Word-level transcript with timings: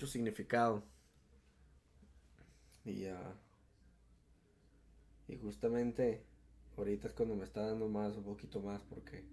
mucho 0.00 0.06
significado. 0.06 0.82
Y 2.86 3.04
ah, 3.04 3.34
Y 5.28 5.36
justamente 5.36 6.24
ahorita 6.78 7.08
es 7.08 7.12
cuando 7.12 7.36
me 7.36 7.44
está 7.44 7.66
dando 7.66 7.86
más, 7.86 8.16
un 8.16 8.24
poquito 8.24 8.60
más, 8.60 8.82
porque 8.84 9.26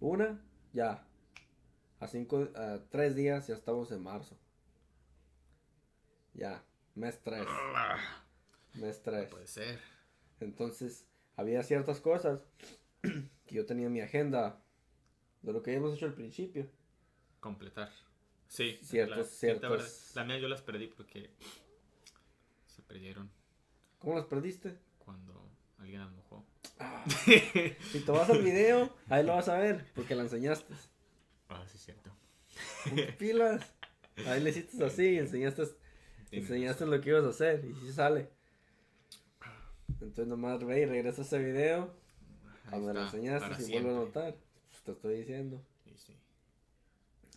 una, 0.00 0.42
ya. 0.72 1.06
A 2.00 2.06
cinco, 2.08 2.48
a 2.54 2.80
tres 2.90 3.14
días 3.14 3.46
ya 3.46 3.54
estamos 3.56 3.92
en 3.92 4.02
marzo. 4.02 4.38
Ya, 6.32 6.64
mes 6.94 7.20
tres. 7.22 7.46
Mes 8.74 9.02
tres. 9.02 9.30
Puede 9.30 9.46
ser. 9.46 9.78
Entonces, 10.40 11.06
había 11.36 11.62
ciertas 11.62 12.00
cosas 12.00 12.40
que 13.02 13.54
yo 13.54 13.66
tenía 13.66 13.86
en 13.86 13.92
mi 13.92 14.00
agenda 14.00 14.62
de 15.42 15.52
lo 15.52 15.62
que 15.62 15.70
habíamos 15.72 15.94
hecho 15.94 16.06
al 16.06 16.14
principio. 16.14 16.66
Completar. 17.40 17.90
Sí. 18.48 18.78
Ciertos- 18.82 19.42
la, 19.42 20.05
La 20.16 20.24
mía 20.24 20.38
yo 20.38 20.48
las 20.48 20.62
perdí 20.62 20.86
porque 20.86 21.28
se 22.64 22.80
perdieron 22.80 23.30
¿Cómo 23.98 24.16
las 24.16 24.24
perdiste? 24.24 24.78
cuando 24.96 25.46
alguien 25.76 26.00
las 26.00 26.10
mojó. 26.10 26.42
Si 27.92 28.00
te 28.00 28.10
vas 28.10 28.30
al 28.30 28.42
video, 28.42 28.96
ahí 29.10 29.22
lo 29.22 29.34
vas 29.34 29.50
a 29.50 29.58
ver, 29.58 29.84
porque 29.94 30.14
la 30.14 30.22
enseñaste. 30.22 30.72
Ah, 31.50 31.62
sí, 31.66 31.76
cierto. 31.76 32.10
Pilas. 33.18 33.74
Ahí 34.26 34.42
le 34.42 34.48
hiciste 34.48 34.82
así 34.82 35.04
y 35.04 35.18
enseñaste, 35.18 35.64
enseñaste 36.30 36.86
lo 36.86 36.98
que 37.02 37.10
ibas 37.10 37.24
a 37.24 37.28
hacer 37.28 37.62
y 37.66 37.74
sí 37.74 37.92
sale. 37.92 38.30
Entonces 40.00 40.26
nomás 40.26 40.64
ve 40.64 40.80
y 40.80 40.86
regresa 40.86 41.20
ese 41.20 41.38
video, 41.40 41.94
Ahí 42.64 42.80
donde 42.80 42.94
lo 42.94 43.02
enseñaste 43.02 43.62
y 43.64 43.72
vuelve 43.72 43.90
a 43.90 43.94
notar. 43.94 44.34
Pues 44.70 44.82
te 44.82 44.92
estoy 44.92 45.18
diciendo. 45.18 45.62
Sí, 45.84 45.94
sí. 45.98 46.16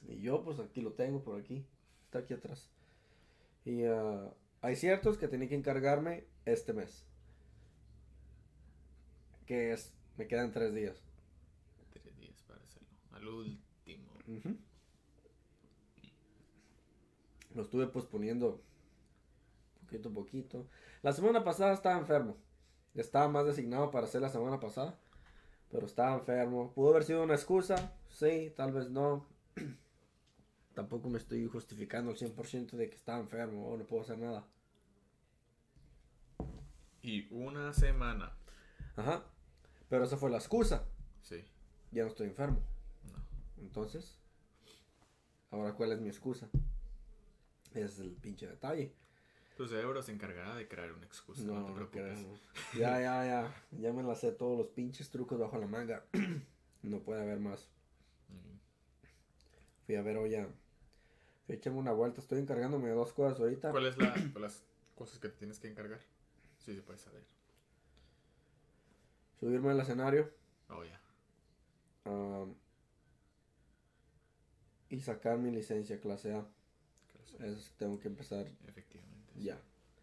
Y 0.07 0.21
yo 0.21 0.41
pues 0.45 0.59
aquí 0.61 0.79
lo 0.79 0.93
tengo 0.93 1.21
por 1.21 1.37
aquí. 1.37 1.65
Está 2.09 2.19
aquí 2.19 2.33
atrás. 2.33 2.67
Y 3.65 3.83
ah, 3.83 4.33
hay 4.61 4.75
ciertos 4.75 5.19
que 5.19 5.27
tenía 5.27 5.47
que 5.47 5.53
encargarme 5.53 6.25
este 6.43 6.73
mes. 6.73 7.05
Que 9.45 9.73
es, 9.73 9.93
me 10.17 10.27
quedan 10.27 10.51
tres 10.51 10.73
días. 10.73 11.03
Tres 11.93 12.17
días 12.17 12.41
para 12.47 12.63
hacerlo. 12.63 12.89
Al 13.11 13.27
último. 13.27 14.11
Ujú. 14.27 14.57
Lo 17.53 17.61
estuve 17.61 17.85
posponiendo 17.85 18.63
poquito 19.81 20.09
a 20.09 20.11
poquito. 20.11 20.67
La 21.03 21.13
semana 21.13 21.43
pasada 21.43 21.73
estaba 21.73 21.99
enfermo. 21.99 22.37
Estaba 22.95 23.27
más 23.27 23.45
designado 23.45 23.91
para 23.91 24.07
hacer 24.07 24.21
la 24.21 24.29
semana 24.29 24.59
pasada. 24.59 24.99
Pero 25.69 25.85
estaba 25.85 26.15
enfermo. 26.15 26.73
Pudo 26.73 26.89
haber 26.89 27.03
sido 27.03 27.21
una 27.21 27.35
excusa. 27.35 27.95
Sí, 28.07 28.51
tal 28.57 28.71
vez 28.71 28.89
no. 28.89 29.27
Tampoco 30.79 31.09
me 31.09 31.17
estoy 31.17 31.45
justificando 31.45 32.09
al 32.09 32.15
100% 32.17 32.71
de 32.77 32.89
que 32.89 32.95
estaba 32.95 33.19
enfermo 33.19 33.67
o 33.67 33.75
no 33.75 33.83
puedo 33.85 34.01
hacer 34.01 34.17
nada. 34.17 34.47
Y 37.01 37.27
una 37.33 37.73
semana. 37.73 38.31
Ajá. 38.95 39.25
Pero 39.89 40.05
esa 40.05 40.15
fue 40.15 40.29
la 40.29 40.37
excusa. 40.37 40.85
Sí. 41.21 41.43
Ya 41.91 42.03
no 42.03 42.07
estoy 42.07 42.27
enfermo. 42.27 42.61
No. 43.11 43.61
Entonces, 43.61 44.15
ahora 45.51 45.73
cuál 45.73 45.91
es 45.91 45.99
mi 45.99 46.07
excusa? 46.07 46.47
Ese 47.71 47.83
es 47.83 47.99
el 47.99 48.11
pinche 48.13 48.47
detalle. 48.47 48.93
Tu 49.57 49.67
cerebro 49.67 50.01
se 50.01 50.13
encargará 50.13 50.55
de 50.55 50.69
crear 50.69 50.93
una 50.93 51.05
excusa. 51.05 51.43
No, 51.43 51.55
No, 51.55 51.63
te 51.65 51.69
no 51.71 51.75
preocupes. 51.75 52.19
creo. 52.19 52.39
Ya, 52.81 53.01
ya, 53.01 53.25
ya. 53.25 53.65
Ya 53.81 53.91
me 53.91 54.01
la 54.01 54.15
sé 54.15 54.31
todos 54.31 54.57
los 54.57 54.67
pinches 54.67 55.09
trucos 55.11 55.37
bajo 55.37 55.57
la 55.57 55.67
manga. 55.67 56.05
no 56.83 56.99
puede 57.01 57.21
haber 57.21 57.41
más. 57.41 57.67
Mm. 58.29 59.85
Fui 59.85 59.95
a 59.97 60.01
ver 60.03 60.15
hoy 60.15 60.35
a... 60.35 60.47
Echarme 61.49 61.79
una 61.79 61.91
vuelta. 61.91 62.21
Estoy 62.21 62.39
encargándome 62.39 62.87
de 62.89 62.93
dos 62.93 63.11
cosas 63.13 63.39
ahorita. 63.39 63.71
¿Cuál 63.71 63.87
es 63.87 63.97
la, 63.97 64.15
las 64.39 64.63
cosas 64.95 65.19
que 65.19 65.29
te 65.29 65.37
tienes 65.37 65.59
que 65.59 65.67
encargar? 65.67 65.99
Sí, 66.59 66.75
se 66.75 66.81
puede 66.81 66.99
saber. 66.99 67.23
Subirme 69.39 69.69
al 69.71 69.79
escenario. 69.79 70.29
Oh, 70.69 70.83
ya. 70.83 70.99
am, 72.05 72.53
y 74.89 74.99
sacar 74.99 75.37
mi 75.37 75.51
licencia 75.51 75.99
clase 75.99 76.33
A. 76.33 76.45
Eso 77.39 77.71
tengo 77.77 77.99
que 77.99 78.07
empezar 78.07 78.47
Efectivamente. 78.67 79.33
ya. 79.35 79.59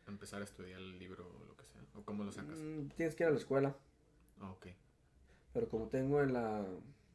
Empezar 0.06 0.40
a 0.40 0.44
estudiar 0.44 0.80
el 0.80 0.98
libro 0.98 1.26
o 1.28 1.44
lo 1.44 1.56
que 1.56 1.64
sea. 1.64 1.82
¿O 1.96 2.02
cómo 2.02 2.24
lo 2.24 2.32
sacas? 2.32 2.58
Mm, 2.58 2.88
tienes 2.96 3.14
que 3.14 3.24
ir 3.24 3.28
a 3.28 3.32
la 3.32 3.36
escuela. 3.38 3.76
Ah, 4.40 4.50
ok. 4.52 4.66
Pero 5.52 5.68
como 5.68 5.88
tengo 5.88 6.22
en 6.22 6.32
la, 6.32 6.64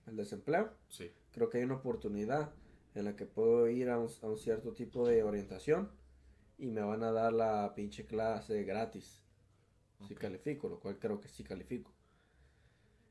el 0.08 0.16
desempleo, 0.18 0.72
Sí. 0.90 1.12
creo 1.32 1.50
que 1.50 1.60
hay 1.60 1.64
una 1.64 1.76
oportunidad 1.76 2.52
en 2.96 3.06
la 3.06 3.16
que 3.16 3.26
puedo 3.26 3.68
ir 3.70 3.90
a 3.90 4.00
un, 4.00 4.10
a 4.22 4.28
un 4.28 4.38
cierto 4.38 4.74
tipo 4.74 5.08
de 5.08 5.24
orientación 5.24 5.92
y 6.58 6.68
me 6.68 6.82
van 6.82 7.04
a 7.04 7.12
dar 7.12 7.34
la 7.34 7.74
pinche 7.76 8.06
clase 8.06 8.64
gratis 8.64 9.22
si 10.08 10.16
califico, 10.16 10.68
lo 10.68 10.80
cual 10.80 10.98
creo 11.00 11.20
que 11.20 11.28
sí 11.28 11.44
califico. 11.44 11.92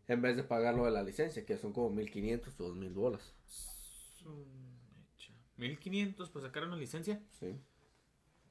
En 0.09 0.21
vez 0.23 0.37
de 0.37 0.43
pagar 0.43 0.75
lo 0.75 0.85
de 0.85 0.91
la 0.91 1.03
licencia, 1.05 1.47
que 1.47 1.57
son 1.57 1.73
como 1.73 1.91
1500 1.91 2.59
o 2.61 2.65
2000 2.65 2.93
bolas. 2.95 3.35
Su 3.45 4.29
mecha. 4.29 5.33
1500 5.57 6.31
para 6.31 6.47
sacar 6.47 6.65
una 6.65 6.77
licencia. 6.77 7.23
Sí. 7.39 7.61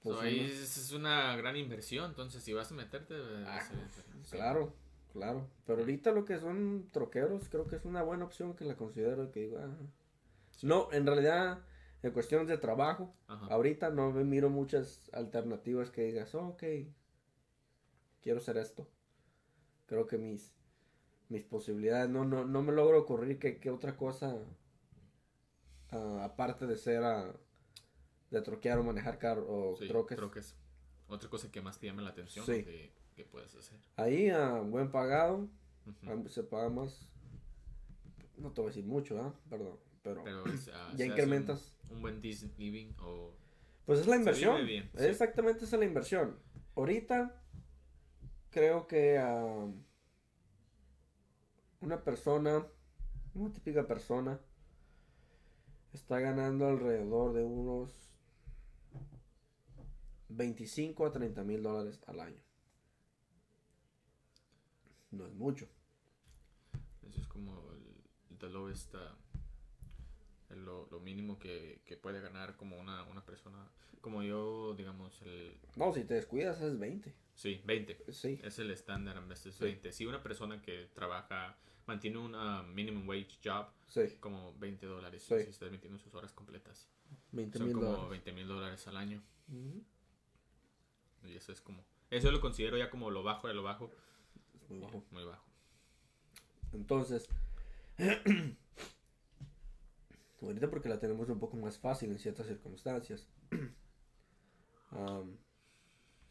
So, 0.02 0.12
Pues, 0.12 0.22
ahí 0.22 0.40
es, 0.40 0.78
es 0.78 0.92
una 0.94 1.36
gran 1.36 1.58
inversión. 1.58 2.12
Entonces, 2.12 2.42
si 2.44 2.54
vas 2.54 2.72
a 2.72 2.76
meterte, 2.76 3.14
a 3.16 3.58
Ah, 3.58 3.60
diferente. 3.60 4.30
Claro, 4.32 4.74
claro. 5.12 5.50
Pero 5.66 5.80
ahorita 5.80 6.12
lo 6.14 6.24
que 6.24 6.40
son 6.40 6.88
troqueros, 6.94 7.50
creo 7.50 7.68
que 7.68 7.76
es 7.76 7.84
una 7.84 8.04
buena 8.04 8.24
opción 8.24 8.56
que 8.56 8.64
la 8.64 8.78
considero 8.78 9.30
que 9.32 9.42
digo, 9.42 9.58
ah. 9.60 9.76
No, 10.64 10.92
en 10.92 11.06
realidad, 11.06 11.60
en 12.04 12.12
cuestiones 12.12 12.48
de 12.48 12.58
trabajo, 12.58 13.14
Ajá. 13.28 13.46
ahorita 13.48 13.90
no 13.90 14.12
me 14.12 14.24
miro 14.24 14.50
muchas 14.50 15.10
alternativas 15.14 15.90
que 15.90 16.04
digas, 16.04 16.34
"Oh, 16.36 16.50
ok, 16.50 16.64
quiero 18.22 18.40
hacer 18.40 18.58
esto. 18.58 18.88
Creo 19.86 20.06
que 20.08 20.18
mis, 20.18 20.54
mis 21.30 21.44
posibilidades, 21.44 22.10
no, 22.10 22.26
no, 22.26 22.46
no 22.46 22.62
me 22.62 22.72
logro 22.74 23.00
ocurrir 23.00 23.40
que, 23.40 23.60
que 23.60 23.70
otra 23.70 23.96
cosa, 23.98 24.38
ah, 25.92 26.22
aparte 26.26 26.68
de 26.68 26.78
ser 26.78 27.04
ah, 27.04 27.34
de 28.32 28.42
troquear 28.42 28.78
o 28.80 28.84
manejar 28.84 29.18
carro 29.18 29.46
o 29.48 29.76
Sí, 29.76 29.88
troques. 29.88 30.18
troques. 30.18 30.56
Otra 31.08 31.30
cosa 31.30 31.50
que 31.52 31.62
más 31.62 31.80
te 31.80 31.88
llama 31.88 32.04
la 32.04 32.10
atención 32.12 32.46
Sí. 32.46 32.64
que, 32.64 32.94
que 33.16 33.26
puedes 33.26 33.56
hacer. 33.56 33.80
Ahí, 33.96 34.30
ah, 34.30 34.62
buen 34.64 34.92
pagado, 34.92 35.48
se 36.28 36.44
paga 36.44 36.70
más. 36.70 37.08
No 38.38 38.52
te 38.52 38.62
voy 38.62 38.70
a 38.70 38.74
decir 38.74 38.86
mucho, 38.86 39.20
¿ah? 39.22 39.34
Perdón. 39.50 39.78
Pero, 40.04 40.24
ya 40.96 41.06
incrementas. 41.06 41.74
Un, 41.90 41.98
un 41.98 42.02
buen 42.04 42.22
living 42.22 42.94
o... 43.00 43.34
pues 43.86 44.00
es 44.00 44.08
la 44.08 44.16
inversión. 44.16 44.66
bien, 44.66 44.90
sí. 44.96 45.06
Exactamente 45.06 45.66
esa 45.66 45.76
es 45.76 45.80
la 45.80 45.86
inversión. 45.86 46.38
Ahorita 46.76 47.42
creo 48.52 48.88
que 48.88 49.18
una 51.82 52.04
persona, 52.04 52.66
una 53.34 53.52
típica 53.54 53.88
persona, 53.88 54.40
está 55.94 56.20
ganando 56.20 56.68
alrededor 56.68 57.34
de 57.34 57.44
unos 57.44 57.92
25 60.30 61.06
a 61.06 61.12
30 61.12 61.44
mil 61.44 61.64
dólares 61.64 62.02
al 62.08 62.20
año. 62.20 62.42
No 65.12 65.26
es 65.26 65.34
mucho. 65.34 65.68
Eso 67.08 67.20
es 67.20 67.28
como 67.28 67.72
el, 67.72 67.82
el- 68.30 68.38
lo, 70.50 70.88
lo 70.90 71.00
mínimo 71.00 71.38
que, 71.40 71.82
que 71.86 71.98
puede 71.98 72.20
ganar 72.22 72.56
como 72.58 72.78
una, 72.80 73.04
una 73.04 73.26
persona. 73.26 73.70
Como 74.02 74.24
yo, 74.24 74.74
digamos, 74.76 75.22
el... 75.24 75.58
No, 75.76 75.94
si 75.94 76.06
te 76.06 76.14
descuidas 76.14 76.62
es 76.62 76.80
20. 76.80 77.14
Sí, 77.36 77.62
20. 77.66 78.12
Sí. 78.14 78.40
Es 78.44 78.58
el 78.60 78.72
estándar 78.72 79.18
en 79.18 79.28
veces 79.28 79.56
Sí. 79.56 79.64
20. 79.66 79.92
Si 79.92 80.06
una 80.06 80.24
persona 80.24 80.62
que 80.62 80.90
trabaja, 80.94 81.58
mantiene 81.86 82.18
un 82.18 82.34
minimum 82.74 83.08
wage 83.08 83.38
job, 83.44 83.68
Sí. 83.88 84.16
como 84.20 84.54
20 84.58 84.86
dólares. 84.86 85.24
Sí. 85.24 85.36
Si 85.44 85.50
estás 85.50 85.70
metiendo 85.72 86.00
sus 86.00 86.14
horas 86.16 86.32
completas. 86.32 86.88
20 87.32 87.58
Son 87.58 87.68
mil 87.68 87.76
como 87.76 87.88
dólares. 87.88 88.10
20 88.10 88.32
mil 88.34 88.48
dólares 88.48 88.88
al 88.88 88.98
año. 88.98 89.22
Y 91.24 91.36
eso 91.36 91.52
es 91.52 91.60
como... 91.62 91.84
Eso 92.10 92.32
lo 92.32 92.40
considero 92.42 92.78
ya 92.78 92.90
como 92.90 93.12
lo 93.12 93.22
bajo 93.24 93.48
de 93.48 93.54
lo 93.54 93.64
bajo. 93.64 93.92
Es 94.62 94.70
muy 94.70 94.80
bajo. 94.80 95.04
Muy 95.12 95.24
bajo. 95.26 95.46
Entonces, 96.72 97.28
Ahorita 100.42 100.70
porque 100.70 100.90
la 100.90 101.00
tenemos 101.00 101.28
un 101.30 101.40
poco 101.40 101.58
más 101.58 101.78
fácil 101.78 102.12
en 102.12 102.20
ciertas 102.20 102.48
circunstancias. 102.48 103.28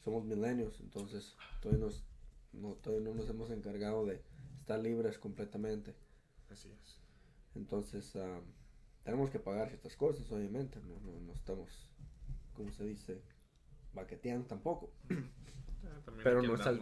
Somos 0.04 0.24
milenios, 0.24 0.80
entonces 0.80 1.36
todavía, 1.60 1.84
nos, 1.84 2.04
no, 2.52 2.74
todavía 2.74 3.08
no 3.08 3.14
nos 3.14 3.28
hemos 3.28 3.50
encargado 3.50 4.06
de 4.06 4.22
estar 4.60 4.80
libres 4.80 5.18
completamente. 5.18 5.94
Así 6.50 6.70
es. 6.70 7.00
Entonces 7.54 8.16
am, 8.16 8.42
tenemos 9.04 9.30
que 9.30 9.38
pagar 9.38 9.68
ciertas 9.68 9.96
cosas, 9.96 10.30
obviamente. 10.32 10.80
No, 10.80 10.98
no, 11.00 11.20
no 11.20 11.32
estamos, 11.34 11.90
como 12.54 12.72
se 12.72 12.84
dice, 12.84 13.22
baqueteando 13.92 14.46
tampoco. 14.46 14.92
Ah, 15.84 16.02
Pero 16.24 16.42
no 16.42 16.54
es 16.56 16.60
al- 16.66 16.80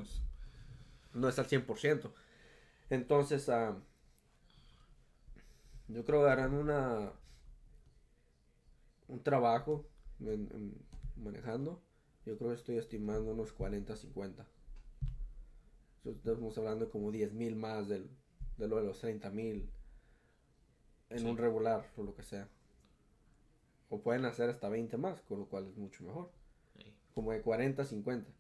no 1.12 1.29
es 1.29 1.38
al 1.38 1.46
100%. 1.46 2.14
Entonces, 2.88 3.46
ah, 3.50 3.76
yo 5.88 6.04
creo 6.04 6.24
que 6.24 6.30
harán 6.30 6.54
una 6.54 7.12
un 9.08 9.22
trabajo 9.22 9.86
en- 10.20 10.48
en 10.52 10.74
manejando. 11.22 11.80
Yo 12.24 12.36
creo 12.36 12.50
que 12.50 12.56
estoy 12.56 12.76
estimando 12.78 13.32
unos 13.32 13.52
40, 13.52 13.94
50. 13.96 14.46
So, 16.02 16.10
Estamos 16.10 16.56
hablando 16.58 16.90
como 16.90 17.10
10 17.12 17.32
mil 17.32 17.54
más 17.56 17.88
del, 17.88 18.10
de 18.56 18.68
lo 18.68 18.76
de 18.76 18.84
los 18.84 18.98
30 19.00 19.30
mil 19.30 19.70
en 21.10 21.18
Sí. 21.20 21.24
un 21.26 21.36
regular 21.36 21.88
o 21.96 22.02
lo 22.02 22.14
que 22.14 22.22
sea. 22.24 22.48
O 23.88 24.00
pueden 24.02 24.24
hacer 24.24 24.50
hasta 24.50 24.68
20 24.68 24.96
más, 24.96 25.20
con 25.22 25.38
lo 25.38 25.46
cual 25.46 25.66
es 25.68 25.76
mucho 25.76 26.02
mejor. 26.04 26.30
Como 27.14 27.30
de 27.32 27.40
40, 27.40 27.84
50. 27.84 28.30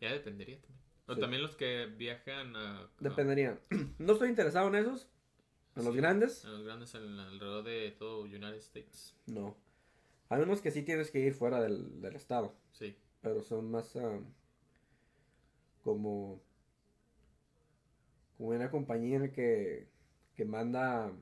Ya 0.00 0.12
dependería 0.12 0.60
también. 0.60 0.82
O 1.08 1.14
Sí. 1.14 1.20
también 1.20 1.42
los 1.42 1.56
que 1.56 1.86
viajan 1.86 2.54
a, 2.56 2.82
a- 2.82 2.90
Dependería. 3.00 3.58
No 3.98 4.12
estoy 4.12 4.28
interesado 4.28 4.68
en 4.68 4.76
esos. 4.76 5.08
En 5.76 5.84
los 5.84 5.94
Sí. 5.94 6.00
grandes. 6.00 6.44
a 6.44 6.48
los 6.48 6.62
grandes 6.64 6.94
al- 6.94 7.18
alrededor 7.18 7.64
de 7.64 7.90
todo 7.92 8.22
United 8.22 8.56
States. 8.56 9.14
No. 9.26 9.56
Hay 10.28 10.42
unos 10.42 10.60
que 10.60 10.70
sí 10.70 10.82
tienes 10.82 11.10
que 11.10 11.20
ir 11.20 11.34
fuera 11.34 11.60
del, 11.60 12.00
del 12.00 12.16
estado. 12.16 12.54
Sí. 12.72 12.96
Pero 13.20 13.42
son 13.42 13.70
más 13.70 13.94
como. 15.82 16.40
Como 18.36 18.48
una 18.50 18.70
compañía 18.70 19.30
que, 19.32 19.88
que 20.34 20.44
manda 20.44 21.12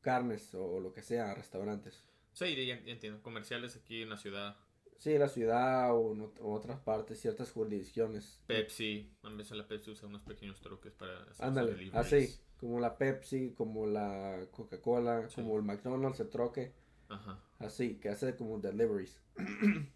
carnes 0.00 0.54
o, 0.54 0.78
lo 0.80 0.92
que 0.92 1.02
sea 1.02 1.30
a 1.30 1.34
restaurantes. 1.34 2.04
Sí, 2.32 2.54
ya, 2.66 2.80
ya 2.84 2.92
entiendo. 2.92 3.20
Comerciales 3.22 3.76
aquí 3.76 4.02
en 4.02 4.10
la 4.10 4.16
ciudad. 4.16 4.56
Sí, 4.98 5.18
la 5.18 5.28
ciudad 5.28 5.94
o 5.94 6.12
en 6.14 6.30
otras 6.40 6.80
partes, 6.80 7.20
ciertas 7.20 7.52
jurisdicciones. 7.52 8.40
Pepsi. 8.46 9.12
A 9.22 9.28
veces 9.30 9.56
la 9.56 9.68
Pepsi 9.68 9.90
usa 9.90 10.08
unos 10.08 10.22
pequeños 10.22 10.60
truques 10.60 10.92
para 10.92 11.22
hacer 11.24 11.44
Ándale, 11.46 11.90
así. 11.92 12.34
Como 12.56 12.80
la 12.80 12.96
Pepsi, 12.96 13.52
como 13.52 13.86
la 13.86 14.46
Coca-Cola, 14.50 15.28
Sí. 15.28 15.34
como 15.36 15.56
el 15.58 15.62
McDonald's, 15.62 16.20
el 16.20 16.30
troque. 16.30 16.72
Ajá. 17.08 17.38
Así, 17.58 17.98
que 18.00 18.08
hace 18.08 18.34
como 18.36 18.58
deliveries. 18.58 19.20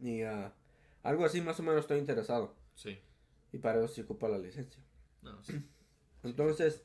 y 0.00 0.22
ah, 0.22 0.54
algo 1.02 1.24
así 1.24 1.40
más 1.40 1.58
o 1.60 1.62
menos 1.62 1.80
estoy 1.80 1.98
interesado. 1.98 2.54
Sí. 2.74 2.98
Y 3.52 3.58
para 3.58 3.78
eso 3.82 3.88
se 3.88 4.02
ocupa 4.02 4.28
la 4.28 4.38
licencia. 4.38 4.82
No, 5.22 5.42
sí. 5.42 5.54
Entonces, 6.22 6.84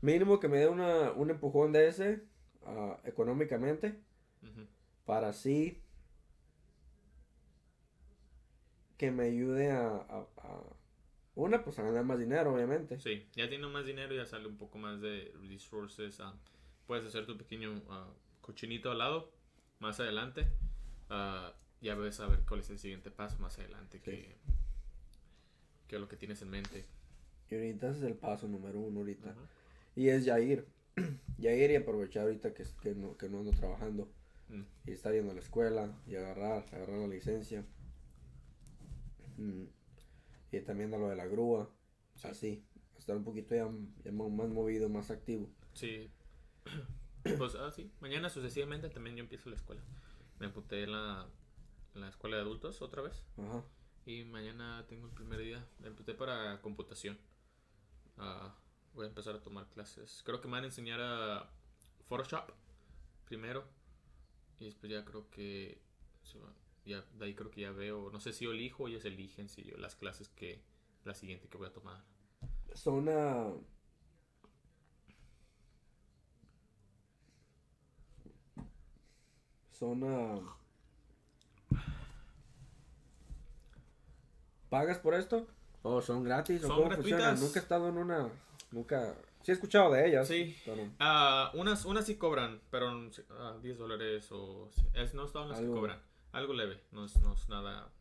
mínimo 0.00 0.40
que 0.40 0.48
me 0.48 0.58
dé 0.58 0.68
una, 0.68 1.12
un 1.12 1.30
empujón 1.30 1.72
de 1.72 1.88
ese 1.88 2.24
ah, 2.64 2.98
económicamente. 3.04 4.02
Para 5.06 5.28
así 5.30 5.82
que 8.96 9.10
me 9.10 9.24
ayude 9.24 9.70
a, 9.70 9.88
a- 9.88 10.26
a- 10.38 10.76
una 11.34 11.62
pues 11.62 11.78
a 11.78 11.82
ganar 11.82 12.04
más 12.04 12.18
dinero 12.18 12.54
obviamente 12.54 12.98
Sí, 12.98 13.26
ya 13.34 13.48
tienes 13.48 13.70
más 13.70 13.84
dinero, 13.84 14.14
ya 14.14 14.26
sale 14.26 14.46
un 14.48 14.56
poco 14.56 14.78
más 14.78 15.00
de 15.00 15.32
resources. 15.48 16.20
ah, 16.20 16.34
puedes 16.86 17.04
hacer 17.06 17.26
tu 17.26 17.36
pequeño 17.36 17.82
ah, 17.90 18.08
cochinito 18.40 18.90
al 18.90 18.98
lado, 18.98 19.30
más 19.80 20.00
adelante. 20.00 20.46
ah, 21.10 21.52
ya 21.82 21.94
ves 21.94 22.20
a 22.20 22.26
ver 22.26 22.40
cuál 22.48 22.60
es 22.60 22.70
el 22.70 22.78
siguiente 22.78 23.10
paso 23.10 23.38
más 23.38 23.58
adelante, 23.58 24.00
que, 24.00 24.34
que 25.88 25.98
lo 25.98 26.08
que 26.08 26.16
tienes 26.16 26.42
en 26.42 26.50
mente. 26.50 26.84
y 27.50 27.54
ahorita 27.54 27.90
ese 27.90 27.98
es 27.98 28.04
el 28.04 28.14
paso 28.16 28.48
número 28.48 28.80
uno 28.80 29.00
ahorita 29.00 29.34
y 29.94 30.08
es 30.08 30.24
ya 30.24 30.40
ir 30.40 30.66
ya 31.38 31.52
ir 31.52 31.70
y 31.70 31.76
aprovechar 31.76 32.24
ahorita 32.24 32.54
que, 32.54 32.64
que, 32.82 32.94
no, 32.94 33.16
que 33.16 33.28
no 33.28 33.38
ando 33.40 33.52
trabajando 33.52 34.08
Mm, 34.48 34.62
y 34.86 34.92
estar 34.92 35.12
yendo 35.12 35.32
a 35.32 35.34
la 35.34 35.40
escuela 35.40 35.92
y 36.06 36.14
agarrar 36.16 36.64
agarrar 36.72 36.98
la 36.98 37.08
licencia 37.08 37.64
Mm, 39.38 39.64
y 40.52 40.60
también 40.60 40.94
a 40.94 40.98
lo 40.98 41.08
de 41.08 41.16
la 41.16 41.26
grúa 41.26 41.68
Sí. 42.14 42.28
así 42.28 42.64
estar 42.96 43.16
un 43.16 43.24
poquito 43.24 43.54
ya, 43.54 43.66
más 44.10 44.48
movido 44.48 44.88
más 44.88 45.10
activo 45.10 45.48
Sí. 45.74 46.10
Pues 47.38 47.56
ah, 47.56 47.70
sí, 47.72 47.90
mañana 48.00 48.30
sucesivamente 48.30 48.88
también 48.88 49.16
yo 49.16 49.22
empiezo 49.24 49.50
la 49.50 49.56
escuela. 49.56 49.82
Me 50.38 50.46
apunté 50.46 50.84
en 50.84 50.92
la, 50.92 51.28
en 51.96 52.00
la 52.02 52.08
escuela 52.08 52.36
de 52.36 52.42
adultos 52.42 52.80
otra 52.82 53.02
vez. 53.02 53.24
ajá 53.36 53.64
Y 54.06 54.24
mañana 54.24 54.86
tengo 54.88 55.06
el 55.08 55.12
primer 55.12 55.40
día. 55.40 55.66
Me 55.80 55.88
apunté 55.88 56.14
para 56.14 56.62
computación. 56.62 57.18
Ah, 58.16 58.54
voy 58.94 59.06
a 59.06 59.08
empezar 59.08 59.34
a 59.34 59.42
tomar 59.42 59.68
clases. 59.70 60.22
Creo 60.24 60.40
que 60.40 60.46
me 60.46 60.52
van 60.52 60.62
a 60.62 60.66
enseñar 60.68 61.00
a 61.02 61.50
Photoshop 62.04 62.52
primero. 63.24 63.64
Y 64.58 64.66
después 64.66 64.90
ya 64.90 65.04
creo 65.04 65.28
que... 65.30 65.80
Ya, 66.84 67.02
de 67.18 67.24
ahí 67.24 67.34
creo 67.34 67.50
que 67.50 67.62
ya 67.62 67.72
veo... 67.72 68.10
No 68.10 68.20
sé 68.20 68.32
si 68.32 68.44
yo 68.44 68.52
elijo 68.52 68.84
o 68.84 68.88
ellos 68.88 69.04
eligen 69.04 69.48
si 69.48 69.64
yo, 69.64 69.76
las 69.76 69.96
clases 69.96 70.28
que... 70.28 70.62
La 71.04 71.14
siguiente 71.14 71.48
que 71.48 71.56
voy 71.56 71.68
a 71.68 71.72
tomar. 71.72 72.02
son 72.74 73.08
ah, 73.08 73.52
son 79.70 80.02
ah, 80.04 80.56
pagas 84.68 84.98
por 84.98 85.14
esto 85.14 85.46
o 85.82 86.00
son 86.00 86.24
gratis 86.24 86.64
o 86.64 86.68
Son 86.68 86.76
cómo 86.76 86.90
funciona 86.96 87.32
nunca 87.34 87.60
he 87.60 87.62
estado 87.62 87.88
en 87.88 87.98
una 87.98 88.28
nunca 88.72 89.14
sí 89.46 89.52
he 89.52 89.54
escuchado 89.54 89.92
de 89.92 90.08
ellas 90.08 90.26
Sí. 90.26 90.56
pero 90.64 90.90
Ah, 90.98 91.52
unas, 91.54 91.84
unas 91.84 92.04
sí 92.04 92.16
cobran, 92.16 92.60
pero 92.68 92.90
ah, 93.30 93.56
10 93.62 93.78
dólares 93.78 94.26
o... 94.32 94.68
Es, 94.92 95.14
no 95.14 95.26
todas 95.28 95.48
las 95.50 95.60
que 95.60 95.66
cobran. 95.66 96.00
Algo 96.32 96.52
leve, 96.52 96.80
no 96.90 97.04
es, 97.04 97.16
no 97.20 97.32
es 97.34 97.48
nada 97.48 97.92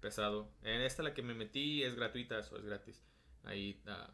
pesado. 0.00 0.48
En 0.62 0.80
esta 0.82 1.02
la 1.02 1.12
que 1.12 1.22
me 1.22 1.34
metí 1.34 1.82
es 1.82 1.96
gratuita, 1.96 2.38
eso 2.38 2.56
es 2.56 2.64
gratis. 2.64 3.02
Ahí, 3.42 3.82
ah, 3.88 4.08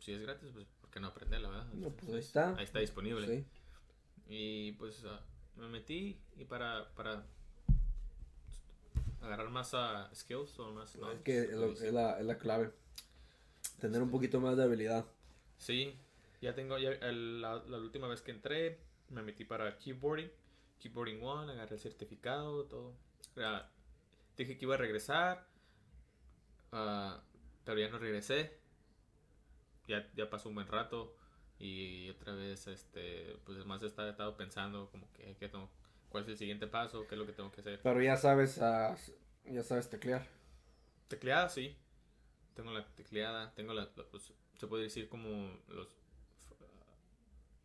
si 0.00 0.12
es 0.12 0.20
gratis, 0.20 0.50
pues 0.52 0.66
¿por 0.80 0.90
qué 0.90 0.98
no 0.98 1.06
aprenderla, 1.06 1.50
verdad? 1.50 1.66
No, 1.74 1.90
pues, 1.90 2.12
ahí 2.12 2.18
está. 2.18 2.56
Ahí 2.56 2.64
está 2.64 2.80
disponible. 2.80 3.26
sí. 3.26 3.44
Y 4.28 4.72
pues 4.72 5.04
me 5.56 5.68
metí 5.68 6.20
y 6.36 6.44
para, 6.44 6.92
para 6.96 7.24
agarrar 9.22 9.50
más 9.50 9.74
skills 10.14 10.58
o 10.58 10.72
más... 10.72 10.90
es 10.94 11.00
knowledge, 11.00 11.22
que 11.22 11.38
es, 11.42 11.52
lo- 11.52 11.72
es 11.72 11.92
la, 11.92 12.18
es 12.18 12.26
la 12.26 12.38
clave 12.38 12.72
tener 13.80 14.02
un 14.02 14.10
poquito 14.10 14.40
más 14.40 14.56
de 14.56 14.64
habilidad 14.64 15.06
Sí, 15.56 15.96
ya 16.40 16.54
tengo, 16.54 16.78
ya 16.78 16.90
el- 16.90 17.40
la, 17.40 17.56
la 17.56 17.78
última 17.78 18.08
vez 18.08 18.22
que 18.22 18.30
entré, 18.30 18.78
me 19.10 19.22
metí 19.22 19.44
para 19.44 19.76
keyboarding, 19.78 20.30
keyboarding 20.80 21.22
one, 21.22 21.52
agarré 21.52 21.76
el 21.76 21.80
certificado, 21.80 22.64
todo. 22.66 22.94
Ah, 23.36 23.68
dije 24.36 24.56
que 24.58 24.64
iba 24.64 24.74
a 24.74 24.78
regresar, 24.78 25.46
ah, 26.72 27.22
pero 27.64 27.78
ya 27.80 27.88
no 27.88 27.98
regresé. 27.98 28.58
Ya, 29.86 30.06
ya 30.14 30.28
pasó 30.28 30.50
un 30.50 30.54
buen 30.56 30.66
rato 30.66 31.14
y 31.58 32.10
otra 32.10 32.34
vez, 32.34 32.66
este, 32.66 33.36
pues 33.44 33.56
además 33.56 33.82
he 33.82 33.86
estado, 33.86 34.36
pensando 34.36 34.90
como 34.90 35.10
que, 35.14 35.34
qué 35.40 35.48
tengo- 35.48 35.70
cuál 36.10 36.24
es 36.24 36.28
el 36.30 36.36
siguiente 36.36 36.66
paso, 36.66 37.06
qué 37.06 37.14
es 37.14 37.18
lo 37.18 37.26
que 37.26 37.32
tengo 37.32 37.50
que 37.50 37.62
hacer. 37.62 37.80
pero 37.82 38.02
ya 38.02 38.16
sabes 38.16 38.60
ah, 38.60 38.96
ya 39.44 39.62
sabes 39.62 39.88
teclear 39.88 40.26
Tecleada, 41.08 41.48
sí. 41.48 41.74
Tengo 42.54 42.70
la 42.70 42.84
tecleada, 42.94 43.54
tengo 43.54 43.72
la, 43.72 43.88
la- 43.96 44.04
pues, 44.10 44.30
se 44.58 44.66
puede 44.66 44.84
decir 44.84 45.08
como 45.08 45.58
los 45.68 45.88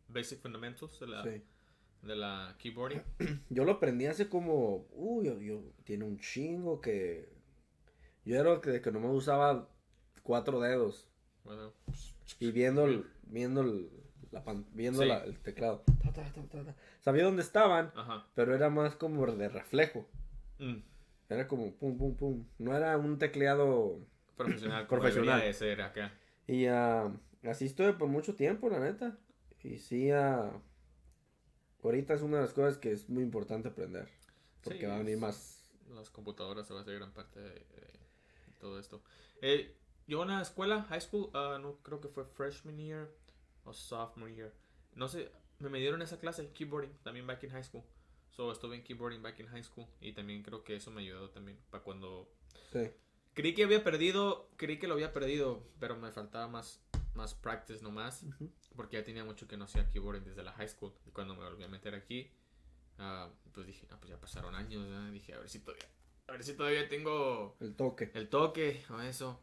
basic 0.08 0.40
fundamentals 0.40 0.98
de 1.00 1.06
la, 1.06 1.22
sí 1.24 1.42
de 2.02 2.16
la 2.16 2.54
keyboarding. 2.58 3.02
Yo 3.48 3.64
lo 3.64 3.72
aprendí 3.72 4.06
hace 4.06 4.28
como, 4.28 4.86
uy, 4.92 5.24
yo, 5.24 5.40
yo- 5.40 5.72
tiene 5.84 6.04
un 6.04 6.18
chingo 6.18 6.80
que 6.80 7.30
yo 8.26 8.38
era 8.38 8.60
que, 8.60 8.80
que 8.82 8.92
nomás 8.92 9.12
usaba 9.12 9.68
cuatro 10.22 10.60
dedos 10.60 11.08
Bueno, 11.44 11.72
y 12.40 12.50
viendo 12.52 12.84
el, 12.86 13.06
viendo 13.22 13.62
el, 13.62 13.90
la 14.32 14.44
pan- 14.44 14.66
viendo 14.74 15.00
Sí. 15.00 15.08
la- 15.08 15.24
el 15.24 15.38
teclado. 15.40 15.82
Ta, 16.02 16.12
ta, 16.12 16.30
ta, 16.32 16.42
ta, 16.42 16.64
ta. 16.64 16.76
Sabía 17.00 17.24
dónde 17.24 17.40
estaban, 17.42 17.90
ajá. 17.96 18.26
pero 18.34 18.54
era 18.54 18.68
más 18.70 18.94
como 18.96 19.24
de 19.26 19.48
reflejo. 19.48 20.06
Mm, 20.58 20.76
Era 21.30 21.48
como 21.48 21.72
pum, 21.74 21.96
pum, 21.96 22.14
pum. 22.16 22.44
No 22.58 22.76
era 22.76 22.96
un 22.98 23.18
tecleado. 23.18 23.98
Profesional, 24.36 24.86
Profesional. 24.88 25.40
de 25.40 25.52
ser 25.54 25.80
acá. 25.80 26.12
Y 26.46 26.66
ah, 26.66 27.10
así 27.44 27.64
estuve 27.66 27.94
por 27.94 28.08
mucho 28.08 28.34
tiempo, 28.34 28.68
la 28.68 28.78
neta. 28.80 29.16
Y 29.64 29.78
sí, 29.78 30.10
ah, 30.10 30.52
ahorita 31.82 32.14
es 32.14 32.22
una 32.22 32.36
de 32.36 32.42
las 32.42 32.52
cosas 32.52 32.76
que 32.78 32.92
es 32.92 33.08
muy 33.08 33.22
importante 33.22 33.68
aprender. 33.68 34.08
Porque 34.62 34.80
Sí, 34.80 34.86
va 34.86 34.94
a 34.94 34.98
venir 34.98 35.18
más. 35.18 35.70
Las 35.94 36.10
computadoras 36.10 36.66
se 36.66 36.74
va 36.74 36.80
a 36.80 36.82
hacer 36.82 36.94
gran 36.96 37.12
parte 37.12 37.40
de, 37.40 37.50
de 37.50 37.98
todo 38.60 38.78
esto. 38.78 39.02
Eh, 39.40 39.74
yo 40.06 40.22
en 40.22 40.28
la 40.28 40.42
escuela, 40.42 40.82
high 40.84 41.00
school, 41.00 41.30
ah, 41.34 41.58
no 41.60 41.78
creo 41.82 42.00
que 42.00 42.08
fue 42.08 42.24
freshman 42.24 42.76
year 42.78 43.10
o 43.64 43.72
sophomore 43.72 44.34
year. 44.34 44.52
No 44.94 45.08
sé, 45.08 45.30
me, 45.58 45.70
me 45.70 45.78
dieron 45.80 46.02
esa 46.02 46.18
clase, 46.18 46.50
keyboarding, 46.52 46.92
también 47.02 47.26
back 47.26 47.42
in 47.42 47.50
high 47.50 47.64
school. 47.64 47.82
So, 48.30 48.52
estuve 48.52 48.76
en 48.76 48.82
keyboarding 48.82 49.22
back 49.22 49.38
in 49.40 49.46
high 49.46 49.62
school 49.62 49.86
y 50.00 50.12
también 50.12 50.42
creo 50.42 50.64
que 50.64 50.76
eso 50.76 50.90
me 50.90 51.02
ayudó 51.02 51.30
también 51.30 51.58
para 51.70 51.82
cuando... 51.82 52.28
Sí. 52.72 52.90
Creí 53.32 53.54
que 53.54 53.64
había 53.64 53.82
perdido, 53.82 54.50
creí 54.56 54.78
que 54.78 54.86
lo 54.86 54.94
había 54.94 55.12
perdido, 55.12 55.62
pero 55.80 55.96
me 55.96 56.10
faltaba 56.12 56.48
más, 56.48 56.80
más 57.14 57.34
practice 57.34 57.82
nomás, 57.82 58.22
Ujú. 58.24 58.50
Porque 58.76 58.96
ya 58.96 59.04
tenía 59.04 59.24
mucho 59.24 59.46
que 59.46 59.56
no 59.56 59.64
hacía 59.64 59.88
keyboarding 59.90 60.24
desde 60.24 60.42
la 60.42 60.52
high 60.52 60.68
school. 60.68 60.92
Y 61.06 61.10
cuando 61.10 61.34
me 61.34 61.44
volví 61.44 61.62
a 61.64 61.68
meter 61.68 61.94
aquí, 61.94 62.30
ah, 62.98 63.30
pues 63.52 63.66
dije, 63.66 63.86
ah, 63.90 63.96
pues 63.98 64.10
ya 64.10 64.18
pasaron 64.20 64.54
años, 64.54 64.84
¿verdad? 64.88 65.10
dije, 65.10 65.34
a 65.34 65.38
ver 65.38 65.48
si 65.48 65.60
todavía, 65.60 65.86
a 66.28 66.32
ver 66.32 66.44
si 66.44 66.54
todavía 66.54 66.88
tengo 66.88 67.56
El 67.60 67.74
toque. 67.74 68.10
el 68.14 68.28
toque 68.28 68.82
o 68.90 69.00
eso. 69.00 69.40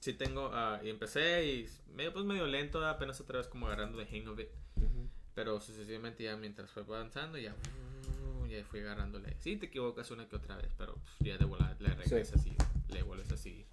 Sí 0.00 0.14
tengo, 0.14 0.50
ah, 0.52 0.80
y 0.82 0.90
empecé 0.90 1.44
y 1.44 1.68
medio, 1.92 2.12
pues 2.12 2.24
medio 2.24 2.46
lento, 2.46 2.86
apenas 2.86 3.20
otra 3.20 3.38
vez 3.38 3.48
como 3.48 3.66
agarrando 3.66 3.98
the 3.98 4.06
hang 4.06 4.28
of 4.28 4.38
it. 4.38 4.48
Ujú. 4.76 5.08
Pero 5.34 5.60
sucesivamente 5.60 6.22
ya 6.24 6.36
mientras 6.36 6.70
fue 6.70 6.82
avanzando, 6.82 7.36
ya, 7.38 7.54
uh, 7.54 8.46
ya 8.46 8.64
fui 8.64 8.80
agarrándole. 8.80 9.36
Sí, 9.40 9.56
te 9.56 9.66
equivocas 9.66 10.10
una 10.10 10.28
que 10.28 10.36
otra 10.36 10.56
vez, 10.56 10.72
pero 10.78 10.94
pues, 10.94 11.14
ya 11.20 11.36
de 11.36 11.44
volada 11.44 11.76
le 11.80 11.94
regresas 11.94 12.44
y 12.46 12.56
le 12.92 13.02
vuelves 13.02 13.30
a 13.32 13.36
seguir. 13.36 13.66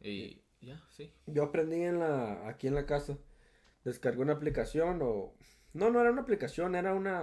Y 0.00 0.42
ya, 0.60 0.82
sí. 0.90 1.10
Yo 1.26 1.44
aprendí 1.44 1.82
en 1.82 1.98
la, 1.98 2.46
aquí 2.48 2.66
en 2.66 2.74
la 2.74 2.84
casa. 2.86 3.16
Descargué 3.84 4.20
una 4.22 4.32
aplicación 4.34 5.00
o... 5.02 5.34
No, 5.72 5.90
no 5.90 6.00
era 6.00 6.10
una 6.10 6.22
aplicación, 6.22 6.74
era 6.74 6.94
una... 6.94 7.22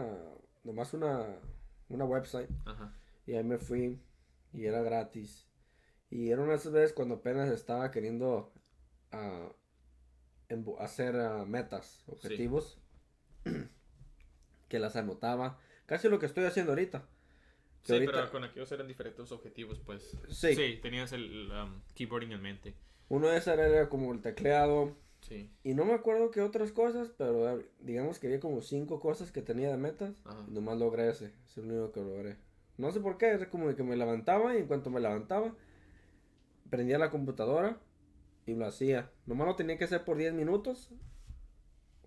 Nomás 0.63 0.93
una, 0.93 1.39
una 1.89 2.05
website. 2.05 2.49
Ajá. 2.65 2.95
Y 3.25 3.33
ahí 3.33 3.43
me 3.43 3.57
fui 3.57 3.99
y 4.53 4.65
era 4.65 4.81
gratis. 4.81 5.47
Y 6.09 6.29
era 6.31 6.41
una 6.41 6.51
de 6.51 6.57
esas 6.57 6.71
veces 6.73 6.93
cuando 6.93 7.15
apenas 7.15 7.49
estaba 7.49 7.89
queriendo 7.91 8.53
embu- 10.49 10.77
hacer 10.79 11.15
ah, 11.15 11.45
metas, 11.45 12.03
objetivos, 12.07 12.79
que 14.67 14.79
las 14.79 14.95
anotaba. 14.95 15.59
Casi 15.85 16.09
lo 16.09 16.19
que 16.19 16.25
estoy 16.25 16.45
haciendo 16.45 16.71
ahorita. 16.73 17.07
Sí, 17.83 17.93
ahorita- 17.93 18.11
pero 18.11 18.31
con 18.31 18.43
aquellos 18.43 18.71
eran 18.71 18.87
diferentes 18.87 19.31
objetivos, 19.31 19.79
pues. 19.79 20.17
Sí. 20.29 20.79
tenías 20.81 21.11
el 21.13 21.51
um, 21.51 21.81
keyboarding 21.95 22.31
en 22.33 22.41
mente. 22.41 22.75
Uno 23.09 23.27
de 23.29 23.37
esos 23.37 23.57
era 23.57 23.89
como 23.89 24.11
el 24.13 24.21
tecleado. 24.21 24.95
Sí. 25.21 25.49
Y 25.63 25.73
no 25.73 25.85
me 25.85 25.93
acuerdo 25.93 26.31
qué 26.31 26.41
otras 26.41 26.71
cosas, 26.71 27.09
pero 27.17 27.61
digamos 27.79 28.19
que 28.19 28.27
había 28.27 28.39
como 28.39 28.61
cinco 28.61 28.99
cosas 28.99 29.31
que 29.31 29.41
tenía 29.41 29.69
de 29.69 29.77
metas. 29.77 30.13
Ajá. 30.25 30.43
Y 30.47 30.51
nomás 30.51 30.77
logré 30.77 31.09
ese. 31.09 31.31
Es 31.47 31.57
el 31.57 31.65
único 31.71 31.91
que 31.91 32.01
logré. 32.01 32.37
No 32.77 32.91
sé 32.91 32.99
por 32.99 33.17
qué, 33.17 33.27
era 33.27 33.49
como 33.49 33.67
de 33.67 33.75
que 33.75 33.83
me 33.83 33.95
levantaba 33.95 34.55
y 34.55 34.59
en 34.59 34.67
cuanto 34.67 34.89
me 34.89 34.99
levantaba, 34.99 35.53
prendía 36.69 36.97
la 36.97 37.11
computadora 37.11 37.77
y 38.45 38.55
lo 38.55 38.65
hacía. 38.65 39.11
Nomás 39.27 39.47
lo 39.47 39.55
tenía 39.55 39.77
que 39.77 39.83
hacer 39.83 40.03
por 40.03 40.17
10 40.17 40.33
minutos. 40.33 40.89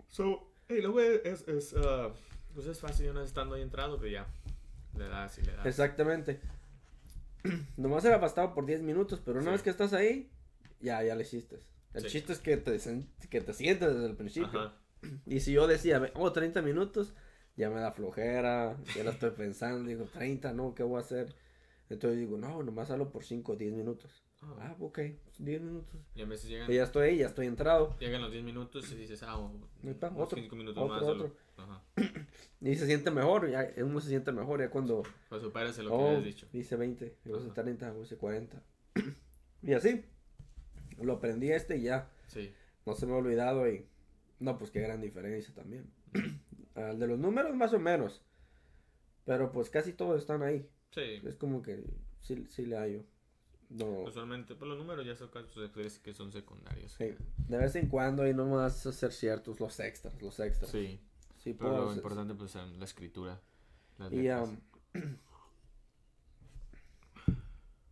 So, 0.09 0.51
hey, 0.69 0.81
luego 0.83 1.01
es, 1.01 1.47
es, 1.49 1.73
uh, 1.75 2.11
pues 2.55 2.67
es 2.67 2.81
fácil, 2.81 3.13
no 3.15 3.23
estando 3.23 3.55
ahí 3.55 3.63
entrado, 3.63 3.99
pero 3.99 4.11
ya. 4.11 4.27
Le 4.99 5.09
das 5.09 5.39
y 5.39 5.43
le 5.43 5.53
das. 5.53 5.67
Exactamente. 5.67 6.41
Nomás 7.77 8.05
era 8.05 8.19
bastaba 8.19 8.55
por 8.55 8.67
10 8.67 8.83
minutos, 8.83 9.21
pero 9.25 9.39
una 9.39 9.51
Sí. 9.51 9.53
vez 9.53 9.63
que 9.63 9.71
estás 9.71 9.93
ahí, 9.93 10.31
ya, 10.81 11.03
ya 11.05 11.15
lo 11.15 11.21
hiciste. 11.21 11.61
El 11.95 12.03
Sí. 12.03 12.09
chiste 12.09 12.33
es 12.33 12.41
que 12.41 12.57
te, 12.57 12.79
que 13.31 13.41
te 13.41 13.53
sientes 13.55 13.95
desde 13.95 14.07
el 14.07 14.17
principio. 14.17 14.61
Ajá. 14.61 14.75
Y 15.27 15.41
si 15.41 15.53
yo 15.53 15.67
decía, 15.67 15.99
"Ve, 15.99 16.13
oh, 16.15 16.33
30 16.33 16.63
minutos, 16.63 17.15
ya 17.57 17.71
me 17.71 17.81
da 17.81 17.93
flojera, 17.93 18.77
ya 18.97 19.05
la 19.05 19.11
estoy 19.11 19.31
pensando, 19.31 19.89
digo, 19.89 20.05
30, 20.07 20.53
no, 20.53 20.75
¿qué 20.75 20.83
voy 20.83 20.97
a 20.97 21.01
hacer? 21.01 21.35
Entonces 21.91 22.19
digo, 22.19 22.39
no, 22.39 22.63
nomás 22.63 22.91
hablo 22.91 23.11
por 23.11 23.23
5 23.25 23.53
o 23.53 23.57
10 23.57 23.73
minutos. 23.75 24.25
Ah. 24.41 24.55
Ah, 24.59 24.77
ok, 24.81 24.99
10 25.39 25.61
minutos. 25.61 26.01
Y 26.15 26.23
a 26.23 26.25
veces 26.27 26.49
llegan, 26.51 26.71
Y 26.71 26.75
ya 26.77 26.85
estoy 26.85 27.09
ahí, 27.09 27.19
ya 27.19 27.27
estoy 27.27 27.47
entrado. 27.47 27.97
llegan 28.01 28.23
los 28.23 28.33
10 28.33 28.43
minutos 28.45 28.91
y 28.93 28.97
dices, 28.97 29.23
ah, 29.23 29.39
oh, 29.39 29.53
otro, 30.17 30.39
5 30.39 30.57
minutos 30.57 30.83
otro, 30.83 30.95
más. 30.95 31.03
lo- 31.03 31.09
otro. 31.09 31.37
Ajá. 31.59 31.83
Y 32.61 32.75
se 32.77 32.87
siente 32.87 33.11
mejor, 33.11 33.51
ya 33.51 33.71
uno 33.85 34.01
se 34.01 34.09
siente 34.09 34.33
mejor 34.33 34.61
ya 34.61 34.71
cuando, 34.71 35.03
Pues 35.29 35.43
supérase 35.43 35.83
lo 35.83 35.91
que 35.91 35.95
oh, 35.97 36.07
habías 36.09 36.25
dicho. 36.25 36.47
dice 36.51 36.77
20, 36.77 37.19
luego 37.25 37.41
dice 37.41 37.53
Ajá. 37.53 37.63
30, 37.63 37.87
luego 37.89 38.03
dice 38.03 38.17
40. 38.17 38.63
y 39.63 39.73
así, 39.75 40.05
lo 41.03 41.15
aprendí 41.15 41.51
este 41.53 41.77
y 41.79 41.83
ya, 41.83 42.11
Sí. 42.29 42.53
no 42.87 42.95
se 42.95 43.07
me 43.07 43.13
ha 43.13 43.17
olvidado 43.17 43.69
y, 43.69 43.87
no, 44.41 44.59
pues 44.59 44.71
qué 44.71 44.81
gran 44.81 45.01
diferencia 45.01 45.53
también. 45.55 45.91
Al 46.75 46.99
de 46.99 47.07
los 47.07 47.19
números 47.19 47.55
más 47.57 47.73
o 47.73 47.79
menos, 47.79 48.23
pero 49.25 49.53
pues 49.53 49.71
casi 49.71 49.93
todos 49.93 50.21
están 50.21 50.43
ahí. 50.43 50.69
Sí. 50.91 51.21
Es 51.25 51.37
como 51.37 51.63
que 51.63 51.85
sí, 52.21 52.47
sí 52.51 52.67
le 52.67 52.77
hallo. 52.77 53.05
No, 53.71 53.87
Usualmente, 54.03 54.55
pues 54.55 54.69
los 54.69 54.79
números 54.79 55.05
ya 55.07 55.17
son 55.17 55.29
casos 55.29 55.55
de- 55.73 56.01
que 56.03 56.13
son 56.15 56.31
secundarios. 56.33 56.93
sí, 56.93 57.15
de 57.49 57.57
vez 57.59 57.75
en 57.77 57.89
cuando 57.89 58.27
y 58.29 58.35
no 58.35 58.47
más 58.47 58.87
hacer 58.87 59.11
ciertos, 59.13 59.59
los 59.59 59.81
extras, 59.81 60.21
los 60.21 60.39
extras. 60.41 60.71
Sí. 60.71 61.01
Sí, 61.39 61.55
Pero 61.55 61.71
lo 61.77 61.85
hacer- 61.87 61.97
importante, 61.97 62.35
pues, 62.35 62.55
es 62.57 62.69
la 62.79 62.85
escritura. 62.85 63.41
las 63.99 64.13
Y 64.13 64.29
am, 64.29 64.61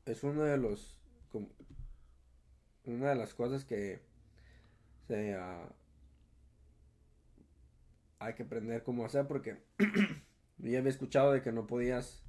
es 0.07 0.23
uno 0.25 0.43
de 0.43 0.57
los 0.59 0.97
como- 1.31 1.49
una 2.85 3.11
de 3.11 3.15
las 3.15 3.35
cosas 3.35 3.65
que 3.65 4.01
se 5.07 5.35
ah, 5.35 5.69
hay 8.19 8.35
que 8.35 8.45
aprender 8.45 8.83
cómo 8.83 9.05
hacer 9.05 9.27
porque 9.27 9.63
ya 10.59 10.79
había 10.79 10.91
escuchado 10.91 11.33
de 11.33 11.43
que 11.43 11.53
no 11.53 11.67
podías 11.67 12.23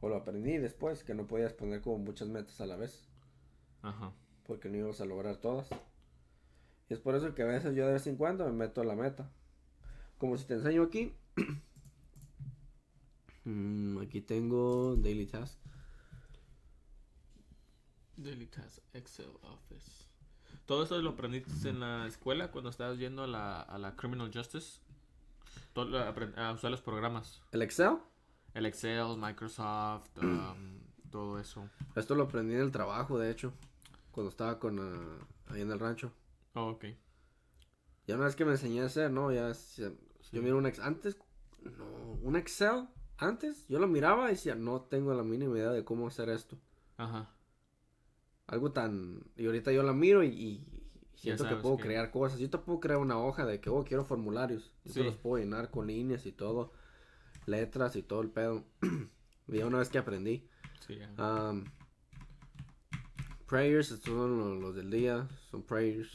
o 0.00 0.08
lo 0.08 0.16
aprendí 0.16 0.58
después 0.58 1.04
que 1.04 1.14
no 1.14 1.26
podías 1.26 1.52
poner 1.52 1.80
como 1.80 1.98
muchas 1.98 2.28
metas 2.28 2.60
a 2.60 2.66
la 2.66 2.76
vez. 2.76 3.08
Ajá. 3.82 4.12
porque 4.44 4.68
no 4.68 4.76
ibas 4.76 5.00
a 5.00 5.04
lograr 5.04 5.38
todas. 5.38 5.68
Y 6.88 6.94
es 6.94 7.00
por 7.00 7.14
eso 7.16 7.34
que 7.34 7.42
a 7.42 7.46
veces 7.46 7.74
yo 7.74 7.86
de 7.86 7.94
vez 7.94 8.06
en 8.06 8.16
cuando 8.16 8.44
me 8.44 8.52
meto 8.52 8.80
a 8.80 8.84
la 8.84 8.94
meta. 8.94 9.30
Como 10.18 10.36
si 10.36 10.44
te 10.46 10.54
enseño 10.54 10.82
aquí. 10.82 11.14
Mm, 13.44 13.98
aquí 13.98 14.20
tengo 14.20 14.94
daily 14.94 15.26
task 15.26 15.58
Daily 18.16 18.46
Task, 18.46 18.78
Excel, 18.92 19.30
Office. 19.42 20.08
¿Todo 20.66 20.84
eso 20.84 21.00
lo 21.00 21.10
aprendiste 21.10 21.68
en 21.68 21.80
la 21.80 22.06
escuela 22.06 22.50
cuando 22.50 22.70
estabas 22.70 22.98
yendo 22.98 23.24
a 23.24 23.26
la, 23.26 23.60
a 23.60 23.78
la 23.78 23.96
Criminal 23.96 24.30
Justice? 24.32 24.80
Todo, 25.72 25.98
a 25.98 26.52
usar 26.52 26.70
los 26.70 26.80
programas. 26.82 27.40
el 27.52 27.62
Excel 27.62 27.96
El 28.54 28.66
Excel, 28.66 29.16
Microsoft, 29.18 30.08
um, 30.18 30.78
todo 31.10 31.38
eso. 31.38 31.68
Esto 31.96 32.14
lo 32.14 32.24
aprendí 32.24 32.54
en 32.54 32.60
el 32.60 32.70
trabajo, 32.70 33.18
de 33.18 33.30
hecho, 33.30 33.52
cuando 34.12 34.30
estaba 34.30 34.58
con 34.58 34.78
ah, 34.78 35.26
ahí 35.52 35.62
en 35.62 35.70
el 35.70 35.80
rancho. 35.80 36.12
Oh, 36.54 36.68
ok. 36.70 36.84
Ya 38.06 38.16
una 38.16 38.26
vez 38.26 38.36
que 38.36 38.44
me 38.44 38.52
enseñé 38.52 38.82
a 38.82 38.86
hacer, 38.86 39.10
no, 39.10 39.32
ya- 39.32 39.52
yo 40.32 40.42
miro 40.42 40.58
un 40.58 40.66
Excel 40.66 40.84
antes, 40.84 41.16
no, 41.62 41.84
un 42.22 42.36
Excel 42.36 42.88
antes, 43.18 43.66
yo 43.68 43.78
lo 43.78 43.86
miraba 43.88 44.28
y 44.28 44.32
decía, 44.32 44.54
no 44.54 44.82
tengo 44.82 45.12
la 45.14 45.22
mínima 45.22 45.56
idea 45.56 45.70
de 45.70 45.84
cómo 45.84 46.06
hacer 46.08 46.28
esto. 46.28 46.58
Ajá. 46.98 47.30
Algo 48.52 48.70
tan 48.70 49.22
y 49.36 49.46
ahorita 49.46 49.72
yo 49.72 49.82
la 49.82 49.94
miro 49.94 50.22
y, 50.22 50.28
y 50.28 50.66
siento 51.14 51.48
que 51.48 51.56
puedo 51.56 51.78
que- 51.78 51.84
crear 51.84 52.10
cosas. 52.10 52.38
Yo 52.38 52.50
te 52.50 52.58
puedo 52.58 52.80
crear 52.80 52.98
una 52.98 53.18
hoja 53.18 53.46
de 53.46 53.60
que 53.60 53.70
oh, 53.70 53.82
quiero 53.82 54.04
formularios. 54.04 54.72
Yo 54.84 54.92
te 54.92 55.00
Sí. 55.00 55.02
los 55.04 55.16
puedo 55.16 55.42
llenar 55.42 55.70
con 55.70 55.86
líneas 55.86 56.26
y 56.26 56.32
todo, 56.32 56.70
letras 57.46 57.96
y 57.96 58.02
todo 58.02 58.20
el 58.20 58.28
pedo. 58.28 58.62
y 59.48 59.56
ya 59.56 59.66
una 59.66 59.78
vez 59.78 59.88
que 59.88 59.96
aprendí. 59.96 60.46
Sí. 60.86 60.98
Um, 61.18 61.64
prayers 63.46 63.90
estos 63.90 64.12
son 64.12 64.38
los, 64.38 64.60
los 64.60 64.74
del 64.74 64.90
día, 64.90 65.26
son 65.50 65.62
prayers. 65.62 66.12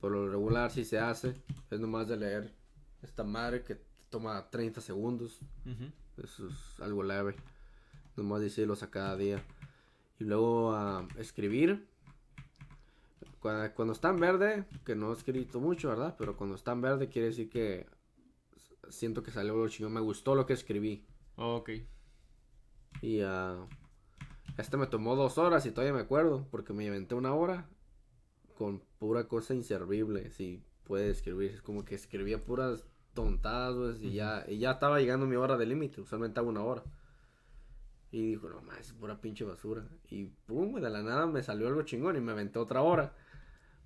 Por 0.00 0.10
lo 0.10 0.28
regular 0.28 0.72
si 0.72 0.84
se 0.84 0.98
hace, 0.98 1.36
es 1.70 1.78
nomás 1.78 2.08
de 2.08 2.16
leer 2.16 2.52
esta 3.02 3.22
madre 3.22 3.62
que 3.62 3.80
toma 4.10 4.50
30 4.50 4.80
segundos, 4.80 5.38
eso 6.16 6.48
es 6.48 6.80
algo 6.80 7.02
leve, 7.04 7.36
nomás 8.16 8.40
decirlos 8.40 8.82
a 8.82 8.90
cada 8.90 9.16
día. 9.16 9.40
Y 10.18 10.24
luego 10.24 10.72
ah, 10.72 11.06
escribir, 11.18 11.86
cuando, 13.40 13.74
cuando 13.74 13.92
está 13.92 14.10
en 14.10 14.20
verde, 14.20 14.64
que 14.84 14.94
no 14.94 15.10
he 15.10 15.16
escrito 15.16 15.60
mucho, 15.60 15.88
¿verdad? 15.88 16.14
Pero 16.18 16.36
cuando 16.36 16.54
está 16.54 16.72
en 16.72 16.80
verde 16.80 17.08
quiere 17.08 17.28
decir 17.28 17.50
que 17.50 17.86
siento 18.88 19.22
que 19.22 19.30
salió 19.30 19.56
lo 19.56 19.68
chingón, 19.68 19.92
me 19.92 20.00
gustó 20.00 20.34
lo 20.34 20.46
que 20.46 20.52
escribí. 20.52 21.04
Oh, 21.36 21.56
ok. 21.56 21.70
Y 23.00 23.20
ah, 23.20 23.66
este 24.58 24.76
me 24.76 24.86
tomó 24.86 25.16
dos 25.16 25.38
horas 25.38 25.64
y 25.66 25.70
todavía 25.70 25.94
me 25.94 26.00
acuerdo, 26.00 26.46
porque 26.50 26.72
me 26.72 26.84
inventé 26.84 27.14
una 27.14 27.34
hora 27.34 27.68
con 28.56 28.82
pura 28.98 29.26
cosa 29.26 29.54
inservible, 29.54 30.30
si 30.30 30.62
puede 30.84 31.10
escribir. 31.10 31.52
Es 31.52 31.62
como 31.62 31.84
que 31.84 31.94
escribía 31.94 32.44
puras 32.44 32.84
tontadas, 33.14 33.76
pues, 33.76 34.02
y, 34.02 34.12
ya, 34.12 34.44
y 34.46 34.58
ya 34.58 34.72
estaba 34.72 35.00
llegando 35.00 35.26
mi 35.26 35.36
hora 35.36 35.56
de 35.56 35.66
límite, 35.66 36.00
usualmente 36.00 36.38
hago 36.38 36.50
una 36.50 36.62
hora. 36.62 36.82
Y 38.12 38.26
dijo, 38.26 38.48
no 38.48 38.60
más, 38.62 38.78
es 38.78 38.92
pura 38.92 39.20
pinche 39.20 39.42
basura. 39.44 39.88
Y 40.10 40.26
pum, 40.46 40.74
de 40.80 40.88
la 40.90 41.02
nada 41.02 41.26
me 41.26 41.42
salió 41.42 41.66
algo 41.66 41.82
chingón 41.82 42.14
y 42.16 42.20
me 42.20 42.30
aventé 42.32 42.58
otra 42.60 42.82
hora, 42.82 43.14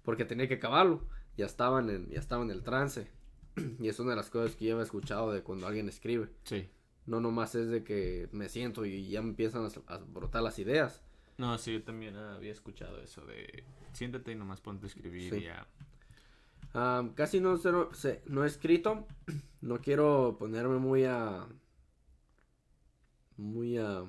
porque 0.03 0.25
tenía 0.27 0.49
que 0.49 0.55
acabarlo. 0.55 1.07
Ya 1.39 1.47
estaba 1.47 1.81
en, 1.81 2.09
ya 2.11 2.19
estaba 2.19 2.43
en 2.43 2.51
el 2.51 2.63
trance. 2.63 3.11
Y 3.81 3.89
es 3.89 3.99
una 4.01 4.11
de 4.11 4.17
las 4.17 4.29
cosas 4.29 4.55
que 4.57 4.67
yo 4.67 4.79
he 4.81 4.83
escuchado 4.83 5.33
de 5.33 5.43
cuando 5.43 5.67
alguien 5.67 5.89
escribe. 5.89 6.29
Sí. 6.45 6.69
No 7.07 7.21
nomás 7.21 7.55
es 7.55 7.69
de 7.69 7.85
que 7.85 8.29
me 8.33 8.49
siento 8.49 8.85
y 8.85 9.09
ya 9.09 9.23
me 9.23 9.29
empiezan 9.29 9.65
a, 9.65 9.95
a 9.95 9.99
brotar 9.99 10.43
las 10.43 10.59
ideas. 10.59 11.03
No, 11.39 11.57
sí, 11.57 11.73
yo 11.75 11.83
también 11.85 12.17
ah, 12.17 12.35
había 12.35 12.51
escuchado 12.53 12.99
eso 13.01 13.25
de 13.27 13.63
siéntate 13.93 14.33
y 14.33 14.35
nomás 14.35 14.61
ponte 14.61 14.87
a 14.87 14.89
escribir 14.89 15.31
Sí. 15.33 15.37
y 15.37 15.43
ya. 15.45 15.67
Am, 16.73 17.15
casi 17.15 17.41
no, 17.41 17.57
se, 17.59 17.71
no, 17.73 17.95
se- 17.95 18.23
no 18.27 18.43
he 18.45 18.47
escrito. 18.49 19.07
No 19.63 19.81
quiero 19.81 20.37
ponerme 20.39 20.79
muy 20.79 21.05
a. 21.05 21.47
Muy 23.37 23.79
a. 23.79 24.05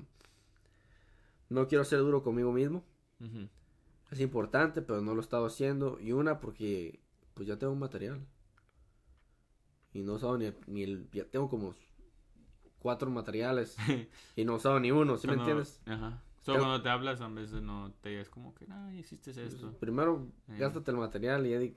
No 1.48 1.66
quiero 1.68 1.84
ser 1.84 2.00
duro 2.00 2.22
conmigo 2.22 2.52
mismo. 2.52 2.84
Es 4.10 4.20
importante, 4.20 4.80
pero 4.82 5.00
no 5.02 5.12
lo 5.14 5.20
he 5.20 5.22
estado 5.22 5.46
haciendo. 5.46 5.98
Y 6.00 6.12
una, 6.12 6.40
porque 6.40 7.00
pues 7.34 7.46
ya 7.48 7.58
tengo 7.58 7.72
un 7.72 7.78
material. 7.78 8.20
Y 9.92 10.02
no 10.02 10.12
he 10.12 10.16
usado 10.16 10.36
ni 10.38 10.46
el, 10.46 10.56
ni 10.66 10.82
el- 10.82 11.10
Ya 11.12 11.24
tengo 11.24 11.48
como 11.48 11.74
cuatro 12.78 13.10
materiales. 13.10 13.76
y 14.36 14.44
no 14.44 14.52
he 14.52 14.56
usado 14.56 14.78
ni 14.80 14.90
uno, 14.90 15.16
¿sí 15.16 15.26
me 15.26 15.34
entiendes? 15.34 15.80
Ajá. 15.86 16.22
So, 16.42 16.52
Tengo- 16.52 16.64
cuando 16.66 16.82
te 16.82 16.88
hablas, 16.88 17.20
a 17.20 17.28
veces 17.28 17.60
no 17.62 17.92
te 18.00 18.20
es 18.20 18.28
como 18.30 18.54
que, 18.54 18.66
ah, 18.70 18.92
hiciste 18.94 19.30
esto. 19.30 19.72
Primero, 19.78 20.30
Sí. 20.46 20.52
gástate 20.58 20.90
el 20.90 20.96
material 20.96 21.46
y 21.46 21.50
ya 21.50 21.58
di-. 21.58 21.74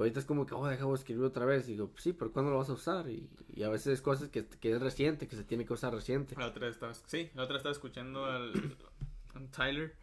Ahorita 0.00 0.18
es 0.18 0.24
como 0.24 0.46
que, 0.46 0.54
oh, 0.54 0.64
a 0.64 0.94
escribir 0.94 1.24
otra 1.24 1.44
vez. 1.44 1.68
Y 1.68 1.72
digo, 1.72 1.92
sí, 1.98 2.14
pero 2.14 2.32
¿cuándo 2.32 2.50
lo 2.50 2.56
vas 2.56 2.70
a 2.70 2.72
usar? 2.72 3.10
Y, 3.10 3.28
y 3.54 3.62
a 3.64 3.68
veces 3.68 3.88
es 3.88 4.00
cosas 4.00 4.30
que, 4.30 4.46
que 4.46 4.72
es 4.72 4.80
reciente, 4.80 5.28
que 5.28 5.36
se 5.36 5.44
tiene 5.44 5.66
que 5.66 5.74
usar 5.74 5.92
reciente. 5.92 6.34
La 6.38 6.46
otra 6.46 6.68
estaba, 6.68 6.94
sí, 6.94 7.30
la 7.34 7.42
otra 7.42 7.58
estaba 7.58 7.72
escuchando 7.72 8.24
al, 8.24 8.52
a 9.34 9.40
Tyler 9.50 9.94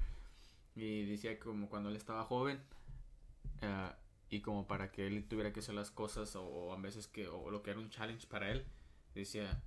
y 0.76 1.06
decía 1.06 1.40
como 1.40 1.68
cuando 1.68 1.90
él 1.90 1.96
estaba 1.96 2.24
joven 2.24 2.60
eh, 3.62 3.90
y 4.30 4.42
como 4.42 4.68
para 4.68 4.92
que 4.92 5.08
él 5.08 5.26
tuviera 5.28 5.52
que 5.52 5.62
hacer 5.62 5.74
las 5.74 5.90
cosas 5.90 6.36
o, 6.36 6.44
o 6.44 6.74
a 6.74 6.80
veces 6.80 7.08
que 7.08 7.28
o 7.28 7.50
lo 7.50 7.64
que 7.64 7.72
era 7.72 7.80
un 7.80 7.90
challenge 7.90 8.28
para 8.28 8.52
él 8.52 8.66
decía 9.16 9.64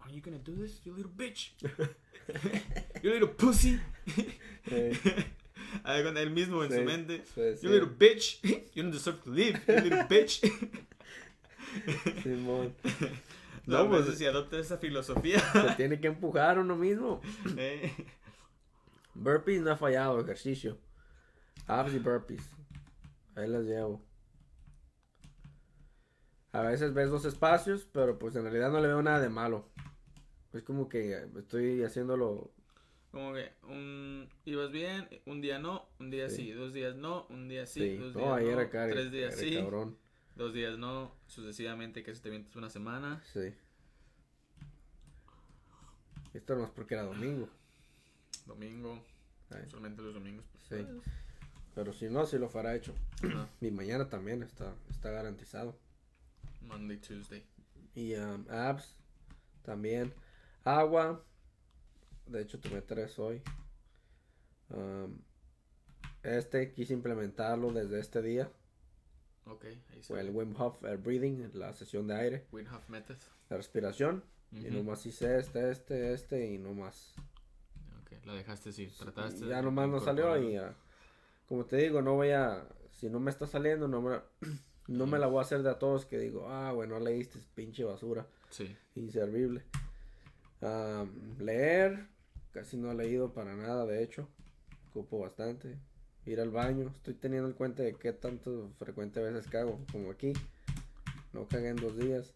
Are 0.00 0.14
you 0.14 0.22
gonna 0.22 0.38
do 0.38 0.54
this, 0.54 0.82
you 0.82 0.94
little 0.94 1.12
bitch? 1.14 1.54
you 3.02 3.10
little 3.10 3.28
pussy. 3.28 3.78
Con 6.04 6.16
él 6.16 6.30
mismo 6.30 6.62
en 6.64 6.70
Sí, 6.70 6.78
su 6.78 6.84
mente. 6.84 7.24
sí, 7.34 7.40
sí. 7.56 7.66
You 7.66 7.72
little 7.72 7.90
bitch. 7.98 8.40
You 8.74 8.82
don't 8.82 8.92
deserve 8.92 9.18
to 9.24 9.30
live, 9.30 9.60
you 9.66 9.74
little 9.74 10.04
bitch. 10.08 10.40
Simón. 12.22 12.74
No, 13.66 13.84
No, 13.84 13.88
pues 13.90 14.04
pues- 14.06 14.18
si 14.18 14.26
adopta 14.26 14.58
esa 14.58 14.78
filosofía. 14.78 15.38
Se 15.40 15.74
tiene 15.76 16.00
que 16.00 16.08
empujar 16.08 16.58
uno 16.58 16.76
mismo. 16.76 17.20
eh, 17.56 17.92
Burpees 19.14 19.62
no 19.62 19.70
ha 19.72 19.76
fallado, 19.76 20.20
ejercicio. 20.20 20.78
Abs 21.66 21.94
y 21.94 21.98
burpees. 21.98 22.42
Ahí 23.36 23.48
las 23.48 23.64
llevo. 23.64 24.04
A 26.52 26.62
veces 26.62 26.94
ves 26.94 27.10
dos 27.10 27.24
espacios, 27.24 27.88
pero 27.92 28.18
pues 28.18 28.36
en 28.36 28.42
realidad 28.44 28.70
no 28.70 28.80
le 28.80 28.86
veo 28.88 29.02
nada 29.02 29.18
de 29.20 29.28
malo. 29.28 29.68
Es 30.52 30.62
como 30.62 30.88
que 30.88 31.26
estoy 31.36 31.82
haciéndolo. 31.82 32.53
Como 33.14 33.32
que 33.32 33.52
un, 33.62 34.28
ibas 34.44 34.70
bien, 34.72 35.08
un 35.26 35.40
día 35.40 35.58
no, 35.60 35.88
un 36.00 36.10
día 36.10 36.28
sí, 36.28 36.36
Sí. 36.46 36.50
dos 36.52 36.72
días 36.72 36.96
no, 36.96 37.26
un 37.30 37.48
día 37.48 37.64
sí, 37.64 37.80
Sí, 37.80 37.96
dos 37.96 38.12
días 38.14 38.26
no, 38.26 38.70
cari- 38.70 38.90
tres 38.92 39.10
días 39.12 39.36
sí, 39.36 39.54
cabrón. 39.54 39.96
dos 40.34 40.52
días 40.52 40.76
no, 40.78 41.14
sucesivamente 41.28 42.02
que 42.02 42.12
se 42.14 42.20
te 42.20 42.28
vientes 42.30 42.54
una 42.56 42.68
semana. 42.68 43.22
Sí. 43.32 43.54
Esto 46.32 46.56
no 46.56 46.64
es 46.64 46.70
porque 46.70 46.94
era 46.94 47.04
domingo. 47.04 47.48
Domingo, 48.46 49.02
Ay, 49.50 49.62
solamente 49.70 50.02
los 50.02 50.12
domingos. 50.14 50.44
pues, 50.52 50.64
Sí. 50.86 50.86
Pero 51.74 51.92
si 51.92 52.08
no, 52.08 52.26
sí 52.26 52.38
lo 52.38 52.48
fará 52.48 52.74
hecho. 52.74 52.94
Y 53.60 53.70
mañana 53.70 54.08
también 54.08 54.42
está, 54.42 54.74
está 54.90 55.10
garantizado. 55.10 55.78
Monday, 56.62 56.96
Tuesday. 56.98 57.44
Y 57.94 58.14
um, 58.16 58.44
abs 58.50 58.96
también. 59.62 60.12
Agua. 60.64 61.24
De 62.26 62.40
hecho, 62.42 62.58
tomé 62.60 62.80
tres 62.82 63.18
hoy. 63.18 63.42
Um, 64.70 65.18
este 66.22 66.72
quise 66.72 66.94
implementarlo 66.94 67.70
desde 67.72 68.00
este 68.00 68.22
día. 68.22 68.50
Ok, 69.46 69.64
ahí 69.64 70.02
Fue 70.02 70.18
se 70.18 70.20
el 70.20 70.30
Wim 70.34 70.54
Hof 70.58 70.82
el 70.84 70.96
breathing, 70.96 71.50
la 71.52 71.74
sesión 71.74 72.06
de 72.06 72.14
aire, 72.16 72.46
Wim 72.50 72.66
Hof 72.72 72.88
Method. 72.88 73.16
la 73.50 73.56
respiración. 73.58 74.24
Y 74.52 74.68
Ujú. 74.68 74.78
nomás 74.78 75.04
hice 75.04 75.38
este, 75.38 75.70
este, 75.70 76.12
este 76.14 76.46
y 76.52 76.58
no 76.58 76.72
más. 76.72 77.14
Ok, 78.00 78.24
la 78.24 78.34
dejaste 78.34 78.70
así, 78.70 78.86
trataste. 78.86 79.44
Y 79.44 79.48
ya 79.48 79.60
nomás 79.60 79.88
no 79.88 80.00
salió 80.00 80.36
y 80.40 80.56
ah, 80.56 80.74
como 81.46 81.66
te 81.66 81.76
digo, 81.76 82.00
no 82.00 82.14
voy 82.14 82.30
a, 82.30 82.66
si 82.92 83.10
no 83.10 83.20
me 83.20 83.30
está 83.30 83.46
saliendo, 83.46 83.86
no 83.88 84.00
me, 84.00 84.20
no 84.88 85.06
me 85.06 85.18
la 85.18 85.26
voy 85.26 85.40
a 85.40 85.42
hacer 85.42 85.62
de 85.62 85.70
a 85.70 85.78
todos 85.78 86.06
que 86.06 86.18
digo, 86.18 86.48
ah, 86.48 86.72
bueno, 86.72 86.98
leíste, 87.00 87.38
pinche 87.54 87.84
basura, 87.84 88.26
Sí, 88.48 88.74
inservible. 88.94 89.64
Leer, 91.38 92.06
casi 92.54 92.76
no 92.76 92.92
he 92.92 92.94
leído 92.94 93.34
para 93.34 93.56
nada, 93.56 93.84
de 93.84 94.02
hecho, 94.02 94.28
ocupo 94.90 95.18
bastante. 95.18 95.76
Ir 96.24 96.40
al 96.40 96.50
baño, 96.50 96.90
estoy 96.94 97.14
teniendo 97.14 97.48
en 97.48 97.54
cuenta 97.54 97.82
de 97.82 97.96
qué 97.96 98.12
tanto 98.12 98.70
frecuente 98.78 99.20
a 99.20 99.24
veces 99.24 99.50
cago, 99.50 99.84
como 99.92 100.10
aquí, 100.10 100.32
no 101.34 101.46
cagué 101.48 101.68
en 101.68 101.76
dos 101.76 101.98
días. 101.98 102.32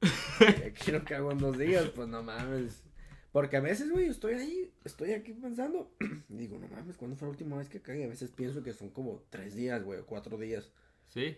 Aquí 0.64 0.92
no 0.92 1.04
cago 1.04 1.32
en 1.32 1.38
dos 1.38 1.58
días, 1.58 1.88
pues 1.88 2.06
no 2.08 2.22
mames. 2.22 2.84
Porque 3.32 3.56
a 3.56 3.60
veces, 3.60 3.90
güey, 3.90 4.06
estoy 4.06 4.34
ahí, 4.34 4.72
estoy 4.84 5.12
aquí 5.12 5.32
pensando. 5.32 5.90
digo, 6.28 6.56
no 6.58 6.68
mames, 6.68 6.96
¿cuándo 6.96 7.16
fue 7.16 7.26
la 7.26 7.32
última 7.32 7.56
vez 7.58 7.68
que 7.68 7.82
cagué? 7.82 8.04
A 8.04 8.08
veces 8.08 8.30
pienso 8.30 8.62
que 8.62 8.72
son 8.72 8.90
como 8.90 9.24
tres 9.28 9.56
días, 9.56 9.82
güey, 9.82 9.98
o 9.98 10.06
cuatro 10.06 10.38
días. 10.38 10.70
sí. 11.08 11.36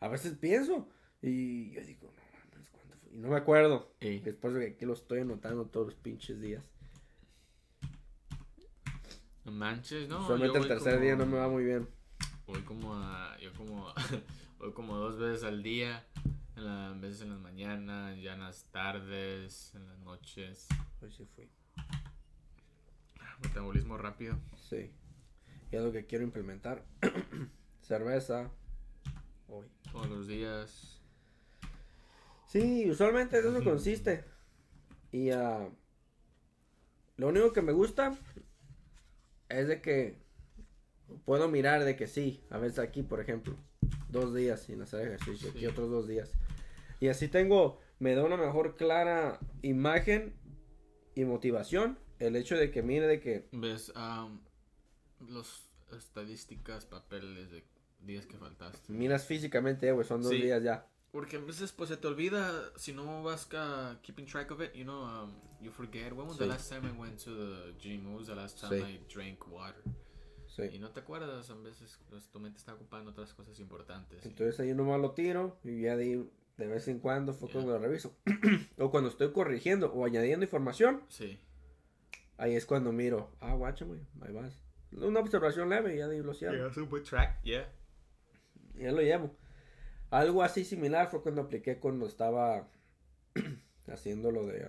A 0.00 0.08
veces 0.08 0.32
pienso. 0.32 0.88
Y 1.22 1.72
yo 1.72 1.82
digo, 1.82 2.08
no 2.08 2.22
mames, 2.50 2.70
¿cuándo 2.70 2.96
fue? 2.96 3.10
Y 3.12 3.18
no 3.18 3.28
me 3.28 3.36
acuerdo. 3.36 3.94
Ey. 4.00 4.18
Después 4.20 4.54
de 4.54 4.60
que 4.60 4.72
aquí 4.72 4.86
lo 4.86 4.94
estoy 4.94 5.20
anotando 5.20 5.66
todos 5.66 5.88
los 5.88 5.94
pinches 5.94 6.40
días. 6.40 6.64
No 9.50 9.56
manches, 9.56 10.08
no. 10.08 10.24
Solamente 10.26 10.58
el 10.58 10.68
tercer 10.68 10.92
como- 10.94 11.04
día 11.04 11.16
no 11.16 11.26
me 11.26 11.36
va 11.38 11.48
muy 11.48 11.64
bien. 11.64 11.88
Voy 12.46 12.62
como 12.62 12.94
a. 12.94 13.36
Yo 13.40 13.52
como. 13.54 13.92
voy 14.58 14.72
como 14.72 14.96
dos 14.96 15.18
veces 15.18 15.42
al 15.42 15.62
día. 15.62 16.06
En 16.56 16.64
la- 16.66 16.92
veces 16.92 17.22
en 17.22 17.30
las 17.30 17.40
mañanas, 17.40 18.16
ya 18.20 18.34
en 18.34 18.40
las 18.40 18.64
tardes, 18.70 19.74
en 19.74 19.88
las 19.88 19.98
noches. 19.98 20.68
Hoy 21.02 21.10
sí 21.10 21.26
fui. 21.34 21.48
Metabolismo 23.42 23.96
rápido. 23.98 24.38
Sí. 24.68 24.92
Y 25.72 25.76
es 25.76 25.82
lo 25.82 25.90
que 25.92 26.06
quiero 26.06 26.22
implementar. 26.24 26.84
Cerveza. 27.80 28.50
Hoy. 29.48 29.66
Todos 29.90 30.08
los 30.08 30.26
días. 30.28 31.00
Sí, 32.46 32.88
usualmente 32.88 33.38
eso 33.38 33.52
consiste. 33.64 34.24
Y 35.10 35.30
ah, 35.30 35.68
lo 37.16 37.28
único 37.28 37.52
que 37.52 37.62
me 37.62 37.72
gusta 37.72 38.16
es 39.50 39.68
de 39.68 39.80
que 39.82 40.16
puedo 41.24 41.48
mirar 41.48 41.84
de 41.84 41.96
que 41.96 42.06
sí, 42.06 42.42
a 42.50 42.58
veces 42.58 42.78
aquí, 42.78 43.02
por 43.02 43.20
ejemplo, 43.20 43.56
dos 44.08 44.34
días 44.34 44.60
sin 44.62 44.80
hacer 44.82 45.06
ejercicio, 45.08 45.50
aquí 45.50 45.60
Sí. 45.60 45.66
otros 45.66 45.90
dos 45.90 46.06
días. 46.08 46.32
Y 47.00 47.08
así 47.08 47.28
tengo, 47.28 47.80
me 47.98 48.14
da 48.14 48.24
una 48.24 48.36
mejor 48.36 48.76
clara 48.76 49.38
imagen 49.62 50.34
y 51.14 51.24
motivación 51.24 51.98
el 52.18 52.36
hecho 52.36 52.56
de 52.56 52.70
que 52.70 52.82
mire 52.82 53.06
de 53.06 53.20
que 53.20 53.48
¿Ves? 53.52 53.92
Am, 53.94 54.40
los 55.28 55.68
estadísticas, 55.96 56.84
papeles 56.86 57.50
de 57.50 57.64
días 58.00 58.26
que 58.26 58.36
faltaste. 58.38 58.92
miras 58.92 59.24
físicamente, 59.26 59.88
eh, 59.88 59.92
güey, 59.92 60.06
son 60.06 60.22
dos 60.22 60.30
Sí. 60.32 60.42
días 60.42 60.62
ya. 60.62 60.86
Porque 61.12 61.36
a 61.36 61.40
veces 61.40 61.72
pues 61.72 61.88
se 61.90 61.96
te 61.96 62.06
olvida 62.06 62.70
si 62.76 62.92
no 62.92 63.22
vas 63.24 63.44
ca- 63.46 63.98
keeping 64.02 64.26
track 64.26 64.50
of 64.52 64.60
it, 64.60 64.72
you 64.74 64.84
know, 64.84 65.02
um, 65.24 65.32
you 65.60 65.72
forget. 65.72 66.12
When 66.12 66.28
was 66.28 66.38
the 66.38 66.44
Sí. 66.44 66.48
last 66.50 66.70
time 66.72 66.88
I 66.88 66.92
went 66.96 67.18
to 67.24 67.34
the 67.34 67.72
gym? 67.80 68.06
When 68.06 68.16
was 68.16 68.26
the 68.28 68.34
last 68.36 68.60
time 68.60 68.76
Sí. 68.80 68.82
I 68.94 69.04
drank 69.12 69.46
water? 69.50 69.82
Y 69.86 70.68
Sí. 70.72 70.78
no 70.78 70.90
te 70.90 71.00
acuerdas, 71.00 71.48
a 71.50 71.54
veces 71.54 71.98
pues, 72.08 72.28
tu 72.28 72.38
mente 72.38 72.58
está 72.58 72.74
ocupando 72.74 73.10
otras 73.10 73.32
cosas 73.34 73.58
importantes. 73.60 74.24
y- 74.24 74.28
Entonces 74.28 74.60
ahí 74.60 74.72
nomás 74.74 75.00
lo 75.00 75.12
tiro 75.12 75.58
y 75.64 75.80
ya 75.82 75.96
de, 75.96 76.26
de 76.58 76.66
vez 76.66 76.86
en 76.88 76.98
cuando 77.00 77.32
fue 77.32 77.48
Ya. 77.48 77.54
cuando 77.54 77.72
lo 77.72 77.78
reviso. 77.78 78.14
o 78.78 78.90
cuando 78.90 79.08
estoy 79.10 79.32
corrigiendo 79.32 79.92
o 79.92 80.04
añadiendo 80.04 80.44
información, 80.44 81.02
Sí, 81.08 81.40
ahí 82.36 82.54
es 82.54 82.66
cuando 82.66 82.92
miro, 82.92 83.30
ah, 83.40 83.54
guacha, 83.54 83.84
güey, 83.84 84.00
ahí 84.20 84.32
vas. 84.32 84.60
Una 84.92 85.20
observación 85.20 85.68
leve 85.70 85.94
y 85.94 85.98
ya 85.98 86.08
de 86.08 86.16
ahí 86.16 86.22
lo 86.22 86.34
cierro. 86.34 86.70
buen 86.86 87.02
track, 87.04 87.40
yeah. 87.42 87.68
Ya 88.76 88.92
lo 88.92 89.00
llevo. 89.02 89.34
Algo 90.10 90.42
así 90.42 90.64
similar 90.64 91.08
fue 91.10 91.22
cuando 91.22 91.42
apliqué 91.42 91.78
cuando 91.78 92.06
estaba 92.06 92.68
haciendo 93.92 94.30
lo 94.32 94.46
de 94.46 94.68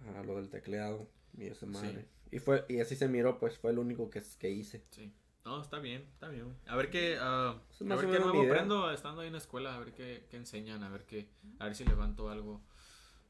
ah, 0.00 0.22
lo 0.24 0.36
del 0.36 0.50
tecleado 0.50 1.08
y 1.36 1.46
esa 1.46 1.66
madre. 1.66 2.06
Y 2.30 2.38
fue 2.38 2.64
y 2.68 2.80
así 2.80 2.94
se 2.96 3.08
miró, 3.08 3.38
pues 3.38 3.58
fue 3.58 3.70
el 3.70 3.78
único 3.78 4.10
que, 4.10 4.22
que 4.38 4.50
hice. 4.50 4.84
Sí. 4.90 5.12
No, 5.44 5.62
está 5.62 5.78
bien, 5.78 6.02
está 6.12 6.28
bien. 6.28 6.54
A 6.66 6.76
ver 6.76 6.90
qué, 6.90 7.14
Es 7.14 7.20
a 7.20 7.54
ver 7.80 8.10
qué 8.10 8.18
nuevo 8.20 8.42
aprendo 8.42 8.90
estando 8.90 9.22
ahí 9.22 9.28
en 9.28 9.32
la 9.32 9.38
escuela, 9.38 9.74
a 9.74 9.78
ver 9.78 9.94
qué, 9.94 10.26
qué 10.30 10.36
enseñan, 10.36 10.82
a 10.82 10.90
ver 10.90 11.06
qué, 11.06 11.28
a 11.58 11.64
ver 11.64 11.74
si 11.74 11.84
levanto 11.84 12.28
algo. 12.28 12.60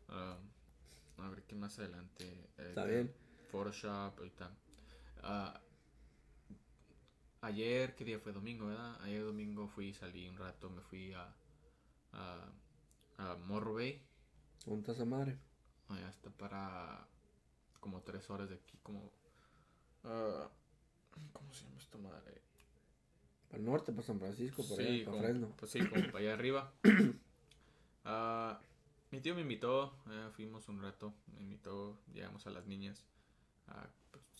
ah, 0.08 0.36
a 1.18 1.28
ver 1.28 1.42
qué 1.44 1.54
más 1.54 1.78
adelante. 1.78 2.24
eh, 2.58 2.66
Está 2.70 2.84
bien. 2.84 3.12
Photoshop, 3.50 4.18
ahorita. 4.18 4.50
Ah, 7.42 7.46
ayer, 7.48 7.94
¿qué 7.96 8.04
día 8.04 8.18
fue? 8.18 8.32
Domingo, 8.32 8.66
¿verdad? 8.66 9.00
Ayer 9.02 9.24
domingo 9.24 9.66
fui, 9.68 9.94
salí 9.94 10.28
un 10.28 10.36
rato, 10.36 10.68
me 10.70 10.82
fui 10.82 11.12
a, 11.14 11.32
a, 12.12 12.52
a 13.18 13.36
Morro 13.36 13.74
Bay. 13.74 14.02
¿Dónde 14.66 14.92
está 14.92 15.04
madre? 15.04 15.38
Allá 15.88 16.08
está 16.10 16.30
para 16.30 17.06
como 17.80 18.02
tres 18.02 18.28
horas 18.30 18.48
de 18.50 18.56
aquí, 18.56 18.78
como... 18.82 19.10
ah, 20.04 20.48
¿Cómo 21.32 21.52
se 21.54 21.64
llama 21.64 21.78
esta 21.78 21.98
madre? 21.98 22.42
Para 23.48 23.58
el 23.60 23.64
norte, 23.66 23.92
para 23.92 24.06
San 24.06 24.18
Francisco, 24.20 24.62
para 24.62 24.76
Sí, 24.76 24.82
allá, 24.82 25.04
para 25.06 25.10
como- 25.16 25.22
Fresno. 25.24 25.54
Pues 25.58 25.70
sí, 25.72 25.78
como 25.88 26.02
para 26.06 26.18
allá 26.18 26.34
arriba. 26.34 26.72
Ah, 28.02 28.58
mi 29.10 29.20
tío 29.20 29.34
me 29.34 29.42
invitó, 29.42 29.94
eh, 30.08 30.30
fuimos 30.34 30.66
un 30.70 30.80
rato, 30.80 31.12
me 31.34 31.40
invitó, 31.42 32.00
llegamos 32.14 32.46
a 32.46 32.50
las 32.50 32.64
niñas. 32.66 33.04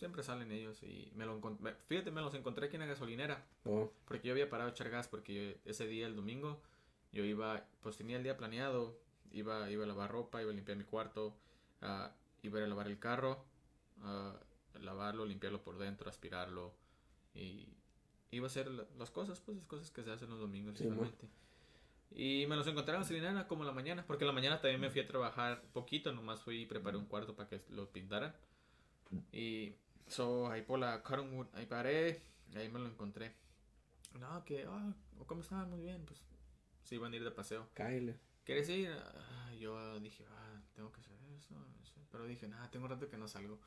Siempre 0.01 0.23
salen 0.23 0.51
ellos 0.51 0.81
y 0.81 1.11
me 1.13 1.27
lo 1.27 1.39
encont- 1.39 1.75
fíjate, 1.87 2.09
me 2.09 2.21
los 2.21 2.33
encontré 2.33 2.65
aquí 2.65 2.75
en 2.75 2.79
la 2.79 2.87
gasolinera. 2.87 3.45
Oh, 3.65 3.91
Porque 4.05 4.27
yo 4.27 4.33
había 4.33 4.49
parado 4.49 4.69
a 4.69 4.71
echar 4.71 4.89
gas 4.89 5.07
porque 5.07 5.59
ese 5.63 5.85
día, 5.85 6.07
el 6.07 6.15
domingo, 6.15 6.59
yo 7.11 7.23
iba, 7.23 7.63
pues 7.81 7.97
tenía 7.97 8.17
el 8.17 8.23
día 8.23 8.35
planeado, 8.35 8.97
iba, 9.31 9.69
iba 9.69 9.83
a 9.83 9.87
lavar 9.87 10.09
ropa, 10.09 10.41
iba 10.41 10.49
a 10.49 10.55
limpiar 10.55 10.75
mi 10.75 10.85
cuarto, 10.85 11.37
ah, 11.83 12.15
iba 12.41 12.57
a 12.57 12.65
lavar 12.65 12.87
el 12.87 12.97
carro, 12.97 13.45
ah, 14.01 14.33
lavarlo, 14.81 15.23
limpiarlo 15.23 15.61
por 15.61 15.77
dentro, 15.77 16.09
aspirarlo 16.09 16.73
y 17.35 17.67
iba 18.31 18.47
a 18.47 18.49
hacer 18.49 18.71
la- 18.71 18.87
las 18.97 19.11
cosas, 19.11 19.39
pues 19.39 19.55
las 19.55 19.67
cosas 19.67 19.91
que 19.91 20.01
se 20.03 20.09
hacen 20.11 20.31
los 20.31 20.39
domingos 20.39 20.79
Sí. 20.79 20.85
Y 22.15 22.47
me 22.47 22.55
los 22.55 22.65
encontré 22.65 22.95
en 22.95 23.01
la 23.01 23.03
gasolinera 23.05 23.47
como 23.47 23.61
en 23.61 23.67
la 23.67 23.73
mañana, 23.73 24.03
porque 24.07 24.23
en 24.23 24.29
la 24.29 24.33
mañana 24.33 24.59
también 24.59 24.81
me 24.81 24.89
fui 24.89 25.01
a 25.01 25.07
trabajar 25.07 25.61
poquito, 25.73 26.11
nomás 26.11 26.41
fui 26.41 26.63
y 26.63 26.65
preparé 26.65 26.97
un 26.97 27.05
cuarto 27.05 27.35
para 27.35 27.47
que 27.47 27.61
lo 27.69 27.87
pintaran. 27.91 28.33
Y 29.31 29.75
so, 30.07 30.49
ahí 30.51 30.61
por 30.61 30.79
la 30.79 31.01
Cottonwood, 31.03 31.47
ahí 31.53 31.65
paré, 31.65 32.21
ahí 32.55 32.69
me 32.69 32.79
lo 32.79 32.87
encontré. 32.87 33.33
No, 34.19 34.43
que, 34.43 34.65
ah, 34.67 34.93
¿cómo 35.25 35.41
están? 35.41 35.69
Muy 35.69 35.81
bien, 35.81 36.03
pues 36.05 36.21
se 36.83 36.95
iban 36.95 37.13
a 37.13 37.15
ir 37.15 37.23
de 37.23 37.31
paseo. 37.31 37.69
Kyle. 37.73 38.15
¿Quieres 38.43 38.67
ir? 38.69 38.89
Ah, 38.91 39.53
yo 39.59 39.99
dije, 39.99 40.25
ah, 40.29 40.61
tengo 40.73 40.91
que 40.91 40.99
hacer 40.99 41.15
eso, 41.37 41.55
eso. 41.83 42.01
Pero 42.11 42.25
dije, 42.25 42.47
nada, 42.47 42.69
tengo 42.71 42.85
un 42.85 42.91
rato 42.91 43.09
que 43.09 43.17
no 43.17 43.27
salgo. 43.27 43.59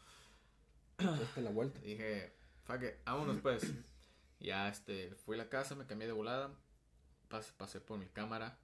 Hasta 0.98 1.40
la 1.40 1.50
vuelta. 1.50 1.80
Dije, 1.84 2.32
fuck 2.64 2.82
it, 2.82 3.04
vámonos 3.04 3.38
pues. 3.40 3.72
ya, 4.40 4.68
este, 4.68 5.14
fui 5.14 5.34
a 5.36 5.38
la 5.44 5.48
casa, 5.48 5.74
me 5.74 5.86
cambié 5.86 6.06
de 6.06 6.12
volada. 6.12 6.52
Pas- 7.30 7.52
pasé 7.56 7.80
por 7.80 7.98
mi 7.98 8.06
cámara. 8.06 8.58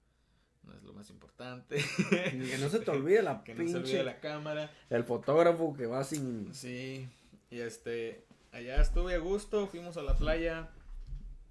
No 0.63 0.73
es 0.73 0.83
lo 0.83 0.93
más 0.93 1.09
importante. 1.09 1.77
Que 2.09 2.57
no 2.59 2.69
se 2.69 2.79
te 2.81 2.91
olvide 2.91 3.23
la 3.23 3.43
que 3.43 3.55
no 3.55 3.63
se 3.67 3.77
olvide 3.77 3.81
pinche. 3.81 4.03
la 4.03 4.19
cámara. 4.19 4.71
El 4.89 5.03
fotógrafo 5.03 5.73
que 5.73 5.87
va 5.87 6.03
sin. 6.03 6.53
Sí, 6.53 7.09
y 7.51 7.59
este, 7.59 8.25
allá 8.53 8.81
estuve 8.81 9.13
a 9.13 9.19
gusto, 9.19 9.67
fuimos 9.67 9.97
a 9.97 10.03
la 10.03 10.15
playa, 10.15 10.69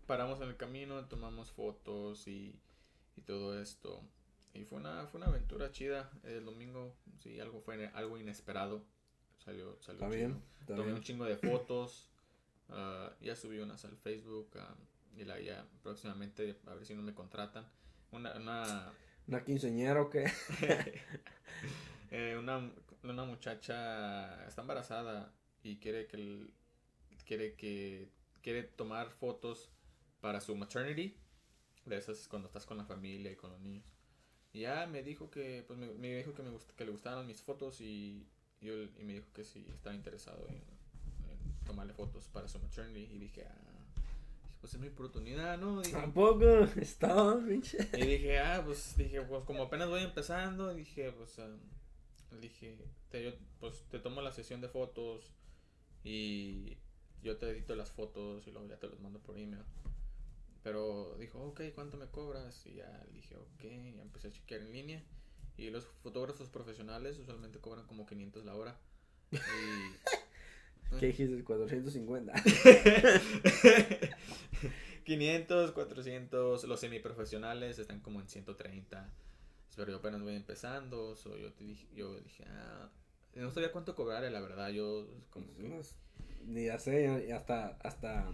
paramos 0.06 0.40
en 0.40 0.48
el 0.48 0.56
camino, 0.56 1.04
tomamos 1.04 1.52
fotos 1.52 2.26
y, 2.26 2.58
y 3.16 3.20
todo 3.20 3.60
esto. 3.60 4.02
Y 4.54 4.64
fue 4.64 4.78
una, 4.78 5.06
fue 5.06 5.20
una 5.20 5.28
aventura 5.28 5.70
chida. 5.70 6.10
El 6.24 6.46
domingo, 6.46 6.96
sí, 7.22 7.38
algo 7.38 7.60
fue 7.60 7.86
algo 7.88 8.18
inesperado. 8.18 8.82
Salió, 9.44 9.76
salió 9.82 10.02
Está 10.02 10.08
bien. 10.08 10.42
Está 10.60 10.74
Tomé 10.74 10.94
un 10.94 11.02
chingo 11.02 11.26
de 11.26 11.36
fotos. 11.36 12.08
ah, 12.70 13.12
ya 13.20 13.36
subí 13.36 13.58
unas 13.58 13.84
al 13.84 13.96
Facebook. 13.98 14.48
ah, 14.56 14.74
y 15.16 15.24
la 15.24 15.38
ya 15.38 15.66
próximamente, 15.82 16.56
a 16.66 16.74
ver 16.74 16.86
si 16.86 16.94
no 16.94 17.02
me 17.02 17.12
contratan. 17.12 17.68
Una, 18.10 18.32
una, 18.36 18.92
Una 19.28 19.44
quinceañera 19.44 20.00
o 20.00 20.08
qué. 20.08 20.32
eh, 22.10 22.36
una, 22.38 22.72
una 23.02 23.24
muchacha 23.24 24.46
está 24.46 24.62
embarazada 24.62 25.30
y 25.62 25.76
quiere 25.76 26.06
que 26.06 26.16
el- 26.16 26.54
quiere 27.26 27.54
que 27.54 28.08
quiere 28.42 28.62
tomar 28.64 29.10
fotos 29.10 29.70
para 30.20 30.40
su 30.40 30.56
maternity 30.56 31.16
de 31.86 31.96
esas 31.96 32.26
cuando 32.28 32.48
estás 32.48 32.66
con 32.66 32.76
la 32.78 32.84
familia 32.84 33.30
y 33.32 33.36
con 33.36 33.50
los 33.50 33.60
niños 33.60 33.84
y 34.52 34.60
ya 34.60 34.86
me 34.86 35.02
dijo 35.02 35.30
que 35.30 35.62
pues 35.66 35.78
me, 35.78 35.86
me 35.94 36.16
dijo 36.16 36.34
que 36.34 36.42
me 36.42 36.50
gust- 36.50 36.72
que 36.76 36.84
le 36.84 36.90
gustaban 36.90 37.26
mis 37.26 37.40
fotos 37.42 37.80
y 37.80 38.26
yo 38.60 38.72
y 38.82 39.04
me 39.04 39.14
dijo 39.14 39.26
que 39.34 39.44
si 39.44 39.60
estaba 39.70 39.94
interesado 39.94 40.46
en, 40.48 40.56
en 40.56 41.64
tomarle 41.64 41.92
fotos 41.94 42.26
para 42.28 42.48
su 42.48 42.58
maternity 42.58 43.12
y 43.14 43.18
dije 43.18 43.44
ah 43.48 43.76
pues 44.60 44.74
es 44.74 44.80
mi 44.80 44.88
oportunidad 44.88 45.56
no 45.58 45.80
dije, 45.80 45.92
Tampoco. 45.96 46.44
Estaba, 46.80 47.40
pinche. 47.46 47.78
y 47.94 48.04
dije, 48.06 48.38
ah, 48.40 48.62
pues 48.62 48.94
dije, 48.96 49.22
pues 49.22 49.42
como 49.44 49.62
apenas 49.62 49.88
voy 49.88 50.02
empezando, 50.02 50.74
dije, 50.74 51.10
pues 51.12 51.38
ah, 51.38 51.48
dije, 52.42 52.76
te, 53.08 53.24
yo, 53.24 53.30
pues 53.58 53.82
te 53.90 53.98
tomo 54.00 54.20
la 54.20 54.32
sesión 54.32 54.60
de 54.60 54.68
fotos 54.68 55.32
y 56.04 56.76
yo 57.22 57.36
te 57.36 57.50
edito 57.50 57.74
las 57.74 57.90
fotos 57.90 58.46
y 58.46 58.50
luego 58.50 58.68
ya 58.68 58.78
te 58.78 58.88
los 58.88 59.00
mando 59.00 59.20
por 59.20 59.38
email. 59.38 59.64
Pero 60.62 61.16
dijo, 61.18 61.42
ok, 61.42 61.62
¿cuánto 61.74 61.96
me 61.96 62.06
cobras? 62.06 62.66
Y 62.66 62.74
ya 62.74 63.02
le 63.06 63.12
dije, 63.12 63.36
ok, 63.36 63.62
ya 63.96 64.02
empecé 64.02 64.28
a 64.28 64.32
chequear 64.32 64.60
en 64.62 64.72
línea. 64.72 65.02
Y 65.56 65.70
los 65.70 65.86
fotógrafos 66.02 66.48
profesionales 66.48 67.18
usualmente 67.18 67.58
cobran 67.58 67.86
como 67.86 68.06
500 68.06 68.44
la 68.44 68.54
hora. 68.54 68.78
Y... 69.32 69.36
¿Qué 70.98 71.06
dijiste? 71.06 71.44
450. 71.44 72.32
500, 75.04 75.72
400, 75.72 76.64
los 76.64 76.80
semiprofesionales 76.80 77.78
están 77.78 78.00
como 78.00 78.20
en 78.20 78.28
130. 78.28 79.12
Pero 79.76 79.92
yo 79.92 79.98
apenas 79.98 80.20
voy 80.20 80.34
empezando, 80.34 81.16
so 81.16 81.36
yo 81.36 81.52
te 81.52 81.64
dije, 81.64 81.86
yo 81.94 82.20
dije, 82.20 82.44
ah, 82.48 82.90
no 83.34 83.50
sabía 83.50 83.72
cuánto 83.72 83.94
cobrar, 83.94 84.22
la 84.30 84.40
verdad, 84.40 84.68
yo 84.70 85.06
como 85.30 85.52
que- 85.54 85.62
Unos- 85.64 85.96
Ni 86.44 86.66
ya 86.66 86.78
sé, 86.78 87.32
hasta, 87.32 87.76
hasta 87.82 88.32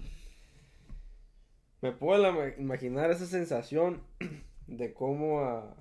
me 1.83 1.93
puedo 1.93 2.49
imaginar 2.59 3.11
esa 3.11 3.27
sensación 3.27 4.03
de 4.67 4.95
cómo 4.95 5.41
ah, 5.41 5.77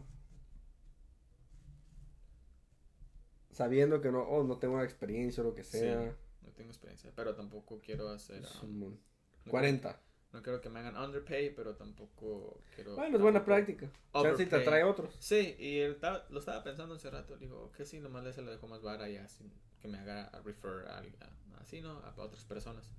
sabiendo 3.51 4.01
que 4.01 4.11
no, 4.11 4.21
oh, 4.23 4.43
no 4.43 4.57
tengo 4.57 4.81
experiencia 4.81 5.41
o 5.43 5.47
lo 5.47 5.55
que 5.55 5.63
Sí, 5.63 5.79
sea. 5.79 6.15
no 6.41 6.49
tengo 6.51 6.69
experiencia, 6.71 7.11
pero 7.15 7.35
tampoco 7.35 7.79
quiero 7.79 8.09
hacer, 8.09 8.43
es 8.43 8.61
um, 8.63 8.69
un 8.69 8.79
mon- 8.79 8.91
no 8.91 8.97
quiero- 9.43 9.51
40. 9.51 10.01
No 10.35 10.41
quiero 10.43 10.59
que 10.59 10.69
me 10.69 10.79
hagan 10.79 10.97
underpay, 10.97 11.55
pero 11.55 11.75
tampoco 11.75 12.59
quiero... 12.75 12.93
Bueno, 12.95 13.15
es 13.15 13.21
buena 13.21 13.45
práctica. 13.45 13.89
Y 14.13 14.45
te 14.45 14.59
trae 14.59 14.83
otros. 14.83 15.15
Sí, 15.17 15.55
y 15.57 15.79
él 15.79 15.97
lo 16.29 16.39
estaba 16.39 16.61
pensando 16.61 16.95
hace 16.95 17.09
rato. 17.09 17.35
Le 17.35 17.45
digo, 17.45 17.71
que 17.71 17.85
sí, 17.85 18.01
nomás 18.01 18.25
le 18.25 18.33
se 18.33 18.41
lo 18.41 18.51
dejo 18.51 18.67
más 18.67 18.81
vara 18.81 19.07
ya, 19.07 19.29
sin 19.29 19.49
que 19.81 19.87
me 19.87 19.97
haga 19.97 20.25
a 20.25 20.41
refer 20.41 20.87
a, 20.89 20.97
a- 20.97 21.61
así, 21.61 21.79
¿no? 21.79 21.99
A, 21.99 22.13
otras 22.17 22.43
personas. 22.43 22.91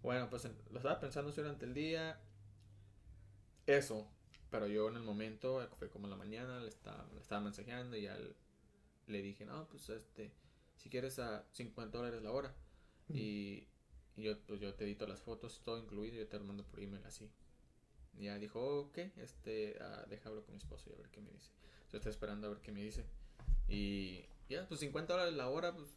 Bueno, 0.00 0.30
pues 0.30 0.44
en- 0.44 0.56
lo 0.70 0.76
estaba 0.78 1.00
pensando 1.00 1.30
así 1.30 1.40
durante 1.40 1.64
el 1.64 1.74
día. 1.74 2.20
Eso. 3.66 4.06
Pero 4.48 4.68
yo 4.68 4.88
en 4.90 4.94
el 4.94 5.02
momento, 5.02 5.68
fue 5.76 5.90
como 5.90 6.06
en 6.06 6.10
la 6.12 6.16
mañana, 6.16 6.60
le 6.60 6.68
estaba, 6.68 7.04
le 7.12 7.20
estaba 7.20 7.40
mensajeando 7.40 7.96
y 7.96 8.02
ya 8.02 8.16
le, 9.08 9.22
dije, 9.22 9.44
no, 9.44 9.66
pues 9.66 9.88
este, 9.88 10.32
si 10.76 10.88
quieres 10.88 11.18
a 11.18 11.44
50 11.50 11.98
dólares 11.98 12.22
la 12.22 12.30
hora. 12.30 12.54
Y, 13.12 13.18
y 13.18 13.69
yo, 14.20 14.38
pues 14.46 14.60
yo 14.60 14.74
te 14.74 14.84
edito 14.84 15.06
las 15.06 15.20
fotos, 15.20 15.60
todo 15.64 15.78
incluido, 15.78 16.16
yo 16.16 16.28
te 16.28 16.38
lo 16.38 16.44
mando 16.44 16.64
por 16.64 16.80
email 16.80 17.04
así. 17.04 17.30
Y 18.16 18.24
ya 18.24 18.38
dijo, 18.38 18.80
ok, 18.80 18.98
este, 19.16 19.76
ah, 19.80 20.04
deja 20.08 20.28
hablar 20.28 20.44
con 20.44 20.54
mi 20.54 20.58
esposo 20.58 20.90
y 20.90 20.94
a 20.94 20.96
ver 20.96 21.08
qué 21.10 21.20
me 21.20 21.30
dice. 21.30 21.50
Yo 21.90 21.98
estoy 21.98 22.10
esperando 22.10 22.46
a 22.46 22.50
ver 22.50 22.60
qué 22.60 22.72
me 22.72 22.82
dice. 22.82 23.04
Y 23.68 24.24
ya, 24.48 24.66
pues 24.68 24.80
50 24.80 25.12
dólares 25.12 25.34
la 25.34 25.48
hora, 25.48 25.74
pues 25.74 25.88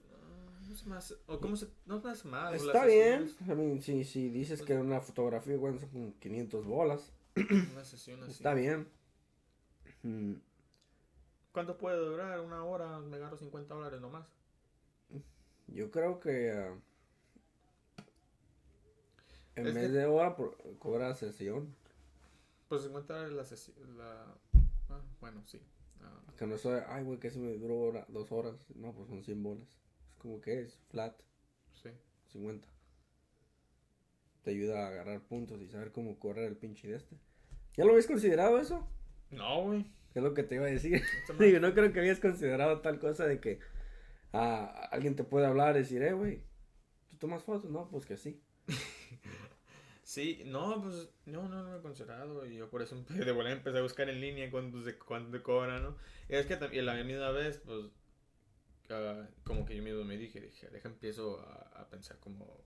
no 0.68 0.74
es 0.74 0.86
más, 0.86 1.16
o 1.28 1.40
cómo 1.40 1.56
se, 1.56 1.68
no 1.86 1.98
es 1.98 2.26
más 2.26 2.54
Está 2.56 2.86
bien. 2.86 3.30
I 3.42 3.56
mean, 3.56 3.82
si, 3.82 4.04
si 4.04 4.30
dices 4.30 4.60
Pues- 4.60 4.68
que 4.68 4.78
una 4.78 5.02
fotografía, 5.02 5.58
bueno, 5.58 5.80
son 5.80 5.90
como 5.90 6.20
500 6.20 6.66
bolas. 6.66 7.12
Una 7.36 7.84
sesión 7.84 8.22
así. 8.24 8.32
Está 8.32 8.54
bien. 8.54 8.88
Mm, 10.04 10.36
¿Cuánto 11.52 11.78
puede 11.78 11.98
durar? 11.98 12.40
Una 12.40 12.64
hora, 12.64 13.00
me 13.00 13.18
agarro 13.18 13.38
50 13.38 13.74
dólares 13.74 14.02
nomás. 14.02 14.28
Yo 15.68 15.92
creo 15.92 16.20
que 16.20 16.52
ah, 16.52 16.76
en 19.56 19.68
Es 19.68 19.74
vez 19.76 19.88
que- 19.88 19.94
de 19.94 20.06
hora 20.06 20.36
cobra 20.80 21.14
sesión. 21.16 21.76
Pues 22.70 22.84
50 22.84 23.14
dólares 23.14 23.36
la 23.36 23.46
sesión, 23.46 23.98
la... 23.98 24.26
Ah, 24.90 25.02
bueno, 25.22 25.44
sí. 25.46 25.60
Ah, 26.02 26.20
Que 26.38 26.48
no 26.48 26.58
soy, 26.58 26.80
ay, 26.88 27.04
güey, 27.04 27.20
que 27.20 27.30
se 27.30 27.40
me 27.40 27.54
duró 27.58 27.78
hora- 27.80 28.06
dos 28.10 28.32
horas. 28.32 28.56
No, 28.76 28.94
pues 28.94 29.08
son 29.10 29.24
100 29.24 29.44
bolas. 29.44 29.68
Es 30.12 30.18
como 30.18 30.42
que 30.42 30.62
es 30.62 30.78
flat, 30.90 31.20
sí. 31.74 31.90
50. 32.32 32.68
Te 34.44 34.52
ayuda 34.52 34.84
a 34.86 34.88
agarrar 34.90 35.22
puntos 35.22 35.62
y 35.62 35.68
saber 35.70 35.92
cómo 35.92 36.20
correr 36.20 36.46
el 36.46 36.58
pinche 36.58 36.88
de 36.90 36.96
este. 36.98 37.16
¿Ya 37.76 37.86
lo 37.86 37.92
habías 37.92 38.08
considerado 38.08 38.60
eso? 38.60 38.88
No, 39.32 39.64
güey. 39.64 39.84
¿Qué 40.12 40.20
es 40.20 40.24
lo 40.24 40.34
que 40.34 40.44
te 40.44 40.56
iba 40.56 40.66
a 40.66 40.70
decir? 40.70 41.02
Digo, 41.40 41.60
no 41.60 41.74
creo 41.74 41.92
que 41.94 42.00
habías 42.00 42.20
considerado 42.20 42.82
tal 42.82 43.00
cosa 43.00 43.26
de 43.26 43.40
que 43.40 43.60
ah, 44.34 44.90
alguien 44.92 45.16
te 45.16 45.24
puede 45.24 45.46
hablar 45.46 45.76
y 45.76 45.80
decir, 45.80 46.02
eh, 46.04 46.14
güey, 46.14 46.44
¿tú 47.10 47.18
tomas 47.18 47.44
fotos? 47.44 47.70
No, 47.72 47.88
pues 47.90 48.06
que 48.06 48.18
sí. 48.18 48.42
Sí, 50.04 50.44
no, 50.46 50.82
pues 50.84 51.10
no, 51.26 51.48
no, 51.48 51.64
no 51.64 51.72
me 51.72 51.78
he 51.78 51.82
considerado 51.82 52.46
y 52.46 52.58
yo 52.58 52.70
por 52.70 52.82
eso 52.82 52.96
de 53.08 53.32
volver 53.32 53.54
empecé 53.54 53.78
a 53.78 53.82
buscar 53.82 54.10
en 54.10 54.20
línea 54.20 54.52
cuánto 54.52 54.82
se 54.84 54.98
cuánto 54.98 55.32
te 55.32 55.42
cobran, 55.42 55.82
¿no? 55.82 55.96
Y 56.28 56.36
es 56.36 56.46
que 56.46 56.58
también 56.58 56.86
la 56.86 57.02
misma 57.04 57.32
vez, 57.32 57.62
pues, 57.66 57.86
ah, 58.90 59.26
como 59.46 59.66
que 59.66 59.78
yo 59.78 59.82
mismo 59.84 60.04
me 60.04 60.18
dije, 60.18 60.42
dije, 60.42 60.68
deja 60.70 60.90
empiezo 60.90 61.40
a, 61.40 61.82
a 61.82 61.90
pensar 61.90 62.18
como, 62.20 62.60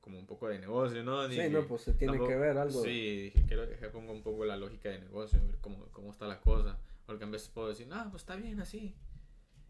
como 0.00 0.18
un 0.18 0.26
poco 0.26 0.48
de 0.48 0.58
negocio, 0.58 1.04
¿no? 1.04 1.28
Dije, 1.28 1.48
sí, 1.48 1.52
no, 1.52 1.66
pues 1.66 1.82
se 1.82 1.92
tiene 1.92 2.14
tampoco- 2.14 2.28
que 2.30 2.36
ver 2.36 2.56
algo. 2.56 2.82
Sí, 2.82 3.20
dije, 3.24 3.44
quiero 3.46 3.66
dejar 3.66 3.92
pongo 3.92 4.12
un 4.12 4.22
poco 4.22 4.46
la 4.46 4.56
lógica 4.56 4.88
de 4.88 5.00
negocio, 5.00 5.38
ver 5.46 5.58
cómo, 5.60 5.84
cómo 5.92 6.12
está 6.12 6.26
la 6.26 6.40
cosa, 6.40 6.78
porque 7.04 7.24
a 7.24 7.28
veces 7.28 7.48
puedo 7.50 7.68
decir, 7.68 7.86
no, 7.88 8.02
pues 8.10 8.22
está 8.22 8.36
bien 8.36 8.58
así. 8.60 8.94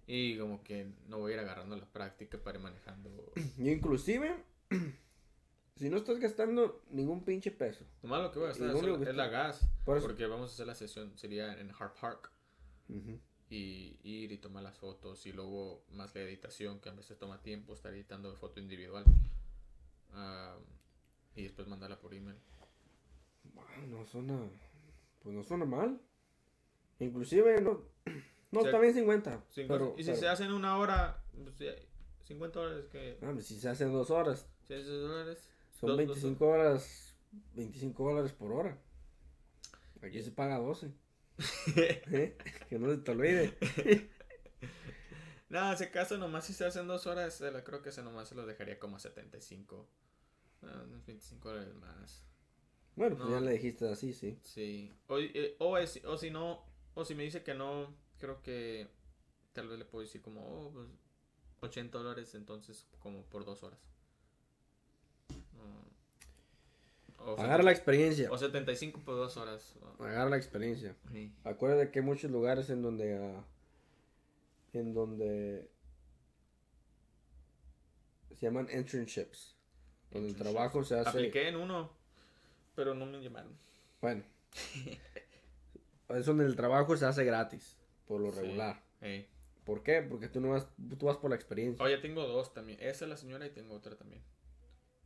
Y 0.06 0.38
como 0.38 0.62
que 0.62 0.92
no 1.08 1.18
voy 1.18 1.32
a 1.32 1.34
ir 1.34 1.40
agarrando 1.40 1.76
la 1.76 1.84
práctica 1.86 2.38
para 2.38 2.56
ir 2.58 2.62
manejando. 2.64 3.32
Yo 3.58 3.70
inclusive, 3.72 4.36
Si 5.78 5.88
no 5.88 5.96
estás 5.98 6.18
gastando 6.18 6.82
ningún 6.90 7.24
pinche 7.24 7.50
peso. 7.50 7.84
Nomás 8.02 8.22
lo 8.22 8.32
que 8.32 8.38
voy 8.40 8.46
a 8.46 8.48
gastar 8.50 8.68
es, 8.68 8.74
está- 9.00 9.12
la 9.12 9.28
gas. 9.28 9.68
Por 9.84 10.00
Porque 10.00 10.26
vamos 10.26 10.50
a 10.50 10.54
hacer 10.54 10.66
la 10.66 10.74
sesión, 10.74 11.16
sería 11.16 11.58
en 11.58 11.70
Hard 11.70 11.94
Park. 12.00 12.32
Y 13.50 13.98
ir 14.02 14.32
y 14.32 14.38
tomar 14.38 14.62
las 14.62 14.78
fotos. 14.78 15.24
Y 15.26 15.32
luego 15.32 15.84
más 15.92 16.14
la 16.14 16.22
editación, 16.22 16.80
que 16.80 16.88
a 16.88 16.92
veces 16.92 17.16
toma 17.18 17.40
tiempo 17.42 17.72
estar 17.74 17.92
editando 17.94 18.34
foto 18.34 18.60
individual. 18.60 19.04
Ah, 20.12 20.56
y 21.36 21.42
después 21.44 21.68
mandarla 21.68 21.98
por 22.00 22.12
email. 22.14 22.36
Ah, 23.56 23.82
No 23.88 24.04
suena. 24.04 24.38
Pues 25.22 25.34
no 25.34 25.42
suena 25.44 25.64
mal. 25.64 26.00
Inclusive 26.98 27.60
no. 27.60 27.82
No, 28.50 28.60
O 28.60 28.62
sea, 28.62 28.70
está 28.70 28.80
bien 28.80 28.94
50. 28.94 29.44
Cinco- 29.50 29.74
pero, 29.74 29.94
y 29.98 30.02
si 30.02 30.08
pero- 30.08 30.20
se 30.20 30.28
hace 30.28 30.44
en 30.44 30.52
una 30.54 30.78
hora, 30.78 31.22
pues, 31.44 31.58
ya, 31.58 31.72
50 32.22 32.58
dólares 32.58 32.86
que... 32.88 33.18
Ah, 33.20 33.30
pues 33.34 33.44
si 33.46 33.60
se 33.60 33.68
hacen 33.68 33.92
dos 33.92 34.08
horas, 34.10 34.48
6 34.62 34.86
dólares. 34.86 35.38
son 35.38 35.44
Dos- 35.44 35.48
dos 35.86 35.96
25 35.96 36.46
horas. 36.46 37.14
25 37.54 38.04
dólares 38.04 38.32
por 38.32 38.52
hora. 38.52 38.78
Aquí 40.02 40.22
se 40.22 40.30
paga 40.30 40.58
12. 40.58 40.92
¿Eh? 41.76 42.36
Que 42.68 42.78
no 42.78 42.90
se 42.90 42.98
te 42.98 43.10
olvide. 43.10 43.56
No, 45.48 45.72
ese 45.72 45.90
caso 45.90 46.18
nomás 46.18 46.44
si 46.46 46.52
se 46.52 46.64
hacen 46.66 46.86
dos 46.86 47.06
horas, 47.06 47.42
creo 47.64 47.82
que 47.82 47.88
ese 47.90 48.02
nomás 48.02 48.28
se 48.28 48.34
lo 48.34 48.44
dejaría 48.46 48.78
como 48.78 48.96
a 48.96 49.00
75. 49.00 49.88
Ah, 50.62 50.82
unos 50.86 51.06
25 51.06 51.48
dólares 51.48 51.74
más. 51.74 52.24
Bueno, 52.96 53.16
pues 53.16 53.28
No. 53.28 53.34
ya 53.36 53.40
le 53.40 53.52
dijiste 53.52 53.88
así, 53.88 54.12
sí. 54.12 54.38
Sí. 54.42 54.92
O, 55.06 55.18
eh, 55.18 55.56
o, 55.60 55.78
es- 55.78 56.04
o 56.04 56.18
si 56.18 56.30
no, 56.30 56.64
o 56.94 57.04
si 57.04 57.14
me 57.14 57.22
dice 57.22 57.42
que 57.44 57.54
no, 57.54 57.94
creo 58.18 58.42
que 58.42 58.88
tal 59.52 59.68
vez 59.68 59.78
le 59.78 59.84
puedo 59.84 60.02
decir 60.02 60.20
como, 60.20 60.40
oh, 60.42 60.72
pues 60.72 60.86
80 61.60 61.96
dólares 61.98 62.34
entonces 62.34 62.86
como 62.98 63.22
por 63.24 63.44
dos 63.44 63.62
horas. 63.62 63.78
Mm. 65.52 65.88
O, 67.18 67.32
Agarra 67.38 67.62
la 67.64 67.72
experiencia. 67.72 68.30
o 68.30 68.38
75 68.38 69.00
por 69.00 69.16
dos 69.16 69.36
horas. 69.36 69.74
Agarra 69.98 70.30
la 70.30 70.36
experiencia. 70.36 70.94
Sí. 71.12 71.32
Acuérdate 71.44 71.90
que 71.90 71.98
hay 71.98 72.04
muchos 72.04 72.30
lugares 72.30 72.70
en 72.70 72.82
donde. 72.82 73.16
ah, 73.18 73.44
en 74.72 74.94
donde. 74.94 75.68
Se 78.34 78.46
llaman 78.46 78.68
internships. 78.72 79.56
Donde 80.10 80.28
el 80.28 80.36
trabajo 80.36 80.84
se 80.84 80.98
hace. 80.98 81.08
Apliqué 81.10 81.48
en 81.48 81.56
uno, 81.56 81.90
pero 82.74 82.94
no 82.94 83.04
me 83.04 83.20
llamaron. 83.20 83.52
Bueno. 84.00 84.22
es 86.08 86.24
donde 86.26 86.44
el 86.46 86.56
trabajo 86.56 86.96
se 86.96 87.04
hace 87.04 87.24
gratis. 87.24 87.76
Por 88.06 88.20
lo 88.20 88.32
Sí. 88.32 88.40
regular. 88.40 88.82
¿Por 89.64 89.82
qué? 89.82 90.00
Porque 90.02 90.28
tú 90.28 90.40
no 90.40 90.50
vas, 90.50 90.66
tú 90.98 91.06
vas 91.06 91.18
por 91.18 91.28
la 91.30 91.36
experiencia. 91.36 91.84
Oye, 91.84 91.98
tengo 91.98 92.26
dos 92.26 92.54
también. 92.54 92.78
Esa 92.80 93.04
es 93.04 93.08
la 93.10 93.16
señora 93.18 93.44
y 93.46 93.50
tengo 93.50 93.74
otra 93.74 93.96
también. 93.96 94.22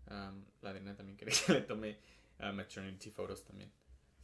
Am, 0.06 0.44
la 0.62 0.72
de 0.72 0.80
Nena 0.80 0.96
también 0.96 1.16
quería 1.16 1.34
que 1.46 1.52
le 1.52 1.60
tome 1.62 1.98
ah, 2.38 2.52
maternity 2.52 3.10
photos 3.10 3.44
también. 3.44 3.70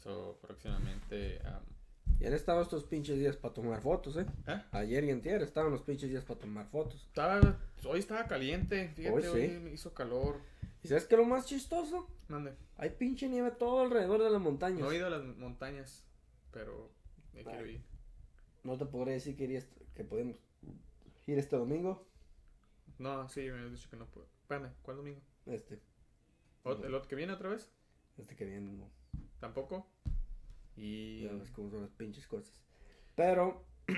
So, 0.03 0.39
próximamente. 0.41 1.41
am, 1.45 1.63
Y 2.21 2.27
han 2.27 2.33
estado 2.35 2.63
estos 2.63 2.85
pinches 2.85 3.19
días 3.19 3.37
para 3.37 3.55
tomar 3.55 3.81
fotos, 3.81 4.17
¿eh? 4.17 4.27
¿eh? 4.47 4.63
Ayer 4.73 5.05
y 5.05 5.11
antier 5.11 5.43
estaban 5.43 5.71
los 5.73 5.83
pinches 5.83 6.09
días 6.11 6.25
para 6.25 6.41
tomar 6.41 6.67
fotos. 6.69 7.05
Estaba, 7.07 7.59
hoy 7.85 7.99
estaba 8.01 8.27
caliente. 8.27 8.89
Fíjate, 8.95 9.15
Hoy 9.17 9.27
hoy, 9.27 9.49
sí. 9.49 9.59
me 9.59 9.73
hizo 9.73 9.93
calor. 9.95 10.41
¿Y 10.83 10.89
sabes 10.89 11.07
qué 11.07 11.15
es 11.17 11.21
lo 11.21 11.27
más 11.27 11.47
chistoso? 11.47 12.09
Mande. 12.29 12.55
Hay 12.77 12.91
pinche 12.91 13.29
nieve 13.29 13.51
todo 13.53 13.81
alrededor 13.81 14.23
de 14.23 14.31
las 14.31 14.41
montañas. 14.41 14.81
No 14.81 14.93
he 14.93 14.97
ido 14.97 15.07
a 15.07 15.11
las 15.11 15.25
montañas, 15.37 16.05
pero 16.53 16.91
me 17.33 17.43
quiero 17.43 17.67
ir. 17.67 17.83
No 18.63 18.77
te 18.79 18.87
podré 18.87 19.13
decir 19.13 19.37
que, 19.37 19.45
irías- 19.49 19.69
que 19.95 20.05
podemos 20.05 20.37
ir 21.27 21.39
este 21.39 21.57
domingo. 21.57 22.07
No, 22.99 23.29
sí, 23.29 23.41
me 23.43 23.59
habías 23.59 23.73
dicho 23.73 23.89
que 23.91 23.97
no 23.97 24.07
puedo. 24.07 24.27
Espérame, 24.43 24.73
¿cuál 24.83 24.97
domingo? 24.99 25.21
Este, 25.47 25.81
¿Ot- 26.65 26.85
¿El 26.85 26.95
otro 26.95 27.09
que 27.09 27.17
viene 27.17 27.33
otra 27.33 27.49
vez? 27.49 27.71
este 28.19 28.37
que 28.37 28.45
viene, 28.45 28.73
no. 28.73 28.91
¿Tampoco? 29.41 29.87
Y. 30.77 31.23
Ya 31.25 31.33
ves 31.33 31.51
cómo 31.51 31.71
son 31.71 31.83
las 31.83 31.91
pinches 31.93 32.27
cosas. 32.27 32.53
Pero, 33.17 33.65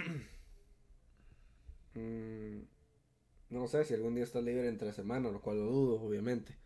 mm, 1.94 2.60
no 3.50 3.66
sé 3.68 3.84
si 3.84 3.94
algún 3.94 4.14
día 4.16 4.24
está 4.24 4.40
libre 4.40 4.68
entre 4.68 4.92
semana, 4.92 5.30
lo 5.30 5.40
cual 5.42 5.58
lo 5.58 5.66
dudo, 5.66 6.02
obviamente. 6.02 6.56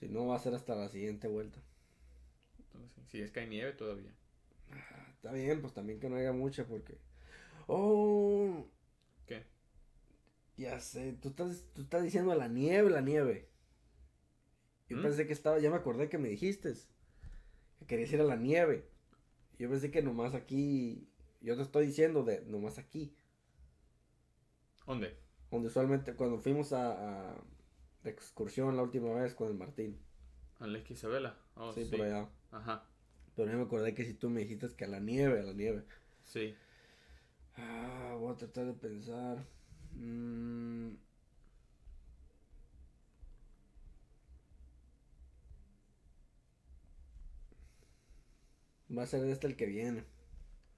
Si 0.00 0.06
no, 0.08 0.26
va 0.26 0.36
a 0.36 0.38
ser 0.38 0.52
hasta 0.54 0.74
la 0.74 0.88
siguiente 0.90 1.28
vuelta. 1.28 1.62
entonces, 2.58 3.04
sí, 3.08 3.20
es 3.20 3.30
que 3.30 3.40
hay 3.40 3.48
nieve 3.48 3.72
todavía. 3.72 4.14
Ah, 4.70 5.06
Está 5.14 5.32
bien, 5.32 5.60
pues 5.60 5.72
también 5.74 6.00
que 6.00 6.08
no 6.08 6.16
haya 6.16 6.32
mucha 6.32 6.64
porque... 6.66 6.98
Oh, 7.68 8.66
¿Qué? 9.26 9.42
ya 10.56 10.78
sé, 10.80 11.14
tú 11.20 11.28
estás, 11.30 11.64
tú 11.74 11.82
estás 11.82 12.02
diciendo 12.02 12.34
la 12.34 12.48
nieve, 12.48 12.90
la 12.90 13.00
nieve. 13.00 13.48
Yo 14.92 14.98
¿Mm? 14.98 15.02
pensé 15.02 15.26
que 15.26 15.32
estaba, 15.32 15.58
ya 15.58 15.70
me 15.70 15.76
acordé 15.76 16.08
que 16.08 16.18
me 16.18 16.28
dijiste 16.28 16.74
que 17.78 17.86
querías 17.86 18.12
ir 18.12 18.20
a 18.20 18.24
la 18.24 18.36
nieve. 18.36 18.88
Yo 19.58 19.70
pensé 19.70 19.90
que 19.90 20.02
nomás 20.02 20.34
aquí, 20.34 21.08
yo 21.40 21.56
te 21.56 21.62
estoy 21.62 21.86
diciendo 21.86 22.24
de 22.24 22.42
nomás 22.46 22.78
aquí. 22.78 23.14
¿Dónde? 24.86 25.16
Donde 25.52 25.68
usualmente 25.68 26.14
cuando 26.16 26.38
fuimos 26.40 26.72
a, 26.72 27.30
a 27.30 27.44
de 28.02 28.10
excursión 28.10 28.76
la 28.76 28.82
última 28.82 29.12
vez 29.14 29.34
con 29.34 29.46
el 29.48 29.54
Martín. 29.54 30.00
¿A 30.60 30.66
Lake 30.66 30.94
Isabela? 30.94 31.36
Oh, 31.56 31.72
sí, 31.72 31.84
sí. 31.84 31.96
por 31.96 32.00
allá. 32.02 32.28
Ajá, 32.50 32.84
Pero 33.36 33.50
yo 33.50 33.58
me 33.58 33.64
acordé 33.64 33.94
que 33.94 34.04
si 34.06 34.14
tú 34.14 34.30
me 34.30 34.40
dijiste 34.40 34.68
que 34.76 34.84
a 34.84 34.88
la 34.88 34.98
nieve, 35.00 35.40
a 35.40 35.42
la 35.42 35.52
nieve. 35.52 35.84
sí. 36.24 36.56
Ah, 37.56 38.14
voy 38.18 38.32
a 38.32 38.36
tratar 38.36 38.66
de 38.66 38.74
pensar. 38.74 39.46
Mm. 39.94 40.94
Va 48.96 49.02
a 49.04 49.06
ser 49.06 49.24
este 49.28 49.46
el 49.46 49.56
que 49.56 49.66
viene. 49.66 50.04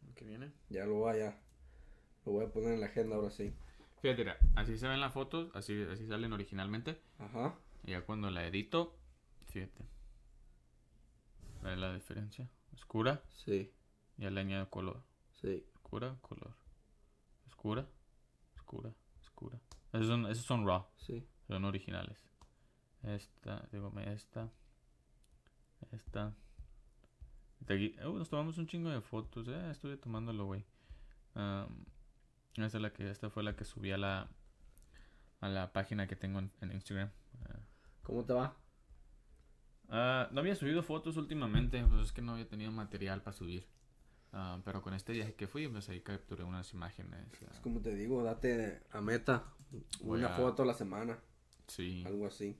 ¿El 0.07 0.14
que 0.14 0.24
viene? 0.24 0.53
Ya 0.70 0.85
lo 0.87 0.94
voy 0.94 1.20
a, 1.20 1.37
lo 2.24 2.33
voy 2.33 2.44
a 2.44 2.48
poner 2.53 2.74
en 2.74 2.81
la 2.81 2.87
agenda 2.87 3.16
ahora 3.16 3.31
sí. 3.31 3.53
Fíjate, 4.00 4.18
mira, 4.22 4.38
así 4.55 4.77
se 4.79 4.87
ven 4.87 5.00
las 5.00 5.12
fotos, 5.12 5.50
así, 5.55 5.83
así 5.90 6.07
salen 6.07 6.33
originalmente. 6.33 7.00
Ajá. 7.18 7.55
Y 7.85 7.92
ya 7.92 8.03
cuando 8.05 8.31
la 8.31 8.46
edito, 8.46 8.94
fíjate. 9.46 9.83
¿Ves 11.62 11.79
la 11.79 11.94
diferencia? 11.94 12.48
Oscura 12.74 13.22
Sí, 13.44 13.72
y 14.18 14.22
ya 14.22 14.31
le 14.31 14.40
añado 14.40 14.68
color. 14.70 15.03
sí. 15.40 15.64
Oscura, 15.74 16.16
color. 16.22 16.55
Oscura, 17.46 17.87
oscura, 18.57 18.92
oscura. 19.22 19.61
Esos 19.92 20.07
son, 20.09 20.27
esos 20.27 20.44
son 20.44 20.66
raw, 20.66 20.87
Sí. 20.98 21.24
son 21.46 21.64
originales. 21.64 22.18
Esta, 23.05 23.66
dígame 23.70 24.12
esta. 24.12 24.50
Esta. 25.92 26.35
Aquí. 27.68 27.94
Uh, 28.05 28.18
nos 28.18 28.29
tomamos 28.29 28.59
un 28.59 28.66
chingo 28.66 28.90
de 28.90 29.00
fotos. 29.00 29.46
Eh, 29.48 29.70
estuve 29.70 29.96
tomándolo, 29.96 30.46
güey. 30.46 30.64
Esta, 32.57 32.66
es 32.66 32.74
la 32.83 32.92
que, 32.92 33.11
esta 33.11 33.31
fue 33.31 33.42
la 33.42 33.57
que 33.57 33.64
subí 33.64 33.90
a 33.92 33.98
la, 33.98 34.29
a 35.40 35.48
la 35.48 35.72
página 35.72 36.07
que 36.07 36.16
tengo 36.16 36.38
en, 36.38 36.50
en 36.61 36.72
Instagram. 36.72 37.11
¿Cómo 38.03 38.24
te 38.24 38.33
va? 38.35 38.55
Ah, 39.88 40.29
no 40.33 40.40
había 40.40 40.55
subido 40.57 40.83
fotos 40.83 41.16
últimamente, 41.16 41.83
pues 41.85 42.03
es 42.07 42.12
que 42.12 42.22
no 42.22 42.33
había 42.33 42.48
tenido 42.48 42.70
material 42.72 43.22
para 43.22 43.37
subir. 43.37 43.66
Ah, 44.33 44.61
pero 44.64 44.83
con 44.83 44.94
este 44.94 45.12
viaje 45.12 45.35
que 45.35 45.46
fui, 45.46 45.68
pues 45.68 45.88
ahí 45.88 46.00
capturé 46.00 46.42
unas 46.44 46.72
imágenes. 46.74 47.27
Es 47.53 47.61
como 47.61 47.81
te 47.81 47.94
digo, 47.94 48.22
date 48.22 48.83
a 48.92 49.00
meta. 49.00 49.44
Voy 50.03 50.18
una 50.20 50.35
a- 50.35 50.37
foto 50.37 50.62
a 50.62 50.66
la 50.66 50.74
semana. 50.74 51.18
sí, 51.66 52.03
Algo 52.07 52.27
así. 52.27 52.57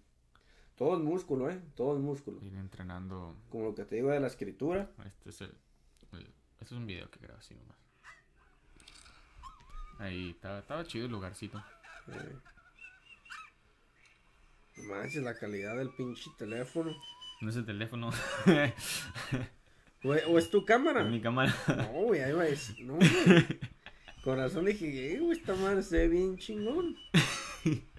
Todo 0.77 0.97
es 0.97 1.03
músculo, 1.03 1.51
¿eh? 1.51 1.61
Todo 1.77 1.95
es 1.97 2.01
músculo. 2.03 2.43
ir 2.43 2.55
entrenando. 2.57 3.37
Como 3.51 3.65
lo 3.67 3.75
que 3.75 3.85
te 3.85 3.97
digo 3.97 4.11
de 4.11 4.21
la 4.21 4.27
escritura. 4.27 4.91
Este 5.05 5.31
es 5.31 5.41
el, 5.43 5.55
el- 6.13 6.35
este 6.61 6.65
es 6.65 6.73
un 6.73 6.87
video 6.87 7.11
que 7.11 7.21
grabé 7.21 7.39
así 7.39 7.55
nomás. 7.55 7.77
Ahí 10.01 10.31
estaba, 10.31 10.59
estaba 10.59 10.85
chido 10.85 11.07
el 11.07 11.13
lugarcito. 11.13 11.63
Eh. 12.09 12.37
Manches, 14.89 15.23
la 15.23 15.39
calidad 15.39 15.77
del 15.77 15.91
pinche 15.91 16.31
teléfono. 16.37 16.93
No 17.41 17.51
es 17.51 17.57
el 17.57 17.65
teléfono, 17.67 18.11
O, 20.05 20.09
o 20.11 20.39
es 20.39 20.51
tu 20.51 20.65
cámara. 20.67 21.03
es 21.03 21.09
mi 21.11 21.21
cámara. 21.21 21.55
No, 21.69 21.87
güey, 22.03 22.21
ahí 22.21 22.33
va. 22.33 22.45
No, 22.81 22.95
güey. 22.97 23.09
Corazón 24.23 24.65
dije, 24.67 25.15
eh, 25.15 25.19
güey, 25.21 25.39
esta 25.39 25.55
madre 25.55 25.83
se 25.83 25.97
ve 25.99 26.09
bien 26.09 26.37
chingón. 26.37 26.97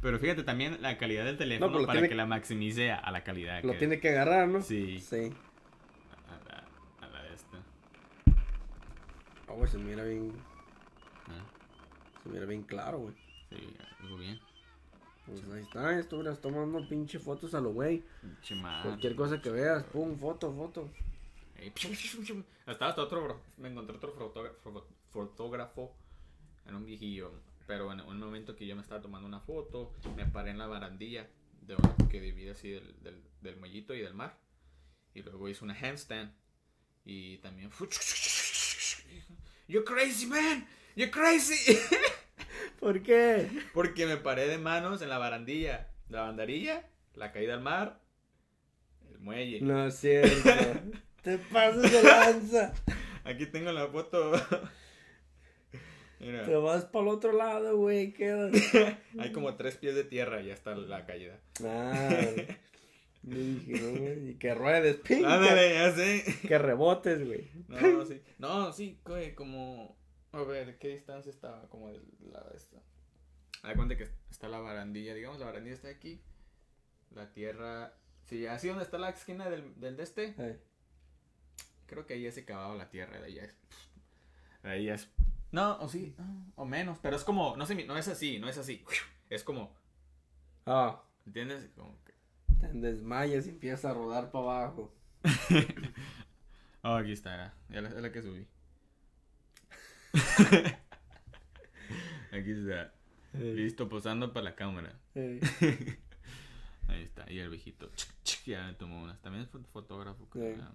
Pero 0.00 0.18
fíjate 0.18 0.42
también 0.44 0.80
la 0.80 0.96
calidad 0.96 1.24
del 1.26 1.36
teléfono 1.36 1.78
lo 1.78 1.86
para 1.86 1.92
tiene- 1.98 2.08
que 2.08 2.14
la 2.14 2.26
maximice 2.26 2.90
a, 2.92 3.10
la 3.10 3.22
calidad. 3.22 3.62
Lo 3.62 3.72
que- 3.72 3.78
tiene 3.78 4.00
que 4.00 4.08
agarrar, 4.10 4.48
¿no? 4.48 4.62
Sí. 4.62 4.98
Sí. 5.00 5.32
A 6.28 6.48
la, 6.48 7.06
a 7.06 7.10
la 7.10 7.22
de 7.22 7.34
esta. 7.34 7.58
Ah, 9.48 9.52
güey, 9.52 9.70
se 9.70 9.78
mira 9.78 10.02
bien. 10.04 10.32
Ah, 11.28 11.42
Se 12.22 12.28
mira 12.30 12.46
bien 12.46 12.62
claro, 12.62 12.98
güey. 12.98 13.14
sí, 13.50 13.76
algo 14.00 14.16
bien. 14.16 14.40
Pues 15.26 15.44
ahí 15.50 15.62
está, 15.62 15.98
estuvieras 15.98 16.40
tomando 16.40 16.88
pinche 16.88 17.18
fotos 17.18 17.54
a 17.54 17.60
lo 17.60 17.72
güey. 17.72 18.02
Pinche 18.22 18.54
madre. 18.54 18.88
Cualquier 18.88 19.14
cosa 19.14 19.40
que 19.42 19.50
veas, 19.50 19.84
pum, 19.84 20.16
foto, 20.18 20.52
foto. 20.54 20.90
Hasta, 22.66 22.86
hasta 22.88 23.02
otro, 23.02 23.22
bro. 23.22 23.40
Me 23.58 23.68
encontré 23.68 23.94
otro 23.96 24.12
fotógrafo, 24.14 24.86
fotógrafo 25.10 25.92
en 26.66 26.74
un 26.74 26.86
viejillo. 26.86 27.32
Pero 27.70 27.92
en 27.92 28.00
un 28.00 28.18
momento 28.18 28.56
que 28.56 28.66
yo 28.66 28.74
me 28.74 28.82
estaba 28.82 29.00
tomando 29.00 29.28
una 29.28 29.38
foto, 29.38 29.94
me 30.16 30.26
paré 30.26 30.50
en 30.50 30.58
la 30.58 30.66
barandilla 30.66 31.30
de 31.60 31.76
una 31.76 31.94
que 32.10 32.20
divide 32.20 32.50
así 32.50 32.70
del, 32.70 33.00
del, 33.00 33.22
del 33.42 33.56
muellito 33.58 33.94
y 33.94 34.00
del 34.00 34.12
mar. 34.12 34.36
Y 35.14 35.22
luego 35.22 35.48
hice 35.48 35.62
una 35.62 35.78
handstand. 35.78 36.32
Y 37.04 37.38
también. 37.38 37.70
You're 39.68 39.84
crazy, 39.84 40.26
man. 40.26 40.66
You're 40.96 41.12
crazy. 41.12 41.78
¿Por 42.80 43.04
qué? 43.04 43.48
Porque 43.72 44.04
me 44.04 44.16
paré 44.16 44.48
de 44.48 44.58
manos 44.58 45.00
en 45.00 45.08
la 45.08 45.18
barandilla. 45.18 45.92
La 46.08 46.22
bandarilla, 46.22 46.90
la 47.14 47.30
caída 47.30 47.54
al 47.54 47.60
mar, 47.60 48.00
el 49.08 49.20
muelle. 49.20 49.60
No 49.60 49.86
es 49.86 49.94
cierto. 49.94 50.50
Te 51.22 51.38
pasas 51.38 51.82
de 51.82 52.02
lanza. 52.02 52.74
Aquí 53.22 53.46
tengo 53.46 53.70
la 53.70 53.86
foto. 53.86 54.32
Mira, 56.20 56.44
Te 56.44 56.54
vas 56.54 56.84
para 56.84 57.06
el 57.06 57.08
otro 57.12 57.32
lado, 57.32 57.76
güey. 57.76 58.12
Queda. 58.12 58.50
hay 59.18 59.32
como 59.32 59.56
tres 59.56 59.76
pies 59.76 59.94
de 59.94 60.04
tierra 60.04 60.42
y 60.42 60.46
ya 60.46 60.54
está 60.54 60.74
la 60.74 61.06
caída. 61.06 61.40
Ah. 61.64 62.10
Y 63.22 64.34
que 64.36 64.54
ruedes, 64.54 64.96
pinga. 64.96 65.34
Ándale, 65.34 65.74
ya 65.74 65.92
sé. 65.92 66.24
Que 66.48 66.56
rebotes, 66.58 67.26
güey. 67.26 67.50
No, 67.68 68.06
sí. 68.06 68.20
No, 68.38 68.72
sí, 68.72 68.98
güey, 69.04 69.34
como. 69.34 69.96
A 70.32 70.42
ver, 70.42 70.78
¿qué 70.78 70.88
distancia 70.88 71.30
estaba? 71.30 71.68
Como 71.68 71.90
del 71.90 72.02
lado 72.32 72.48
de 72.50 72.56
esta. 72.56 72.78
De 73.68 73.74
cuenta 73.74 73.96
que 73.96 74.08
está 74.30 74.48
la 74.48 74.60
barandilla, 74.60 75.12
digamos, 75.12 75.38
la 75.38 75.46
barandilla 75.46 75.74
está 75.74 75.88
aquí. 75.88 76.22
La 77.14 77.30
tierra. 77.32 77.92
Sí, 78.24 78.46
así 78.46 78.68
donde 78.68 78.84
está 78.84 78.96
la 78.96 79.10
esquina 79.10 79.50
del, 79.50 79.78
del 79.78 79.96
de 79.96 80.02
este. 80.02 80.34
Ay, 80.38 80.58
Creo 81.86 82.06
que 82.06 82.14
ahí 82.14 82.22
ya 82.22 82.32
se 82.32 82.40
acababa 82.42 82.74
la 82.76 82.88
tierra, 82.88 83.18
de 83.18 83.26
ahí 83.26 83.34
ya 83.34 83.42
es. 83.42 83.54
ahí 84.62 84.84
ya 84.84 84.94
es. 84.94 85.10
No, 85.52 85.78
o 85.78 85.88
sí, 85.88 86.14
o 86.54 86.64
menos. 86.64 86.98
Pero 87.02 87.16
es 87.16 87.24
como, 87.24 87.56
no 87.56 87.66
sé, 87.66 87.84
no 87.84 87.96
es 87.96 88.06
así, 88.08 88.38
no 88.38 88.48
es 88.48 88.56
así. 88.58 88.84
Es 89.28 89.42
como, 89.44 89.74
Ah, 90.66 91.02
¿entiendes? 91.26 91.68
Como 91.76 91.98
que. 92.04 92.12
te 92.60 92.68
desmayas 92.72 93.46
y 93.46 93.50
empiezas 93.50 93.84
a 93.86 93.94
rodar 93.94 94.30
para 94.30 94.44
abajo. 94.44 94.92
Oh, 96.82 96.94
aquí 96.94 97.12
está. 97.12 97.52
Ya 97.68 97.82
la, 97.82 97.90
es 97.90 97.94
la 97.96 98.10
que 98.10 98.22
subí. 98.22 98.46
aquí 102.32 102.50
está. 102.52 102.92
Listo, 103.34 103.86
posando 103.88 104.32
para 104.32 104.44
la 104.44 104.54
cámara. 104.56 104.98
Ey, 105.14 105.40
Ahí 106.88 107.02
está. 107.02 107.30
Y 107.30 107.38
el 107.38 107.50
viejito. 107.50 107.90
ya 108.46 108.66
me 108.66 108.72
tomó 108.74 109.02
unas. 109.02 109.20
También 109.20 109.44
es 109.44 109.50
fot- 109.52 109.66
fotógrafo. 109.66 110.26
um, 110.34 110.70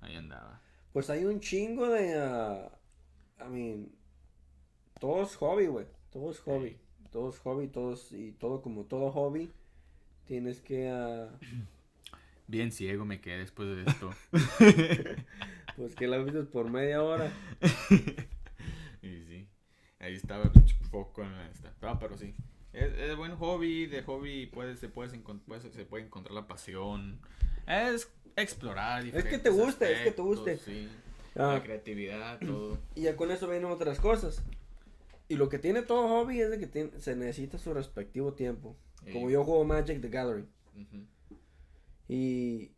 ahí 0.00 0.16
andaba. 0.16 0.60
Pues 0.92 1.08
hay 1.10 1.24
un 1.24 1.38
chingo 1.40 1.88
de. 1.88 2.20
ah, 2.20 2.70
I 3.40 3.48
mean. 3.48 3.92
Todo 5.00 5.22
es 5.22 5.36
hobby, 5.36 5.66
güey. 5.66 5.86
Todo 6.10 6.30
es 6.30 6.40
hobby. 6.40 6.76
Todo 7.10 7.30
es 7.30 7.38
hobby, 7.40 7.68
todos. 7.68 8.12
Y 8.12 8.32
todo 8.32 8.62
como 8.62 8.84
todo 8.84 9.10
hobby. 9.10 9.50
Tienes 10.26 10.60
que. 10.60 10.88
ah, 10.88 11.30
Bien 12.46 12.72
ciego 12.72 13.04
me 13.06 13.20
quedé 13.20 13.38
después 13.38 13.68
de 13.68 13.90
esto. 13.90 14.10
pues 15.76 15.94
que 15.94 16.06
la 16.06 16.18
viste 16.18 16.42
por 16.42 16.70
media 16.70 17.02
hora. 17.02 17.32
y 19.02 19.22
sí. 19.22 19.48
Ahí 19.98 20.14
estaba 20.14 20.50
foco 20.90 21.22
en 21.22 21.32
la 21.32 21.48
esta. 21.48 21.72
Ah, 21.80 21.98
pero 21.98 22.18
sí. 22.18 22.34
Es, 22.74 22.92
es 22.98 23.16
buen 23.16 23.34
hobby. 23.36 23.86
De 23.86 24.02
hobby 24.02 24.46
puedes, 24.46 24.78
se, 24.78 24.88
puedes 24.88 25.12
se 25.12 25.84
puede 25.86 26.04
encontrar 26.04 26.34
la 26.34 26.46
pasión. 26.46 27.18
Es 27.66 28.12
explorar. 28.36 29.02
que 29.04 29.10
te 29.10 29.16
diferentes 29.16 29.52
guste, 29.54 29.92
es 29.92 30.00
que 30.00 30.10
te 30.10 30.22
guste. 30.22 30.58
Sí. 30.58 30.88
Ah, 31.36 31.54
La 31.54 31.62
creatividad, 31.62 32.38
todo. 32.38 32.78
y 32.94 33.02
ya 33.02 33.16
con 33.16 33.30
eso 33.30 33.48
vienen 33.48 33.70
otras 33.70 33.98
cosas. 33.98 34.42
Y 35.28 35.36
lo 35.36 35.48
que 35.48 35.58
tiene 35.58 35.82
todo 35.82 36.06
hobby 36.08 36.40
es 36.40 36.50
de 36.50 36.58
que 36.58 36.66
tiene- 36.66 36.98
se 37.00 37.16
necesita 37.16 37.58
su 37.58 37.72
respectivo 37.74 38.34
tiempo. 38.34 38.76
Como 39.12 39.30
yo 39.30 39.44
juego 39.44 39.64
Magic 39.64 40.00
the 40.00 40.08
Gathering. 40.08 40.48
Y. 42.08 42.70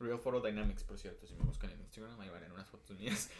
Real 0.00 0.18
Photo 0.18 0.40
Dynamics, 0.40 0.82
por 0.84 0.98
cierto. 0.98 1.26
Si 1.26 1.34
me 1.34 1.44
buscan 1.44 1.70
en 1.70 1.80
Instagram, 1.80 2.20
ahí 2.20 2.28
van 2.28 2.42
en 2.44 2.52
unas 2.52 2.68
fotos 2.68 2.98
mías. 2.98 3.30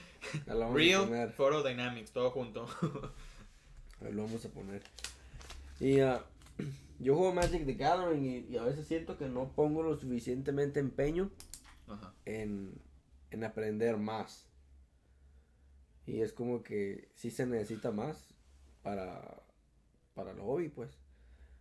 Real. 0.74 1.32
Photo 1.32 1.62
Dynamics, 1.62 2.12
todo 2.12 2.30
junto. 2.30 2.66
Lo 4.00 4.22
vamos 4.22 4.44
a 4.44 4.48
poner. 4.50 4.82
Y 5.80 6.00
ah, 6.00 6.24
yo 7.00 7.16
juego 7.16 7.34
Magic 7.34 7.66
the 7.66 7.74
Gathering 7.74 8.24
y, 8.24 8.38
y 8.52 8.56
a 8.56 8.62
veces 8.62 8.86
siento 8.86 9.18
que 9.18 9.28
no 9.28 9.48
pongo 9.52 9.82
lo 9.82 9.96
suficientemente 9.98 10.80
empeño 10.80 11.30
Ajá. 11.88 12.14
en, 12.24 12.80
en 13.30 13.44
aprender 13.44 13.96
más. 13.96 14.48
Y 16.06 16.20
es 16.20 16.32
como 16.32 16.62
que 16.62 17.08
sí 17.14 17.30
se 17.30 17.46
necesita 17.46 17.90
más 17.90 18.34
para, 18.82 19.42
para 20.14 20.32
el 20.32 20.40
hobby, 20.40 20.68
pues. 20.68 20.98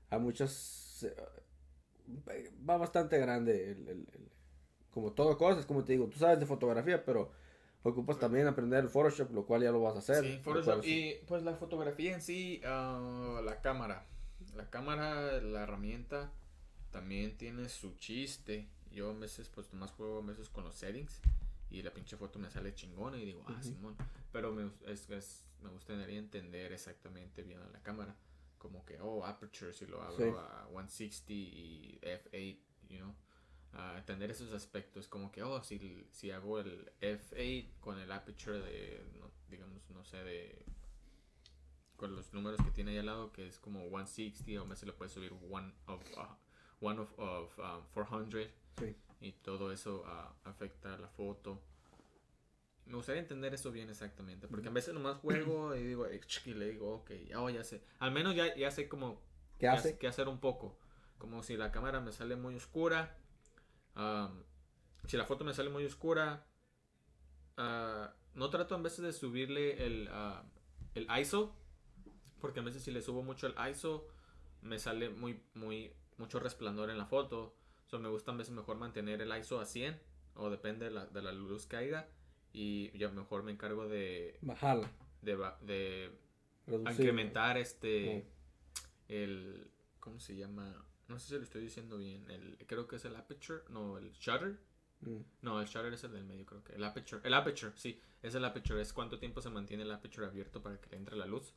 Hay 0.10 0.20
muchas... 0.20 1.04
eh, 1.04 2.52
va 2.70 2.78
bastante 2.78 3.18
grande 3.18 3.72
el, 3.72 3.88
el- 3.88 4.08
el- 4.14 4.30
como 4.92 5.12
todo 5.14 5.38
cosas, 5.38 5.66
como 5.66 5.84
te 5.84 5.94
digo, 5.94 6.08
tú 6.08 6.20
sabes 6.20 6.40
de 6.40 6.46
fotografía, 6.46 7.04
pero 7.04 7.32
ocupas 7.82 8.20
también 8.20 8.46
aprender 8.46 8.84
el 8.84 8.90
Photoshop, 8.90 9.32
lo 9.32 9.46
cual 9.46 9.64
ya 9.64 9.72
lo 9.72 9.82
vas 9.82 9.96
a 9.96 10.00
hacer. 10.00 10.24
Sí, 10.24 10.40
Photoshop. 10.44 10.84
Y 10.86 11.16
pues 11.28 11.42
la 11.44 11.56
fotografía 11.56 12.14
en 12.14 12.22
sí, 12.22 12.62
ah, 12.64 13.42
la 13.44 13.60
cámara. 13.62 14.06
La 14.56 14.70
cámara, 14.70 15.42
la 15.42 15.64
herramienta, 15.64 16.32
también 16.92 17.36
tiene 17.38 17.70
su 17.70 17.96
chiste. 17.96 18.68
Yo 18.94 19.10
a 19.10 19.14
veces, 19.14 19.50
pues 19.50 19.72
nomás 19.74 19.92
juego 19.92 20.20
a 20.20 20.22
veces 20.26 20.50
con 20.50 20.64
los 20.64 20.76
settings 20.76 21.20
y 21.70 21.82
la 21.82 21.92
pinche 21.92 22.16
foto 22.16 22.38
me 22.40 22.50
sale 22.52 22.74
chingona 22.76 23.18
y 23.18 23.26
digo, 23.26 23.44
ah. 23.48 23.62
Simón. 23.62 23.96
Pero 24.32 24.52
me, 24.54 24.70
es, 24.86 25.10
es- 25.10 25.44
me 25.62 25.70
gustaría 25.70 26.18
entender 26.20 26.72
exactamente 26.72 27.42
bien 27.44 27.60
a 27.60 27.68
la 27.70 27.82
cámara. 27.82 28.16
Como 28.58 28.86
que, 28.86 29.00
oh, 29.02 29.26
aperture, 29.26 29.74
si 29.74 29.86
lo 29.88 30.02
abro 30.02 30.18
Sí. 30.18 30.38
a 30.38 30.68
160 30.72 31.34
y 31.34 32.00
f8, 32.02 32.58
you 32.90 32.98
know. 33.00 33.16
Ah, 33.74 33.96
entender 33.98 34.30
esos 34.30 34.54
aspectos, 34.54 35.08
como 35.08 35.32
que, 35.32 35.42
oh, 35.42 35.64
si, 35.64 36.06
si 36.12 36.30
hago 36.32 36.60
el 36.60 36.92
f8 37.02 37.68
con 37.80 37.98
el 38.00 38.12
aperture 38.12 38.60
de, 38.60 39.04
no- 39.20 39.32
digamos, 39.50 39.90
no 39.90 40.04
sé, 40.06 40.18
de 40.24 40.66
con 41.96 42.16
los 42.16 42.34
números 42.34 42.60
que 42.64 42.72
tiene 42.72 42.92
ahí 42.92 42.98
al 42.98 43.06
lado, 43.06 43.32
que 43.32 43.48
es 43.48 43.60
como 43.60 43.88
160, 43.90 44.62
o 44.62 44.66
más 44.66 44.80
se 44.80 44.86
le 44.86 44.94
puede 44.94 45.10
subir 45.10 45.32
one 45.50 45.74
of, 45.88 46.02
uh, 46.18 46.86
one 46.86 47.00
of, 47.00 47.18
of 47.18 47.58
um, 47.60 47.82
400, 47.94 48.50
Sí. 48.78 48.96
y 49.22 49.32
todo 49.34 49.72
eso 49.72 50.04
ah, 50.06 50.34
afecta 50.44 50.98
la 50.98 51.10
foto. 51.10 51.62
Me 52.86 52.96
gustaría 52.96 53.22
entender 53.22 53.54
eso 53.54 53.72
bien 53.72 53.90
exactamente, 53.90 54.48
porque 54.48 54.68
a 54.68 54.72
veces 54.72 54.94
nomás 54.94 55.18
juego 55.20 55.74
y 55.76 55.84
digo, 55.84 56.06
y 56.46 56.54
le 56.54 56.70
digo, 56.72 56.96
ok, 56.96 57.12
ya, 57.30 57.42
oh, 57.42 57.50
ya 57.50 57.64
sé. 57.64 57.82
Al 58.00 58.12
menos 58.12 58.36
ya, 58.36 58.54
ya 58.56 58.72
sé 58.72 58.90
cómo 58.90 59.22
¿Qué 59.58 59.68
hace? 59.68 59.98
qué 59.98 60.08
hacer 60.08 60.28
un 60.28 60.40
poco. 60.40 60.78
Como 61.18 61.42
si 61.44 61.56
la 61.56 61.72
cámara 61.72 62.02
me 62.02 62.12
sale 62.12 62.36
muy 62.36 62.56
oscura. 62.56 63.16
am, 63.96 64.44
si 65.08 65.16
la 65.18 65.26
foto 65.26 65.46
me 65.46 65.54
sale 65.54 65.70
muy 65.70 65.86
oscura. 65.86 66.46
ah, 67.58 68.14
no 68.34 68.50
trato 68.50 68.76
a 68.76 68.80
veces 68.80 69.04
de 69.06 69.14
subirle 69.14 69.86
el, 69.86 70.10
ah, 70.12 70.44
el 70.96 71.08
ISO. 71.22 71.56
Porque 72.42 72.60
a 72.60 72.64
veces 72.64 72.84
si 72.84 72.92
le 72.92 73.02
subo 73.02 73.24
mucho 73.24 73.48
el 73.48 73.56
ISO. 73.72 74.08
Me 74.62 74.80
sale 74.80 75.10
muy, 75.10 75.42
muy, 75.54 75.94
mucho 76.18 76.40
resplandor 76.40 76.90
en 76.90 76.98
la 76.98 77.06
foto. 77.06 77.56
So, 77.94 78.00
me 78.00 78.10
gusta 78.10 78.32
a 78.32 78.36
veces 78.36 78.52
mejor 78.56 78.78
mantener 78.78 79.22
el 79.22 79.38
ISO 79.38 79.60
a 79.60 79.68
100. 79.68 80.02
O 80.34 80.50
depende 80.50 80.86
de 80.86 80.90
la, 80.90 81.06
de 81.06 81.22
la 81.22 81.32
luz 81.32 81.68
que 81.68 81.76
haya. 81.76 82.10
Y 82.52 82.90
yo 82.98 83.12
mejor 83.12 83.44
me 83.44 83.52
encargo 83.52 83.88
de, 83.88 84.40
Bajarla. 84.42 84.90
de, 85.22 85.38
de 85.62 86.12
incrementar 86.68 87.56
este 87.60 88.26
el 89.10 89.70
¿cómo 90.00 90.20
se 90.20 90.36
llama? 90.36 90.84
No 91.08 91.20
sé 91.20 91.28
si 91.28 91.36
lo 91.36 91.44
estoy 91.44 91.62
diciendo 91.62 92.00
bien. 92.00 92.28
El 92.32 92.58
creo 92.66 92.88
que 92.88 92.96
es 92.96 93.06
el 93.06 93.16
aperture, 93.16 93.62
no, 93.70 94.00
el 94.00 94.12
shutter. 94.14 94.58
Mm. 95.02 95.20
No, 95.44 95.62
el 95.62 95.68
shutter 95.68 95.94
es 95.94 96.04
el 96.04 96.14
del 96.14 96.26
medio, 96.26 96.48
creo 96.48 96.64
que. 96.64 96.74
El 96.74 96.84
aperture, 96.84 97.22
el 97.24 97.34
aperture, 97.36 97.74
sí, 97.76 98.02
es 98.24 98.34
el 98.34 98.44
aperture, 98.44 98.82
es 98.82 98.92
cuánto 98.92 99.20
tiempo 99.20 99.40
se 99.40 99.52
mantiene 99.52 99.84
el 99.84 99.92
aperture 99.92 100.26
abierto 100.26 100.64
para 100.64 100.82
que 100.82 100.90
le 100.90 100.98
entre 100.98 101.16
la 101.16 101.28
luz. 101.28 101.54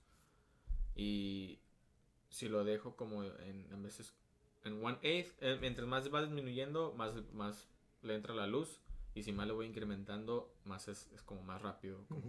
Y 0.95 1.61
si 2.29 2.51
lo 2.51 2.63
dejo 2.63 2.95
como 2.95 3.25
en 3.25 3.73
a 3.73 3.77
veces 3.79 4.15
en 4.67 4.85
one 4.85 4.99
eighth, 5.03 5.35
eh, 5.41 5.59
mientras 5.61 5.87
más 5.87 6.13
va 6.13 6.23
disminuyendo, 6.23 6.93
más 6.95 7.15
más 7.33 7.69
le 8.03 8.15
entra 8.15 8.35
la 8.35 8.47
luz 8.47 8.81
y 9.15 9.23
si 9.23 9.33
más 9.33 9.47
le 9.47 9.53
voy 9.53 9.67
incrementando, 9.67 10.55
más 10.65 10.89
es, 10.89 11.11
es 11.15 11.23
como 11.23 11.43
más 11.43 11.63
rápido 11.63 12.05
como 12.09 12.21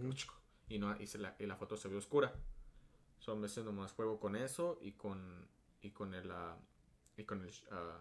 y 0.68 0.78
no 0.78 1.00
y, 1.00 1.06
se 1.06 1.18
la, 1.18 1.36
y 1.38 1.46
la 1.46 1.56
foto 1.56 1.76
se 1.76 1.88
ve 1.88 1.96
oscura. 1.96 2.32
Son 3.18 3.40
veces 3.40 3.64
nomás 3.64 3.92
juego 3.92 4.20
con 4.20 4.36
eso 4.36 4.78
y 4.80 4.92
con 4.92 5.48
y 5.82 5.90
con 5.90 6.14
el 6.14 6.30
ah, 6.30 6.56
y 7.16 7.24
con 7.24 7.42
el 7.42 7.52
ah, 7.70 8.00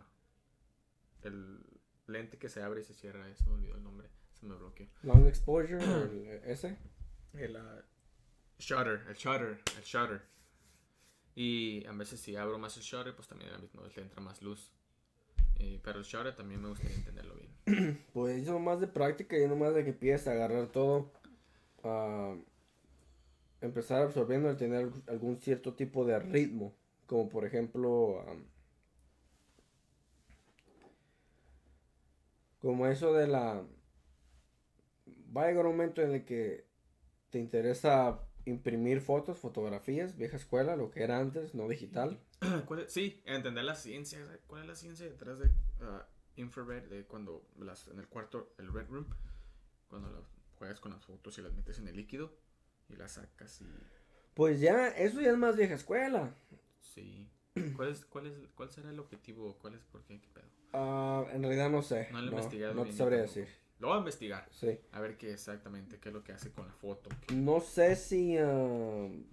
el 1.24 1.60
lente 2.08 2.38
que 2.38 2.50
se 2.50 2.64
abre 2.64 2.82
y 2.82 2.84
se 2.84 2.94
cierra, 2.94 3.34
se 3.36 3.46
me 3.46 3.56
olvidó 3.56 3.76
el 3.76 3.84
nombre, 3.84 4.10
se 4.34 4.46
me 4.46 4.56
bloqueó. 4.56 4.88
Long 5.04 5.28
exposure, 5.28 5.84
el, 5.84 6.28
ese. 6.46 6.78
El 7.34 7.56
ah, 7.56 7.84
shutter, 8.60 9.06
el 9.10 9.16
shutter, 9.16 9.60
el 9.78 9.84
shutter. 9.84 10.22
Y 11.40 11.86
a 11.86 11.92
veces 11.92 12.20
si 12.20 12.36
abro 12.36 12.58
más 12.58 12.78
el 12.78 12.82
shutter, 12.82 13.16
pues 13.16 13.28
también 13.28 13.52
al 13.54 13.62
mismo 13.62 13.84
le 13.84 14.02
entra 14.02 14.20
más 14.22 14.42
luz. 14.42 14.72
Eh, 15.60 15.80
pero 15.84 16.00
el 16.00 16.04
shutter 16.04 16.36
también 16.36 16.60
me 16.60 16.70
gustaría 16.70 16.96
entenderlo 16.96 17.36
bien. 17.36 18.04
Pues 18.12 18.42
eso 18.42 18.58
más 18.58 18.80
de 18.80 18.88
práctica 18.88 19.38
y 19.38 19.48
no 19.48 19.56
más 19.56 19.76
de 19.76 19.84
que 19.84 19.92
empieces 19.92 20.28
a 20.28 20.32
agarrar 20.32 20.72
todo. 20.72 21.12
empezar 23.62 24.02
absorbiendo 24.02 24.50
el 24.50 24.58
tener 24.58 24.90
algún 25.06 25.40
cierto 25.40 25.76
tipo 25.76 26.06
de 26.06 26.18
ritmo 26.18 26.76
Como 27.06 27.30
por 27.30 27.46
ejemplo, 27.46 28.26
como 32.60 32.88
eso 32.88 33.14
de 33.14 33.28
la... 33.28 33.64
Va 35.38 35.44
a 35.44 35.48
llegar 35.50 35.68
un 35.68 35.74
momento 35.74 36.02
en 36.02 36.14
el 36.14 36.26
que 36.26 36.66
te 37.30 37.38
interesa 37.38 38.27
imprimir 38.48 39.02
fotos, 39.02 39.38
fotografías, 39.38 40.18
vieja 40.18 40.38
escuela, 40.38 40.76
lo 40.76 40.89
que 40.89 41.04
era 41.04 41.20
antes, 41.20 41.54
no 41.54 41.68
digital. 41.68 42.20
¿Cuál 42.66 42.82
es? 42.82 42.93
Sí, 42.93 43.22
entender 43.26 43.64
la 43.66 43.76
ciencia. 43.76 44.20
¿Cuál 44.48 44.62
es 44.64 44.68
la 44.68 44.76
ciencia 44.76 45.06
detrás 45.06 45.39
de 45.39 45.52
ah, 45.82 46.08
infrared? 46.38 46.84
De 46.84 47.06
cuando 47.06 47.45
las, 47.60 47.88
en 47.88 48.00
el 48.00 48.08
cuarto, 48.08 48.54
el 48.58 48.72
red 48.72 48.88
room, 48.88 49.08
cuando 49.89 50.10
las 50.10 50.24
juegas 50.58 50.80
con 50.80 50.93
las 50.93 51.06
fotos 51.06 51.38
y 51.38 51.41
las 51.41 51.54
metes 51.54 51.78
en 51.80 51.88
el 51.88 51.95
líquido 51.95 52.34
y 52.89 52.95
las 52.95 53.14
sacas 53.14 53.62
y. 53.62 53.68
Pues 54.34 54.60
ya, 54.60 54.88
eso 54.89 55.20
ya 55.20 55.32
es 55.32 55.38
más 55.38 55.58
vieja 55.58 55.74
escuela. 55.74 56.34
Sí. 56.80 57.30
¿Cuál, 57.76 57.89
es, 57.89 58.06
cuál, 58.06 58.28
es, 58.28 58.34
¿Cuál 58.56 58.70
será 58.70 58.89
el 58.89 59.00
objetivo? 59.00 59.58
¿Cuál 59.60 59.76
es 59.76 59.84
por 59.84 60.04
qué? 60.06 60.22
¿Qué 60.22 60.30
pedo? 60.30 60.48
Ah, 60.74 61.26
en 61.34 61.41
realidad 61.41 61.70
no 61.70 61.82
sé. 61.82 62.08
No 62.12 62.22
lo 62.22 62.28
he 62.28 62.32
no, 62.32 62.38
investigado. 62.38 62.74
no 62.74 62.86
te 62.86 62.93
sabría 62.93 63.20
decir. 63.20 63.48
Lo 63.80 63.88
voy 63.90 63.96
a 63.98 64.00
investigar. 64.00 64.48
Sí. 64.52 64.80
A 64.92 65.00
ver 65.00 65.18
qué 65.18 65.32
exactamente, 65.32 66.00
qué 66.00 66.10
es 66.10 66.14
lo 66.16 66.24
que 66.24 66.32
hace 66.34 66.52
con 66.52 66.66
la 66.68 66.74
foto. 66.74 67.10
No 67.34 67.60
sé 67.62 67.96
si... 67.96 68.38
um, 68.40 69.24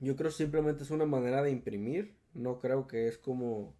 yo 0.00 0.16
creo 0.16 0.30
simplemente 0.30 0.82
es 0.84 0.90
una 0.90 1.06
manera 1.06 1.42
de 1.42 1.50
imprimir. 1.50 2.16
No 2.34 2.58
creo 2.60 2.86
que 2.86 3.08
es 3.08 3.18
como 3.18 3.74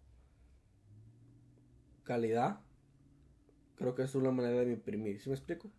calidad. 2.03 2.59
Creo 3.75 3.95
que 3.95 4.03
es 4.03 4.15
una 4.15 4.31
manera 4.31 4.61
de 4.63 4.71
imprimir. 4.73 5.19
¿Sí 5.21 5.29
me 5.29 5.35
explico? 5.35 5.69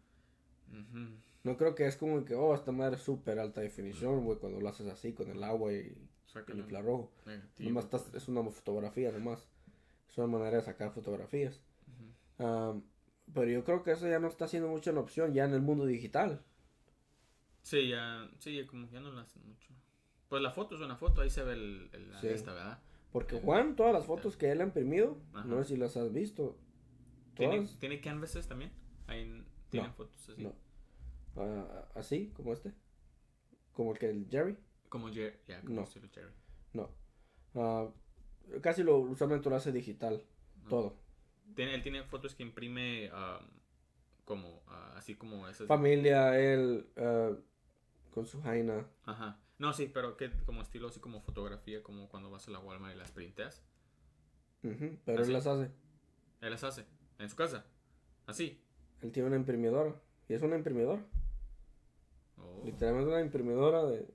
No 1.45 1.57
creo 1.57 1.75
que 1.75 1.87
es 1.87 1.97
como 1.97 2.25
que, 2.25 2.35
oh, 2.35 2.55
esta 2.55 2.73
madre 2.73 2.97
es 2.97 3.03
súper 3.03 3.39
alta 3.39 3.61
definición, 3.61 4.25
güey, 4.25 4.39
cuando 4.39 4.61
lo 4.61 4.69
haces 4.69 4.87
así 4.89 5.13
con 5.13 5.31
el 5.31 5.43
agua 5.45 5.73
y 5.73 5.77
el 5.77 6.09
Sácalo. 6.27 6.59
infrarrojo. 6.61 7.13
Nomás 7.59 7.85
estás- 7.85 8.03
pues. 8.11 8.23
es 8.23 8.29
una 8.29 8.43
fotografía 8.51 9.13
nomás. 9.13 9.47
Es 10.15 10.19
una 10.19 10.29
manera 10.29 10.59
de 10.59 10.63
sacar 10.63 10.93
fotografías. 10.93 11.61
Pero 12.39 13.49
yo 13.51 13.65
creo 13.65 13.83
que 13.83 13.91
eso 13.91 14.07
ya 14.09 14.21
no 14.21 14.29
está 14.29 14.47
siendo 14.47 14.69
mucho 14.69 14.93
una 14.93 15.01
opción 15.01 15.35
ya 15.35 15.45
en 15.45 15.55
el 15.55 15.61
mundo 15.61 15.87
digital. 15.87 16.41
Sí, 17.63 17.89
ya, 17.89 18.31
sí, 18.39 18.65
como 18.67 18.87
ya 18.91 19.01
no 19.01 19.11
lo 19.11 19.19
hacen 19.19 19.45
mucho. 19.45 19.75
Pues 20.29 20.41
la 20.41 20.53
foto 20.53 20.77
es 20.77 20.83
una 20.83 20.95
foto, 20.97 21.23
ahí 21.23 21.31
se 21.31 21.43
ve 21.43 21.55
el, 21.55 21.91
el- 21.93 22.13
la 22.13 22.21
Sí. 22.21 22.29
esta, 22.29 22.53
¿verdad? 22.55 22.79
Porque 23.11 23.41
Juan, 23.41 23.75
todas 23.75 23.93
las 23.93 24.07
fotos 24.07 24.37
que 24.37 24.53
él 24.53 24.61
ha 24.61 24.65
imprimido, 24.65 25.19
Ajá. 25.33 25.47
no 25.49 25.59
sé 25.65 25.71
si 25.71 25.77
las 25.77 25.97
has 25.97 26.13
visto. 26.13 26.57
¿Tiene, 27.35 27.67
¿Tiene 27.81 28.01
canvases 28.01 28.47
también? 28.47 28.71
Ahí 29.09 29.23
en- 29.23 29.47
¿Tienen 29.71 29.91
No, 29.91 29.97
fotos 29.97 30.29
así? 30.29 30.43
no. 30.45 30.55
ah, 31.35 31.89
así, 31.97 32.29
como 32.37 32.53
este. 32.53 32.73
Como 33.73 33.91
el 33.93 33.99
que 33.99 34.11
el 34.11 34.29
Jerry. 34.31 34.57
Como 34.89 35.09
Jerry, 35.13 35.37
ya, 35.49 35.61
como 35.63 35.81
No. 35.81 35.87
Jerry. 35.87 36.33
No. 36.73 36.89
Ah, 37.57 37.89
casi 38.61 38.83
lo 38.83 38.99
usualmente 38.99 39.49
lo 39.51 39.57
hace 39.57 39.73
digital. 39.73 40.23
No. 40.65 40.69
Todo. 40.69 40.97
Tiene, 41.55 41.75
él 41.75 41.83
tiene 41.83 42.03
fotos 42.05 42.35
que 42.35 42.43
imprime 42.43 43.11
um, 43.13 43.47
como, 44.25 44.63
ah, 44.69 44.95
así 44.97 45.15
como 45.15 45.47
esas. 45.49 45.69
Familia, 45.69 46.39
él, 46.39 46.89
ah, 46.97 47.33
con 48.11 48.27
su 48.27 48.41
jaina. 48.43 48.87
Ajá. 49.05 49.41
No, 49.59 49.73
sí, 49.73 49.91
pero 49.93 50.17
que 50.17 50.31
como 50.45 50.63
estilo 50.63 50.89
así 50.89 51.01
como 51.01 51.21
fotografía, 51.21 51.83
como 51.83 52.09
cuando 52.09 52.31
vas 52.31 52.49
a 52.49 52.51
la 52.51 52.59
Walmart 52.59 52.95
y 52.95 52.99
las 52.99 53.13
printeas. 53.13 53.63
Ujú, 54.63 54.99
pero 55.05 55.19
¿Ah, 55.19 55.23
él 55.23 55.33
las 55.33 55.47
hace. 55.47 55.71
Él 56.41 56.51
las 56.51 56.65
hace. 56.65 56.85
En 57.19 57.29
su 57.29 57.37
casa. 57.37 57.65
Así. 58.27 58.61
Él 59.03 59.13
tiene 59.13 59.29
una 59.29 59.37
imprimidora. 59.37 59.95
Y 60.29 60.35
es 60.35 60.43
una 60.43 60.57
imprimidora. 60.57 61.05
Oh. 62.39 62.63
Literalmente 62.65 63.11
una 63.11 63.21
imprimidora 63.21 63.85
de. 63.85 64.13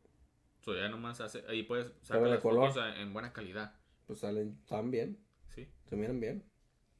So, 0.61 0.75
ya 0.75 0.89
nomás 0.89 1.21
hace. 1.21 1.43
Ahí 1.47 1.63
puedes 1.63 1.93
sacar 2.01 2.27
las 2.27 2.41
color. 2.41 2.73
fotos 2.73 2.83
en 2.97 3.13
buena 3.13 3.31
calidad. 3.31 3.78
Pues 4.09 4.21
salen 4.21 4.57
tan 4.65 4.89
bien. 4.89 5.19
Sí. 5.49 5.67
Se 5.87 5.95
miran 5.95 6.19
bien. 6.19 6.43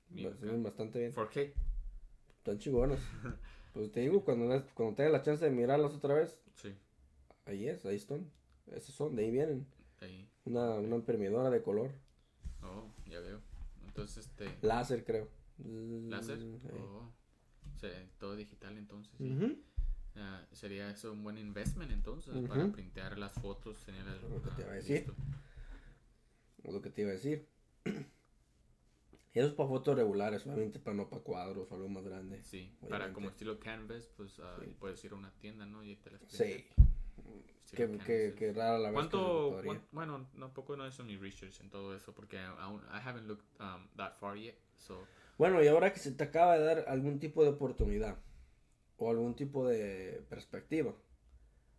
Bien 0.10 0.32
Se 0.38 0.46
miran 0.46 0.62
bastante 0.62 1.00
bien. 1.00 1.12
4K. 1.12 1.54
Están 2.38 2.60
chingonas. 2.60 3.00
pues 3.74 3.92
te 3.92 4.02
digo, 4.02 4.24
cuando, 4.24 4.46
cuando 4.76 4.96
tengas 4.96 5.12
la 5.14 5.24
chance 5.24 5.44
de 5.44 5.50
mirarlas 5.50 5.92
otra 5.96 6.14
vez, 6.14 6.40
Sí. 6.54 6.72
ahí 7.46 7.68
es, 7.68 7.84
ahí 7.88 7.96
están. 7.96 8.30
Esos 8.68 8.94
son, 8.94 9.16
de 9.16 9.24
ahí 9.24 9.32
vienen. 9.32 9.66
Ahí. 10.02 10.30
Una, 10.46 10.76
una 10.76 10.98
imprimidora 10.98 11.50
de 11.50 11.64
color. 11.64 11.90
Oh, 12.62 12.94
ya 13.08 13.20
veo. 13.22 13.42
Entonces, 13.88 14.28
este. 14.28 14.56
Láser, 14.62 15.04
creo. 15.04 15.28
¿Láser? 15.58 16.38
Ahí. 16.38 16.80
Oh. 16.80 17.12
O 17.76 17.80
sea, 17.80 18.08
todo 18.20 18.36
digital 18.36 18.78
entonces. 18.78 19.16
sí. 19.18 19.66
Ah, 20.16 20.46
sería 20.52 20.92
eso 20.92 21.12
un 21.12 21.24
buen 21.24 21.40
investment 21.40 21.92
entonces 21.92 22.36
para 22.48 22.72
printear 22.72 23.18
las 23.18 23.34
fotos, 23.34 23.84
tener 23.84 24.06
el, 24.06 24.20
te 24.20 24.50
ah, 24.52 24.56
iba 24.60 24.72
a 24.72 24.76
decir. 24.76 24.98
listo. 25.08 25.16
Es 26.49 26.49
lo 26.64 26.82
que 26.82 26.90
te 26.90 27.02
iba 27.02 27.12
a 27.12 27.14
decir. 27.14 27.48
Eso 29.34 29.48
es 29.48 29.54
para 29.54 29.70
fotos 29.70 29.96
regulares, 29.96 30.46
obviamente 30.46 30.80
para 30.80 30.98
no 30.98 31.08
para 31.10 31.22
cuadros 31.22 31.72
o 31.72 31.76
algo 31.76 31.88
más 31.88 32.04
grande. 32.04 32.44
Sí, 32.44 32.76
para 32.82 32.88
Obviamente. 32.96 33.14
como 33.14 33.30
estilo 33.30 33.60
canvas, 33.60 34.10
pues 34.18 34.40
ah, 34.40 34.58
Sí. 34.60 34.76
puedes 34.80 35.04
ir 35.06 35.12
a 35.12 35.16
una 35.16 35.32
tienda, 35.40 35.66
¿no? 35.66 35.84
Y 35.84 35.96
te 35.98 36.12
las 36.12 36.22
Sí. 36.28 36.66
Que, 37.76 37.88
que, 38.00 38.34
que 38.36 38.52
rara 38.54 38.80
la 38.80 38.90
vez 38.90 39.02
que 39.02 39.10
¿Cuánto? 39.12 39.50
podría. 39.52 39.66
cuán- 39.74 39.86
bueno, 39.92 40.30
tampoco 40.40 40.76
no 40.76 40.86
he 40.86 40.90
hecho 40.90 41.04
mi 41.04 41.16
research 41.18 41.60
en 41.62 41.70
todo 41.70 41.96
eso 41.96 42.14
porque 42.16 42.40
aún 42.40 42.82
I 42.92 43.08
haven't 43.08 43.28
looked 43.28 43.46
um, 43.60 43.88
that 43.96 44.16
far 44.20 44.36
yet. 44.36 44.56
So, 44.78 45.06
Bueno, 45.38 45.62
y 45.64 45.68
ahora 45.68 45.94
que 45.94 46.00
se 46.00 46.12
te 46.12 46.24
acaba 46.24 46.58
de 46.58 46.66
dar 46.66 46.86
algún 46.88 47.20
tipo 47.20 47.44
de 47.44 47.50
oportunidad 47.50 48.18
o 48.98 49.12
algún 49.12 49.36
tipo 49.36 49.68
de 49.68 50.26
perspectiva, 50.28 50.96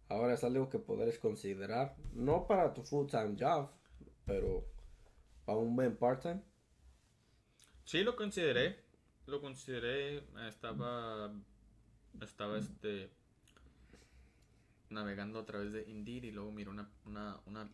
ahora 0.09 0.35
es 0.35 0.45
algo 0.45 0.68
que 0.68 0.78
podrás 0.78 1.18
considerar, 1.18 1.97
no 2.14 2.47
para 2.47 2.72
tu 2.72 2.83
full-time 2.85 3.35
job, 3.39 3.70
pero 4.27 4.64
para 5.45 5.59
un 5.59 5.75
buen 5.77 5.97
part-time. 5.97 6.43
sí 7.85 8.03
lo 8.03 8.14
consideré, 8.16 8.85
lo 9.27 9.41
consideré, 9.41 10.25
estaba, 10.49 11.33
estaba 12.21 12.59
este 12.59 13.11
navegando 14.91 15.39
a 15.39 15.47
través 15.47 15.73
de 15.73 15.89
Indeed 15.89 16.25
y 16.25 16.31
luego 16.33 16.51
miré 16.51 16.71
una, 16.71 16.91
una, 17.05 17.41
una, 17.47 17.71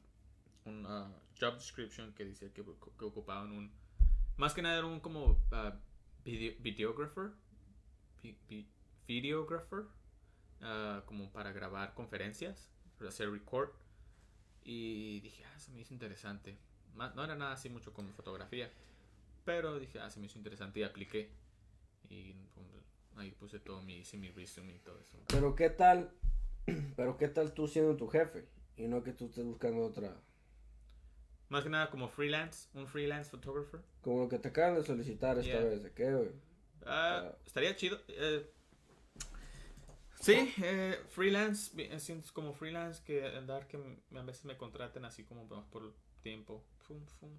una 0.65 1.11
job 1.41 1.55
description 1.55 2.13
que 2.15 2.25
decía 2.27 2.53
que, 2.53 2.63
que 2.63 3.05
ocupaban 3.05 3.53
un, 3.53 3.73
más 4.37 4.53
que 4.55 4.63
nada 4.63 4.79
era 4.79 4.87
un 4.87 5.01
como 5.01 5.39
ah, 5.51 5.75
video, 6.25 6.55
videographer, 6.61 7.31
vi- 8.23 8.39
vi- 8.49 8.69
videographer, 9.09 9.85
ah, 10.61 11.03
como 11.07 11.33
para 11.33 11.53
grabar 11.53 11.95
conferencias, 11.95 12.71
hacer 13.07 13.31
record. 13.31 13.71
Y 14.69 15.21
dije, 15.21 15.45
ah, 15.45 15.59
se 15.61 15.71
me 15.71 15.81
hizo 15.81 15.95
interesante. 15.95 16.59
No 16.97 17.23
era 17.25 17.37
nada 17.37 17.53
así 17.53 17.69
mucho 17.69 17.93
como 17.93 18.11
fotografía. 18.13 18.69
Pero 19.45 19.79
dije, 19.79 20.01
ah, 20.01 20.11
se 20.11 20.19
me 20.19 20.27
hizo 20.27 20.39
interesante 20.39 20.81
y 20.81 20.83
apliqué. 20.83 21.31
Y 22.11 22.35
ahí 23.17 23.31
puse 23.31 23.61
todo 23.61 23.81
mi, 23.83 23.99
hice 23.99 24.17
mi 24.17 24.29
resume 24.31 24.75
y 24.75 24.79
todo 24.81 24.99
eso. 25.01 25.17
Pero 25.29 25.55
qué 25.55 25.71
tal, 25.71 26.11
pero 26.97 27.17
qué 27.17 27.29
tal 27.29 27.53
tú 27.53 27.69
siendo 27.69 27.97
tu 27.97 28.09
jefe 28.09 28.45
y 28.77 28.89
no 28.89 29.03
que 29.05 29.13
tú 29.13 29.27
estés 29.27 29.45
buscando 29.45 29.85
otra, 29.87 30.17
Más 31.49 31.63
que 31.63 31.71
nada 31.71 31.89
como 31.91 32.09
freelance, 32.09 32.69
un 32.75 32.89
freelance 32.89 33.31
photographer. 33.31 33.81
como 34.03 34.23
lo 34.25 34.29
que 34.29 34.39
te 34.41 34.49
acaban 34.49 34.75
de 34.75 34.83
solicitar 34.83 35.39
esta 35.39 35.53
Yeah. 35.53 35.65
vez, 35.65 35.83
¿de 35.85 35.93
qué, 35.93 36.13
güey? 36.13 36.31
Ah. 36.85 37.33
estaría 37.47 37.75
chido. 37.77 37.99
eh, 38.09 38.51
sí, 40.21 40.53
eh, 40.63 40.99
freelance, 41.11 41.71
bi- 41.75 41.85
eh, 41.85 42.01
siento 42.01 42.33
como 42.33 42.53
freelance 42.55 43.03
que 43.05 43.25
andar 43.27 43.67
que 43.69 43.77
a 44.15 44.23
veces 44.23 44.45
me 44.45 44.57
contraten 44.57 45.05
así 45.05 45.25
como 45.25 45.47
por 45.49 45.65
por 45.71 45.95
tiempo. 46.23 46.65
Fum, 46.81 47.05
fum, 47.21 47.31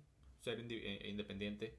ser 0.41 0.59
indi- 0.59 0.81
eh, 0.83 1.09
independiente. 1.09 1.77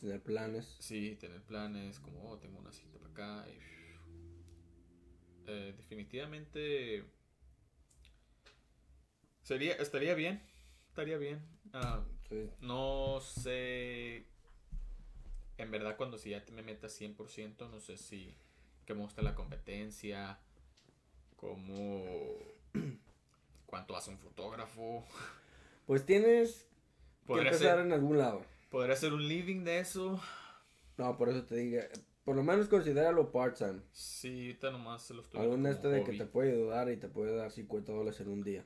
Tener 0.00 0.22
planes. 0.22 0.76
Sí, 0.78 1.16
tener 1.16 1.42
planes, 1.42 1.98
como, 2.00 2.30
oh, 2.30 2.38
tengo 2.38 2.58
una 2.58 2.72
cita 2.72 2.98
para 2.98 3.10
acá. 3.12 3.48
y- 3.50 3.76
Eh, 5.48 5.74
definitivamente 5.76 7.04
sería, 9.42 9.74
estaría 9.74 10.14
bien, 10.14 10.42
estaría 10.88 11.18
bien. 11.18 11.40
Ah, 11.72 12.04
Sí. 12.28 12.50
no 12.60 13.20
sé, 13.20 14.26
en 15.58 15.70
verdad 15.70 15.96
cuando 15.96 16.18
si 16.18 16.30
ya 16.30 16.44
te 16.44 16.52
me 16.52 16.62
metas 16.62 16.92
100%, 16.92 17.68
no 17.68 17.80
sé 17.80 17.96
si, 17.96 18.34
cómo 18.86 19.06
está 19.06 19.22
la 19.22 19.34
competencia, 19.34 20.38
cómo, 21.36 22.04
cuánto 23.66 23.96
hace 23.96 24.10
un 24.10 24.18
fotógrafo. 24.18 25.04
Pues 25.86 26.04
tienes 26.04 26.66
que 27.22 27.26
¿Podría 27.26 27.52
empezar 27.52 27.76
ser, 27.76 27.86
en 27.86 27.92
algún 27.92 28.18
lado. 28.18 28.42
¿Podría 28.70 28.94
hacer 28.94 29.12
un 29.12 29.26
living 29.26 29.64
de 29.64 29.80
eso? 29.80 30.20
No, 30.96 31.16
por 31.16 31.28
eso 31.28 31.44
te 31.44 31.56
digo, 31.56 31.82
por 32.24 32.36
lo 32.36 32.42
menos 32.42 32.68
considéralo 32.68 33.30
part-time. 33.30 33.80
Sí, 33.92 34.46
ahorita 34.46 34.70
nomás 34.70 35.02
se 35.02 35.14
lo 35.14 35.22
estoy 35.22 35.46
como 35.46 35.68
este 35.68 35.88
de 35.88 36.04
que 36.04 36.12
te 36.12 36.26
puede 36.26 36.52
ayudar 36.52 36.90
y 36.90 36.96
te 36.96 37.08
puede 37.08 37.36
dar 37.36 37.50
50 37.50 37.92
dólares 37.92 38.20
en 38.20 38.28
un 38.28 38.42
día. 38.42 38.64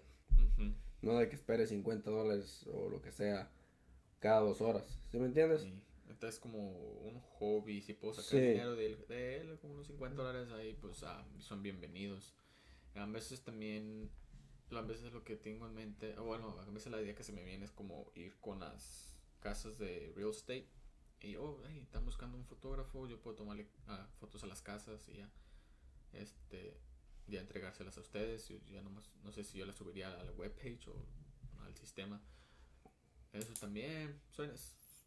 No 1.03 1.15
de 1.15 1.29
que 1.29 1.35
esperes 1.35 1.71
50 1.71 2.11
dólares 2.11 2.67
o 2.73 2.91
lo 2.91 3.01
que 3.01 3.11
sea 3.11 3.51
cada 4.19 4.41
dos 4.41 4.61
horas. 4.61 4.85
¿Sí 5.11 5.19
me 5.19 5.27
entiendes? 5.27 5.63
sí. 5.63 5.73
Ahorita 6.11 6.27
es 6.27 6.41
como 6.41 6.73
un 6.73 7.21
hobby, 7.21 7.81
si 7.83 7.95
puedo 7.95 8.13
sacar 8.15 8.31
Sí. 8.31 8.41
dinero 8.41 8.75
de 8.75 8.87
él, 8.87 9.05
de 9.07 9.37
él, 9.37 9.59
como 9.61 9.75
unos 9.75 9.87
50 9.87 10.21
dólares 10.21 10.51
ahí, 10.51 10.75
pues 10.75 11.05
ah, 11.05 11.25
son 11.39 11.63
bienvenidos. 11.63 12.35
A 12.97 13.07
veces 13.07 13.43
también 13.43 14.11
a 14.73 14.81
veces 14.83 15.13
lo 15.13 15.23
que 15.23 15.37
tengo 15.37 15.67
en 15.67 15.75
mente, 15.75 16.17
bueno, 16.17 16.59
a 16.59 16.65
veces 16.71 16.91
la 16.91 17.01
idea 17.01 17.15
que 17.15 17.23
se 17.23 17.33
me 17.33 17.45
viene 17.45 17.65
es 17.65 17.71
como 17.71 18.11
ir 18.17 18.35
con 18.41 18.59
las 18.59 19.21
casas 19.39 19.79
de 19.79 20.13
real 20.17 20.31
estate 20.31 20.69
y, 21.21 21.37
oh, 21.37 21.63
hey, 21.69 21.79
están 21.81 22.05
buscando 22.05 22.37
un 22.37 22.45
fotógrafo, 22.45 23.07
yo 23.07 23.21
puedo 23.21 23.37
tomarle 23.37 23.69
ah, 23.87 24.09
fotos 24.19 24.43
a 24.43 24.49
las 24.49 24.63
casas 24.63 25.09
y 25.09 25.19
ya, 25.19 25.31
este, 26.13 26.77
ya 27.29 27.41
entregárselas 27.41 27.97
a 27.97 28.01
ustedes, 28.01 28.51
y 28.51 28.61
ya 28.69 28.83
nomás, 28.83 29.13
no 29.23 29.31
sé 29.31 29.45
si 29.45 29.59
yo 29.59 29.65
las 29.65 29.77
subiría 29.77 30.13
a 30.19 30.25
la 30.25 30.33
webpage 30.33 30.89
o 30.89 31.07
al 31.61 31.77
sistema. 31.77 32.21
Eso 33.33 33.55
también, 33.55 34.21
suena, 34.33 34.55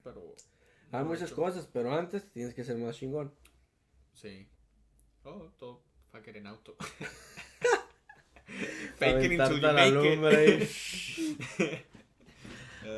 pero... 0.01 0.33
Hay 0.93 1.03
muchas 1.05 1.31
cosas, 1.31 1.67
pero 1.71 1.93
antes 1.93 2.29
tienes 2.31 2.53
que 2.53 2.63
ser 2.63 2.77
más 2.77 2.97
chingón. 2.97 3.33
Sí. 4.13 4.47
Oh, 5.23 5.49
todo 5.57 5.83
fucking 6.11 6.35
en 6.35 6.47
auto. 6.47 6.75
Fake 8.97 9.31
it 9.31 9.39
until 9.39 9.55
you 9.59 9.61
la 9.61 9.87
lumbre. 9.89 10.63
it. 10.63 11.85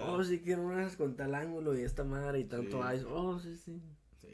Oh, 0.08 0.24
si 0.24 0.40
quiero 0.40 0.64
unas 0.64 0.96
con 0.96 1.16
tal 1.16 1.36
ángulo 1.36 1.78
y 1.78 1.84
esta 1.84 2.04
madre 2.04 2.40
y 2.40 2.46
tanto 2.46 2.82
Sí. 2.90 2.96
ice. 2.96 3.06
Oh, 3.08 3.40
sí, 3.40 3.56
sí. 3.56 3.80
Sí, 4.20 4.28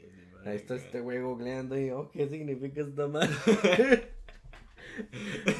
Ahí 0.46 0.56
está 0.56 0.76
que- 0.76 0.84
este 0.86 1.00
güey 1.00 1.20
googleando 1.20 1.78
y, 1.78 1.90
oh, 1.90 2.10
¿qué 2.10 2.26
significa 2.26 2.80
esta 2.80 3.06
madre? 3.06 3.28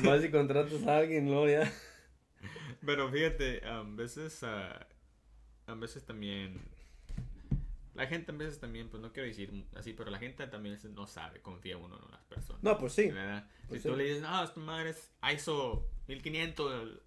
Más 0.03 0.23
si 0.23 0.31
contratas 0.31 0.83
a 0.87 0.97
alguien, 0.97 1.27
¿no? 1.31 1.47
Ya. 1.47 1.71
Pero 2.87 3.11
fíjate, 3.11 3.63
a 3.67 3.83
veces, 3.83 4.43
ah, 4.45 4.87
a 5.67 5.75
veces 5.75 6.07
también, 6.07 6.59
la 7.95 8.07
gente 8.07 8.33
a 8.33 8.35
veces 8.35 8.59
también, 8.61 8.89
pues 8.89 9.03
no 9.03 9.13
quiero 9.13 9.29
decir 9.29 9.67
así, 9.77 9.93
pero 9.93 10.11
la 10.11 10.19
gente 10.19 10.47
también 10.47 10.79
no 10.95 11.07
sabe, 11.07 11.41
confía 11.43 11.77
uno 11.77 11.99
en 12.05 12.11
las 12.11 12.25
personas. 12.25 12.63
No, 12.63 12.79
pues 12.79 12.93
sí. 12.95 13.11
¿verdad? 13.11 13.49
Pues 13.69 13.83
si 13.83 13.89
tú 13.89 13.95
sí. 13.95 13.99
le 13.99 14.05
dices, 14.05 14.23
no, 14.23 14.43
esta 14.43 14.61
madre 14.61 14.91
es 14.91 15.13
ISO 15.35 15.87
1500, 16.09 17.01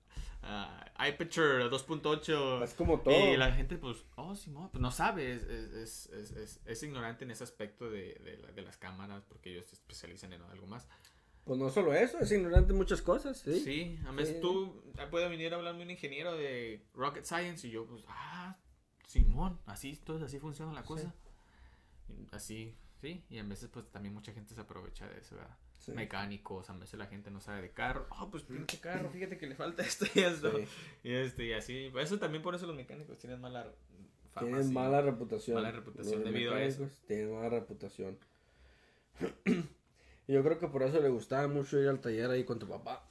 uh, 0.44 1.04
iPicture 1.08 1.66
2.8. 1.70 2.64
Es 2.64 2.74
como 2.74 3.00
todo. 3.02 3.34
Y 3.34 3.38
la 3.38 3.52
gente, 3.52 3.78
pues, 3.78 4.06
oh, 4.16 4.36
sí, 4.36 4.52
no, 4.52 4.70
pues 4.72 4.82
no 4.82 4.92
sabe, 4.92 5.34
es, 5.34 5.44
es, 5.44 5.74
es, 5.74 6.10
es, 6.14 6.32
es- 6.32 6.62
es 6.66 6.84
ignorante 6.84 7.24
en 7.26 7.32
ese 7.32 7.44
aspecto 7.44 7.90
de, 7.90 8.14
de, 8.24 8.38
la- 8.38 8.52
de 8.52 8.62
las 8.62 8.78
cámaras 8.78 9.24
porque 9.28 9.52
ellos 9.52 9.66
se 9.66 9.74
especializan 9.76 10.34
en 10.34 10.42
algo 10.44 10.68
más. 10.68 10.88
Pues 11.44 11.60
no 11.60 11.70
solo 11.70 11.94
eso, 11.94 12.18
es 12.20 12.32
ignorante 12.32 12.72
en 12.72 12.78
muchas 12.78 13.04
cosas, 13.04 13.38
¿sí? 13.40 13.60
Sí, 13.60 14.00
a 14.08 14.12
veces 14.12 14.36
Sí. 14.38 14.42
tú 14.42 14.82
ah, 14.98 15.06
puede 15.12 15.28
venir 15.30 15.54
a 15.54 15.58
hablarme 15.58 15.84
un 15.84 15.92
ingeniero 15.92 16.36
de 16.36 16.84
Rocket 16.96 17.24
Science 17.24 17.68
y 17.68 17.72
yo, 17.72 17.86
pues, 17.86 18.04
ah, 18.08 18.58
Simón, 19.08 19.60
así, 19.66 19.92
entonces 19.92 20.28
así 20.28 20.40
funciona 20.40 20.74
la 20.74 20.84
cosa. 20.84 21.14
Así, 22.32 22.76
sí, 23.02 23.24
y 23.30 23.40
a 23.40 23.44
veces, 23.44 23.70
pues, 23.72 23.86
también 23.92 24.14
mucha 24.14 24.34
gente 24.34 24.54
se 24.54 24.62
aprovecha 24.62 25.08
de 25.08 25.20
eso, 25.20 25.36
¿verdad? 25.36 25.58
Sí. 25.80 25.92
Mecánicos, 25.92 26.70
a 26.70 26.74
veces 26.74 26.98
la 26.98 27.06
gente 27.08 27.30
no 27.30 27.40
sabe 27.40 27.62
de 27.62 27.72
carro. 27.72 28.08
Ah, 28.12 28.28
pues, 28.30 28.44
pinche 28.44 28.80
carro, 28.80 29.10
fíjate 29.10 29.38
que 29.38 29.48
le 29.48 29.56
falta 29.56 29.84
esto 29.84 30.06
y 30.14 30.20
esto. 30.20 30.58
Sí. 30.58 30.68
Y 31.04 31.14
este, 31.14 31.46
y 31.46 31.54
así. 31.54 31.92
Eso 32.00 32.20
también 32.20 32.44
por 32.44 32.56
eso 32.56 32.66
los 32.66 32.76
mecánicos 32.76 33.18
tienen 33.18 33.40
mala 33.40 33.72
fama. 34.34 34.48
Tienen 34.48 34.74
mala 34.74 35.02
reputación. 35.02 35.56
Mala 35.56 35.72
reputación 35.72 36.24
Los 36.24 36.24
debido 36.24 36.54
a 36.54 36.64
eso. 36.64 36.90
Tienen 37.08 37.34
mala 37.34 37.50
reputación. 37.50 38.18
Yo 40.28 40.44
creo 40.44 40.60
que 40.60 40.68
por 40.68 40.82
eso 40.84 41.00
le 41.00 41.10
gustaba 41.10 41.48
mucho 41.48 41.80
ir 41.80 41.88
al 41.88 42.00
taller 42.00 42.32
ahí 42.32 42.44
con 42.44 42.58
tu 42.58 42.68
papá. 42.68 43.08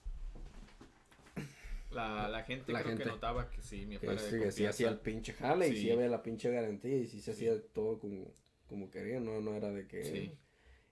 La, 1.95 2.29
la 2.29 2.43
gente 2.43 2.73
La 2.73 2.81
creo 2.81 2.91
gente. 2.91 3.05
que 3.05 3.11
notaba 3.11 3.51
que 3.51 3.63
sí, 3.63 3.87
mi 3.87 3.99
Que, 3.99 4.07
papá 4.07 4.13
era 4.15 4.23
de 4.23 4.51
sí, 4.53 4.61
que 4.61 4.69
hacía 4.69 4.89
el 4.89 4.99
pinche 4.99 5.33
jale 5.33 5.69
y 5.69 5.77
Sí. 5.77 5.91
había 5.91 6.09
la 6.09 6.23
pinche 6.23 6.51
garantía 6.51 6.97
y 6.97 7.07
sí 7.07 7.21
se 7.21 7.31
hacía 7.33 7.53
todo 7.73 7.99
como, 7.99 8.27
como 8.67 8.91
quería, 8.91 9.21
no, 9.21 9.41
no 9.41 9.55
era 9.55 9.71
de 9.71 9.87
que... 9.87 10.05
Sí. 10.05 10.37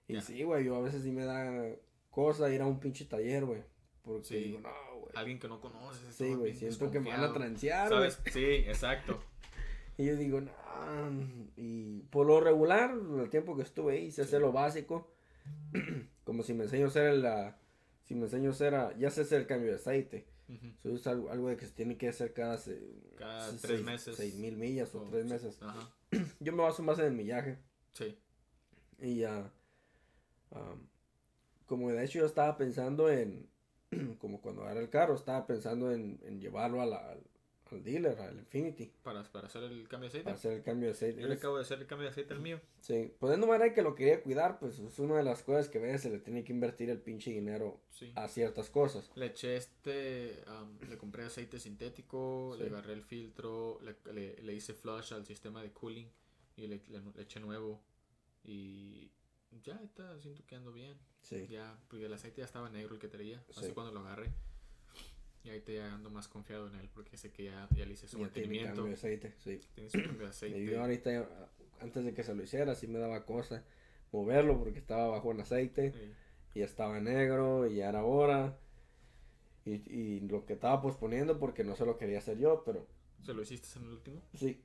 Y 0.07 0.13
Ya. 0.13 0.21
sí, 0.21 0.43
güey, 0.43 0.65
yo 0.65 0.75
a 0.75 0.81
veces 0.81 1.03
sí 1.03 1.11
me 1.11 1.25
da 1.25 1.75
cosa 2.09 2.49
ir 2.53 2.61
a 2.61 2.65
un 2.65 2.79
pinche 2.79 3.05
taller, 3.05 3.45
güey. 3.45 3.63
Porque 4.01 4.25
Sí. 4.27 4.35
digo, 4.35 4.59
no, 4.59 4.69
güey. 4.99 5.11
Alguien 5.15 5.39
que 5.39 5.47
no 5.47 5.61
conoces. 5.61 6.13
Sí, 6.15 6.33
güey, 6.33 6.53
siento 6.53 6.91
que 6.91 6.99
me 6.99 7.09
van 7.09 7.23
a 7.23 7.33
transear. 7.33 7.89
¿Sabes? 7.89 8.19
Sí, 8.31 8.43
exacto. 8.45 9.21
Y 9.95 10.05
yo 10.07 10.15
digo, 10.15 10.41
no. 10.41 10.51
Y 11.55 11.99
por 12.09 12.25
lo 12.25 12.39
regular, 12.41 12.95
el 13.19 13.29
tiempo 13.29 13.55
que 13.55 13.61
estuve 13.61 13.93
ahí, 13.93 14.05
hice 14.05 14.23
hacer 14.23 14.41
lo 14.41 14.51
básico. 14.51 15.13
Como 16.23 16.41
si 16.41 16.53
me 16.55 16.63
enseño 16.63 16.85
a 16.85 16.87
hacer 16.87 17.13
la. 17.15 17.57
Si 18.03 18.15
me 18.15 18.23
enseño 18.23 18.49
a 18.49 18.53
hacer. 18.53 18.73
a- 18.75 18.97
ya 18.97 19.09
sé 19.11 19.21
hacer 19.21 19.41
el 19.41 19.47
cambio 19.47 19.69
de 19.69 19.75
aceite. 19.75 20.25
Eso 20.83 20.95
es 20.95 21.07
algo, 21.07 21.29
algo 21.31 21.49
de 21.49 21.57
que 21.57 21.65
se 21.65 21.71
tiene 21.73 21.97
que 21.97 22.09
hacer 22.09 22.33
cada. 22.33 22.59
Cada 23.17 23.49
seis- 23.49 23.61
tres 23.61 23.83
meses. 23.83 24.15
Seis 24.15 24.35
mil 24.35 24.57
millas 24.57 24.93
o 24.95 25.01
Oh, 25.01 25.09
tres 25.09 25.25
meses. 25.25 25.57
Ajá. 25.61 25.89
Yo 26.39 26.51
me 26.53 26.61
baso 26.63 26.83
más 26.83 26.99
en 26.99 27.05
el 27.05 27.13
millaje. 27.13 27.57
Sí. 27.93 28.17
Y 28.99 29.17
ya. 29.19 29.51
am, 30.51 30.87
como 31.65 31.89
de 31.91 32.03
hecho 32.03 32.19
yo 32.19 32.25
estaba 32.25 32.57
pensando 32.57 33.09
en. 33.09 33.49
Como 34.19 34.41
cuando 34.41 34.63
agarré 34.63 34.81
el 34.81 34.89
carro, 34.89 35.13
estaba 35.15 35.45
pensando 35.45 35.91
en, 35.91 36.19
en 36.23 36.39
llevarlo 36.41 36.81
a 36.81 36.85
la- 36.85 37.17
al, 37.71 37.77
al 37.77 37.83
dealer, 37.83 38.19
al 38.19 38.37
Infinity. 38.39 38.91
Para, 39.03 39.23
para 39.23 39.47
hacer 39.47 39.63
el 39.63 39.87
cambio 39.87 40.05
de 40.09 40.09
aceite. 40.09 40.23
Para 40.25 40.35
hacer 40.35 40.53
el 40.53 40.63
cambio 40.63 40.87
de 40.89 40.93
aceite. 40.93 41.21
Yo 41.21 41.27
le 41.27 41.35
acabo 41.35 41.55
de 41.57 41.61
hacer 41.63 41.79
el 41.79 41.87
cambio 41.87 42.05
de 42.05 42.11
aceite 42.11 42.33
al 42.33 42.39
mío. 42.39 42.59
Sí, 42.81 43.13
pues 43.19 43.31
de 43.31 43.37
no 43.37 43.47
manera 43.47 43.73
que 43.73 43.81
lo 43.81 43.95
quería 43.95 44.21
cuidar, 44.21 44.59
pues 44.59 44.79
es 44.79 44.99
una 44.99 45.15
de 45.17 45.23
las 45.23 45.41
cosas 45.43 45.69
que 45.69 45.77
a 45.77 45.81
veces 45.81 46.01
se 46.01 46.09
le 46.09 46.19
tiene 46.19 46.43
que 46.43 46.51
invertir 46.53 46.89
el 46.89 46.99
pinche 46.99 47.31
dinero 47.31 47.79
Sí. 47.89 48.11
a 48.15 48.27
ciertas 48.27 48.69
cosas. 48.69 49.11
Le 49.15 49.27
eché 49.27 49.55
este, 49.57 50.43
am, 50.47 50.77
le 50.89 50.97
compré 50.97 51.23
aceite 51.23 51.59
sintético, 51.59 52.55
le 52.57 52.65
Sí. 52.67 52.71
agarré 52.73 52.93
el 52.93 53.03
filtro, 53.03 53.79
le, 53.81 53.95
le- 54.13 54.41
le 54.41 54.53
hice 54.53 54.73
flush 54.73 55.13
al 55.13 55.25
sistema 55.25 55.61
de 55.61 55.71
cooling 55.71 56.07
y 56.55 56.67
le, 56.67 56.81
le- 56.89 57.01
le 57.15 57.21
eché 57.21 57.39
nuevo. 57.39 57.81
Y 58.43 59.11
ya 59.63 59.75
está, 59.83 60.19
siento 60.19 60.43
que 60.45 60.55
ando 60.55 60.73
bien. 60.73 60.97
Sí, 61.21 61.47
Ya, 61.47 61.79
porque 61.87 62.05
el 62.05 62.13
aceite 62.13 62.39
ya 62.41 62.45
estaba 62.45 62.69
negro 62.69 62.95
el 62.95 62.99
que 62.99 63.07
traía, 63.07 63.41
así 63.55 63.67
Sí. 63.67 63.71
cuando 63.73 63.93
lo 63.93 64.01
agarré. 64.01 64.29
Y 65.43 65.49
ahí 65.49 65.59
te 65.61 65.81
ando 65.81 66.09
más 66.09 66.27
confiado 66.27 66.67
en 66.67 66.75
él 66.75 66.89
porque 66.93 67.17
sé 67.17 67.31
que 67.31 67.45
ya, 67.45 67.67
ya 67.75 67.85
le 67.85 67.93
hice 67.93 68.07
su 68.07 68.17
ya 68.17 68.29
tiene 68.29 68.47
mantenimiento. 68.47 68.67
cambio 68.75 68.85
de 68.89 68.93
aceite, 68.93 69.33
sí. 69.39 69.59
Tiene 69.75 69.89
su 69.89 70.01
cambio 70.01 70.19
de 70.23 70.27
aceite. 70.29 70.59
Y 70.59 70.65
yo 70.65 70.81
ahorita, 70.81 71.11
ya, 71.11 71.29
antes 71.81 72.05
de 72.05 72.13
que 72.13 72.23
se 72.23 72.33
lo 72.33 72.43
hiciera, 72.43 72.75
sí 72.75 72.87
me 72.87 72.99
daba 72.99 73.25
cosa 73.25 73.63
moverlo 74.11 74.57
porque 74.59 74.79
estaba 74.79 75.07
bajo 75.07 75.31
en 75.31 75.41
aceite 75.41 75.91
Sí. 75.91 76.13
y 76.55 76.59
ya 76.59 76.65
estaba 76.65 76.99
negro 77.01 77.67
y 77.67 77.75
ya 77.77 77.89
era 77.89 78.03
hora. 78.05 78.57
Y, 79.65 79.71
y 79.93 80.19
lo 80.21 80.45
que 80.45 80.53
estaba 80.53 80.81
posponiendo 80.81 81.39
porque 81.39 81.63
no 81.63 81.75
se 81.75 81.85
lo 81.85 81.97
quería 81.97 82.17
hacer 82.19 82.37
yo, 82.37 82.63
pero 82.65 82.85
¿Se 83.25 83.33
lo 83.33 83.41
hiciste 83.41 83.79
en 83.79 83.85
el 83.85 83.91
último? 83.91 84.21
sí, 84.33 84.61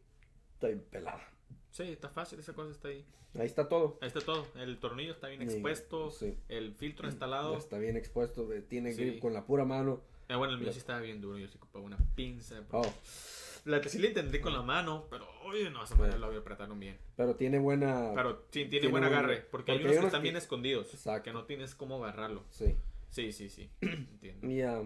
está 0.55 0.69
pelada. 0.91 1.29
Sí, 1.71 1.85
está 1.85 2.09
fácil, 2.09 2.39
esa 2.41 2.53
cosa 2.53 2.73
está 2.73 2.89
ahí. 2.89 3.05
Ahí 3.35 3.47
está 3.47 3.69
todo. 3.69 3.99
Ahí 4.01 4.09
está 4.09 4.21
todo. 4.21 4.47
El 4.57 4.79
tornillo 4.81 5.13
está 5.13 5.29
bien 5.29 5.43
expuesto. 5.43 6.11
sí. 6.11 6.37
El 6.49 6.75
filtro 6.75 7.07
instalado. 7.09 7.57
Está 7.57 7.79
bien 7.79 7.97
expuesto, 7.97 8.53
eh, 8.53 8.63
tiene 8.63 8.93
Sí. 8.93 9.03
grip 9.05 9.21
con 9.21 9.33
la 9.35 9.45
pura 9.47 9.65
mano. 9.65 10.03
Eh, 10.29 10.35
bueno, 10.37 10.55
el 10.55 10.61
mío 10.61 10.73
sí 10.73 10.79
estaba 10.79 11.01
bien 11.01 11.21
duro. 11.21 11.39
Yo 11.39 11.49
sí 11.49 11.57
ocupaba 11.57 11.85
una 11.85 11.97
pinza. 12.15 12.63
Oh, 12.71 12.83
La 13.65 13.83
sí 13.83 13.99
le 13.99 14.09
intenté 14.09 14.41
con 14.41 14.53
la 14.53 14.63
mano, 14.63 15.07
pero 15.11 15.27
oye, 15.45 15.71
no, 15.71 15.85
esa 15.85 15.95
manera 15.97 16.19
lo 16.19 16.27
apretaron 16.27 16.79
bien. 16.79 16.99
pero 17.17 17.35
tiene 17.37 17.59
buena... 17.59 18.13
Pero 18.15 18.43
sí, 18.51 18.65
tiene, 18.67 18.69
Tiene 18.71 18.89
buen 18.89 19.05
agarre. 19.05 19.41
Porque, 19.51 19.73
hay 19.73 19.81
unos 19.81 19.93
que 19.97 20.05
están 20.07 20.21
que- 20.21 20.25
bien 20.25 20.37
escondidos. 20.37 20.93
Exacto. 20.95 21.23
Que 21.25 21.33
no 21.33 21.45
tienes 21.45 21.75
cómo 21.75 22.03
agarrarlo. 22.05 22.45
Sí. 22.51 22.77
Sí, 23.11 23.33
sí, 23.33 23.49
sí. 23.49 23.71
Entiendo. 23.81 24.47
Y 24.47 24.61
ah, 24.63 24.83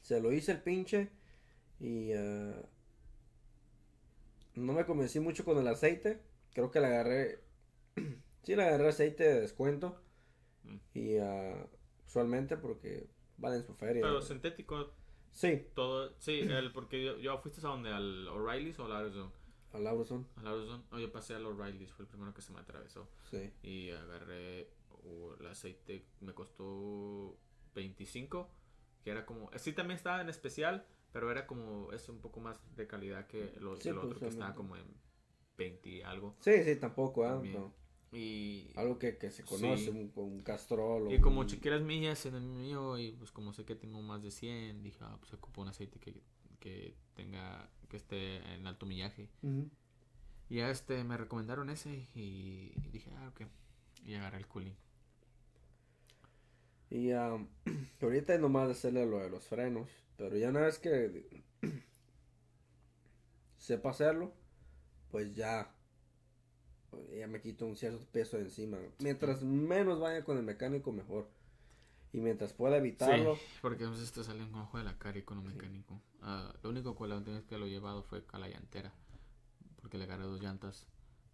se 0.00 0.20
lo 0.20 0.32
hice 0.32 0.52
el 0.52 0.62
pinche 0.62 1.10
y 1.78 2.12
ah, 2.14 2.54
no 4.54 4.72
me 4.72 4.84
convencí 4.84 5.20
mucho 5.20 5.44
con 5.44 5.58
el 5.58 5.68
aceite. 5.68 6.20
Creo 6.54 6.70
que 6.70 6.80
le 6.80 6.86
agarré, 6.86 7.40
sí 8.42 8.56
le 8.56 8.62
agarré 8.64 8.88
aceite 8.88 9.24
de 9.24 9.40
descuento 9.42 10.00
Mm. 10.62 10.76
y 10.92 11.16
ah, 11.16 11.66
usualmente 12.06 12.58
porque 12.58 13.08
valen 13.40 13.62
su 13.64 13.74
feria. 13.74 14.02
Pero 14.02 14.22
sintético, 14.22 14.92
Sí, 15.32 15.66
todo. 15.74 16.12
Sí, 16.18 16.40
el, 16.40 16.72
porque 16.72 17.04
yo, 17.04 17.18
yo 17.18 17.38
fuiste 17.38 17.60
a 17.64 17.70
donde, 17.70 17.90
al 17.90 18.28
O'Reilly's 18.28 18.78
o 18.78 18.86
al 18.86 18.92
AutoZone. 18.92 19.30
al 19.72 19.84
Lauroson, 19.84 20.26
Al 20.36 20.46
AutoZone. 20.48 20.84
No, 20.90 20.98
yo 20.98 21.12
pasé 21.12 21.34
al 21.34 21.46
O'Reilly's, 21.46 21.92
fue 21.92 22.04
el 22.04 22.08
primero 22.08 22.34
que 22.34 22.42
se 22.42 22.52
me 22.52 22.60
atravesó. 22.60 23.08
sí. 23.30 23.52
Y 23.62 23.90
agarré 23.90 24.68
uh, 25.04 25.32
el 25.38 25.46
aceite, 25.46 26.04
me 26.20 26.34
costó 26.34 27.36
25, 27.74 28.50
que 29.04 29.10
era 29.10 29.24
como, 29.24 29.50
sí 29.56 29.72
también 29.72 29.96
estaba 29.96 30.20
en 30.20 30.28
especial, 30.28 30.84
pero 31.12 31.30
era 31.30 31.46
como, 31.46 31.92
es 31.92 32.08
un 32.08 32.20
poco 32.20 32.40
más 32.40 32.60
de 32.76 32.86
calidad 32.86 33.26
que 33.26 33.54
los, 33.60 33.78
Sí, 33.80 33.88
el 33.88 33.94
pues, 33.94 34.06
otro 34.06 34.20
que 34.20 34.28
estaba 34.28 34.54
como 34.54 34.76
en 34.76 34.84
20 35.56 35.88
y 35.88 36.02
algo. 36.02 36.36
Sí, 36.40 36.64
sí, 36.64 36.76
tampoco. 36.76 37.22
También. 37.22 37.54
No. 37.54 37.79
Y, 38.12 38.72
Algo 38.74 38.98
que, 38.98 39.18
que 39.18 39.30
se 39.30 39.44
conoce, 39.44 39.84
Sí. 39.84 39.90
un, 39.90 40.12
un 40.16 40.40
castrol. 40.42 41.12
y 41.12 41.20
como 41.20 41.40
un- 41.40 41.46
chequé 41.46 41.70
las 41.70 41.82
millas 41.82 42.26
en 42.26 42.34
el 42.34 42.42
mío 42.42 42.98
y 42.98 43.12
pues 43.12 43.30
como 43.30 43.52
sé 43.52 43.64
que 43.64 43.76
tengo 43.76 44.02
más 44.02 44.22
de 44.22 44.30
100, 44.32 44.82
dije, 44.82 44.98
ah, 45.02 45.16
pues 45.20 45.32
ocupo 45.34 45.62
un 45.62 45.68
aceite 45.68 46.00
que, 46.00 46.20
que 46.58 46.96
tenga, 47.14 47.70
que 47.88 47.96
esté 47.96 48.36
en 48.54 48.66
alto 48.66 48.84
millaje. 48.86 49.28
Y 50.48 50.56
ya 50.56 50.70
este, 50.70 51.04
me 51.04 51.16
recomendaron 51.16 51.70
ese 51.70 52.08
y 52.16 52.72
dije, 52.90 53.12
ah, 53.18 53.28
ok. 53.28 53.42
Y 54.04 54.14
agarré 54.14 54.38
el 54.38 54.48
cooling. 54.48 54.74
Y 56.90 57.12
ah, 57.12 57.38
ahorita 58.02 58.34
es 58.34 58.40
nomás 58.40 58.66
de 58.66 58.72
hacerle 58.72 59.06
lo 59.06 59.18
de 59.20 59.30
los 59.30 59.44
frenos. 59.44 59.88
Pero 60.16 60.36
ya 60.36 60.48
una 60.48 60.62
vez 60.62 60.80
que 60.80 61.44
sepa 63.56 63.90
hacerlo, 63.90 64.32
pues 65.10 65.32
ya. 65.34 65.72
Ya 67.16 67.26
me 67.26 67.40
quito 67.40 67.66
un 67.66 67.76
cierto 67.76 68.04
peso 68.12 68.36
de 68.36 68.44
encima. 68.44 68.78
Mientras 68.98 69.42
menos 69.42 70.00
vaya 70.00 70.24
con 70.24 70.36
el 70.36 70.42
mecánico, 70.42 70.92
mejor. 70.92 71.28
Y 72.12 72.18
mientras 72.20 72.52
pueda 72.52 72.76
evitarlo, 72.78 73.36
Sí, 73.36 73.42
porque 73.62 73.84
a 73.84 73.90
veces 73.90 74.10
te 74.10 74.24
salen 74.24 74.50
con 74.50 74.62
ojo 74.62 74.78
de 74.78 74.84
la 74.84 74.98
cara 74.98 75.18
y 75.18 75.22
con 75.22 75.38
un 75.38 75.46
mecánico. 75.46 76.00
Ah, 76.22 76.52
lo 76.62 76.70
único 76.70 76.96
que 76.96 77.06
la 77.06 77.20
vez 77.20 77.44
que 77.44 77.56
lo 77.56 77.66
he 77.66 77.70
llevado 77.70 78.02
fue 78.02 78.24
a 78.32 78.38
la 78.38 78.48
llantera. 78.48 78.92
Porque 79.80 79.96
le 79.98 80.04
agarré 80.04 80.24
dos 80.24 80.40
llantas. 80.40 80.86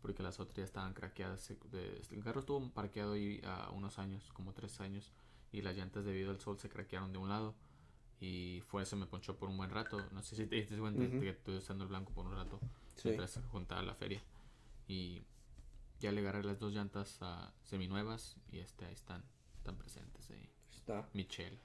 Porque 0.03 0.23
las 0.23 0.39
otras 0.39 0.57
ya 0.59 0.65
estaban 0.65 0.93
craqueadas. 0.93 1.51
el 1.51 2.23
carro 2.23 2.41
estuvo 2.41 2.69
parqueado 2.71 3.15
ahí 3.15 3.41
a 3.45 3.71
unos 3.71 3.99
años, 3.99 4.31
como 4.35 4.53
tres 4.53 4.81
años. 4.81 5.13
Y 5.53 5.63
las 5.63 5.77
llantas 5.77 6.05
debido 6.05 6.31
al 6.31 6.41
sol 6.41 6.59
se 6.59 6.69
craquearon 6.69 7.13
de 7.13 7.19
un 7.19 7.31
lado. 7.31 7.55
Y 8.21 8.63
fue 8.67 8.85
se 8.85 8.97
me 8.97 9.07
ponchó 9.07 9.37
por 9.37 9.49
un 9.49 9.57
buen 9.57 9.71
rato. 9.71 9.99
No 10.13 10.23
sé 10.23 10.37
si 10.37 10.47
te 10.47 10.57
diste 10.57 10.77
cuenta 10.79 11.03
Ujú. 11.03 11.21
que 11.21 11.31
estuve 11.31 11.57
usando 11.57 11.85
el 11.85 11.89
blanco 11.89 12.13
por 12.13 12.27
un 12.27 12.35
rato. 12.35 12.61
Sí. 12.97 13.09
Mientras 13.09 13.41
juntaba 13.51 13.83
la 13.83 13.95
feria. 13.95 14.23
Y 14.89 15.23
ya 16.01 16.13
le 16.13 16.21
agarré 16.21 16.43
las 16.45 16.59
dos 16.59 16.73
llantas 16.73 17.19
a 17.23 17.53
seminuevas. 17.63 18.37
Y 18.51 18.59
este, 18.59 18.85
ahí 18.87 18.93
están, 18.95 19.25
están 19.57 19.77
presentes 19.77 20.31
ahí. 20.31 20.49
está. 20.73 21.09
Michelle. 21.15 21.59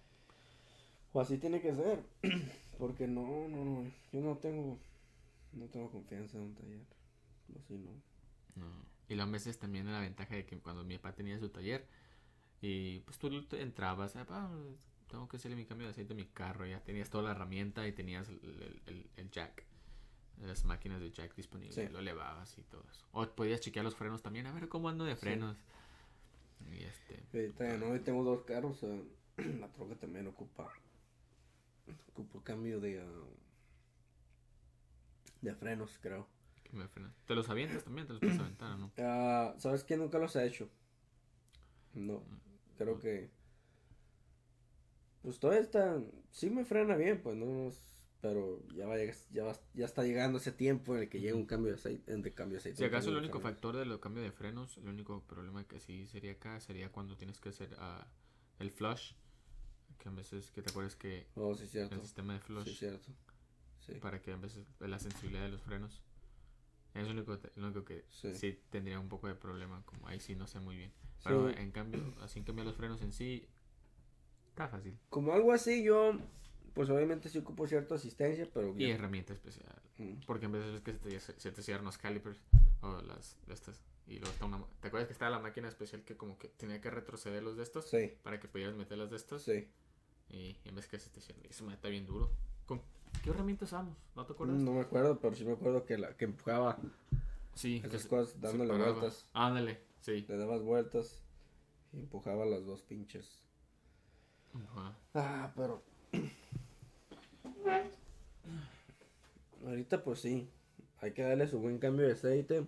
O 1.14 1.20
así 1.22 1.38
tiene 1.38 1.62
que 1.62 1.74
ser. 1.76 2.04
Porque 2.78 3.08
no, 3.08 3.48
no, 3.50 3.64
no. 3.66 3.92
Yo 4.12 4.22
no 4.22 4.38
tengo. 4.38 4.80
No 5.54 5.66
tengo 5.66 5.92
confianza 5.92 6.38
en 6.38 6.44
un 6.44 6.56
taller. 6.56 6.86
Así 7.58 7.78
no. 7.78 7.92
No. 8.56 8.86
Y 9.10 9.20
a 9.20 9.26
veces 9.26 9.60
también 9.60 9.92
la 9.92 10.00
ventaja 10.00 10.36
de 10.36 10.46
que 10.46 10.58
cuando 10.60 10.84
mi 10.86 10.98
papá 10.98 11.14
tenía 11.16 11.38
su 11.38 11.50
taller 11.50 11.86
y 12.62 13.00
pues 13.02 13.18
tú 13.18 13.28
entrabas, 13.58 14.16
"Ah, 14.16 14.26
pa, 14.26 14.50
tengo 15.10 15.28
que 15.28 15.36
hacerle 15.36 15.58
mi 15.58 15.66
cambio 15.66 15.88
de 15.88 15.92
aceite 15.92 16.14
a 16.14 16.16
mi 16.16 16.28
carro, 16.28 16.66
ya 16.66 16.82
tenías 16.82 17.10
toda 17.10 17.26
la 17.26 17.32
herramienta 17.32 17.86
y 17.88 17.92
tenías 17.92 18.30
el, 18.30 18.40
el- 18.44 18.82
el- 18.86 19.10
el 19.18 19.32
jack, 19.32 19.66
las 20.48 20.66
máquinas 20.66 21.00
de 21.02 21.12
jack 21.12 21.36
disponibles, 21.36 21.76
Sí. 21.76 21.88
lo 21.90 22.00
elevabas 22.00 22.58
y 22.58 22.64
todo 22.64 22.84
eso. 22.92 23.06
O 23.12 23.28
podías 23.28 23.60
chequear 23.62 23.86
los 23.86 23.96
frenos 23.96 24.22
también, 24.22 24.48
a 24.48 24.52
ver 24.54 24.68
cómo 24.70 24.90
ando 24.90 25.06
de 25.06 25.16
Sí. 25.16 25.22
frenos. 25.22 25.58
Y 26.72 26.84
este, 26.84 27.52
ya 27.60 27.78
no, 27.78 27.88
hoy 27.88 28.00
tengo 28.00 28.24
dos 28.24 28.44
carros. 28.44 28.82
eh, 28.84 29.04
la 29.60 29.68
troca 29.70 29.96
también 29.96 30.28
ocupa. 30.28 30.72
Ocupa 32.10 32.44
cambio 32.44 32.80
de. 32.80 33.02
ah, 33.02 33.24
de 35.42 35.56
frenos, 35.56 35.98
creo. 36.02 36.28
que 36.64 36.78
me 36.78 36.88
frena. 36.88 37.12
Te 37.26 37.36
los 37.36 37.50
avientas 37.50 37.84
también, 37.84 38.08
te 38.08 38.14
los 38.14 38.20
puedes 38.22 38.40
aventar, 38.40 38.72
¿o 38.74 38.78
¿no? 38.78 38.92
Ah, 39.00 39.56
¿Sabes 39.58 39.84
qué? 39.84 39.98
Nunca 39.98 40.20
los 40.20 40.36
he 40.36 40.46
hecho. 40.46 40.70
No. 41.94 42.24
Creo 42.78 43.00
que. 43.00 43.30
Pues 45.22 45.40
todavía 45.40 45.62
está. 45.62 46.00
Sí 46.32 46.50
me 46.50 46.64
frena 46.66 46.96
bien, 46.96 47.22
pues 47.22 47.36
no. 47.36 47.68
es- 47.70 47.91
Pero 48.22 48.62
ya 48.76 48.86
va, 48.86 48.96
ya 49.32 49.44
va- 49.44 49.60
ya 49.74 49.86
está 49.86 50.04
llegando 50.04 50.38
ese 50.38 50.52
tiempo 50.52 50.96
en 50.96 51.04
el 51.04 51.10
que 51.10 51.20
llega 51.20 51.36
un 51.36 51.46
cambio 51.48 51.72
de 51.72 51.80
aceite. 51.80 52.16
De 52.16 52.34
cambio 52.34 52.56
de 52.56 52.60
aceite 52.60 52.78
Si 52.78 52.84
acaso 52.84 53.08
el 53.10 53.16
de 53.16 53.20
único 53.22 53.40
frenos. 53.40 53.54
factor 53.56 53.76
de 53.78 53.86
lo 53.86 54.00
cambio 54.00 54.22
de 54.24 54.32
frenos, 54.32 54.78
el 54.78 54.88
único 54.90 55.22
problema 55.24 55.64
que 55.68 55.80
sí 55.80 56.06
sería 56.08 56.34
acá 56.34 56.60
sería 56.60 56.92
cuando 56.92 57.18
tienes 57.18 57.40
que 57.40 57.50
hacer 57.50 57.76
ah, 57.80 58.06
el 58.60 58.70
flush, 58.70 59.14
que 59.98 60.10
a 60.10 60.12
veces 60.12 60.52
que 60.52 60.62
te 60.62 60.70
acuerdas 60.70 60.96
que 60.96 61.28
Oh, 61.36 61.56
sí, 61.56 61.68
cierto. 61.68 61.96
el 61.96 62.02
sistema 62.02 62.34
de 62.34 62.40
Sí, 62.40 62.46
flush 62.46 62.78
cierto. 62.78 63.12
Sí. 63.80 63.94
para 63.96 64.22
que 64.22 64.32
a 64.32 64.38
veces 64.38 64.68
la 64.80 65.00
sensibilidad 65.00 65.42
de 65.44 65.50
los 65.50 65.62
frenos 65.64 66.04
es 66.94 67.06
lo 67.06 67.12
único, 67.14 67.40
lo 67.56 67.66
único 67.66 67.84
que 67.86 68.06
Sí. 68.12 68.36
sí. 68.36 68.60
tendría 68.70 69.00
un 69.00 69.10
poco 69.10 69.28
de 69.28 69.34
problema, 69.36 69.82
como 69.86 70.08
ahí 70.08 70.20
sí 70.20 70.36
no 70.36 70.46
sé 70.46 70.60
muy 70.60 70.78
bien. 70.78 70.92
Pero 71.24 71.50
Sí. 71.50 71.56
en 71.58 71.72
cambio, 71.72 72.14
así 72.22 72.38
en 72.38 72.46
cambio 72.46 72.66
los 72.66 72.76
frenos 72.76 73.02
en 73.02 73.14
sí 73.14 73.48
está 74.50 74.68
fácil. 74.68 74.96
Como 75.10 75.34
algo 75.34 75.52
así, 75.52 75.84
yo. 75.84 76.14
Pues 76.74 76.90
obviamente 76.90 77.30
sí 77.30 77.38
ocupo 77.40 77.68
cierta 77.68 77.96
asistencia, 77.96 78.48
pero. 78.54 78.74
Y 78.78 78.88
ya- 78.88 78.96
herramienta 78.96 79.34
especial. 79.34 79.68
Mm. 79.98 80.22
Porque 80.26 80.46
en 80.46 80.52
veces 80.54 80.76
es 80.76 80.82
que 80.82 80.94
se 80.94 81.00
te, 81.00 81.20
se 81.40 81.52
te 81.52 81.62
cierran 81.62 81.86
los 81.86 81.98
calipers 81.98 82.40
o 82.82 83.02
las 83.02 83.38
de 83.48 83.54
estas. 83.54 83.84
Y 84.08 84.16
luego 84.20 84.32
está 84.34 84.46
una... 84.46 84.64
¿Te 84.82 84.88
acuerdas 84.88 85.08
que 85.08 85.14
estaba 85.14 85.32
la 85.32 85.40
máquina 85.40 85.68
especial 85.70 86.04
que 86.04 86.18
como 86.18 86.38
que 86.38 86.48
tenía 86.50 86.82
que 86.82 86.90
retroceder 86.90 87.42
los 87.44 87.56
de 87.56 87.64
estos? 87.64 87.90
Sí, 87.90 88.14
Para 88.24 88.40
que 88.40 88.48
pudieras 88.48 88.76
meter 88.76 88.98
las 88.98 89.10
de 89.10 89.16
estos. 89.18 89.44
sí. 89.44 89.70
Y 90.30 90.58
en 90.66 90.76
vez 90.76 90.88
que 90.88 90.98
se 90.98 91.10
te 91.10 91.20
cierran. 91.22 91.46
Eso 91.50 91.66
me 91.66 91.74
está 91.74 91.88
bien 91.90 92.06
duro. 92.06 92.32
¿Con 92.66 92.82
qué 93.24 93.30
herramienta 93.30 93.66
usamos? 93.66 93.98
¿No 94.16 94.26
te 94.26 94.32
acuerdas? 94.34 94.58
No 94.58 94.72
me 94.74 94.82
acuerdo, 94.82 95.20
pero 95.20 95.36
sí 95.36 95.44
me 95.46 95.52
acuerdo 95.54 95.86
que 95.86 95.98
la 95.98 96.16
que 96.16 96.24
empujaba 96.26 96.78
Sí. 97.54 97.82
esas 97.86 98.06
cosas 98.06 98.30
se 98.34 98.40
dándole 98.40 98.76
vueltas. 98.78 99.28
Ándale, 99.34 99.82
sí. 100.00 100.26
Le 100.28 100.38
dabas 100.38 100.62
vueltas 100.62 101.22
y 101.94 102.00
empujaba 102.00 102.46
las 102.46 102.66
dos 102.66 102.82
pinches. 102.82 103.44
Ajá. 104.54 104.98
Ah, 105.14 105.54
pero. 105.56 105.84
Ahorita 109.66 110.04
pues 110.04 110.20
sí. 110.20 110.50
Hay 111.00 111.14
que 111.14 111.24
darle 111.24 111.48
su 111.48 111.60
buen 111.60 111.80
cambio 111.80 112.06
de 112.06 112.14
aceite. 112.14 112.66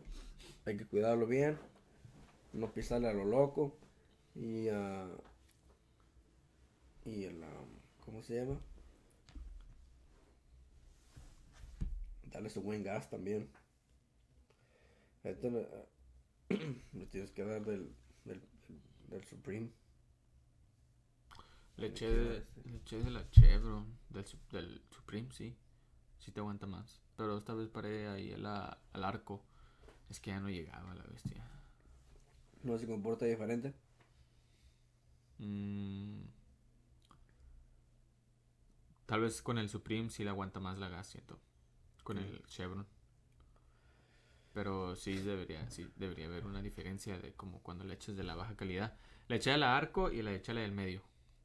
Hay 0.65 0.77
que 0.77 0.85
cuidarlo 0.85 1.27
bien. 1.27 1.57
No 2.53 2.71
pisarle 2.71 3.07
a 3.09 3.13
lo 3.13 3.25
loco. 3.25 3.77
Y 4.35 4.69
ah, 4.69 5.07
Y 7.05 7.25
el. 7.25 7.43
ah, 7.43 7.65
¿Cómo 8.05 8.21
se 8.21 8.35
llama? 8.35 8.59
Darle 12.31 12.49
su 12.49 12.61
buen 12.61 12.83
gas 12.83 13.09
también. 13.09 13.49
Ahorita 15.23 15.47
le, 15.49 15.67
le 16.93 17.05
tienes 17.07 17.31
que 17.31 17.43
dar 17.45 17.63
del, 17.65 17.95
del, 18.25 18.41
del 19.09 19.23
Supreme. 19.25 19.69
Le 21.77 21.87
eché 21.87 22.07
¿Qué 22.07 22.11
de, 22.11 22.21
iba 22.21 22.31
a 22.31 22.33
decir? 22.39 22.65
le 22.65 22.75
eché 22.77 23.03
de 23.03 23.11
la 23.11 23.29
Chevron, 23.29 23.97
del, 24.09 24.25
Su- 24.25 24.37
del 24.51 24.81
Supreme, 24.91 25.31
sí. 25.31 25.55
Sí 26.19 26.31
te 26.31 26.39
aguanta 26.39 26.65
más. 26.67 27.01
Pero 27.17 27.37
esta 27.37 27.53
vez 27.53 27.69
paré 27.69 28.07
ahí 28.07 28.33
a 28.33 28.37
la- 28.37 28.77
al 28.93 29.03
arco. 29.03 29.43
Es 30.09 30.19
que 30.19 30.31
ya 30.31 30.39
no 30.39 30.49
llegaba 30.49 30.93
la 30.95 31.03
bestia. 31.05 31.43
No 32.63 32.77
se 32.77 32.87
comporta 32.87 33.25
diferente. 33.25 33.73
Mm. 35.39 36.21
Tal 39.05 39.21
vez 39.21 39.41
con 39.41 39.57
el 39.57 39.69
Supreme 39.69 40.09
sí 40.09 40.23
le 40.23 40.29
aguanta 40.29 40.59
más 40.59 40.77
la 40.77 40.89
gas, 40.89 41.07
siento. 41.07 41.39
Con 42.03 42.17
el 42.17 42.43
Chevron. 42.47 42.87
Pero 44.53 44.95
sí 44.95 45.15
debería, 45.17 45.69
sí 45.69 45.87
debería 45.95 46.27
haber 46.27 46.45
una 46.45 46.61
diferencia 46.61 47.17
de 47.17 47.33
como 47.33 47.61
cuando 47.61 47.83
le 47.83 47.95
eches 47.95 48.15
de 48.15 48.23
la 48.23 48.35
baja 48.35 48.55
calidad. 48.55 48.97
Le 49.27 49.37
eché 49.37 49.51
a 49.51 49.57
la 49.57 49.75
arco 49.75 50.11
y 50.11 50.21
le 50.21 50.35
eché 50.35 50.51
a 50.51 50.55
la 50.55 50.61
del 50.61 50.71
medio. 50.71 51.01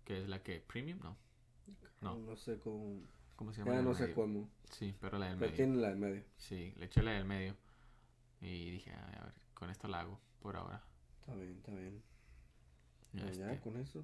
Que 0.09 0.23
es 0.23 0.29
la 0.29 0.43
que 0.43 0.59
premium, 0.61 0.99
no. 1.03 1.19
No. 2.01 2.17
No 2.17 2.35
sé 2.35 2.59
cómo. 2.61 3.03
¿Cómo 3.37 3.53
se 3.53 3.59
llama? 3.61 3.75
Ya 3.75 3.83
no 3.83 3.93
sé 3.93 4.05
medio? 4.05 4.15
cómo. 4.15 4.49
Sí, 4.71 4.95
pero 4.99 5.19
la 5.19 5.27
del 5.29 5.37
Pero 5.39 5.51
medio. 5.53 5.57
tiene 5.65 5.77
la 5.83 5.89
del 5.91 5.99
medio. 5.99 6.25
Sí, 6.39 6.73
le 6.79 6.87
eché 6.87 7.03
la 7.03 7.11
del 7.11 7.27
medio. 7.27 7.55
Y 8.41 8.71
dije, 8.71 8.91
"Ay, 8.91 9.15
a 9.21 9.25
ver, 9.27 9.35
con 9.53 9.69
esto 9.69 9.87
la 9.87 10.01
hago 10.01 10.19
por 10.41 10.57
ahora. 10.57 10.83
Está 11.21 11.35
bien, 11.35 11.57
está 11.59 11.75
bien. 11.75 12.03
Este, 13.13 13.39
Ya, 13.39 13.61
con 13.61 13.77
eso. 13.77 14.03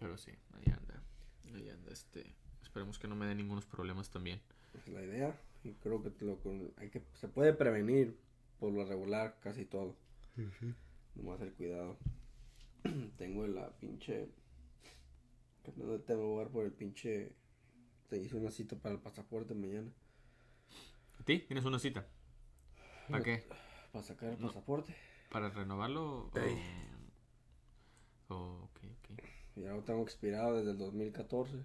Pero 0.00 0.16
sí, 0.18 0.32
ahí 0.54 0.64
anda. 0.76 1.00
Ahí 1.54 1.68
anda, 1.70 1.92
este. 1.92 2.34
Esperemos 2.60 2.98
que 2.98 3.06
no 3.06 3.14
me 3.14 3.26
dé 3.26 3.36
ningunos 3.36 3.66
problemas 3.66 4.10
también. 4.10 4.40
Es 4.74 4.88
la 4.88 5.02
idea. 5.04 5.40
Y 5.62 5.74
creo 5.74 6.02
que, 6.02 6.12
lo, 6.24 6.36
con- 6.40 6.72
hay 6.78 6.90
que 6.90 7.00
se 7.14 7.28
puede 7.28 7.52
prevenir 7.54 8.18
por 8.58 8.72
lo 8.72 8.84
regular 8.84 9.38
casi 9.40 9.64
todo. 9.66 9.94
Nomás 11.14 11.40
el 11.42 11.52
cuidado. 11.52 11.96
Tengo 13.18 13.46
la 13.46 13.70
pinche. 13.78 14.28
Que 15.64 15.72
no 15.76 15.98
tengo 16.00 16.22
lugar 16.22 16.48
por 16.48 16.64
el 16.64 16.72
pinche. 16.72 17.32
Te 18.08 18.18
hice 18.18 18.36
una 18.36 18.50
cita 18.50 18.76
para 18.76 18.94
el 18.94 19.00
pasaporte 19.00 19.54
mañana. 19.54 19.90
¿A 21.20 21.22
ti? 21.24 21.40
¿Tienes 21.40 21.64
una 21.64 21.78
cita? 21.78 22.06
¿Para 23.08 23.22
qué? 23.22 23.44
Para 23.92 24.04
sacar 24.04 24.30
el 24.30 24.40
No. 24.40 24.48
pasaporte. 24.48 24.94
¿Para 25.30 25.50
renovarlo? 25.50 26.30
O... 26.32 26.38
Ey. 26.38 26.58
o- 28.28 28.64
ok, 28.64 28.78
ok. 28.98 29.20
Ya 29.56 29.72
lo 29.72 29.82
tengo 29.84 30.02
expirado 30.02 30.56
desde 30.56 30.70
el 30.72 30.78
2014. 30.78 31.64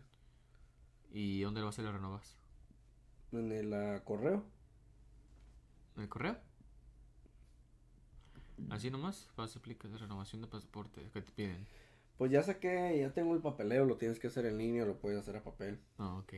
¿Y 1.12 1.42
dónde 1.42 1.62
lo 1.62 1.68
vas 1.68 1.80
a 1.80 1.82
lo 1.82 1.92
renovas? 1.92 2.36
En 3.32 3.52
el 3.52 3.74
ah, 3.74 4.02
correo. 4.04 4.44
¿En 5.96 6.04
el 6.04 6.10
correo? 6.10 6.38
Así 8.70 8.90
nomás, 8.90 9.30
vas 9.38 9.56
a 9.56 9.60
aplicar 9.60 9.92
de 9.92 9.98
renovación 9.98 10.42
de 10.42 10.48
pasaporte. 10.48 11.10
¿Qué 11.14 11.22
te 11.22 11.32
piden? 11.32 11.68
Pues 12.18 12.32
ya 12.32 12.42
saqué, 12.44 12.98
ya 13.00 13.14
tengo 13.14 13.34
el 13.36 13.42
papeleo, 13.42 13.86
lo 13.86 13.98
tienes 13.98 14.20
que 14.20 14.28
hacer 14.28 14.46
en 14.46 14.58
línea, 14.58 14.86
lo 14.86 14.98
puedes 15.00 15.20
hacer 15.20 15.36
a 15.36 15.44
papel. 15.44 15.80
Ah, 15.98 16.16
ok. 16.18 16.34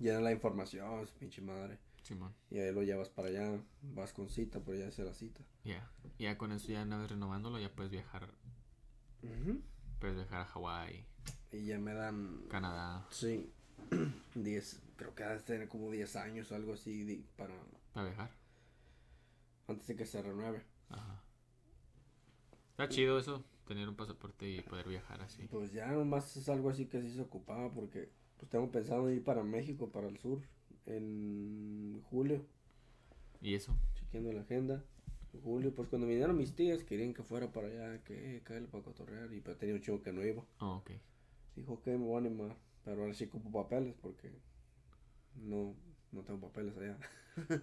Llena 0.00 0.20
la 0.20 0.32
información, 0.32 1.06
pinche 1.18 1.40
madre. 1.40 1.78
Simón. 2.02 2.34
Y 2.50 2.58
ahí 2.58 2.72
lo 2.72 2.82
llevas 2.82 3.08
para 3.08 3.28
allá, 3.28 3.58
vas 3.94 4.12
con 4.12 4.28
cita, 4.28 4.60
pero 4.60 4.76
ya 4.76 4.88
hace 4.88 5.04
la 5.04 5.14
cita. 5.14 5.40
Ya. 5.64 5.88
Ya 6.18 6.36
con 6.36 6.52
eso, 6.52 6.68
ya 6.70 6.82
una 6.82 6.98
vez 6.98 7.10
renovándolo, 7.10 7.58
ya 7.58 7.72
puedes 7.74 7.90
viajar. 7.90 8.28
Puedes 10.00 10.16
viajar 10.16 10.40
a 10.42 10.44
Hawái, 10.44 11.06
Y 11.52 11.64
ya 11.64 11.78
me 11.78 11.94
dan, 11.94 12.42
Canadá, 12.50 13.06
sí, 13.10 13.50
10, 14.34 14.82
creo 14.96 15.14
que 15.14 15.24
ha 15.24 15.30
de 15.30 15.40
tener 15.40 15.68
como 15.68 15.90
10 15.90 16.16
años 16.16 16.52
o 16.52 16.56
algo 16.56 16.74
así 16.74 17.24
para, 17.38 17.54
para 17.94 18.08
viajar. 18.08 18.30
antes 19.66 19.86
de 19.86 19.96
que 19.96 20.04
se 20.04 20.20
renueve. 20.20 20.62
Ajá. 20.90 21.22
Está 22.74 22.88
chido 22.88 23.18
eso, 23.20 23.44
tener 23.68 23.88
un 23.88 23.94
pasaporte 23.94 24.48
y 24.48 24.60
poder 24.62 24.88
viajar 24.88 25.22
así. 25.22 25.46
Pues 25.46 25.72
ya 25.72 25.86
nomás 25.92 26.36
es 26.36 26.48
algo 26.48 26.70
así 26.70 26.86
que 26.86 27.00
sí 27.02 27.10
se 27.10 27.20
ocupaba 27.22 27.70
porque 27.72 28.10
pues 28.36 28.50
tengo 28.50 28.68
pensado 28.72 29.08
ir 29.10 29.22
para 29.22 29.44
México, 29.44 29.90
para 29.90 30.08
el 30.08 30.18
sur, 30.18 30.42
en 30.86 32.02
julio, 32.10 32.44
¿Y 33.40 33.54
eso? 33.54 33.76
chequeando 33.94 34.32
la 34.32 34.40
agenda. 34.40 34.82
Julio, 35.42 35.72
pues 35.74 35.88
cuando 35.88 36.06
vinieron 36.08 36.36
mis 36.36 36.54
tías 36.54 36.82
querían 36.84 37.14
que 37.14 37.22
fuera 37.22 37.50
para 37.52 37.68
allá, 37.68 38.02
que 38.04 38.36
eh, 38.36 38.42
para 38.70 38.82
cotorrear. 38.84 39.32
Y 39.32 39.40
pero 39.40 39.56
tenía 39.56 39.74
un 39.74 39.80
chico 39.80 40.00
que 40.02 40.12
no 40.12 40.24
iba. 40.24 40.44
Oh, 40.60 40.76
ok. 40.76 40.90
Dijo 41.56 41.80
que 41.82 41.90
me 41.90 41.98
voy 42.04 42.16
a 42.16 42.18
animar. 42.18 42.56
Pero 42.84 43.02
ahora 43.02 43.14
sí 43.14 43.24
ocupo 43.24 43.50
papeles 43.50 43.94
porque 44.00 44.30
no, 45.36 45.74
no 46.12 46.22
tengo 46.22 46.40
papeles 46.40 46.76
allá. 46.76 46.98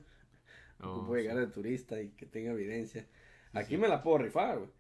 Oh, 0.83 0.95
ocupo 0.95 1.15
llegar 1.15 1.37
de 1.37 1.45
turista 1.45 2.01
y 2.01 2.09
que 2.09 2.25
tenga 2.25 2.53
evidencia. 2.53 3.07
Aquí 3.53 3.75
Sí. 3.75 3.77
me 3.77 3.87
la 3.87 4.01
puedo 4.01 4.17
rifar, 4.17 4.57
güey. 4.57 4.71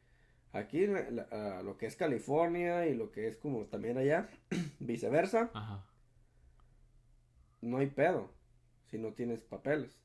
Aquí 0.53 0.85
la- 0.87 1.09
la- 1.09 1.27
ah, 1.31 1.61
lo 1.63 1.77
que 1.77 1.85
es 1.85 1.95
California 1.95 2.85
y 2.87 2.93
lo 2.95 3.11
que 3.11 3.27
es 3.27 3.37
como 3.37 3.65
también 3.65 3.97
allá, 3.97 4.29
viceversa, 4.79 5.49
Ajá. 5.53 5.85
no 7.61 7.77
hay 7.77 7.87
pedo 7.87 8.29
si 8.89 8.97
no 8.97 9.13
tienes 9.13 9.41
papeles. 9.41 9.97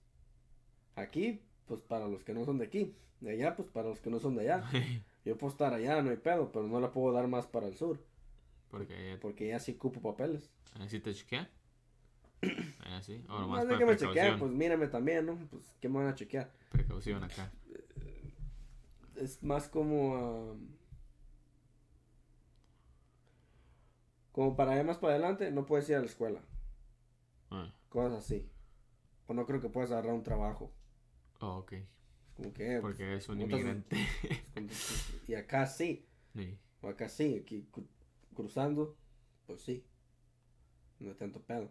Aquí, 0.94 1.42
pues 1.66 1.82
para 1.82 2.06
los 2.06 2.22
que 2.24 2.32
no 2.32 2.44
son 2.44 2.58
de 2.58 2.66
aquí. 2.66 2.94
De 3.20 3.30
allá, 3.32 3.56
pues 3.56 3.68
para 3.68 3.88
los 3.88 4.00
que 4.00 4.10
no 4.10 4.20
son 4.20 4.36
de 4.36 4.42
allá. 4.42 4.62
Yo 5.24 5.36
puedo 5.36 5.50
estar 5.50 5.74
allá, 5.74 6.00
no 6.02 6.10
hay 6.10 6.16
pedo, 6.16 6.52
pero 6.52 6.66
no 6.68 6.78
la 6.80 6.92
puedo 6.92 7.12
dar 7.12 7.26
más 7.26 7.46
para 7.46 7.66
el 7.66 7.74
sur. 7.74 7.98
Porque 8.70 9.10
ya 9.14 9.20
Porque 9.20 9.48
ya 9.48 9.58
sí 9.58 9.72
ocupo 9.72 10.00
papeles. 10.00 10.50
ahí 10.78 10.88
sí 10.88 11.00
te 11.00 11.12
chequean. 11.14 11.48
Ah, 12.88 13.02
sí. 13.02 13.20
O 13.28 13.40
nomás 13.40 13.64
Más 13.64 13.68
de 13.68 13.78
que 13.78 13.84
me 13.84 13.96
chequeen, 13.96 14.38
pues 14.38 14.52
mírame 14.52 14.86
también, 14.86 15.26
¿no? 15.26 15.36
Pues, 15.50 15.74
¿qué 15.80 15.88
me 15.88 15.96
van 15.98 16.06
a 16.06 16.14
chequear? 16.14 16.52
Precaución 16.70 17.24
acá. 17.24 17.50
Es 19.16 19.42
más 19.42 19.68
como... 19.68 20.16
ah, 20.16 20.54
como 24.32 24.54
para 24.56 24.72
allá 24.72 24.84
más 24.84 24.98
para 24.98 25.14
adelante, 25.14 25.50
no 25.50 25.64
puedes 25.64 25.88
ir 25.88 25.96
a 25.96 26.00
la 26.00 26.06
escuela. 26.06 26.40
Ah. 27.50 27.72
Cosas 27.88 28.18
así. 28.24 28.50
O 29.26 29.34
no 29.34 29.46
creo 29.46 29.60
que 29.60 29.68
puedas 29.70 29.90
agarrar 29.90 30.12
un 30.14 30.22
trabajo. 30.22 30.72
Oh, 31.40 31.58
ok. 31.58 31.72
Como 32.36 32.52
que... 32.52 32.78
Porque 32.80 33.16
es 33.16 33.28
un 33.28 33.40
estás- 33.40 33.50
inmigrante. 33.60 33.96
Y 35.28 35.34
acá 35.34 35.66
sí. 35.66 36.06
Sí. 36.34 36.58
O 36.82 36.88
acá 36.88 37.08
sí. 37.08 37.40
Aquí 37.42 37.66
cru- 37.72 37.88
cruzando, 38.34 38.96
pues 39.46 39.62
sí. 39.62 39.86
No 41.00 41.08
hay 41.10 41.14
tanto 41.16 41.40
pedo. 41.40 41.70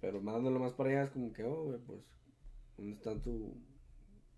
Pero 0.00 0.20
mandándolo 0.20 0.58
más 0.58 0.72
para 0.72 0.90
allá 0.90 1.02
es 1.04 1.10
como 1.10 1.32
que, 1.32 1.44
oh, 1.44 1.78
pues... 1.86 2.00
¿Dónde 2.76 2.96
está 2.96 3.18
tu 3.22 3.56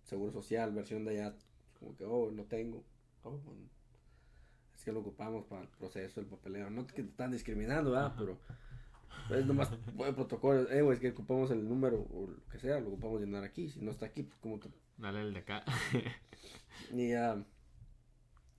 seguro 0.05 0.31
social? 0.33 0.73
Versión 0.73 1.05
de 1.05 1.13
allá. 1.23 1.35
Como 1.79 1.97
que, 1.97 2.05
oh, 2.05 2.31
no 2.31 2.45
tengo. 2.45 2.85
Oh, 3.23 3.39
bueno. 3.39 3.69
Es 4.75 4.85
que 4.85 4.93
lo 4.93 5.01
ocupamos 5.01 5.45
para 5.47 5.63
el 5.63 5.69
proceso, 5.69 6.21
el 6.21 6.27
papeleo. 6.27 6.71
No 6.71 6.87
que 6.87 7.03
te 7.03 7.09
están 7.09 7.31
discriminando, 7.33 7.91
¿verdad? 7.93 8.07
Ajá. 8.07 8.17
Pero... 8.19 8.39
Es 9.31 9.45
nomás 9.45 9.71
buen 9.95 10.15
protocolo. 10.15 10.71
Eh, 10.71 10.81
güey, 10.81 10.95
es 10.95 11.01
que 11.01 11.11
ocupamos 11.11 11.51
el 11.51 11.69
número 11.69 12.01
o 12.13 12.29
lo 12.29 12.45
que 12.49 12.59
sea, 12.59 12.81
lo 12.81 12.89
ocupamos 12.89 13.21
llenar 13.21 13.45
aquí. 13.45 13.69
Si 13.69 13.81
no 13.81 13.91
está 13.91 14.07
aquí, 14.07 14.23
pues 14.23 14.39
como 14.41 14.59
te 14.59 14.71
Dale 14.97 15.21
el 15.23 15.33
de 15.35 15.41
acá. 15.41 15.65
Y 16.93 17.11
ya, 17.11 17.45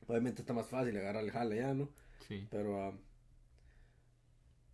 obviamente 0.05 0.41
está 0.41 0.53
más 0.53 0.67
fácil 0.67 0.95
agarrar 0.97 1.23
el 1.23 1.31
jale 1.31 1.55
ya, 1.57 1.73
¿no? 1.73 1.89
sí. 2.27 2.47
Pero, 2.51 2.83
ah, 2.83 2.93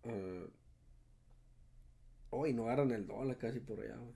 ah, 0.05 0.45
hoy 2.31 2.53
no 2.53 2.63
agarran 2.65 2.91
el 2.91 3.05
dólar 3.07 3.37
casi 3.37 3.59
por 3.59 3.79
allá, 3.79 3.95
güey. 3.97 4.15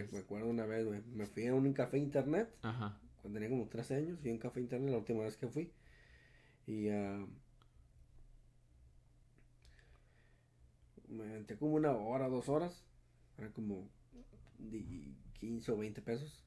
Es- 0.00 0.12
Me 0.12 0.18
acuerdo 0.20 0.48
una 0.48 0.66
vez, 0.66 0.86
güey, 0.86 1.02
me 1.02 1.26
fui 1.26 1.46
a 1.46 1.54
un 1.54 1.72
café 1.72 1.98
internet, 1.98 2.52
Aja. 2.62 2.98
Tenía 3.30 3.48
como 3.48 3.68
13 3.68 3.94
años, 3.96 4.18
fui 4.20 4.30
a 4.30 4.32
un 4.34 4.38
café 4.38 4.60
internet 4.60 4.90
la 4.90 4.98
última 4.98 5.22
vez 5.24 5.36
que 5.36 5.48
fui. 5.48 5.70
Y 6.66 6.88
ah, 6.88 7.26
me 11.08 11.24
aventé 11.24 11.56
como 11.56 11.74
una 11.74 11.92
hora, 11.92 12.28
dos 12.28 12.48
horas, 12.48 12.84
eran 13.38 13.52
como 13.52 13.88
di- 14.58 15.14
15 15.40 15.72
o 15.72 15.76
20 15.76 16.02
pesos. 16.02 16.44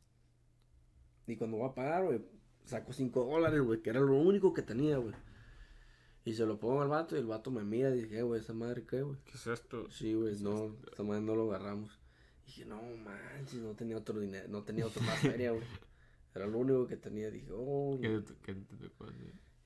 Y 1.27 1.35
cuando 1.35 1.57
voy 1.57 1.69
a 1.69 1.75
pagar, 1.75 2.05
güey, 2.05 2.21
saco 2.65 2.93
5 2.93 3.25
dólares, 3.25 3.61
güey, 3.61 3.81
que 3.81 3.89
era 3.89 3.99
lo 3.99 4.15
único 4.15 4.53
que 4.53 4.61
tenía, 4.61 4.97
güey. 4.97 5.13
Y 6.25 6.33
se 6.33 6.45
lo 6.45 6.59
pongo 6.59 6.81
al 6.81 6.89
vato 6.89 7.15
y 7.15 7.19
el 7.19 7.25
vato 7.25 7.51
me 7.51 7.63
mira 7.63 7.89
y 7.95 8.01
dije, 8.01 8.19
"Eh, 8.19 8.21
güey, 8.23 8.41
esa 8.41 8.53
madre 8.53 8.85
qué, 8.85 9.01
güey. 9.01 9.17
¿Qué 9.25 9.31
es 9.35 9.47
esto? 9.47 9.89
Sí, 9.89 10.13
güey, 10.13 10.35
no, 10.41 10.75
esa 10.91 11.03
madre 11.03 11.21
no 11.21 11.35
lo 11.35 11.49
agarramos. 11.53 11.97
Y 12.43 12.47
dije, 12.47 12.65
no 12.65 12.81
manches, 12.97 13.61
no 13.61 13.73
tenía 13.75 13.97
otro 13.97 14.19
dinero, 14.19 14.47
no 14.49 14.63
tenía 14.63 14.85
otra 14.85 15.01
más 15.03 15.19
feria, 15.19 15.51
güey. 15.51 15.63
Era 16.37 16.47
lo 16.47 16.59
único 16.59 16.87
que 16.87 16.97
tenía. 16.97 17.29
Dije, 17.31 17.49
oh, 17.51 17.97
¿Qué 18.01 18.21
te- 18.21 18.35
qué 18.43 18.53
te 18.55 18.75
tocó? 18.77 19.05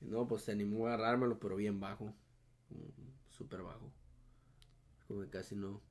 y 0.02 0.06
no, 0.06 0.28
pues 0.28 0.42
se 0.44 0.52
animó 0.52 0.88
a 0.88 0.94
agarrármelo, 0.94 1.38
pero 1.40 1.56
bien 1.58 1.80
bajo. 1.80 2.14
Súper 3.30 3.62
bajo. 3.62 3.92
Como 5.08 5.22
que 5.22 5.30
casi 5.30 5.56
no. 5.56 5.82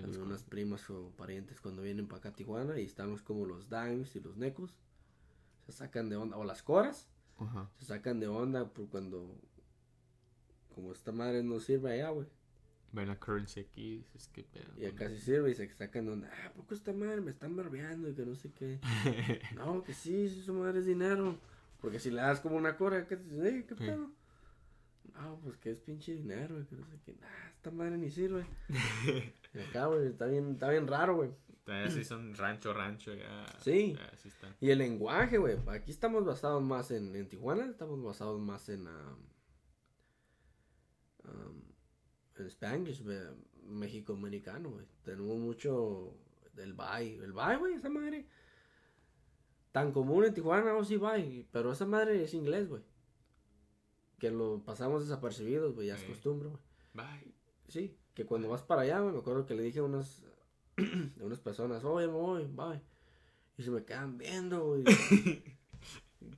También 0.00 0.22
unas 0.22 0.42
primas 0.44 0.88
o 0.90 1.10
parientes 1.16 1.60
cuando 1.60 1.82
vienen 1.82 2.06
para 2.06 2.18
acá 2.20 2.28
a 2.30 2.34
Tijuana 2.34 2.78
y 2.80 2.84
están 2.84 3.10
los 3.10 3.22
como 3.22 3.44
los 3.44 3.68
dimes 3.68 4.14
y 4.16 4.20
los 4.20 4.36
necos. 4.36 4.76
Se 5.66 5.72
sacan 5.72 6.08
de 6.08 6.16
onda. 6.16 6.36
O 6.36 6.44
las 6.44 6.62
coras. 6.62 7.08
Se 7.78 7.84
sacan 7.86 8.20
de 8.20 8.28
onda 8.28 8.72
por 8.72 8.88
cuando. 8.88 9.36
Como 10.74 10.92
esta 10.92 11.12
madre 11.12 11.42
no 11.42 11.60
sirve 11.60 11.92
allá, 11.92 12.10
güey. 12.10 12.26
Ven 12.94 13.08
la 13.08 13.18
currency 13.18 13.60
aquí 13.60 13.82
y 13.82 13.96
dices, 13.98 14.30
qué 14.32 14.44
pedo. 14.44 14.72
Y 14.78 14.86
acá 14.86 15.08
sí 15.08 15.18
sirve 15.18 15.50
y 15.50 15.54
se 15.54 15.68
sacan 15.74 16.08
onda. 16.08 16.30
Ah, 16.32 16.52
¿por 16.54 16.64
qué 16.66 16.74
esta 16.74 16.92
madre 16.92 17.20
me 17.20 17.32
están 17.32 17.56
barbeando 17.56 18.08
y 18.08 18.14
que 18.14 18.24
no 18.24 18.36
sé 18.36 18.52
qué? 18.52 18.78
No, 19.56 19.82
que 19.82 19.92
sí, 19.92 20.28
sí, 20.28 20.42
su 20.42 20.54
madre 20.54 20.78
es 20.78 20.86
dinero. 20.86 21.36
Porque 21.80 21.98
si 21.98 22.10
le 22.12 22.20
das 22.20 22.40
como 22.40 22.56
una 22.56 22.76
cora, 22.76 23.06
¿qué, 23.08 23.14
eh, 23.14 23.64
¿qué 23.68 23.74
pedo? 23.74 24.12
No, 25.12 25.40
pues 25.42 25.56
que 25.56 25.72
es 25.72 25.80
pinche 25.80 26.14
dinero, 26.14 26.60
y 26.60 26.64
que 26.66 26.76
no 26.76 26.86
sé 26.86 26.98
qué. 27.04 27.14
Nah, 27.20 27.48
esta 27.56 27.70
madre 27.72 27.98
ni 27.98 28.10
sirve. 28.10 28.46
y 29.54 29.58
acá, 29.58 29.86
güey, 29.86 30.06
está 30.06 30.26
bien, 30.26 30.52
está 30.52 30.70
bien 30.70 30.86
raro, 30.86 31.16
güey. 31.16 31.30
Sí 31.90 32.04
son 32.04 32.34
rancho, 32.36 32.72
rancho, 32.72 33.12
ya. 33.12 33.44
Sí. 33.60 33.94
Ya, 33.98 34.16
sí 34.16 34.28
están. 34.28 34.54
Y 34.60 34.70
el 34.70 34.78
lenguaje, 34.78 35.38
güey. 35.38 35.58
Aquí 35.68 35.90
estamos 35.90 36.24
basados 36.24 36.62
más 36.62 36.90
en, 36.92 37.14
en 37.16 37.28
Tijuana, 37.28 37.66
estamos 37.66 38.02
basados 38.02 38.40
más 38.40 38.68
en, 38.68 38.86
um, 38.86 39.18
um, 41.24 41.73
en 42.42 42.46
Spanglish, 42.46 43.02
güey, 43.02 43.18
México 43.68 44.14
americano, 44.14 44.70
güey. 44.70 44.86
Tenemos 45.04 45.38
mucho 45.38 46.14
del 46.54 46.74
bye. 46.74 47.16
El 47.22 47.32
bye, 47.32 47.56
güey, 47.56 47.74
esa 47.74 47.88
madre. 47.88 48.26
Tan 49.72 49.92
común 49.92 50.24
en 50.24 50.34
Tijuana, 50.34 50.74
o 50.74 50.84
sí 50.84 50.96
bye. 50.96 51.46
Pero 51.50 51.72
esa 51.72 51.86
madre 51.86 52.22
es 52.22 52.34
inglés, 52.34 52.68
güey. 52.68 52.82
Que 54.18 54.30
lo 54.30 54.62
pasamos 54.64 55.02
desapercibidos, 55.02 55.74
güey, 55.74 55.88
ya 55.88 55.96
es 55.96 56.04
costumbre, 56.04 56.48
güey. 56.48 56.62
Bye. 56.94 57.34
Sí, 57.68 57.96
que 58.14 58.24
cuando 58.24 58.48
vas 58.48 58.62
para 58.62 58.82
allá, 58.82 59.00
güey, 59.00 59.12
me 59.12 59.18
acuerdo 59.18 59.46
que 59.46 59.54
le 59.54 59.62
dije 59.62 59.80
a 59.80 59.84
unas, 59.84 60.24
a 61.20 61.24
unas 61.24 61.40
personas, 61.40 61.84
oye, 61.84 62.06
me 62.06 62.12
voy, 62.12 62.44
bye. 62.44 62.80
Y 63.56 63.62
se 63.62 63.70
me 63.70 63.84
quedan 63.84 64.18
viendo, 64.18 64.64
güey. 64.64 64.84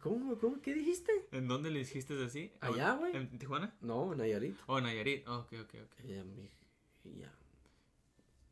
¿Cómo, 0.00 0.38
cómo, 0.38 0.60
qué 0.60 0.74
dijiste? 0.74 1.12
¿En 1.32 1.48
dónde 1.48 1.70
le 1.70 1.80
dijiste 1.80 2.22
así? 2.24 2.52
Allá, 2.60 2.94
güey. 2.94 3.16
¿En 3.16 3.38
Tijuana? 3.38 3.74
No, 3.80 4.12
en 4.12 4.18
Nayarit. 4.18 4.56
Oh, 4.66 4.80
Nayarit. 4.80 5.26
Oh, 5.26 5.38
ok, 5.38 5.52
ok, 5.62 5.74
ok. 5.84 6.04
Y 6.04 6.12
ella 6.12 6.24
me 6.24 6.50
y 7.04 7.20
ya. 7.20 7.32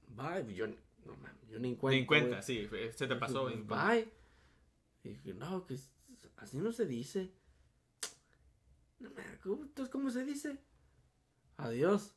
Bye, 0.08 0.54
yo, 0.54 0.66
no 0.66 1.16
mames, 1.16 1.48
yo 1.48 1.58
ni 1.58 1.70
en 1.70 1.76
cuenta. 1.76 1.94
Ni 1.94 2.00
en 2.00 2.06
cuenta, 2.06 2.42
sí. 2.42 2.68
Se 2.94 3.06
te 3.06 3.16
pasó. 3.16 3.46
Bye. 3.46 4.08
Y 5.02 5.10
dije, 5.10 5.34
no, 5.34 5.66
que 5.66 5.76
así 6.36 6.58
no 6.58 6.72
se 6.72 6.86
dice. 6.86 7.32
No 9.00 9.10
mames, 9.10 9.38
¿cómo, 9.42 9.62
entonces, 9.64 9.92
¿cómo 9.92 10.10
se 10.10 10.24
dice? 10.24 10.58
Adiós. 11.56 12.14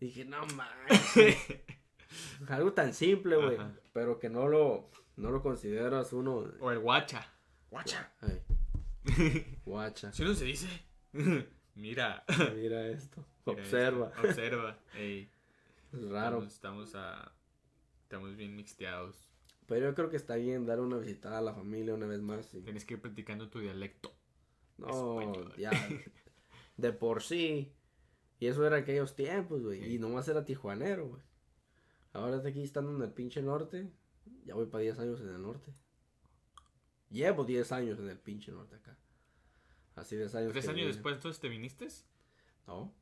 Dije, 0.00 0.24
no 0.24 0.46
mames. 0.46 1.36
Algo 2.48 2.72
tan 2.72 2.94
simple, 2.94 3.36
güey. 3.36 3.58
Pero 3.92 4.18
que 4.18 4.28
no 4.28 4.48
lo, 4.48 4.90
no 5.16 5.30
lo 5.30 5.42
consideras 5.42 6.12
uno. 6.12 6.44
O 6.60 6.70
el 6.70 6.78
guacha. 6.80 7.29
Guacha. 7.70 8.12
Ay, 8.20 8.42
guacha. 9.64 10.12
Si 10.12 10.22
no 10.24 10.34
se 10.34 10.44
dice. 10.44 10.68
Mira. 11.74 12.24
Mira 12.56 12.88
esto. 12.88 13.24
Mira 13.46 13.60
Observa. 13.62 14.08
esto, 14.14 14.28
Observa. 14.28 14.78
Ey, 14.94 15.30
Es 15.92 16.02
raro. 16.08 16.42
Estamos, 16.42 16.52
estamos, 16.52 16.94
a, 16.94 17.32
estamos 18.02 18.36
bien 18.36 18.54
mixteados. 18.56 19.16
Pero 19.66 19.86
yo 19.88 19.94
creo 19.94 20.10
que 20.10 20.16
está 20.16 20.34
bien 20.36 20.66
dar 20.66 20.80
una 20.80 20.98
visitada 20.98 21.38
a 21.38 21.42
la 21.42 21.54
familia 21.54 21.94
una 21.94 22.06
vez 22.06 22.20
más. 22.20 22.52
y- 22.54 22.60
Tienes 22.62 22.84
que 22.84 22.94
ir 22.94 23.00
practicando 23.00 23.48
tu 23.48 23.60
dialecto. 23.60 24.12
No, 24.78 25.20
Español. 25.20 25.54
ya. 25.56 25.70
De 26.76 26.92
por 26.92 27.22
sí. 27.22 27.72
Y 28.40 28.46
eso 28.46 28.66
era 28.66 28.78
aquellos 28.78 29.14
tiempos, 29.14 29.62
güey. 29.62 29.80
Sí. 29.82 29.94
Y 29.94 29.98
nomás 29.98 30.26
era 30.28 30.44
tijuanero, 30.44 31.08
güey. 31.08 31.22
Ahora 32.12 32.38
de 32.38 32.48
aquí 32.50 32.62
estando 32.62 32.90
en 32.96 33.02
el 33.02 33.12
pinche 33.12 33.42
norte. 33.42 33.90
Ya 34.44 34.54
voy 34.54 34.66
para 34.66 34.82
10 34.82 34.98
años 34.98 35.20
en 35.20 35.28
el 35.28 35.40
norte. 35.42 35.72
Llevo 37.10 37.44
10 37.44 37.72
años 37.72 37.98
en 37.98 38.08
el 38.08 38.18
pinche 38.18 38.52
norte 38.52 38.76
acá. 38.76 38.96
Así 39.96 40.16
10 40.16 40.34
años. 40.36 40.52
¿Tres 40.52 40.68
años 40.68 40.86
después 40.86 41.16
entonces 41.16 41.40
te 41.40 41.48
viniste? 41.48 41.88
No. 42.66 42.94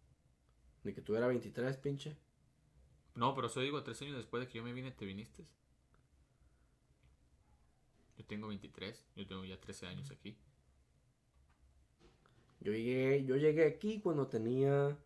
Ni 0.83 0.93
que 0.95 1.03
tuviera 1.03 1.27
23, 1.27 1.77
pinche. 1.77 2.17
No, 3.15 3.35
pero 3.35 3.49
eso 3.49 3.61
digo, 3.61 3.83
tres 3.83 4.01
años 4.03 4.17
después 4.17 4.41
de 4.41 4.49
que 4.49 4.59
yo 4.59 4.65
me 4.65 4.73
vine, 4.73 4.93
¿te 4.93 5.05
viniste? 5.05 5.45
Yo 8.17 8.25
tengo 8.25 8.49
23, 8.49 9.07
yo 9.17 9.27
tengo 9.27 9.45
ya 9.45 9.61
13 9.61 9.87
años 9.87 10.11
aquí. 10.11 10.37
Yo 12.61 12.73
llegué, 12.73 13.25
yo 13.25 13.37
llegué 13.37 13.67
aquí 13.67 14.01
cuando 14.01 14.27
tenía 14.27 14.97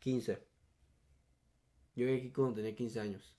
15. 0.00 0.34
Yo 1.94 2.06
llegué 2.06 2.18
aquí 2.18 2.30
cuando 2.30 2.54
tenía 2.54 2.74
15 2.74 3.00
años. 3.00 3.34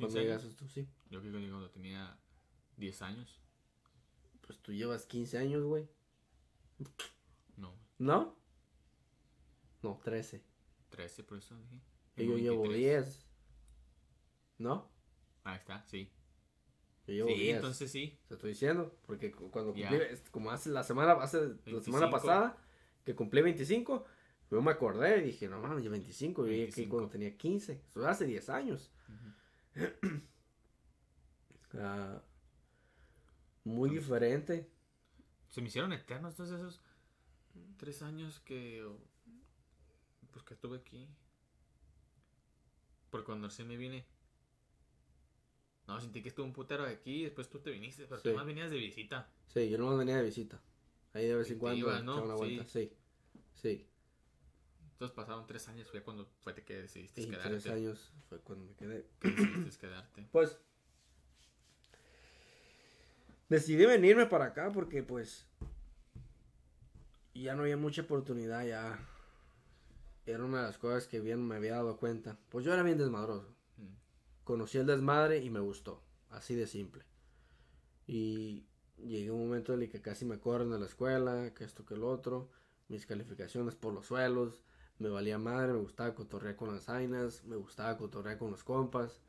¿Cuándo 0.00 0.06
15 0.06 0.18
años. 0.18 0.42
llegaste 0.42 0.56
tú? 0.64 0.68
Sí. 0.68 0.88
Yo 1.10 1.20
creo 1.20 1.32
que 1.40 1.48
cuando 1.48 1.70
tenía 1.70 2.18
10 2.76 3.02
años. 3.02 3.40
Pues 4.46 4.58
tú 4.60 4.72
llevas 4.72 5.06
15 5.06 5.38
años, 5.38 5.62
güey. 5.64 5.88
No, 7.56 7.74
¿No? 7.98 8.36
No, 9.82 10.00
13. 10.04 10.42
13 10.90 11.22
por 11.24 11.38
eso 11.38 11.56
dije. 11.56 11.80
Y 12.16 12.26
yo 12.26 12.36
llevo 12.36 12.62
23. 12.62 13.04
10. 13.06 13.26
¿No? 14.58 14.90
Ahí 15.44 15.56
está, 15.56 15.82
sí. 15.86 16.10
Yo 17.06 17.14
llevo 17.14 17.28
sí, 17.30 17.34
10. 17.36 17.56
entonces 17.56 17.90
sí. 17.90 18.18
Te 18.28 18.34
estoy 18.34 18.50
diciendo, 18.50 18.98
porque 19.06 19.30
cu- 19.32 19.50
cuando 19.50 19.72
cumplí, 19.72 19.96
es- 19.96 20.28
como 20.30 20.50
hace 20.50 20.70
la 20.70 20.82
semana, 20.82 21.12
hace 21.12 21.38
la 21.38 21.46
25. 21.46 21.82
semana 21.82 22.10
pasada, 22.10 22.56
que 23.04 23.14
cumplí 23.14 23.40
25, 23.42 24.04
yo 24.50 24.60
me 24.62 24.70
acordé 24.70 25.18
y 25.18 25.22
dije, 25.26 25.48
no 25.48 25.60
mames, 25.60 25.82
ya 25.84 25.90
25, 25.90 26.42
yo 26.44 26.50
llegué 26.50 26.64
aquí 26.64 26.72
25. 26.72 26.96
cuando 26.96 27.10
tenía 27.10 27.36
15, 27.36 27.82
eso 27.86 28.06
hace 28.06 28.26
10 28.26 28.48
años. 28.50 28.90
Ujú. 29.08 29.32
Ah, 31.78 32.20
muy 33.62 33.90
diferente. 33.90 34.68
Se 35.50 35.60
me 35.60 35.68
hicieron 35.68 35.92
eternos 35.92 36.34
todos 36.34 36.50
esos 36.50 36.80
tres 37.76 38.02
años 38.02 38.40
que. 38.40 38.84
Pues 40.32 40.44
que 40.44 40.54
estuve 40.54 40.78
aquí. 40.78 41.08
Porque 43.10 43.26
cuando 43.26 43.46
recién 43.46 43.68
me 43.68 43.76
vine. 43.76 44.04
No, 45.86 46.00
sentí 46.00 46.22
que 46.22 46.30
estuve 46.30 46.46
un 46.46 46.52
putero 46.52 46.84
aquí. 46.84 47.22
Después 47.22 47.48
tú 47.48 47.60
te 47.60 47.70
viniste, 47.70 48.04
pero 48.06 48.20
Sí. 48.20 48.30
tú 48.30 48.34
más 48.36 48.46
venías 48.46 48.70
de 48.70 48.76
visita. 48.76 49.32
Sí, 49.46 49.68
yo 49.70 49.78
no 49.78 49.96
venía 49.96 50.16
de 50.16 50.24
visita. 50.24 50.60
Ahí 51.12 51.26
de 51.26 51.36
vez 51.36 51.50
en 51.50 51.58
cuando 51.58 51.78
ibas, 51.78 52.02
¿no? 52.04 52.22
una 52.24 52.34
vuelta. 52.34 52.64
Sí, 52.64 52.92
sí. 53.54 53.89
Entonces 55.00 55.16
pasaron 55.16 55.46
tres 55.46 55.66
años. 55.66 55.88
Fue 55.88 56.02
cuando 56.02 56.26
fue 56.40 56.54
que 56.54 56.82
decidiste 56.82 57.22
Y 57.22 57.26
quedarte. 57.26 57.48
tres 57.48 57.66
años 57.68 58.12
fue 58.28 58.38
cuando 58.40 58.66
me 58.66 58.74
quedé. 58.74 59.06
Que 59.18 59.30
decidiste 59.30 59.86
quedarte. 59.86 60.28
Pues 60.32 60.58
decidí 63.48 63.86
venirme 63.86 64.26
para 64.26 64.44
acá 64.44 64.70
porque 64.70 65.02
pues 65.02 65.46
ya 67.34 67.54
no 67.54 67.62
había 67.62 67.78
mucha 67.78 68.02
oportunidad 68.02 68.66
ya. 68.66 68.98
Era 70.26 70.44
una 70.44 70.58
de 70.58 70.66
las 70.66 70.76
cosas 70.76 71.06
que 71.06 71.18
bien 71.18 71.48
me 71.48 71.56
había 71.56 71.76
dado 71.76 71.96
cuenta. 71.96 72.38
Pues 72.50 72.66
yo 72.66 72.74
era 72.74 72.82
bien 72.82 72.98
desmadroso. 72.98 73.48
Mm. 73.78 74.44
Conocí 74.44 74.76
el 74.76 74.86
desmadre 74.86 75.38
y 75.38 75.48
me 75.48 75.60
gustó. 75.60 76.02
Así 76.28 76.54
de 76.54 76.66
simple. 76.66 77.04
Y 78.06 78.66
llegué 78.98 79.30
a 79.30 79.32
un 79.32 79.46
momento 79.46 79.72
en 79.72 79.80
el 79.80 79.88
que 79.88 80.02
casi 80.02 80.26
me 80.26 80.38
corren 80.38 80.70
de 80.70 80.78
la 80.78 80.84
escuela, 80.84 81.54
que 81.54 81.64
esto 81.64 81.86
que 81.86 81.94
el 81.94 82.02
otro. 82.04 82.50
Mis 82.88 83.06
calificaciones 83.06 83.76
por 83.76 83.94
los 83.94 84.04
suelos. 84.04 84.62
Me 85.00 85.08
valía 85.08 85.38
madre, 85.38 85.72
me 85.72 85.78
gustaba 85.80 86.14
cotorrear 86.14 86.54
con 86.56 86.72
las 86.72 86.88
ainas, 86.88 87.42
me 87.44 87.56
gustaba 87.56 87.96
cotorrear 87.96 88.38
con 88.38 88.50
los 88.52 88.62
compas. 88.62 89.20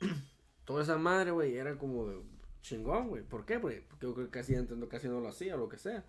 Toda 0.64 0.82
esa 0.82 0.96
madre, 0.96 1.30
güey, 1.32 1.56
era 1.56 1.76
como 1.76 2.06
de 2.08 2.20
chingón, 2.62 3.08
güey. 3.08 3.22
¿Por 3.22 3.44
qué? 3.44 3.58
Porque 3.58 3.84
yo 4.00 4.14
creo 4.14 4.26
que 4.26 4.30
casi 4.30 4.54
entiendo, 4.54 4.88
casi 4.88 5.08
no 5.08 5.20
lo 5.20 5.28
hacía 5.28 5.54
o 5.54 5.58
lo 5.58 5.68
que 5.68 5.76
sea. 5.78 6.04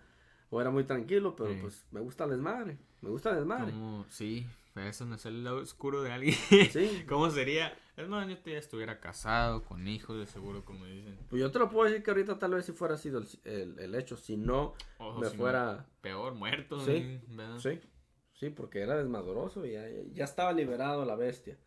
O 0.50 0.60
era 0.60 0.70
muy 0.70 0.84
tranquilo, 0.84 1.36
pero 1.36 1.52
Sí. 1.52 1.58
pues 1.60 1.86
me 1.90 2.00
gusta 2.00 2.24
el 2.24 2.30
desmadre. 2.30 2.78
Me 3.02 3.10
gusta 3.10 3.30
el 3.30 3.36
desmadre. 3.36 3.72
¿Cómo? 3.72 4.06
Sí, 4.08 4.46
eso 4.76 5.04
no 5.04 5.16
es 5.16 5.26
el 5.26 5.44
lado 5.44 5.58
oscuro 5.58 6.02
de 6.02 6.10
alguien. 6.12 6.34
Sí. 6.72 7.04
¿Cómo 7.08 7.30
sería? 7.30 7.76
Es 7.96 8.08
más, 8.08 8.26
yo 8.28 8.36
ya 8.46 8.58
estuviera 8.58 9.00
casado, 9.00 9.64
con 9.64 9.86
hijos, 9.88 10.18
de 10.18 10.26
seguro, 10.26 10.64
como 10.64 10.86
dicen. 10.86 11.18
Pues 11.28 11.40
yo 11.42 11.50
te 11.50 11.58
lo 11.58 11.68
puedo 11.68 11.88
decir 11.90 12.02
que 12.02 12.10
ahorita 12.12 12.38
tal 12.38 12.52
vez 12.54 12.64
si 12.64 12.72
fuera 12.72 12.96
sido 12.96 13.18
el, 13.18 13.26
el- 13.44 13.78
el 13.80 13.94
hecho. 13.96 14.16
Si 14.16 14.36
no, 14.36 14.74
O 14.98 15.18
me 15.18 15.26
si 15.26 15.32
no, 15.36 15.38
fuera... 15.42 15.86
peor, 16.00 16.34
muerto. 16.34 16.80
Sí. 16.80 17.20
¿verdad? 17.28 17.58
Sí, 17.58 17.80
sí, 18.38 18.50
porque 18.50 18.80
era 18.80 18.96
desmadroso 18.96 19.66
y 19.66 19.72
ya, 19.72 19.86
ya 20.12 20.24
estaba 20.24 20.52
liberado 20.52 21.04
la 21.04 21.16
bestia. 21.16 21.58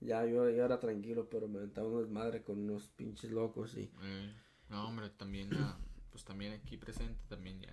Ya 0.00 0.24
yo, 0.24 0.50
yo 0.50 0.64
era 0.64 0.80
tranquilo, 0.80 1.28
pero 1.30 1.48
me 1.48 1.58
aventaba 1.58 1.88
un 1.88 2.02
desmadre 2.02 2.42
con 2.42 2.58
unos 2.58 2.88
pinches 2.88 3.30
locos 3.30 3.76
y... 3.76 3.90
Eh, 4.02 4.34
no, 4.68 4.88
hombre, 4.88 5.10
también, 5.10 5.50
ah, 5.54 5.78
pues 6.10 6.24
también 6.24 6.52
aquí 6.54 6.76
presente, 6.76 7.20
también 7.28 7.60
ya 7.60 7.70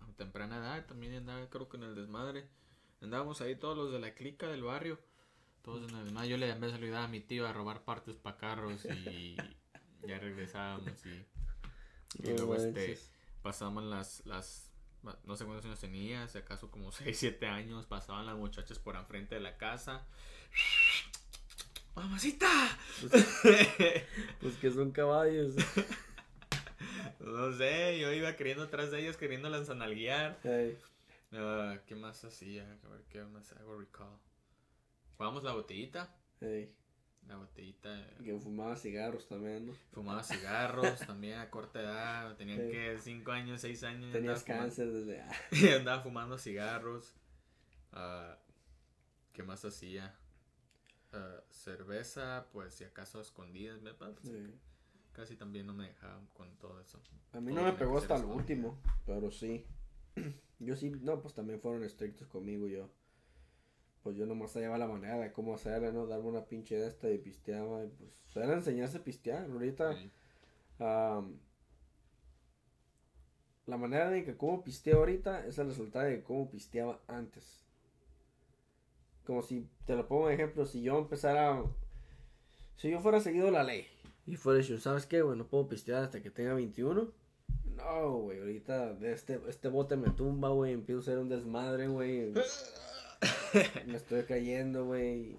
a 0.00 0.12
temprana 0.16 0.58
edad, 0.58 0.86
también 0.86 1.14
andaba, 1.14 1.48
creo 1.48 1.68
que 1.68 1.76
en 1.76 1.84
el 1.84 1.94
desmadre. 1.94 2.46
Andábamos 3.00 3.40
ahí 3.40 3.56
todos 3.56 3.76
los 3.76 3.92
de 3.92 4.00
la 4.00 4.14
clica 4.14 4.48
del 4.48 4.62
barrio, 4.62 4.98
todos 5.62 5.88
en 5.90 5.96
el 5.96 6.04
desmadre. 6.04 6.28
Yo 6.28 6.36
le 6.36 6.50
en 6.50 6.60
vez 6.60 6.74
a 6.74 7.08
mi 7.08 7.20
tío 7.20 7.46
a 7.46 7.52
robar 7.52 7.84
partes 7.84 8.16
para 8.16 8.36
carros 8.36 8.84
y 8.84 9.36
ya 10.06 10.18
regresábamos 10.18 11.06
y, 11.06 11.26
y 12.22 12.32
luego 12.36 12.56
este, 12.56 12.98
pasaban 13.42 13.88
las, 13.88 14.24
las, 14.26 14.71
no 15.24 15.36
sé 15.36 15.44
cuántos 15.44 15.64
años 15.66 15.80
tenía, 15.80 16.28
si 16.28 16.38
acaso 16.38 16.70
como 16.70 16.90
6, 16.92 17.16
7 17.18 17.46
años, 17.46 17.86
pasaban 17.86 18.26
las 18.26 18.36
muchachas 18.36 18.78
por 18.78 18.96
enfrente 18.96 19.34
de 19.34 19.40
la 19.40 19.56
casa. 19.56 20.04
¡Mamacita! 21.94 22.78
Pues 24.40 24.56
que 24.60 24.70
son 24.70 24.90
caballos. 24.92 25.54
No 27.20 27.52
sé, 27.56 28.00
yo 28.00 28.12
iba 28.12 28.34
queriendo 28.34 28.64
atrás 28.64 28.90
de 28.90 29.00
ellas, 29.00 29.16
queriéndolas 29.16 29.70
analguiar. 29.70 30.40
Ey, 30.42 30.76
Ah, 31.32 31.78
¿Qué 31.86 31.94
más 31.94 32.24
hacía? 32.24 32.64
A 32.84 32.88
ver, 32.88 33.02
¿qué 33.10 33.22
más 33.22 33.52
hago 33.52 33.78
recall? 33.78 34.18
Jugábamos 35.16 35.44
la 35.44 35.52
botellita. 35.52 36.12
ey, 36.40 36.74
La 37.28 37.36
botellita. 37.36 38.10
que 38.22 38.38
fumaba 38.38 38.76
cigarros 38.76 39.26
también, 39.28 39.66
¿no? 39.66 39.72
Fumaba 39.92 40.22
cigarros 40.22 40.98
también 41.06 41.38
a 41.38 41.48
corta 41.50 41.80
edad. 41.80 42.36
Tenían 42.36 42.58
Sí. 42.60 42.70
que 42.70 42.98
5 42.98 43.32
años, 43.32 43.60
6 43.60 43.82
años. 43.84 44.12
Tenías 44.12 44.40
andaba 44.42 44.60
fumando- 44.60 44.62
cáncer 44.64 44.92
desde... 44.92 45.20
ah, 45.22 45.30
y 45.52 45.68
andaba 45.68 46.02
fumando 46.02 46.36
cigarros. 46.38 47.14
Ah, 47.92 48.38
¿Qué 49.32 49.42
más 49.42 49.64
hacía? 49.64 50.14
Ah, 51.12 51.40
cerveza, 51.50 52.48
pues 52.52 52.74
si 52.74 52.84
acaso 52.84 53.18
a 53.18 53.22
escondidas. 53.22 53.80
me- 53.82 53.94
pues, 53.94 54.12
sí. 54.22 54.54
Casi 55.12 55.36
también 55.36 55.66
no 55.66 55.74
me 55.74 55.88
dejaban 55.88 56.26
con 56.28 56.56
todo 56.58 56.80
eso. 56.80 57.00
A 57.32 57.40
mí 57.40 57.52
Todo 57.52 57.64
no 57.64 57.70
me 57.72 57.78
pegó 57.78 57.98
hasta 57.98 58.14
el 58.14 58.20
escondido. 58.22 58.38
último, 58.40 58.82
pero 59.06 59.30
sí. 59.30 59.66
Yo 60.58 60.74
sí, 60.76 60.90
no, 60.90 61.20
pues 61.20 61.34
también 61.34 61.60
fueron 61.60 61.82
estrictos 61.84 62.28
conmigo 62.28 62.68
yo. 62.68 62.88
Pues 64.02 64.16
yo 64.16 64.26
nomás 64.26 64.52
hallaba 64.54 64.78
la 64.78 64.88
manera 64.88 65.18
de 65.18 65.32
cómo 65.32 65.54
hacerle, 65.54 65.92
¿no? 65.92 66.06
Darme 66.06 66.28
una 66.28 66.44
pinche 66.44 66.76
de 66.76 66.88
esta 66.88 67.08
y 67.10 67.18
pisteaba. 67.18 67.84
Y 67.84 67.88
pues 67.88 68.10
era 68.36 68.52
enseñarse 68.54 68.98
a 68.98 69.04
pistear. 69.04 69.48
Ahorita, 69.50 69.94
Sí. 69.94 70.10
la 73.66 73.76
manera 73.76 74.10
de 74.10 74.24
que 74.24 74.36
cómo 74.36 74.64
pisteo 74.64 74.98
ahorita 74.98 75.46
es 75.46 75.58
el 75.58 75.68
resultado 75.68 76.06
de 76.06 76.22
cómo 76.22 76.50
pisteaba 76.50 77.00
antes. 77.06 77.62
Como 79.24 79.42
si, 79.42 79.68
te 79.86 79.94
lo 79.94 80.08
pongo 80.08 80.26
de 80.28 80.34
ejemplo, 80.34 80.64
si 80.66 80.82
yo 80.82 80.98
empezara, 80.98 81.62
si 82.76 82.90
yo 82.90 83.00
fuera 83.00 83.20
seguido 83.20 83.50
la 83.52 83.62
ley 83.62 83.86
y 84.26 84.34
fuera 84.36 84.58
dicho, 84.58 84.78
¿sabes 84.80 85.06
qué, 85.06 85.22
güey? 85.22 85.38
No 85.38 85.46
puedo 85.46 85.68
pistear 85.68 86.02
hasta 86.02 86.20
que 86.20 86.30
tenga 86.30 86.54
21. 86.54 87.12
No, 87.76 88.16
güey, 88.18 88.40
ahorita 88.40 88.94
de 88.94 89.12
este, 89.12 89.40
este 89.48 89.68
bote 89.68 89.96
me 89.96 90.10
tumba, 90.10 90.48
güey, 90.48 90.72
empiezo 90.72 90.98
a 90.98 91.02
hacer 91.02 91.18
un 91.18 91.28
desmadre, 91.28 91.86
güey. 91.86 92.32
me 93.86 93.96
estoy 93.96 94.24
cayendo, 94.24 94.86
güey. 94.86 95.36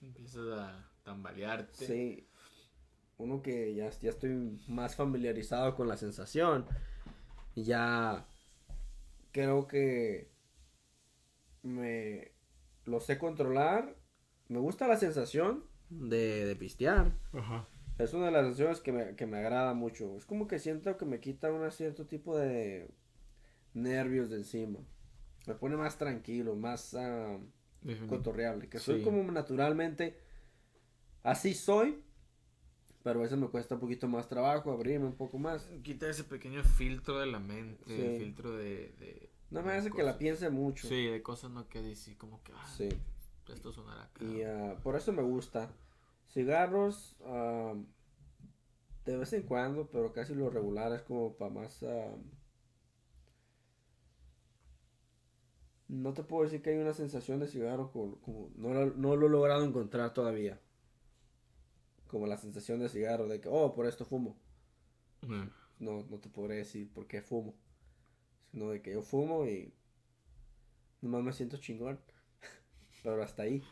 Empiezas 0.00 0.58
a 0.58 0.90
tambalearte. 1.02 1.86
Sí. 1.86 2.28
Uno 3.18 3.42
que 3.42 3.74
ya, 3.74 3.88
ya 3.90 4.10
estoy 4.10 4.60
más 4.68 4.94
familiarizado 4.94 5.74
con 5.74 5.88
la 5.88 5.96
sensación. 5.96 6.66
Ya 7.54 8.26
creo 9.32 9.66
que 9.66 10.30
me 11.62 12.32
lo 12.84 13.00
sé 13.00 13.18
controlar. 13.18 13.96
Me 14.48 14.58
gusta 14.58 14.86
la 14.86 14.96
sensación 14.96 15.64
de, 15.88 16.44
de 16.44 16.56
pistear. 16.56 17.12
Ajá. 17.32 17.66
Es 17.98 18.12
una 18.12 18.26
de 18.26 18.32
las 18.32 18.44
sensaciones 18.44 18.80
que 18.80 18.92
me, 18.92 19.16
que 19.16 19.26
me 19.26 19.38
agrada 19.38 19.72
mucho. 19.72 20.16
Es 20.16 20.26
como 20.26 20.46
que 20.46 20.58
siento 20.58 20.96
que 20.98 21.06
me 21.06 21.20
quita 21.20 21.50
un 21.50 21.70
cierto 21.70 22.06
tipo 22.06 22.36
de 22.36 22.90
nervios 23.72 24.28
de 24.28 24.36
encima. 24.36 24.80
Me 25.46 25.54
pone 25.54 25.76
más 25.76 25.96
tranquilo, 25.96 26.54
más 26.56 26.94
ah, 26.94 27.38
cotorreable. 28.08 28.68
Que 28.68 28.78
soy 28.78 29.02
como 29.02 29.22
naturalmente. 29.30 30.18
Así 31.22 31.54
soy. 31.54 32.02
Pero 33.02 33.20
a 33.20 33.22
veces 33.22 33.38
me 33.38 33.46
cuesta 33.48 33.76
un 33.76 33.80
poquito 33.80 34.08
más 34.08 34.28
trabajo 34.28 34.72
abrirme 34.72 35.06
un 35.06 35.16
poco 35.16 35.38
más. 35.38 35.68
Quita 35.84 36.08
ese 36.08 36.24
pequeño 36.24 36.64
filtro 36.64 37.20
de 37.20 37.26
la 37.26 37.38
mente, 37.38 37.84
Sí. 37.86 38.00
el 38.02 38.18
filtro 38.18 38.50
de... 38.56 38.92
de 38.98 39.30
No 39.50 39.62
me 39.62 39.72
de 39.72 39.78
hace 39.78 39.92
que 39.92 40.02
la 40.02 40.18
piense 40.18 40.50
mucho. 40.50 40.88
Sí, 40.88 41.06
de 41.06 41.22
cosas 41.22 41.52
no 41.52 41.68
que 41.68 41.80
decir 41.82 42.16
como 42.18 42.42
que... 42.42 42.52
Ah, 42.52 42.66
Sí. 42.76 42.88
Esto 43.48 43.70
sonará 43.72 44.02
acá. 44.04 44.24
Y 44.24 44.42
ah, 44.42 44.76
por 44.82 44.96
eso 44.96 45.12
me 45.12 45.22
gusta. 45.22 45.70
Cigarros. 46.32 47.16
ah, 47.24 47.74
de 49.04 49.16
vez 49.16 49.32
en 49.34 49.42
cuando, 49.42 49.88
pero 49.88 50.12
casi 50.12 50.34
lo 50.34 50.50
regular 50.50 50.92
es 50.92 51.02
como 51.02 51.36
para 51.36 51.52
más. 51.52 51.82
ah, 51.84 52.12
no 55.88 56.12
te 56.14 56.22
puedo 56.22 56.44
decir 56.44 56.62
que 56.62 56.70
hay 56.70 56.78
una 56.78 56.94
sensación 56.94 57.38
de 57.40 57.46
cigarro 57.46 57.90
como, 57.92 58.16
como- 58.20 58.50
no, 58.56 58.72
lo, 58.74 58.86
no 58.94 59.16
lo 59.16 59.26
he 59.26 59.30
logrado 59.30 59.64
encontrar 59.64 60.12
todavía. 60.12 60.60
Como 62.06 62.26
la 62.26 62.36
sensación 62.36 62.80
de 62.80 62.88
cigarro, 62.88 63.26
de 63.28 63.40
que, 63.40 63.48
oh, 63.48 63.74
por 63.74 63.86
esto 63.86 64.04
fumo. 64.04 64.36
Mm. 65.22 65.44
No, 65.78 66.06
no 66.08 66.18
te 66.18 66.28
podré 66.28 66.56
decir 66.56 66.92
por 66.92 67.06
qué 67.06 67.20
fumo. 67.22 67.54
Sino 68.50 68.70
de 68.70 68.80
que 68.80 68.92
yo 68.92 69.02
fumo 69.02 69.46
y 69.46 69.74
nomás 71.00 71.22
me 71.22 71.32
siento 71.32 71.56
chingón. 71.58 72.00
pero 73.02 73.22
hasta 73.22 73.42
ahí. 73.42 73.62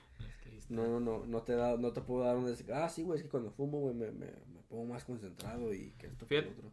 No, 0.68 0.86
no, 0.86 1.00
no, 1.00 1.26
no 1.26 1.42
te 1.42 1.54
da, 1.54 1.76
no 1.76 1.92
te 1.92 2.00
puedo 2.00 2.24
dar 2.24 2.36
un 2.36 2.52
ah, 2.72 2.88
sí, 2.88 3.02
güey, 3.02 3.18
es 3.18 3.22
que 3.24 3.28
cuando 3.28 3.50
fumo, 3.50 3.80
güey, 3.80 3.94
me, 3.94 4.10
me, 4.12 4.26
me 4.26 4.62
pongo 4.68 4.86
más 4.86 5.04
concentrado 5.04 5.72
y 5.74 5.92
que 5.92 6.06
esto 6.06 6.26
que 6.26 6.38
otro. 6.38 6.72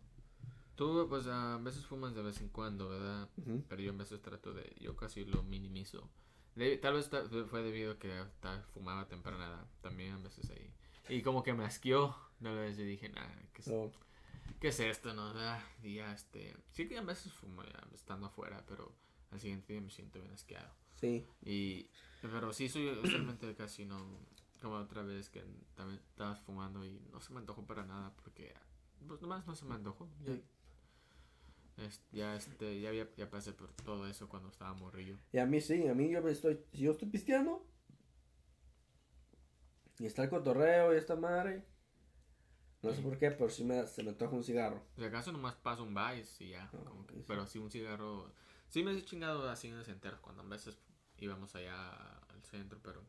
Tú, 0.82 1.06
pues, 1.08 1.28
a 1.28 1.58
veces 1.60 1.86
fumas 1.86 2.16
de 2.16 2.24
vez 2.24 2.42
en 2.42 2.50
cuando, 2.50 2.90
¿verdad? 2.90 3.30
Ujú. 3.38 3.64
Pero 3.70 3.84
yo 3.84 3.92
a 3.92 3.96
veces 3.96 4.20
trato 4.20 4.52
de, 4.52 4.76
yo 4.80 4.96
casi 4.96 5.24
lo 5.26 5.44
minimizo. 5.44 6.10
De- 6.56 6.76
tal 6.78 6.96
vez 6.96 7.08
fue 7.52 7.62
debido 7.62 7.92
a 7.92 8.00
que 8.00 8.26
ta- 8.40 8.64
fumaba 8.74 9.08
temprana 9.08 9.64
también 9.82 10.14
a 10.14 10.18
veces 10.18 10.50
ahí. 10.50 10.74
Y 11.08 11.22
como 11.22 11.44
que 11.44 11.54
me 11.54 11.66
asqueó, 11.66 12.16
una 12.40 12.54
vez 12.54 12.80
y 12.80 12.84
dije, 12.84 13.10
nah, 13.10 13.30
¿qué, 13.54 13.62
es- 13.62 13.68
So, 13.68 13.92
¿qué 14.60 14.70
es 14.70 14.80
esto, 14.80 15.14
no? 15.14 15.32
Y 15.84 15.98
ya, 15.98 16.14
este, 16.14 16.58
sí 16.72 16.88
que 16.88 16.98
a 16.98 17.04
veces 17.04 17.32
fumo 17.32 17.62
ya 17.62 17.88
estando 17.94 18.26
afuera, 18.26 18.66
pero 18.68 18.92
al 19.30 19.40
siguiente 19.40 19.74
día 19.74 19.84
me 19.84 19.92
siento 19.92 20.20
bien 20.20 20.34
asqueado. 20.34 20.74
sí, 20.96 21.28
Y, 21.44 21.92
pero 22.24 22.52
sí, 22.54 22.70
soy 22.70 22.90
usualmente 23.04 23.54
casi 23.54 23.86
no, 23.86 24.04
como 24.60 24.78
otra 24.78 25.04
vez 25.04 25.30
que 25.30 25.44
también 25.76 26.02
estabas 26.10 26.40
fumando 26.42 26.84
y 26.84 27.00
no 27.12 27.22
se 27.22 27.34
me 27.34 27.38
antojó 27.40 27.68
para 27.68 27.86
nada 27.86 28.16
porque, 28.16 28.52
pues 29.08 29.22
nomás 29.22 29.46
no 29.46 29.56
se 29.56 29.66
me 29.66 29.76
antojó. 29.76 30.10
Sí. 30.26 30.44
Es- 31.78 32.02
ya, 32.12 32.36
este, 32.36 32.80
ya, 32.82 32.90
había- 32.90 33.10
ya 33.16 33.30
pasé 33.30 33.54
por 33.54 33.72
todo 33.74 34.08
eso 34.08 34.28
cuando 34.30 34.50
estaba 34.50 34.74
morrillo. 34.74 35.18
Y 35.32 35.40
a 35.40 35.46
mí 35.46 35.60
sí, 35.62 35.88
a 35.88 35.94
mí 35.94 36.10
yo 36.10 36.22
me 36.22 36.32
estoy, 36.32 36.60
si 36.74 36.84
yo 36.84 36.92
estoy 36.92 37.10
pisteando 37.10 37.66
y 40.00 40.06
está 40.06 40.24
el 40.24 40.30
cotorreo 40.30 40.94
y 40.94 40.98
esta 40.98 41.16
madre, 41.16 41.64
no 42.82 42.92
sé 42.94 43.02
por 43.02 43.18
qué, 43.18 43.32
pero 43.32 43.50
sí 43.50 43.64
me, 43.64 43.86
se 43.86 44.04
me 44.04 44.10
antoja 44.10 44.36
un 44.36 44.44
cigarro. 44.44 44.84
Si 44.96 45.04
acaso 45.04 45.32
nomás 45.32 45.56
paso 45.56 45.84
un 45.84 45.94
vice 45.94 46.44
y 46.46 46.50
ya, 46.50 46.70
Ah, 46.74 46.84
como 46.88 47.06
que- 47.06 47.16
sí. 47.16 47.24
pero 47.28 47.46
sí 47.46 47.60
un 47.60 47.70
cigarro, 47.70 48.34
sí 48.70 48.84
me 48.84 48.92
he 48.92 49.06
chingado 49.06 49.48
así 49.50 49.68
en 49.68 49.76
el 49.76 49.86
centro 49.86 50.20
cuando 50.22 50.42
a 50.42 50.46
veces 50.46 50.78
íbamos 51.20 51.56
allá 51.56 51.92
al 52.30 52.44
centro, 52.44 52.80
pero, 52.82 53.04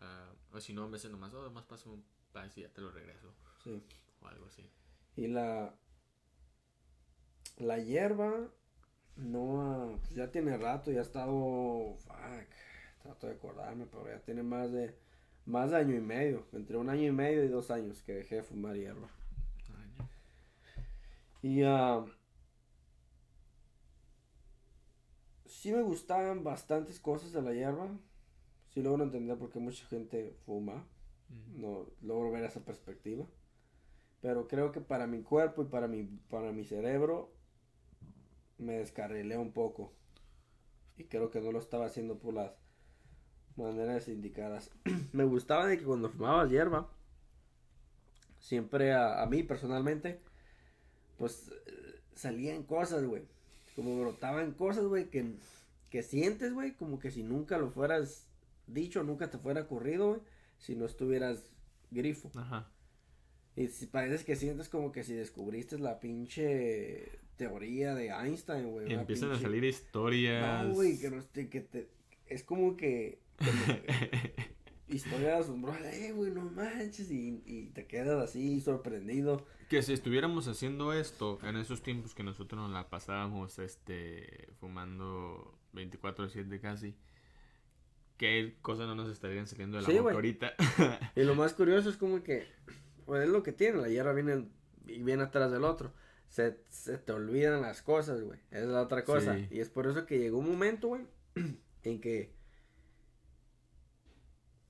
ah, 0.00 0.32
o 0.52 0.60
si 0.60 0.72
no, 0.72 0.84
a 0.84 0.88
veces 0.88 1.10
nomás, 1.10 1.34
oh, 1.34 1.42
nomás 1.42 1.64
paso 1.64 1.90
un 1.92 2.04
vice 2.34 2.60
y 2.60 2.62
ya 2.62 2.72
te 2.72 2.80
lo 2.80 2.90
regreso, 2.90 3.34
Sí. 3.62 3.82
o 4.22 4.26
algo 4.28 4.46
así. 4.46 4.70
Y 5.16 5.26
la, 5.28 5.74
la 7.56 7.78
hierba, 7.78 8.48
no, 9.16 9.98
pues 10.00 10.14
ya 10.14 10.30
tiene 10.30 10.56
rato, 10.56 10.90
ya 10.90 11.00
ha 11.00 11.02
estado, 11.02 11.96
fuck, 11.98 12.48
trato 13.02 13.26
de 13.26 13.34
acordarme, 13.34 13.86
pero 13.86 14.06
ya 14.08 14.20
tiene 14.20 14.42
más 14.42 14.72
de, 14.72 14.94
más 15.46 15.70
de 15.70 15.76
año 15.76 15.94
y 15.94 16.00
medio, 16.00 16.46
entre 16.52 16.76
un 16.76 16.90
año 16.90 17.04
y 17.04 17.12
medio 17.12 17.44
y 17.44 17.48
dos 17.48 17.70
años 17.70 18.02
que 18.02 18.14
dejé 18.14 18.36
de 18.36 18.42
fumar 18.42 18.76
hierba. 18.76 19.08
Y 21.42 21.62
ah, 21.62 22.04
sí 25.44 25.72
me 25.72 25.82
gustaban 25.82 26.42
bastantes 26.42 26.98
cosas 26.98 27.32
de 27.32 27.42
la 27.42 27.52
hierba. 27.52 27.88
Sí 28.70 28.82
logro 28.82 29.04
entender 29.04 29.38
por 29.38 29.50
qué 29.50 29.60
mucha 29.60 29.86
gente 29.86 30.36
fuma. 30.44 30.86
Mm. 31.28 31.60
No 31.60 31.86
logro 32.02 32.32
ver 32.32 32.44
esa 32.44 32.64
perspectiva. 32.64 33.26
Pero 34.20 34.48
creo 34.48 34.72
que 34.72 34.80
para 34.80 35.06
mi 35.06 35.22
cuerpo 35.22 35.62
y 35.62 35.66
para 35.66 35.86
mi, 35.86 36.04
para 36.28 36.50
mi 36.50 36.64
cerebro 36.64 37.35
me 38.58 38.78
descarrilé 38.78 39.36
un 39.36 39.52
poco. 39.52 39.92
Y 40.96 41.04
creo 41.04 41.30
que 41.30 41.40
no 41.40 41.52
lo 41.52 41.58
estaba 41.58 41.86
haciendo 41.86 42.18
por 42.18 42.34
las 42.34 42.52
maneras 43.56 44.08
indicadas. 44.08 44.70
me 45.12 45.24
gustaba 45.24 45.66
de 45.66 45.78
que 45.78 45.84
cuando 45.84 46.10
fumabas 46.10 46.50
hierba, 46.50 46.90
siempre 48.40 48.92
a, 48.92 49.22
a 49.22 49.26
mí 49.26 49.42
personalmente, 49.42 50.20
pues 51.18 51.52
eh, 51.66 52.00
salían 52.14 52.62
cosas, 52.62 53.04
güey. 53.04 53.22
Como 53.74 54.00
brotaban 54.00 54.52
cosas, 54.52 54.84
güey, 54.84 55.10
que, 55.10 55.34
que 55.90 56.02
sientes, 56.02 56.54
güey, 56.54 56.72
como 56.72 56.98
que 56.98 57.10
si 57.10 57.22
nunca 57.22 57.58
lo 57.58 57.70
fueras 57.70 58.26
dicho, 58.66 59.02
nunca 59.02 59.30
te 59.30 59.38
fuera 59.38 59.62
ocurrido, 59.62 60.08
güey, 60.08 60.20
si 60.58 60.74
no 60.74 60.86
estuvieras 60.86 61.50
grifo. 61.90 62.30
Ajá. 62.34 62.70
Y 63.54 63.68
si 63.68 63.86
parece 63.86 64.24
que 64.24 64.36
sientes 64.36 64.68
como 64.68 64.92
que 64.92 65.02
si 65.02 65.14
descubriste 65.14 65.78
la 65.78 65.98
pinche 65.98 67.18
teoría 67.36 67.94
de 67.94 68.08
Einstein, 68.08 68.70
güey. 68.70 68.92
Empiezan 68.92 69.32
a 69.32 69.38
salir 69.38 69.64
historias. 69.64 70.64
No, 70.64 70.74
güey, 70.74 70.98
que, 70.98 71.10
no 71.10 71.22
que 71.32 71.60
te... 71.60 71.88
Es 72.26 72.42
como 72.42 72.76
que... 72.76 73.20
historia 74.88 75.38
asombrosa, 75.38 75.92
eh, 75.92 76.12
güey, 76.12 76.30
no 76.30 76.42
manches, 76.50 77.10
y, 77.10 77.42
y 77.44 77.66
te 77.70 77.86
quedas 77.86 78.22
así 78.22 78.60
sorprendido. 78.60 79.44
Que 79.68 79.82
si 79.82 79.92
estuviéramos 79.92 80.46
haciendo 80.48 80.92
esto 80.92 81.38
en 81.42 81.56
esos 81.56 81.82
tiempos 81.82 82.14
que 82.14 82.22
nosotros 82.22 82.60
nos 82.60 82.70
la 82.70 82.88
pasábamos 82.88 83.58
este 83.58 84.48
fumando 84.60 85.58
24/7 85.74 86.60
casi, 86.60 86.94
¿qué 88.16 88.54
cosas 88.62 88.86
no 88.86 88.94
nos 88.94 89.10
estarían 89.10 89.46
saliendo 89.46 89.76
de 89.76 89.82
la 89.82 89.88
Sí, 89.88 89.98
boca 89.98 90.14
ahorita? 90.14 90.54
Y 91.16 91.22
lo 91.22 91.34
más 91.34 91.54
curioso 91.54 91.90
es 91.90 91.96
como 91.96 92.22
que, 92.22 92.46
pues 93.04 93.24
es 93.24 93.28
lo 93.28 93.42
que 93.42 93.52
tiene, 93.52 93.80
la 93.80 93.88
hierba 93.88 94.12
viene, 94.12 94.46
y 94.86 95.02
viene 95.02 95.24
atrás 95.24 95.50
del 95.50 95.64
otro. 95.64 95.92
Se, 96.28 96.62
se 96.68 96.98
te 96.98 97.12
olvidan 97.12 97.62
las 97.62 97.82
cosas, 97.82 98.22
güey. 98.22 98.38
Es 98.50 98.66
la 98.66 98.82
otra 98.82 99.04
cosa. 99.04 99.34
Sí. 99.36 99.48
Y 99.50 99.60
es 99.60 99.70
por 99.70 99.86
eso 99.86 100.04
que 100.06 100.18
llegó 100.18 100.38
un 100.38 100.48
momento, 100.50 100.88
güey, 100.88 101.06
en 101.82 102.00
que 102.00 102.34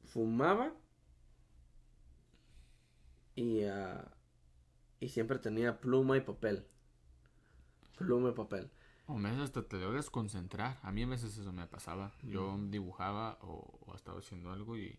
fumaba 0.05 0.73
y, 3.35 3.65
ah, 3.65 4.11
y 5.01 5.09
siempre 5.09 5.39
tenía 5.39 5.81
pluma 5.81 6.17
y 6.17 6.21
papel. 6.21 6.67
Pluma 7.99 8.31
y 8.31 8.33
papel. 8.33 8.71
o 9.07 9.19
a 9.19 9.23
veces 9.23 9.41
hasta 9.41 9.63
te 9.67 9.79
logras 9.79 10.11
concentrar. 10.11 10.79
A 10.83 10.93
mí 10.93 11.03
a 11.03 11.07
veces 11.07 11.37
eso 11.39 11.53
me 11.53 11.67
pasaba. 11.67 12.13
Yo 12.23 12.57
dibujaba 12.69 13.39
o, 13.43 13.79
o 13.87 13.95
estaba 13.95 14.19
haciendo 14.21 14.51
algo 14.53 14.77
y 14.77 14.99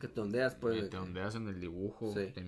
Que 0.00 0.08
te 0.08 0.20
ondeas, 0.20 0.54
pues. 0.54 0.82
te 0.84 0.90
que- 0.90 0.96
ondeas 0.98 1.34
en 1.34 1.48
el 1.48 1.60
dibujo, 1.60 2.12
Sí. 2.14 2.30
te 2.32 2.40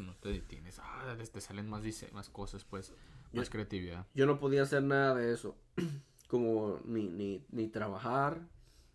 no 0.00 0.14
te 0.16 0.30
detienes, 0.30 0.78
ah, 0.82 1.14
te 1.32 1.40
salen 1.40 1.68
más, 1.68 1.82
dise- 1.82 2.10
más 2.12 2.30
cosas, 2.30 2.64
pues, 2.64 2.94
Yo- 3.32 3.40
más 3.40 3.50
creatividad. 3.50 4.06
Yo 4.14 4.24
no 4.26 4.38
podía 4.38 4.62
hacer 4.62 4.82
nada 4.82 5.14
de 5.14 5.32
eso. 5.34 5.56
Como 6.28 6.80
ni, 6.86 7.08
ni, 7.08 7.44
ni 7.50 7.68
trabajar, 7.68 8.40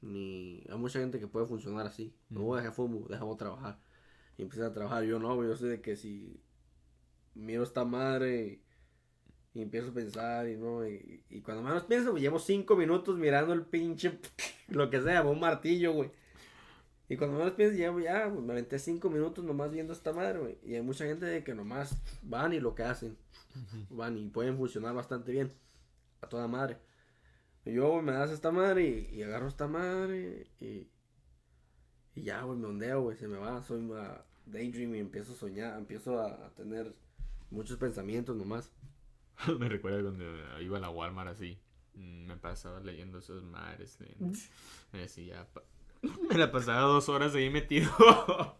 ni... 0.02 0.64
Hay 0.70 0.78
mucha 0.78 1.00
gente 1.00 1.20
que 1.20 1.28
puede 1.28 1.46
funcionar 1.46 1.86
así. 1.86 2.16
No 2.30 2.42
voy 2.42 2.58
a 2.58 2.62
dejar 2.62 2.76
fumo, 2.76 3.06
dejamos 3.08 3.38
trabajar. 3.38 3.80
Y 4.38 4.42
empecé 4.42 4.64
a 4.64 4.74
trabajar. 4.74 5.04
Yo 5.04 5.20
no, 5.20 5.44
yo 5.44 5.56
sé 5.56 5.68
de 5.68 5.82
que 5.82 5.96
si 5.96 6.42
miro 7.36 7.62
esta 7.62 7.86
madre 7.86 8.62
y, 9.54 9.60
y 9.60 9.62
empiezo 9.62 9.90
a 9.90 9.94
pensar 9.94 10.48
y 10.50 10.58
no... 10.58 10.88
Y, 10.88 11.24
y 11.30 11.42
cuando 11.42 11.62
menos 11.62 11.84
pienso, 11.84 12.10
güey, 12.12 12.24
llevo 12.24 12.40
cinco 12.40 12.76
minutos 12.76 13.18
mirando 13.18 13.54
el 13.54 13.64
pinche... 13.66 14.20
Lo 14.70 14.90
que 14.90 15.02
sea, 15.02 15.22
un 15.24 15.40
martillo, 15.40 15.94
güey. 15.94 16.12
Y 17.10 17.16
cuando 17.16 17.38
menos 17.38 17.54
pienso, 17.54 17.78
llevo 17.78 18.00
ya, 18.02 18.26
güey, 18.28 18.44
me 18.46 18.52
aventé 18.54 18.80
cinco 18.80 19.10
minutos 19.10 19.44
nomás 19.46 19.72
viendo 19.72 19.94
esta 19.94 20.12
madre, 20.12 20.40
güey. 20.40 20.58
Y 20.64 20.76
hay 20.76 20.82
mucha 20.82 21.06
gente 21.06 21.26
de 21.26 21.44
que 21.44 21.56
nomás 21.56 21.96
van 22.22 22.52
y 22.54 22.60
lo 22.60 22.76
que 22.76 22.84
hacen 22.84 23.18
van 23.90 24.18
y 24.18 24.28
pueden 24.30 24.58
funcionar 24.58 24.94
bastante 24.94 25.32
bien. 25.32 25.54
A 26.22 26.28
toda 26.28 26.48
madre. 26.48 26.78
Y 27.66 27.74
yo, 27.74 27.90
güey, 27.92 28.04
me 28.04 28.12
das 28.12 28.32
esta 28.32 28.52
madre 28.52 28.84
y, 29.12 29.16
y 29.16 29.24
agarro 29.24 29.48
esta 29.48 29.68
madre 29.68 30.48
y, 30.60 30.88
y 32.16 32.24
ya, 32.24 32.42
güey, 32.42 32.58
me 32.58 32.68
ondeo, 32.68 33.02
güey, 33.04 33.18
se 33.18 33.28
me 33.28 33.38
va. 33.38 33.64
Soy 33.64 33.80
una 33.80 34.22
daydream 34.46 34.96
y 34.96 35.00
empiezo 35.00 35.34
a 35.34 35.36
soñar, 35.36 35.78
empiezo 35.78 36.20
a, 36.20 36.48
a 36.48 36.50
tener 36.56 36.94
muchos 37.52 37.78
pensamientos 37.78 38.36
nomás. 38.36 38.72
me 39.60 39.70
recuerda 39.70 40.02
cuando 40.02 40.26
iba 40.62 40.78
a 40.78 40.82
la 40.82 40.90
Walmart 40.90 41.30
así. 41.30 41.58
mm, 41.94 42.26
Me 42.26 42.36
pasaba 42.38 42.80
leyendo 42.82 43.20
esos 43.20 43.44
mares. 43.44 43.98
leyendo. 44.02 44.38
Me 44.92 45.00
decía, 45.00 45.48
pa- 45.54 45.64
me 46.30 46.38
la 46.38 46.52
pasaba 46.52 46.82
dos 46.82 47.10
horas 47.10 47.34
ahí 47.36 47.50
metido. 47.50 47.90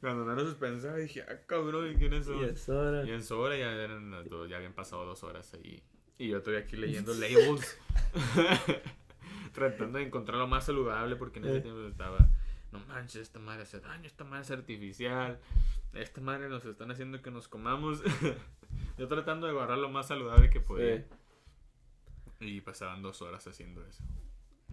Cuando 0.00 0.24
menos 0.26 0.54
pensaba, 0.56 0.96
dije, 0.96 1.22
ah, 1.22 1.40
cabrón, 1.46 1.94
¿quiénes 1.94 2.26
son? 2.26 2.38
Y 2.38 2.44
es 2.44 2.68
hora. 2.68 3.04
Y 3.06 3.10
en 3.10 3.22
su 3.22 3.38
hora 3.38 3.56
ya, 3.56 3.72
eran 3.72 4.10
las 4.10 4.28
dos, 4.28 4.48
ya 4.50 4.56
habían 4.56 4.74
pasado 4.74 5.06
dos 5.06 5.22
horas 5.24 5.54
ahí. 5.54 5.82
Y 6.18 6.28
yo 6.28 6.38
estoy 6.38 6.56
aquí 6.56 6.76
leyendo 6.76 7.14
labels. 7.18 7.78
Tratando 9.52 9.98
de 9.98 10.04
encontrar 10.04 10.38
lo 10.38 10.46
más 10.46 10.66
saludable 10.66 11.16
porque 11.16 11.38
en 11.38 11.46
ese 11.46 11.56
Eh. 11.58 11.60
tiempo 11.62 11.80
estaba. 11.86 12.18
No 12.72 12.80
manches, 12.86 13.22
esta 13.22 13.38
madre 13.38 13.62
hace 13.62 13.78
daño, 13.80 14.06
esta 14.06 14.24
madre 14.24 14.42
es 14.42 14.50
artificial. 14.50 15.40
Esta 15.94 16.20
madre 16.20 16.48
nos 16.48 16.64
están 16.64 16.90
haciendo 16.90 17.22
que 17.22 17.30
nos 17.30 17.46
comamos. 17.48 18.02
yo 18.98 19.08
tratando 19.08 19.46
de 19.46 19.52
agarrar 19.52 19.78
lo 19.78 19.88
más 19.88 20.08
saludable 20.08 20.50
que 20.50 20.60
podía. 20.60 20.98
Sí. 22.40 22.46
Y 22.46 22.60
pasaban 22.60 23.00
dos 23.00 23.22
horas 23.22 23.46
haciendo 23.46 23.82
eso. 23.86 24.02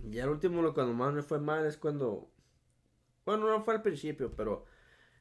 Y 0.09 0.19
al 0.19 0.29
último, 0.29 0.61
lo 0.61 0.73
cuando 0.73 0.93
más 0.93 1.13
me 1.13 1.21
fue 1.21 1.39
mal 1.39 1.65
es 1.65 1.77
cuando. 1.77 2.29
Bueno, 3.25 3.47
no 3.49 3.61
fue 3.61 3.75
al 3.75 3.81
principio, 3.81 4.31
pero 4.35 4.65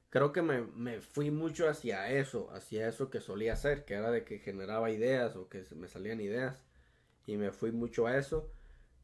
creo 0.09 0.33
que 0.33 0.43
me, 0.43 0.63
me 0.63 1.01
fui 1.01 1.31
mucho 1.31 1.69
hacia 1.69 2.11
eso, 2.11 2.51
hacia 2.53 2.89
eso 2.89 3.11
que 3.11 3.21
solía 3.21 3.53
hacer, 3.53 3.85
que 3.85 3.95
era 3.95 4.11
de 4.11 4.25
que 4.25 4.39
generaba 4.39 4.91
ideas 4.91 5.37
o 5.37 5.49
que 5.49 5.65
me 5.77 5.89
salían 5.89 6.21
ideas. 6.21 6.65
Y 7.27 7.37
me 7.37 7.53
fui 7.53 7.73
mucho 7.73 8.07
a 8.07 8.17
eso. 8.17 8.51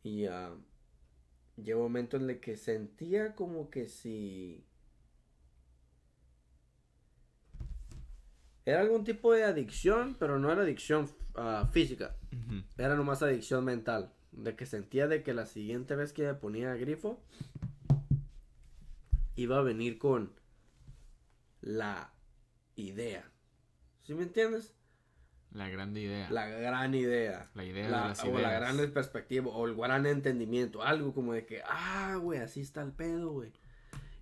Y 0.03 0.27
ah, 0.27 0.55
llegó 1.57 1.81
un 1.81 1.87
momento 1.87 2.17
en 2.17 2.31
el 2.31 2.41
que 2.41 2.57
sentía 2.57 3.35
como 3.35 3.71
que 3.71 3.89
si. 3.89 4.65
Era 8.65 8.81
algún 8.81 9.05
tipo 9.05 9.33
de 9.33 9.45
adicción, 9.45 10.17
pero 10.19 10.39
no 10.39 10.51
era 10.51 10.63
adicción 10.63 11.09
ah, 11.37 11.69
física. 11.73 12.17
Era 12.77 12.97
nomás 12.97 13.23
adicción 13.23 13.65
mental. 13.65 14.13
De 14.37 14.55
que 14.55 14.67
sentía 14.67 15.09
de 15.09 15.23
que 15.23 15.35
la 15.35 15.47
siguiente 15.47 15.97
vez 15.97 16.13
que 16.13 16.23
me 16.27 16.35
ponía 16.35 16.75
grifo, 16.75 17.21
iba 19.35 19.59
a 19.59 19.63
venir 19.63 19.99
con 19.99 20.33
la 21.61 22.13
idea. 22.77 23.31
¿Sí 24.03 24.15
me 24.15 24.23
entiendes? 24.23 24.75
La 25.53 25.69
grande 25.69 26.01
idea. 26.03 26.31
La 26.31 26.47
gran 26.49 26.95
idea. 26.95 27.51
La 27.55 27.65
idea 27.65 27.89
La- 27.89 28.03
de 28.03 28.09
las 28.09 28.25
o 28.25 28.39
la 28.39 28.53
gran 28.53 28.77
perspectiva, 28.93 29.51
o 29.51 29.67
el 29.67 29.75
gran 29.75 30.07
entendimiento, 30.07 30.83
algo 30.83 31.15
como 31.15 31.33
de 31.33 31.47
que, 31.47 31.63
ah, 31.67 32.17
güey, 32.21 32.41
así 32.41 32.61
está 32.61 32.83
el 32.83 32.93
pedo, 32.93 33.31
güey. 33.33 33.53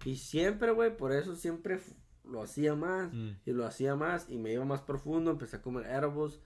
Y 0.04 0.16
siempre, 0.16 0.70
güey, 0.70 0.96
por 0.96 1.12
eso 1.12 1.34
siempre 1.34 1.80
lo 2.24 2.42
hacía 2.42 2.74
más, 2.74 3.12
Mm. 3.12 3.30
y 3.46 3.52
lo 3.52 3.66
hacía 3.66 3.96
más, 3.96 4.28
y 4.30 4.38
me 4.38 4.52
iba 4.52 4.64
más 4.64 4.82
profundo, 4.82 5.30
empecé 5.32 5.56
a 5.56 5.62
comer 5.62 5.86
edibles, 5.86 6.40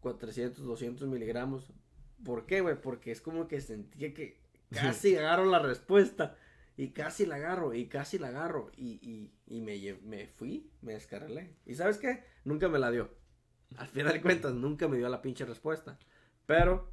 400, 0.00 0.64
200 0.64 1.08
miligramos. 1.08 1.72
¿Por 2.24 2.46
qué, 2.46 2.60
güey? 2.60 2.80
Porque 2.80 3.10
es 3.12 3.20
como 3.20 3.46
que 3.48 3.60
sentía 3.60 4.12
que 4.14 4.40
casi 4.70 5.16
agarro 5.16 5.46
la 5.46 5.58
respuesta, 5.60 6.36
y 6.76 6.90
casi 6.90 7.26
la 7.26 7.36
agarro, 7.36 7.74
y 7.74 7.86
casi 7.88 8.18
la 8.18 8.28
agarro, 8.28 8.70
y, 8.76 8.98
y, 9.02 9.32
y 9.46 9.60
me, 9.60 9.94
me 10.02 10.26
fui, 10.28 10.70
me 10.82 10.92
descarrilé. 10.94 11.54
¿Y 11.66 11.74
sabes 11.74 11.98
qué? 11.98 12.22
Nunca 12.44 12.68
me 12.68 12.78
la 12.78 12.90
dio. 12.90 13.10
Al 13.76 13.88
final 13.88 14.12
de 14.12 14.22
cuentas, 14.22 14.54
nunca 14.54 14.86
me 14.88 14.96
dio 14.96 15.08
la 15.08 15.20
pinche 15.20 15.44
respuesta. 15.44 15.98
Pero, 16.46 16.90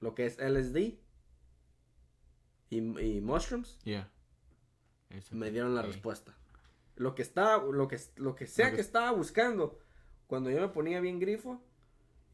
lo 0.00 0.14
que 0.14 0.26
es 0.26 0.38
LSD 0.38 0.98
y, 2.70 2.78
y 3.00 3.20
mushrooms, 3.20 3.78
Yeah. 3.84 4.10
Me 5.30 5.50
dieron 5.52 5.76
la 5.76 5.82
respuesta. 5.82 6.34
Lo 6.96 7.14
que 7.14 7.22
estaba, 7.22 7.62
lo 7.70 7.86
que, 7.86 8.00
lo 8.16 8.34
que 8.34 8.46
sea 8.48 8.66
Lo 8.66 8.70
que- 8.72 8.76
que 8.76 8.82
estaba 8.82 9.12
buscando, 9.12 9.78
cuando 10.26 10.50
yo 10.50 10.60
me 10.60 10.68
ponía 10.68 11.00
bien 11.00 11.20
grifo 11.20 11.62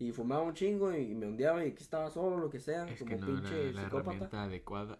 y 0.01 0.11
fumaba 0.13 0.43
un 0.43 0.55
chingo 0.55 0.93
y 0.95 1.15
me 1.15 1.27
ondeaba 1.27 1.65
y 1.65 1.69
aquí 1.71 1.83
estaba 1.83 2.11
solo, 2.11 2.39
lo 2.39 2.51
que 2.51 2.59
sea, 2.59 2.89
Es 2.89 2.99
como 2.99 3.11
que 3.11 3.17
no 3.19 3.27
pinche 3.27 3.69
era 3.69 3.73
la 3.73 3.85
psicópata. 3.85 4.11
herramienta 4.11 4.43
adecuada. 4.43 4.99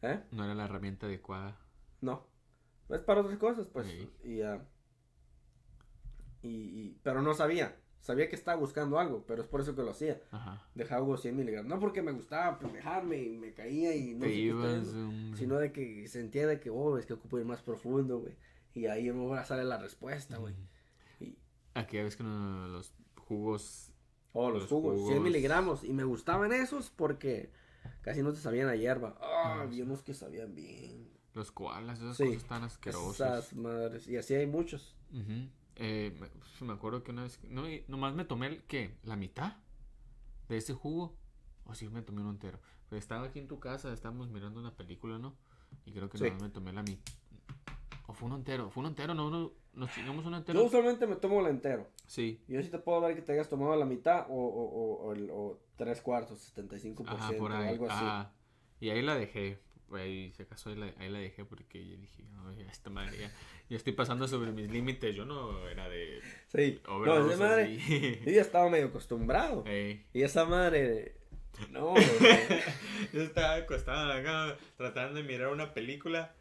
¿Eh? 0.00 0.20
No 0.30 0.44
era 0.44 0.54
la 0.54 0.64
herramienta 0.64 1.06
adecuada. 1.06 1.58
No. 2.00 2.24
Es 2.88 3.02
para 3.02 3.20
otras 3.20 3.36
cosas, 3.36 3.66
pues. 3.66 3.86
Sí. 3.88 4.08
Y, 4.24 4.40
ah, 4.42 4.64
y, 6.42 6.48
y- 6.48 7.00
pero 7.02 7.20
no 7.22 7.34
sabía. 7.34 7.76
Sabía 8.00 8.28
que 8.28 8.36
estaba 8.36 8.56
buscando 8.56 8.98
algo, 9.00 9.24
pero 9.26 9.42
es 9.42 9.48
por 9.48 9.60
eso 9.60 9.74
que 9.74 9.82
lo 9.82 9.90
hacía. 9.90 10.20
Ajá. 10.30 10.64
Dejaba 10.74 11.00
algo 11.00 11.16
100 11.16 11.36
miligramos. 11.36 11.68
No 11.68 11.80
porque 11.80 12.00
me 12.00 12.12
gustaba 12.12 12.58
pendejarme 12.60 13.20
y 13.20 13.36
me 13.36 13.52
caía 13.52 13.94
y 13.96 14.14
no 14.14 14.20
Te 14.20 14.26
sé 14.26 14.32
qué 14.34 14.38
ibas, 14.40 14.94
hombre. 14.94 15.36
Sino 15.36 15.56
de 15.56 15.72
que 15.72 16.06
sentía 16.06 16.46
de 16.46 16.60
que, 16.60 16.70
oh, 16.70 16.96
es 16.96 17.06
que 17.06 17.14
ocupo 17.14 17.38
ir 17.40 17.44
más 17.44 17.60
profundo, 17.60 18.20
güey. 18.20 18.36
Y 18.72 18.86
ahí 18.86 19.08
a 19.08 19.44
salir 19.44 19.64
la 19.64 19.78
respuesta, 19.78 20.38
güey. 20.38 20.54
Y, 21.18 21.36
Aquella 21.74 22.04
vez 22.04 22.14
que 22.16 22.22
los 22.22 22.94
jugos. 23.16 23.87
Oh, 24.32 24.50
los, 24.50 24.62
Los 24.62 24.70
jugos, 24.70 24.94
100 24.96 25.06
jugos. 25.08 25.22
miligramos. 25.22 25.84
Y 25.84 25.92
me 25.92 26.04
gustaban 26.04 26.52
esos 26.52 26.90
porque 26.90 27.50
casi 28.02 28.22
no 28.22 28.32
te 28.32 28.38
sabían 28.40 28.68
a 28.68 28.74
hierba. 28.76 29.16
Ah, 29.20 29.60
había 29.62 29.84
unos 29.84 30.02
que 30.02 30.14
sabían 30.14 30.54
bien. 30.54 31.08
Los 31.34 31.52
koalas, 31.52 31.98
esas 32.00 32.16
Sí, 32.16 32.26
cosas 32.26 32.44
tan 32.44 32.62
asquerosas. 32.64 33.44
Esas 33.46 33.54
madres. 33.56 34.08
Y 34.08 34.16
así 34.16 34.34
hay 34.34 34.46
muchos. 34.46 34.96
Eh, 35.76 36.16
me, 36.20 36.26
pues, 36.28 36.62
me 36.62 36.72
acuerdo 36.72 37.02
que 37.04 37.12
una 37.12 37.22
vez. 37.22 37.38
No, 37.44 37.62
nomás 37.86 38.14
me 38.14 38.24
tomé 38.24 38.48
el. 38.48 38.62
¿Qué? 38.64 38.96
¿La 39.04 39.14
mitad? 39.16 39.56
De 40.48 40.56
ese 40.56 40.74
jugo. 40.74 41.16
O 41.64 41.74
sí 41.74 41.86
me 41.88 42.02
tomé 42.02 42.20
uno 42.22 42.30
entero. 42.30 42.58
Estaba 42.90 43.26
aquí 43.26 43.38
en 43.38 43.46
tu 43.48 43.60
casa, 43.60 43.92
estábamos 43.92 44.28
mirando 44.30 44.58
una 44.58 44.74
película, 44.74 45.18
¿no? 45.18 45.36
Y 45.84 45.92
creo 45.92 46.08
que 46.08 46.16
Sí. 46.18 46.24
nomás 46.24 46.42
me 46.42 46.48
tomé 46.48 46.72
la 46.72 46.82
mitad. 46.82 47.12
O 48.08 48.12
fue 48.14 48.26
uno 48.26 48.36
entero. 48.36 48.70
Fue 48.70 48.80
uno 48.80 48.88
entero, 48.88 49.14
no, 49.14 49.30
no 49.30 49.52
nos 49.74 49.94
chingamos 49.94 50.24
uno 50.26 50.38
entero. 50.38 50.58
Yo 50.58 50.66
usualmente 50.66 51.06
me 51.06 51.14
tomo 51.16 51.40
el 51.40 51.46
entero. 51.48 51.86
Sí. 52.06 52.42
Yo 52.48 52.60
sí 52.62 52.68
te 52.70 52.78
puedo 52.78 53.00
ver 53.02 53.14
que 53.14 53.22
te 53.22 53.32
hayas 53.32 53.48
tomado 53.48 53.76
la 53.76 53.84
mitad 53.84 54.26
o, 54.28 54.34
o, 54.34 54.64
o, 54.64 55.02
o, 55.08 55.12
el- 55.12 55.28
o 55.30 55.60
tres 55.76 56.00
cuartos, 56.00 56.52
75%, 56.56 57.04
Ajá, 57.06 57.32
por 57.38 57.52
ahí. 57.52 57.68
algo 57.68 57.86
así. 57.88 58.28
Y 58.80 58.90
ahí 58.90 59.02
la 59.02 59.14
dejé. 59.14 59.60
Ahí, 59.92 60.32
si 60.32 60.42
acaso, 60.42 60.70
ahí 60.70 60.76
la, 60.76 60.86
ahí 60.98 61.08
la 61.10 61.18
dejé 61.18 61.44
porque 61.46 61.86
yo 61.86 61.96
dije, 61.96 62.22
"Ay, 62.46 62.60
esta 62.70 62.90
madre 62.90 63.30
ya, 63.70 63.76
estoy 63.76 63.92
pasando 63.94 64.26
sobre 64.28 64.52
mis 64.52 64.70
límites. 64.70 65.14
Yo 65.14 65.24
no 65.24 65.66
era 65.68 65.88
de. 65.88 66.20
Sí. 66.48 66.80
No, 66.86 67.30
esa 67.30 67.36
madre, 67.38 67.76
así. 67.78 68.20
yo 68.24 68.32
ya 68.32 68.40
estaba 68.42 68.68
medio 68.70 68.86
acostumbrado. 68.86 69.64
Y 69.66 70.22
esa 70.22 70.44
madre, 70.46 71.16
no. 71.70 71.94
Yo 73.12 73.22
estaba 73.22 73.54
acostado 73.56 74.02
en 74.02 74.08
la 74.08 74.22
cama 74.22 74.56
tratando 74.76 75.14
de 75.14 75.22
mirar 75.24 75.48
una 75.48 75.72
película 75.74 76.34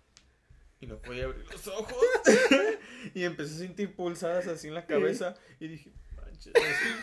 y 0.80 0.88
no 0.88 1.00
podía 1.02 1.26
abrir 1.26 1.46
los 1.52 1.68
ojos. 1.68 1.98
y 3.14 3.24
empecé 3.24 3.56
a 3.56 3.58
sentir 3.58 3.96
pulsadas 3.96 4.48
así 4.48 4.68
en 4.68 4.74
la 4.74 4.86
cabeza 4.86 5.36
y 5.60 5.68
dije, 5.68 5.92
manches, 6.16 6.54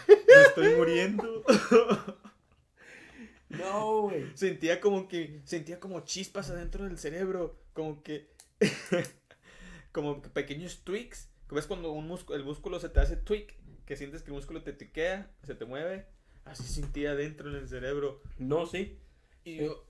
me 0.09 0.43
estoy 0.43 0.75
muriendo. 0.77 1.45
no, 3.49 4.03
güey. 4.03 4.31
sentía 4.35 4.81
como 4.81 5.09
que, 5.09 5.41
sentía 5.45 5.81
como 5.81 6.01
chispas 6.01 6.51
adentro 6.51 6.85
del 6.85 6.99
cerebro, 6.99 7.59
como 7.73 8.03
que, 8.03 8.31
como 9.93 10.23
que 10.23 10.29
pequeños 10.29 10.83
tweaks. 10.85 11.31
¿Ves 11.51 11.67
cuando 11.67 11.93
un 11.93 12.09
músculo, 12.09 12.37
el 12.37 12.45
músculo 12.45 12.81
se 12.81 12.89
te 12.89 13.01
hace 13.01 13.17
tweak? 13.17 13.55
Que 13.87 13.97
sientes 13.97 14.23
que 14.23 14.31
el 14.31 14.35
músculo 14.35 14.63
te 14.63 14.73
tiquea, 14.73 15.31
se 15.45 15.55
te 15.55 15.65
mueve. 15.67 16.07
Así 16.45 16.65
sentía 16.65 17.13
adentro 17.13 17.49
en 17.49 17.57
el 17.57 17.69
cerebro. 17.69 18.21
No, 18.39 18.67
sí. 18.67 18.99
Y 19.45 19.59
yo 19.59 19.87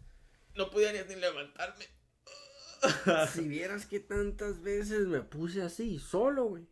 no 0.56 0.70
podía 0.70 0.92
ni, 0.92 0.98
ni 1.08 1.20
levantarme. 1.20 1.86
Si 3.32 3.48
vieras 3.48 3.86
que 3.86 4.00
tantas 4.00 4.62
veces 4.62 5.06
me 5.06 5.20
puse 5.20 5.62
así, 5.62 5.98
solo, 5.98 6.44
güey. 6.46 6.66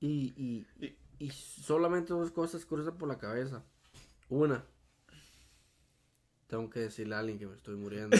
Y, 0.00 0.34
y, 0.36 0.66
Y- 0.86 0.96
y 1.26 1.30
solamente 1.30 2.12
dos 2.12 2.30
cosas 2.32 2.66
cruzan 2.66 2.98
por 2.98 3.08
la 3.08 3.18
cabeza. 3.18 3.64
Una, 4.28 4.64
tengo 6.48 6.68
que 6.70 6.80
decirle 6.80 7.14
a 7.14 7.20
alguien 7.20 7.38
que 7.38 7.46
me 7.46 7.54
estoy 7.54 7.76
muriendo. 7.76 8.16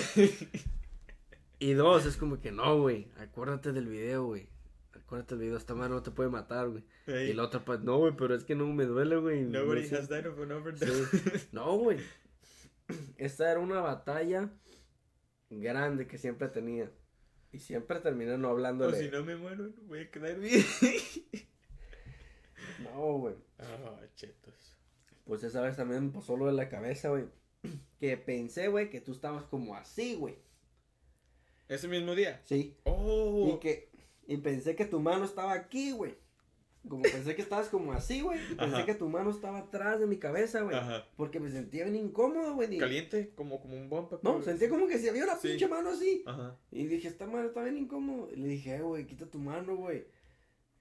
y 1.59 1.73
dos, 1.73 2.07
es 2.07 2.16
como 2.16 2.41
que 2.41 2.53
no, 2.53 2.81
güey. 2.81 3.09
Acuérdate 3.19 3.73
del 3.73 3.86
video, 3.89 4.27
güey. 4.27 4.49
Acuérdate 4.95 5.35
del 5.35 5.45
video, 5.47 5.59
esta 5.59 5.74
madre 5.74 5.91
no 5.95 6.03
te 6.03 6.11
puede 6.12 6.31
matar, 6.31 6.69
güey. 6.70 6.85
Ey, 7.07 7.31
Y 7.31 7.35
la 7.35 7.45
otra, 7.45 7.65
pues, 7.65 7.81
no, 7.81 7.99
güey, 7.99 8.15
pero 8.16 8.35
es 8.35 8.45
que 8.45 8.55
no 8.55 8.66
me 8.66 8.85
duele, 8.86 9.16
güey. 9.16 9.43
Nobody 9.43 9.89
No 9.91 9.99
has 9.99 10.09
died 10.09 10.27
of 10.27 10.39
an 10.41 10.53
overdose. 10.53 11.07
Sí. 11.19 11.49
No, 11.53 11.77
güey. 11.77 11.99
Esta 13.16 13.51
era 13.51 13.61
una 13.61 13.81
batalla 13.81 14.51
grande 15.51 16.07
que 16.07 16.16
siempre 16.19 16.49
tenía. 16.49 16.91
Y 17.55 17.61
siempre 17.61 18.01
terminé 18.01 18.37
no 18.37 18.49
o 18.49 18.51
hablándole. 18.51 18.99
si 18.99 19.09
no 19.09 19.25
me 19.25 19.37
muero, 19.37 19.69
no 19.69 19.83
voy 19.87 20.01
a 20.01 20.11
quedar 20.11 20.39
bien. 20.39 20.65
No, 22.83 23.19
güey. 23.19 23.37
Ah, 23.59 24.01
chetos. 24.17 24.77
Pues 25.25 25.45
esa 25.45 25.63
vez 25.63 25.77
también 25.77 26.07
me 26.07 26.13
pasó 26.13 26.37
lo 26.37 26.47
de 26.47 26.53
la 26.53 26.69
cabeza, 26.69 27.11
güey. 27.11 27.27
Que 28.01 28.17
pensé, 28.17 28.69
güey, 28.69 28.91
que 28.91 29.01
tú 29.01 29.13
estabas 29.13 29.45
como 29.45 29.77
así, 29.77 30.17
güey. 30.17 30.37
Ese 31.69 31.87
mismo 31.87 32.15
día. 32.15 32.43
Sí. 32.45 32.77
Oh. 32.85 33.55
Y 33.55 33.61
que. 33.61 33.91
Y 34.27 34.39
pensé 34.39 34.75
que 34.75 34.85
tu 34.85 34.99
mano 35.01 35.25
estaba 35.25 35.53
aquí, 35.53 35.93
güey. 35.93 36.17
Como 36.89 37.02
pensé 37.02 37.35
que 37.35 37.43
estabas 37.43 37.69
como 37.69 37.93
así, 37.93 38.20
güey. 38.20 38.39
Y 38.52 38.55
pensé 38.56 38.77
Ajá. 38.77 38.85
que 38.86 38.94
tu 38.94 39.09
mano 39.09 39.31
estaba 39.31 39.59
atrás 39.59 40.01
de 40.01 40.06
mi 40.06 40.19
cabeza, 40.19 40.61
güey. 40.62 40.77
Porque 41.16 41.40
me 41.40 41.51
sentía 41.51 41.85
bien 41.85 41.97
incómodo, 41.97 42.55
güey. 42.55 42.77
Caliente, 42.78 43.32
como, 43.35 43.61
como 43.61 43.74
un 43.74 43.89
bumper. 43.89 44.19
No, 44.23 44.43
sentía 44.43 44.69
como 44.69 44.86
que 44.86 44.98
si 44.98 45.09
había 45.09 45.24
una 45.24 45.36
Sí. 45.36 45.48
pinche 45.48 45.66
mano 45.69 45.90
así. 45.90 46.23
Ajá. 46.27 46.56
Y 46.70 46.85
dije, 46.86 47.09
esta 47.09 47.27
mano 47.27 47.48
está 47.48 47.62
bien 47.62 47.78
incómodo. 47.78 48.28
Y 48.32 48.36
le 48.36 48.48
dije, 48.48 48.77
eh, 48.77 48.82
güey, 48.82 49.06
quita 49.06 49.27
tu 49.27 49.39
mano, 49.39 49.77
güey. 49.77 50.05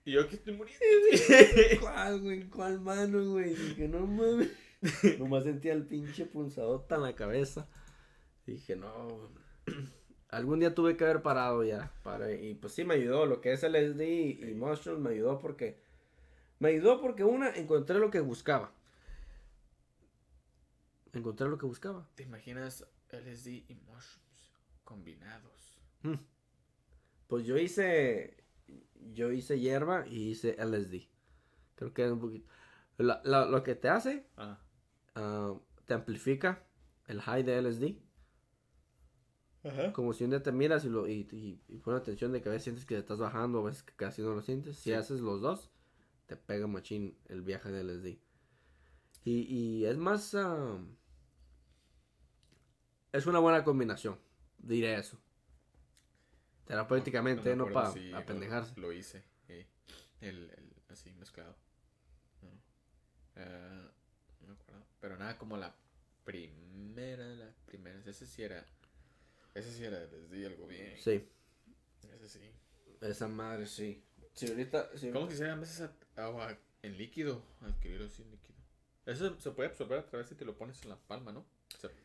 Y 0.06 0.12
yo 0.12 0.22
aquí 0.22 0.36
estoy 0.36 0.54
muriendo. 0.56 0.84
¿Cuál, 1.82 2.22
güey? 2.22 2.50
¿Cuál 2.50 2.82
mano, 2.82 3.24
güey? 3.32 3.56
Dije, 3.56 3.88
no 3.88 4.06
mames. 4.06 4.50
Nomás 5.20 5.46
sentía 5.46 5.72
el 5.72 5.86
pinche 5.86 6.26
punzadota 6.26 6.96
en 6.96 7.04
la 7.04 7.16
cabeza. 7.16 7.70
Dije, 8.46 8.76
no. 8.76 9.30
Algún 10.30 10.60
día 10.60 10.74
tuve 10.74 10.98
que 10.98 11.04
haber 11.06 11.22
parado 11.22 11.64
ya. 11.64 11.94
Para, 12.04 12.32
y 12.34 12.56
pues 12.56 12.74
sí 12.74 12.84
me 12.84 12.96
ayudó. 12.96 13.26
Lo 13.26 13.40
que 13.40 13.54
es 13.54 13.64
LSD 13.64 14.02
y, 14.02 14.40
y 14.50 14.54
Mushrooms 14.56 15.00
me 15.00 15.12
ayudó 15.12 15.40
porque. 15.40 15.80
Me 16.60 16.70
ayudó 16.70 17.02
porque 17.02 17.24
una, 17.24 17.50
encontré 17.56 18.00
lo 18.00 18.10
que 18.10 18.20
buscaba. 18.22 18.72
Encontré 21.14 21.48
lo 21.48 21.58
que 21.58 21.66
buscaba. 21.66 22.08
¿Te 22.16 22.24
imaginas 22.24 22.88
LSD 23.12 23.66
y 23.68 23.76
mushrooms 23.86 24.54
combinados? 24.84 25.80
Pues 27.28 27.46
yo 27.46 27.58
hice. 27.58 28.44
Yo 29.14 29.32
hice 29.32 29.60
hierba 29.60 30.08
y 30.08 30.30
hice 30.32 30.56
LSD. 30.58 31.08
Creo 31.76 31.94
que 31.94 32.06
es 32.06 32.12
un 32.12 32.20
poquito. 32.20 32.48
la- 32.98 33.22
la- 33.26 33.46
lo 33.48 33.64
que 33.64 33.74
te 33.74 33.90
hace, 33.90 34.28
Ah. 34.38 34.60
ah, 35.16 35.56
te 35.86 35.96
amplifica 35.96 36.64
el 37.08 37.20
high 37.22 37.42
de 37.44 37.58
LSD. 37.58 37.98
Ajá. 39.64 39.92
Como 39.94 40.14
si 40.14 40.24
un 40.24 40.30
día 40.30 40.44
te 40.44 40.52
miras 40.52 40.86
y, 40.86 40.90
lo, 40.90 41.08
y, 41.08 41.28
y, 41.32 41.60
y 41.68 41.78
pones 41.80 42.02
atención 42.02 42.32
de 42.32 42.42
que 42.42 42.50
a 42.50 42.52
veces 42.52 42.66
sientes 42.66 42.86
que 42.86 42.94
te 42.96 43.00
estás 43.02 43.18
bajando, 43.18 43.60
a 43.60 43.64
veces 43.64 43.82
que 43.82 43.94
casi 43.96 44.22
no 44.22 44.34
lo 44.36 44.42
sientes. 44.44 44.76
Si 44.78 44.84
Sí. 44.92 44.94
haces 44.94 45.22
los 45.22 45.42
dos, 45.42 45.72
te 46.26 46.36
pega 46.38 46.68
machín 46.68 47.18
el 47.28 47.42
viaje 47.42 47.72
de 47.72 47.84
LSD. 47.84 48.20
Y, 49.26 49.42
y 49.42 49.86
es 49.86 49.98
más... 49.98 50.34
ah, 50.36 50.78
es 53.12 53.26
una 53.26 53.40
buena 53.40 53.64
combinación, 53.64 54.20
diré 54.58 54.96
eso. 54.98 55.20
Terapéuticamente, 56.66 57.50
me 57.50 57.56
no, 57.56 57.64
acuerdo 57.66 57.82
para 57.82 57.94
si 57.94 58.14
apendejarse. 58.14 58.80
Lo, 58.80 58.92
hice. 58.92 59.24
eh, 59.50 59.68
El, 60.22 60.50
el- 60.52 60.74
así 60.90 61.12
mezclado. 61.14 61.56
No. 62.42 62.50
No 63.36 64.48
me 64.48 64.54
acuerdo. 64.54 64.86
Pero 65.00 65.18
nada 65.18 65.38
como 65.38 65.58
la 65.58 65.76
primera, 66.24 67.26
la 67.28 67.54
primera. 67.66 68.00
Ese 68.06 68.26
sí 68.26 68.44
era. 68.44 68.66
Ese 69.54 69.72
sí 69.72 69.84
era 69.84 70.00
desde 70.08 70.46
algo 70.48 70.66
bien. 70.68 70.96
Sí, 71.00 71.30
Ese 72.14 72.30
sí. 72.30 72.52
esa 73.02 73.28
madre 73.28 73.68
sí. 73.68 74.04
Sí, 74.34 74.48
ahorita. 74.48 74.90
Sí, 74.98 75.12
¿Cómo 75.12 75.28
quisiera 75.28 75.54
a 75.54 75.58
veces 75.58 75.82
a- 75.82 75.94
agua 76.16 76.58
en 76.82 76.98
líquido? 76.98 77.44
Adquirirlo 77.62 78.08
así 78.08 78.22
en 78.22 78.32
líquido. 78.32 78.58
Eso 79.06 79.40
se 79.40 79.52
puede 79.52 79.70
absorber 79.70 80.00
a 80.00 80.06
través 80.06 80.28
si 80.28 80.36
te 80.36 80.46
lo 80.46 80.58
pones 80.58 80.82
en 80.84 80.90
la 80.90 80.98
palma, 80.98 81.32
¿no? 81.32 81.46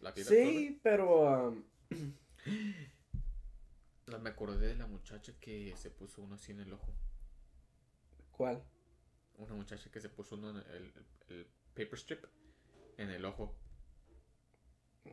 La 0.00 0.10
absorbe. 0.10 0.44
Sí, 0.44 0.80
pero. 0.82 1.50
um, 1.50 1.64
Me 4.22 4.30
acordé 4.30 4.68
de 4.68 4.74
la 4.74 4.86
muchacha 4.86 5.34
que 5.38 5.74
se 5.76 5.90
puso 5.90 6.22
uno 6.22 6.36
así 6.36 6.52
en 6.52 6.60
el 6.60 6.72
ojo. 6.72 6.94
¿Cuál? 8.32 8.64
Una 9.36 9.54
muchacha 9.54 9.90
que 9.90 10.00
se 10.00 10.08
puso 10.08 10.36
uno 10.36 10.50
en 10.50 10.56
el, 10.56 10.92
el, 11.28 11.46
paper 11.74 11.98
strip 11.98 12.24
en 12.96 13.10
el 13.10 13.24
ojo. 13.26 13.54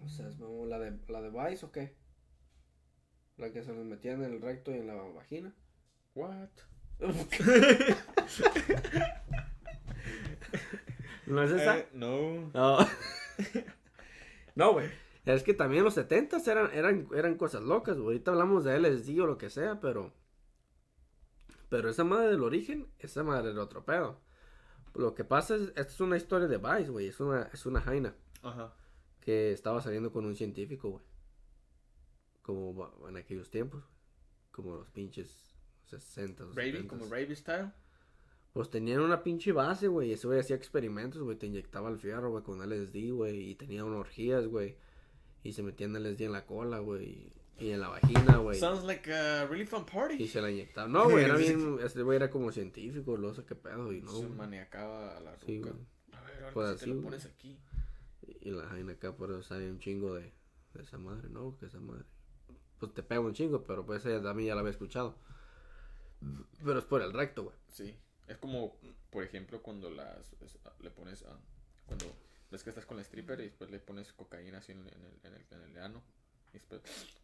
O 0.04 0.08
sea, 0.08 0.30
es 0.30 0.40
la 0.40 0.80
de, 0.80 0.98
la 1.10 1.22
de 1.22 1.30
Vice 1.30 1.66
o 1.66 1.72
qué? 1.72 1.94
La 3.38 3.52
que 3.52 3.64
se 3.64 3.74
nos 3.74 3.86
metía 3.86 4.14
en 4.14 4.24
el 4.24 4.42
recto 4.42 4.72
y 4.72 4.76
en 4.76 4.88
la 4.88 4.96
vagina. 4.96 5.54
What? 6.16 6.50
¿No 11.26 11.44
es 11.44 11.52
esa? 11.52 11.80
Eh, 11.80 11.90
no. 11.94 12.52
No. 12.54 12.78
no, 14.56 14.74
güey. 14.74 14.90
Es 15.26 15.44
que 15.44 15.54
también 15.54 15.84
los 15.84 15.96
70 15.96 16.38
eran, 16.46 16.72
eran, 16.74 17.08
eran 17.16 17.36
cosas 17.36 17.64
locas, 17.64 17.98
güey. 17.98 18.08
Ahorita 18.08 18.32
hablamos 18.32 18.64
de 18.64 18.80
LSD 18.80 19.20
o 19.22 19.26
lo 19.26 19.38
que 19.38 19.50
sea, 19.50 19.80
pero. 19.80 20.14
Pero 21.70 21.90
esa 21.90 22.04
madre 22.04 22.30
del 22.30 22.44
origen, 22.44 22.88
esa 23.00 23.24
madre 23.24 23.52
era 23.52 23.64
otro 23.64 23.84
pedo. 23.86 24.22
Lo 24.94 25.16
que 25.16 25.24
pasa 25.24 25.56
es, 25.56 25.62
esta 25.70 25.82
es 25.82 26.00
una 26.00 26.16
historia 26.16 26.48
de 26.48 26.58
Vice, 26.58 26.92
güey. 26.92 27.08
Es 27.08 27.20
una, 27.20 27.50
es 27.52 27.66
una 27.66 27.82
jaina 27.82 28.16
Ajá. 28.44 28.74
que 29.20 29.52
estaba 29.52 29.82
saliendo 29.82 30.12
con 30.12 30.26
un 30.26 30.36
científico, 30.36 30.90
güey. 30.92 31.04
Como 32.44 33.08
en 33.10 33.18
aquellos 33.18 33.50
tiempos. 33.50 33.84
Como 34.52 34.76
los 34.76 34.90
pinches 34.92 35.36
60, 35.86 36.46
o 36.46 36.52
Raby, 36.54 36.74
70s. 36.74 36.88
como 36.88 37.06
Raby 37.06 37.36
style. 37.36 37.74
Pues 38.56 38.70
tenían 38.70 39.02
una 39.02 39.22
pinche 39.22 39.52
base, 39.52 39.90
güey. 39.90 40.14
Ese 40.14 40.28
güey 40.28 40.40
hacía 40.40 40.56
experimentos, 40.56 41.22
güey. 41.22 41.36
Te 41.38 41.46
inyectaba 41.46 41.90
el 41.90 41.98
fierro, 42.00 42.32
güey, 42.32 42.42
con 42.42 42.62
LSD, 42.62 43.12
güey. 43.12 43.50
Y 43.50 43.56
tenía 43.56 43.84
unas 43.84 44.00
orgías, 44.00 44.48
güey. 44.48 44.78
Y 45.44 45.52
se 45.52 45.62
metían 45.62 45.92
LSD 45.94 46.22
en 46.22 46.32
la 46.32 46.46
cola, 46.46 46.80
güey. 46.80 47.34
Y 47.60 47.72
en 47.72 47.82
la 47.82 47.90
vagina, 47.90 48.38
güey. 48.38 48.58
Sounds 48.58 48.86
like 48.86 49.14
a 49.14 49.46
really 49.48 49.66
fun 49.66 49.82
Y 49.86 49.92
party. 49.94 50.28
se 50.30 50.42
la 50.42 50.50
inyectaba. 50.50 50.88
No, 50.88 51.10
güey, 51.10 51.26
era 51.26 51.36
bien. 51.38 51.80
Este 51.84 52.02
güey 52.02 52.16
era 52.16 52.30
como 52.30 52.50
científico, 52.54 53.18
lo 53.18 53.34
sé 53.34 53.44
qué 53.44 53.56
pedo. 53.56 53.92
Y 53.92 54.00
no. 54.02 54.14
se 54.14 54.30
maniacaba 54.30 55.18
a 55.18 55.20
la 55.20 55.36
ruca. 55.36 55.74
a 56.14 56.22
ver, 56.22 56.44
ahora 56.44 56.54
Pues 56.54 56.68
si 56.70 56.76
así, 56.76 56.86
te 56.86 56.96
lo 56.96 57.02
pones 57.02 57.26
aquí. 57.26 57.60
Y 58.40 58.52
la 58.52 58.68
vaina 58.68 58.94
acá, 58.94 59.14
por 59.18 59.32
eso 59.32 59.44
sale 59.44 59.70
un 59.70 59.80
chingo 59.80 60.16
de, 60.16 60.32
de 60.74 60.82
esa 60.82 60.98
madre, 60.98 61.28
¿no? 61.28 61.58
Que 61.58 61.66
esa 61.66 61.82
madre. 61.82 62.06
Pues 62.80 62.94
te 62.94 63.04
pega 63.04 63.20
un 63.20 63.34
chingo, 63.34 63.64
pero 63.64 63.86
pues 63.86 64.06
ella 64.06 64.24
también 64.24 64.48
ya 64.48 64.56
la 64.56 64.62
había 64.62 64.72
escuchado. 64.72 65.18
Pero 66.64 66.80
es 66.80 66.86
por 66.86 67.02
el 67.02 67.12
recto, 67.12 67.44
güey. 67.44 67.56
Sí. 67.68 67.94
Es 68.28 68.38
como, 68.38 68.78
por 69.12 69.24
ejemplo, 69.24 69.62
cuando 69.62 69.90
las 69.90 70.34
es- 70.42 70.58
le 70.80 70.90
pones 70.92 71.24
a. 71.24 71.38
Cuando 71.86 72.06
ves 72.52 72.64
que 72.64 72.70
estás 72.70 72.86
con 72.86 72.98
la 72.98 73.04
stripper 73.04 73.40
y 73.40 73.44
después 73.44 73.70
le 73.70 73.80
pones 73.80 74.12
cocaína 74.14 74.60
así 74.60 74.72
en, 74.72 74.80
el, 74.80 74.88
en 74.94 75.34
el, 75.34 75.46
en 75.52 75.62
el, 75.62 75.78
ano. 75.84 76.02
Y 76.50 76.54
después 76.54 76.82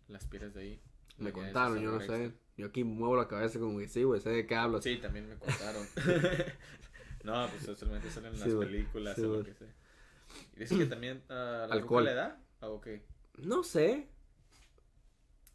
las 0.07 0.25
piedras 0.25 0.53
de 0.53 0.61
ahí. 0.61 0.81
Me 1.17 1.31
contaron, 1.31 1.79
yo 1.79 1.91
no 1.91 1.99
sé. 2.01 2.33
Yo 2.57 2.67
aquí 2.67 2.83
muevo 2.83 3.15
la 3.15 3.27
cabeza 3.27 3.59
como 3.59 3.79
que 3.79 3.87
sí, 3.87 4.03
güey, 4.03 4.21
sé 4.21 4.29
de 4.29 4.45
qué 4.45 4.55
hablas. 4.55 4.83
Sí, 4.83 4.97
también 4.97 5.27
me 5.27 5.35
contaron. 5.37 5.85
no, 7.23 7.47
pues 7.49 7.77
solamente 7.77 8.09
salen 8.09 8.35
Sí, 8.35 8.39
las 8.49 8.53
películas 8.53 9.15
Sí, 9.15 9.21
o 9.23 9.37
lo 9.37 9.43
que 9.43 9.53
sea. 9.53 9.73
¿Y 10.55 10.59
dices 10.59 10.77
que 10.77 10.85
también 10.85 11.23
la 11.27 11.65
Alcohol. 11.65 12.05
le 12.05 12.13
da? 12.13 12.41
¿O 12.61 12.79
qué? 12.79 13.03
No 13.37 13.63
sé. 13.63 14.07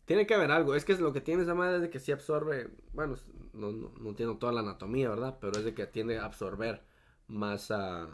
Tiene 0.05 0.27
que 0.27 0.35
haber 0.35 0.51
algo. 0.51 0.74
Es 0.74 0.85
que 0.85 0.93
es 0.93 1.01
lo 1.01 1.12
que 1.12 1.20
tiene 1.20 1.43
esa 1.43 1.55
madre 1.55 1.77
es 1.77 1.82
de 1.82 1.90
que 1.90 1.98
sí 1.98 2.12
absorbe. 2.12 2.68
Bueno, 2.93 3.16
no, 3.56 3.72
no, 3.72 3.92
no 3.98 4.08
entiendo 4.10 4.38
toda 4.38 4.52
la 4.52 4.60
anatomía, 4.60 5.08
¿verdad? 5.08 5.38
Pero 5.40 5.58
es 5.58 5.64
de 5.64 5.74
que 5.74 5.86
tiende 5.86 6.18
a 6.18 6.24
absorber 6.24 6.82
más 7.28 7.70
a. 7.70 8.08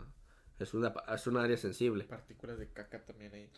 es, 0.58 0.72
una, 0.74 0.94
es 1.14 1.26
un 1.26 1.36
área 1.36 1.56
sensible. 1.56 2.04
Partículas 2.04 2.58
de 2.58 2.68
caca 2.68 3.04
también 3.04 3.34
ahí. 3.34 3.50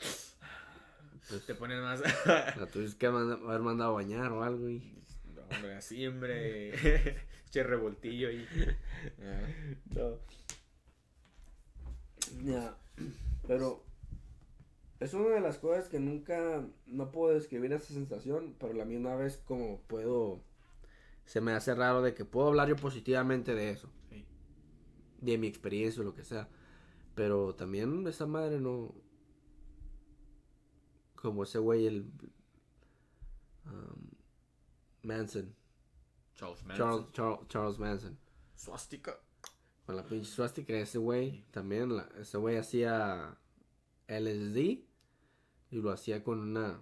Pues, 1.28 1.46
Te 1.46 1.54
ponen 1.54 1.80
más. 1.80 2.00
la 2.26 2.66
tuviste 2.72 2.98
que 2.98 3.10
manda- 3.10 3.36
haber 3.46 3.60
mandado 3.60 3.92
a 3.92 3.94
bañar 3.94 4.32
o 4.32 4.42
algo 4.42 4.68
y. 4.68 5.02
No, 5.34 5.42
hombre, 5.42 5.74
así, 5.76 6.06
hombre. 6.06 6.72
che 7.50 7.62
revoltillo 7.62 8.28
ahí. 8.28 8.46
Ah. 9.22 10.10
Ya. 12.42 12.76
Pero. 13.46 13.84
Es 15.00 15.12
una 15.12 15.34
de 15.34 15.40
las 15.40 15.58
cosas 15.58 15.88
que 15.88 16.00
nunca. 16.00 16.64
No 16.86 17.10
puedo 17.10 17.34
describir 17.34 17.72
esa 17.72 17.92
sensación. 17.92 18.54
Pero 18.58 18.72
la 18.72 18.84
misma 18.84 19.14
vez, 19.16 19.36
como 19.46 19.80
puedo. 19.82 20.42
Se 21.26 21.40
me 21.40 21.52
hace 21.52 21.74
raro 21.74 22.02
de 22.02 22.14
que 22.14 22.24
puedo 22.24 22.48
hablar 22.48 22.68
yo 22.68 22.76
positivamente 22.76 23.54
de 23.54 23.70
eso. 23.70 23.90
Sí. 24.10 24.24
de 25.20 25.38
mi 25.38 25.46
experiencia 25.46 26.02
o 26.02 26.04
lo 26.04 26.14
que 26.14 26.24
sea. 26.24 26.48
Pero 27.14 27.54
también 27.54 28.06
esa 28.06 28.26
madre 28.26 28.60
no. 28.60 28.94
Como 31.14 31.44
ese 31.44 31.58
güey, 31.58 31.86
el. 31.86 32.10
um, 33.66 34.10
Manson. 35.02 35.54
Charles 36.34 36.64
Manson. 36.64 36.76
Charles, 36.86 37.12
Charles, 37.12 37.48
Charles 37.48 37.78
Manson. 37.78 38.18
Swastika. 38.54 39.18
Con 39.86 39.96
la 39.96 40.04
pinche 40.04 40.30
suástica, 40.30 40.72
ese 40.74 40.98
güey 40.98 41.44
también. 41.50 41.94
la- 41.96 42.08
ese 42.18 42.36
güey 42.38 42.56
hacía 42.56 43.38
LSD. 44.08 44.58
Y 45.70 45.80
lo 45.80 45.90
hacía 45.90 46.22
con 46.22 46.40
una. 46.40 46.80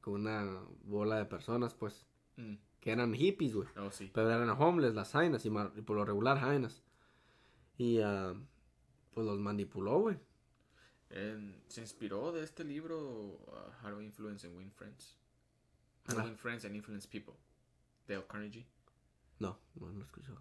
Con 0.00 0.14
una 0.22 0.62
bola 0.84 1.16
de 1.18 1.24
personas, 1.24 1.74
pues. 1.74 2.06
Mm. 2.36 2.54
Que 2.88 2.92
eran 2.92 3.12
hippies, 3.12 3.54
güey. 3.54 3.68
Oh, 3.76 3.90
sí. 3.90 4.10
Pero 4.14 4.30
eran 4.30 4.48
homeless, 4.48 4.94
las 4.94 5.12
jainas, 5.12 5.44
y, 5.44 5.50
por 5.50 5.94
lo 5.94 6.06
regular 6.06 6.38
jainas. 6.38 6.82
Y 7.76 8.00
ah, 8.00 8.32
pues 9.12 9.26
los 9.26 9.38
manipuló, 9.38 9.98
güey. 9.98 10.18
Se 11.10 11.82
inspiró 11.82 12.32
de 12.32 12.42
este 12.44 12.64
libro 12.64 12.98
uh, 12.98 13.84
How 13.84 13.90
to 13.90 14.00
Influence 14.00 14.46
and 14.46 14.56
Win 14.56 14.70
Friends. 14.72 15.18
How 16.08 16.14
to 16.14 16.20
Ah. 16.22 16.24
Win 16.24 16.38
Friends 16.38 16.64
and 16.64 16.76
Influence 16.76 17.06
People. 17.06 17.34
Dale 18.06 18.24
Carnegie. 18.26 18.66
No, 19.38 19.58
no 19.74 19.88
lo 19.90 20.02
escuchó. 20.02 20.32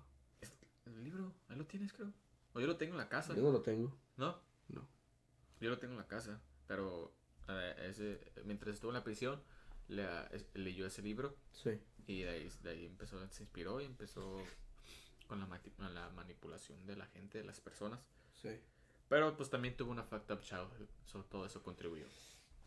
El 0.85 1.03
libro, 1.03 1.33
ahí 1.49 1.57
lo 1.57 1.65
tienes, 1.65 1.91
creo. 1.91 2.13
O 2.53 2.61
yo 2.61 2.67
lo 2.67 2.77
tengo 2.77 2.93
en 2.93 2.99
la 2.99 3.09
casa. 3.09 3.35
Yo 3.35 3.41
no 3.41 3.51
lo 3.51 3.61
tengo. 3.61 3.93
¿No? 4.15 4.39
No. 4.69 4.87
Yo 5.59 5.69
lo 5.69 5.77
tengo 5.79 5.91
en 5.95 5.99
la 5.99 6.07
casa. 6.07 6.39
Pero 6.65 7.11
eh, 7.49 7.75
ese, 7.89 8.31
mientras 8.45 8.75
estuvo 8.75 8.91
en 8.91 8.95
la 8.95 9.03
prisión, 9.03 9.41
le- 9.87 10.35
es- 10.35 10.45
leyó 10.53 10.85
ese 10.87 11.01
libro. 11.01 11.35
Sí. 11.51 11.79
Y 12.07 12.21
de 12.23 12.29
ahí, 12.29 12.51
de 12.63 12.69
ahí 12.69 12.85
empezó, 12.85 13.25
se 13.29 13.43
inspiró 13.43 13.81
y 13.81 13.85
empezó 13.85 14.37
con 15.27 15.39
la, 15.39 15.61
con 15.75 15.93
la 15.93 16.09
manipulación 16.11 16.85
de 16.85 16.95
la 16.95 17.05
gente, 17.07 17.39
de 17.39 17.43
las 17.43 17.59
personas. 17.59 17.99
Sí. 18.41 18.49
Pero 19.09 19.35
pues 19.37 19.49
también 19.49 19.75
tuvo 19.75 19.91
una 19.91 20.03
fucked 20.03 20.33
up 20.33 20.41
childhood. 20.41 20.87
So, 21.05 21.23
todo 21.25 21.45
eso 21.45 21.61
contribuyó. 21.63 22.05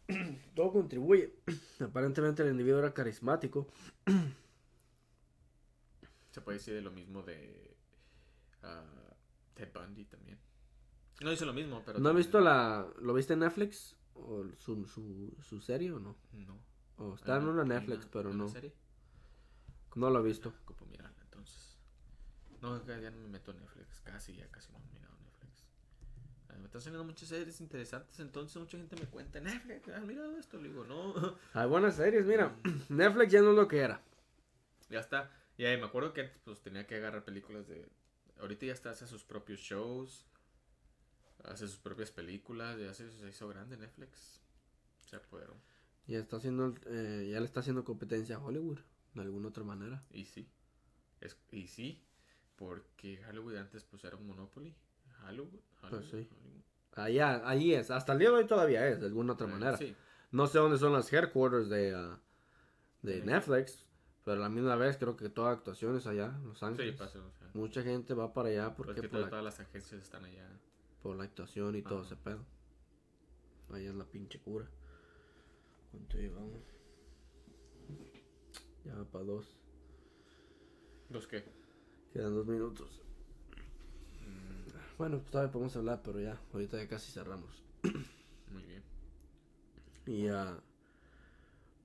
Todo 0.56 0.72
contribuye. 0.72 1.34
Aparentemente 1.80 2.42
el 2.42 2.50
individuo 2.50 2.80
era 2.80 2.92
carismático. 2.92 3.68
Se 6.30 6.40
puede 6.40 6.58
decir 6.58 6.74
de 6.74 6.82
lo 6.82 6.90
mismo 6.90 7.22
de 7.22 7.76
ah, 8.62 8.84
Ted 9.54 9.70
Bundy 9.72 10.04
también. 10.04 10.38
No 11.20 11.30
dice 11.30 11.44
lo 11.44 11.52
mismo, 11.52 11.82
pero... 11.84 11.98
¿No 11.98 12.10
has 12.10 12.16
visto 12.16 12.40
la... 12.40 12.86
¿Lo 13.00 13.12
viste 13.14 13.34
en 13.34 13.40
Netflix? 13.40 13.96
¿O 14.14 14.44
su, 14.56 14.86
su, 14.86 15.36
su 15.42 15.60
serie 15.60 15.92
o 15.92 16.00
no? 16.00 16.16
No. 16.32 16.58
O 17.00 17.14
está 17.14 17.36
en 17.38 17.44
Ah, 17.46 17.50
una 17.50 17.62
¿hay 17.62 17.68
Netflix, 17.68 18.02
una- 18.04 18.10
pero 18.12 18.28
una 18.30 18.38
no. 18.44 18.48
serie? 18.48 18.72
No 19.96 20.10
lo 20.10 20.20
he 20.20 20.22
visto. 20.22 20.50
Ocupo 20.64 20.86
mirarla 20.86 21.20
entonces. 21.22 21.76
No, 22.60 22.84
ya 22.86 23.10
no 23.10 23.18
me 23.18 23.28
meto 23.28 23.50
en 23.52 23.58
Netflix. 23.60 24.00
Casi, 24.02 24.34
ya 24.36 24.46
casi 24.48 24.70
no 24.72 24.78
he 24.78 24.92
mirado 24.94 25.16
Netflix. 25.18 25.64
Ah, 26.50 26.54
me 26.58 26.66
están 26.66 26.80
saliendo 26.82 27.04
muchas 27.04 27.28
series 27.28 27.60
interesantes, 27.60 28.20
entonces 28.20 28.56
mucha 28.56 28.76
gente 28.76 28.96
me 28.96 29.06
cuenta, 29.06 29.40
Netflix, 29.40 29.88
¿has 29.88 30.04
mirado 30.04 30.36
esto? 30.36 30.58
Le 30.58 30.68
digo, 30.68 30.84
no. 30.84 31.14
Hay 31.54 31.66
buenas 31.66 31.96
series, 31.96 32.24
mira. 32.26 32.54
Netflix 32.88 33.32
ya 33.32 33.40
no 33.42 33.50
es 33.50 33.56
lo 33.56 33.66
que 33.66 33.78
era. 33.80 34.00
ya 34.90 35.00
está. 35.00 35.30
Y 35.56 35.64
ahí 35.64 35.76
me 35.78 35.86
acuerdo 35.86 36.12
que 36.12 36.22
antes 36.22 36.38
pues 36.44 36.60
tenía 36.62 36.86
que 36.86 36.96
agarrar 36.96 37.24
películas 37.24 37.66
de... 37.66 37.86
Ahorita 38.40 38.64
ya 38.66 38.72
está, 38.72 38.90
hace 38.90 39.06
sus 39.06 39.24
propios 39.24 39.60
shows. 39.60 40.26
Hace 41.44 41.66
sus 41.68 41.78
propias 41.78 42.10
películas. 42.10 42.78
Ya 42.78 42.94
se, 42.94 43.10
se 43.10 43.28
hizo 43.28 43.46
grande 43.48 43.76
Netflix. 43.76 44.40
Se 45.06 45.16
apoderó. 45.16 45.54
Ya 46.10 46.18
está 46.18 46.36
haciendo... 46.36 46.74
eh, 46.86 47.28
ya 47.32 47.38
le 47.40 47.46
está 47.46 47.60
haciendo 47.60 47.84
competencia 47.84 48.36
a 48.36 48.40
Hollywood. 48.44 48.78
De 49.14 49.22
alguna 49.22 49.48
otra 49.48 49.64
manera. 49.64 50.04
Y 50.10 50.24
sí. 50.26 50.48
Es, 51.20 51.36
y 51.50 51.66
sí. 51.68 52.02
Porque 52.56 53.20
Hollywood 53.28 53.56
antes 53.56 53.84
pues 53.84 54.04
era 54.04 54.16
un 54.16 54.26
monopoly. 54.26 54.74
Hollywood. 55.26 55.48
Hollywood, 55.82 55.90
Pues 55.90 56.06
sí. 56.06 56.28
Hollywood. 56.30 56.62
Allá, 56.94 57.48
ahí 57.48 57.74
es. 57.74 57.90
Hasta 57.90 58.12
el 58.12 58.18
día 58.18 58.30
de 58.30 58.36
hoy 58.36 58.46
todavía 58.46 58.86
es, 58.88 59.00
de 59.00 59.06
alguna 59.06 59.32
otra 59.34 59.46
Eh, 59.46 59.50
manera. 59.50 59.76
Sí. 59.76 59.94
No 60.32 60.46
sé 60.46 60.58
dónde 60.58 60.78
son 60.78 60.92
las 60.92 61.12
headquarters 61.12 61.68
de, 61.68 61.94
ah, 61.94 62.20
de 63.02 63.20
Sí. 63.20 63.26
Netflix, 63.26 63.86
pero 64.24 64.38
a 64.38 64.40
la 64.40 64.48
misma 64.48 64.76
vez 64.76 64.96
creo 64.96 65.16
que 65.16 65.28
toda 65.28 65.52
actuación 65.52 65.96
es 65.96 66.06
allá, 66.06 66.26
en 66.36 66.48
Los 66.48 66.58
Sí, 66.58 66.64
Ángeles. 66.64 66.96
pasa. 66.96 67.18
O 67.20 67.32
sea, 67.32 67.50
Mucha 67.54 67.82
gente 67.82 68.14
va 68.14 68.32
para 68.32 68.48
allá 68.48 68.74
porque 68.76 68.94
porque 68.94 69.02
por 69.08 69.10
todas, 69.10 69.24
la- 69.26 69.30
todas 69.30 69.44
las 69.44 69.60
agencias 69.60 70.02
están 70.02 70.24
allá. 70.24 70.48
por 71.02 71.16
la 71.16 71.24
actuación 71.24 71.74
y 71.76 71.82
todo 71.82 72.02
ese 72.02 72.14
pedo. 72.16 72.44
Ahí 73.72 73.86
es 73.86 73.94
la 73.94 74.04
pinche 74.04 74.38
cura. 74.40 74.68
¿Cuánto 75.90 76.18
llevamos? 76.18 76.62
Ya 78.84 78.94
va 78.94 79.04
para 79.04 79.24
dos. 79.24 79.56
¿Los 81.10 81.26
qué? 81.26 81.44
Quedan 82.12 82.34
dos 82.34 82.46
minutos. 82.46 83.02
Bueno, 85.00 85.18
pues 85.18 85.30
todavía 85.30 85.52
podemos 85.52 85.74
hablar, 85.76 86.02
pero 86.04 86.20
ya, 86.20 86.38
ahorita 86.52 86.76
ya 86.76 86.86
casi 86.86 87.10
cerramos. 87.10 87.64
Muy 88.52 88.62
bien. 88.64 88.82
Y 90.06 90.24
ya. 90.24 90.60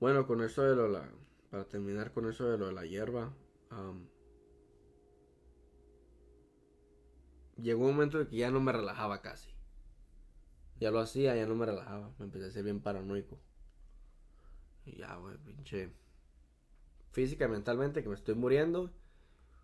bueno, 0.00 0.26
con 0.26 0.42
eso 0.42 0.62
de 0.62 0.76
lo 0.76 0.88
la. 0.88 1.08
Para 1.50 1.64
terminar 1.64 2.12
con 2.12 2.28
eso 2.28 2.50
de 2.50 2.58
lo 2.58 2.66
de 2.66 2.72
la 2.74 2.84
hierba. 2.84 3.32
llegó 7.56 7.86
un 7.86 7.92
momento 7.92 8.20
en 8.20 8.26
que 8.26 8.36
ya 8.36 8.50
no 8.50 8.60
me 8.60 8.72
relajaba 8.72 9.22
casi. 9.22 9.48
Ya 10.78 10.90
lo 10.90 11.00
hacía, 11.00 11.34
ya 11.34 11.46
no 11.46 11.54
me 11.54 11.64
relajaba. 11.64 12.12
Me 12.18 12.26
empecé 12.26 12.46
a 12.46 12.50
ser 12.50 12.64
bien 12.64 12.82
paranoico. 12.82 13.40
Y 14.86 14.96
ya, 14.96 15.16
güey, 15.16 15.36
pinche. 15.38 15.90
Física 17.12 17.48
mentalmente 17.48 18.02
que 18.02 18.08
me 18.08 18.14
estoy 18.14 18.34
muriendo. 18.34 18.90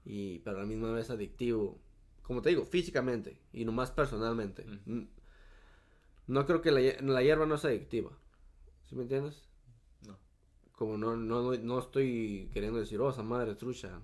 Y 0.04 0.40
pero 0.40 0.56
a 0.58 0.60
la 0.60 0.66
misma 0.66 0.90
vez 0.92 1.10
adictivo. 1.10 1.80
Como 2.22 2.42
te 2.42 2.50
digo, 2.50 2.64
físicamente. 2.64 3.38
Y 3.52 3.64
nomás 3.64 3.90
personalmente. 3.90 4.62
N- 4.86 5.08
No 6.26 6.46
creo 6.46 6.60
que 6.62 6.70
la, 6.70 6.80
hier- 6.80 7.00
la 7.02 7.22
hierba 7.22 7.46
no 7.46 7.56
sea 7.58 7.70
adictiva. 7.70 8.10
¿Sí 8.88 8.94
me 8.96 9.02
entiendes? 9.02 9.48
No. 10.06 10.18
Como 10.72 10.96
no, 10.96 11.16
no, 11.16 11.52
no 11.56 11.78
estoy 11.78 12.50
queriendo 12.52 12.78
decir, 12.80 13.00
oh, 13.00 13.10
esa 13.10 13.22
madre 13.22 13.54
trucha. 13.54 14.00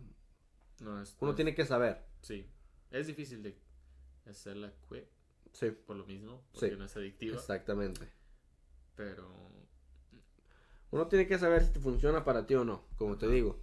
No 0.80 1.00
es. 1.00 1.16
Uno 1.20 1.32
no 1.32 1.34
tiene 1.36 1.54
que 1.54 1.64
saber. 1.66 2.04
Sí. 2.22 2.46
Es 2.90 3.06
difícil 3.06 3.42
de 3.42 3.58
hacerla 4.26 4.72
quit 4.88 5.04
Sí, 5.52 5.70
por 5.70 5.96
lo 5.96 6.06
mismo. 6.06 6.44
Porque 6.52 6.70
Sí. 6.70 6.76
no 6.76 6.84
es 6.84 6.96
adictiva. 6.96 7.36
exactamente. 7.36 8.08
Pero. 8.94 9.28
Uno 10.90 11.06
tiene 11.08 11.26
que 11.26 11.38
saber 11.38 11.62
si 11.64 11.72
te 11.72 11.80
funciona 11.80 12.24
para 12.24 12.46
ti 12.46 12.54
o 12.54 12.64
no. 12.64 12.84
Como 12.96 13.18
te 13.18 13.28
digo, 13.28 13.60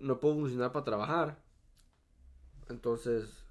no 0.00 0.20
puedo 0.20 0.34
funcionar 0.34 0.72
para 0.72 0.84
trabajar. 0.84 1.42
Entonces, 2.68 3.44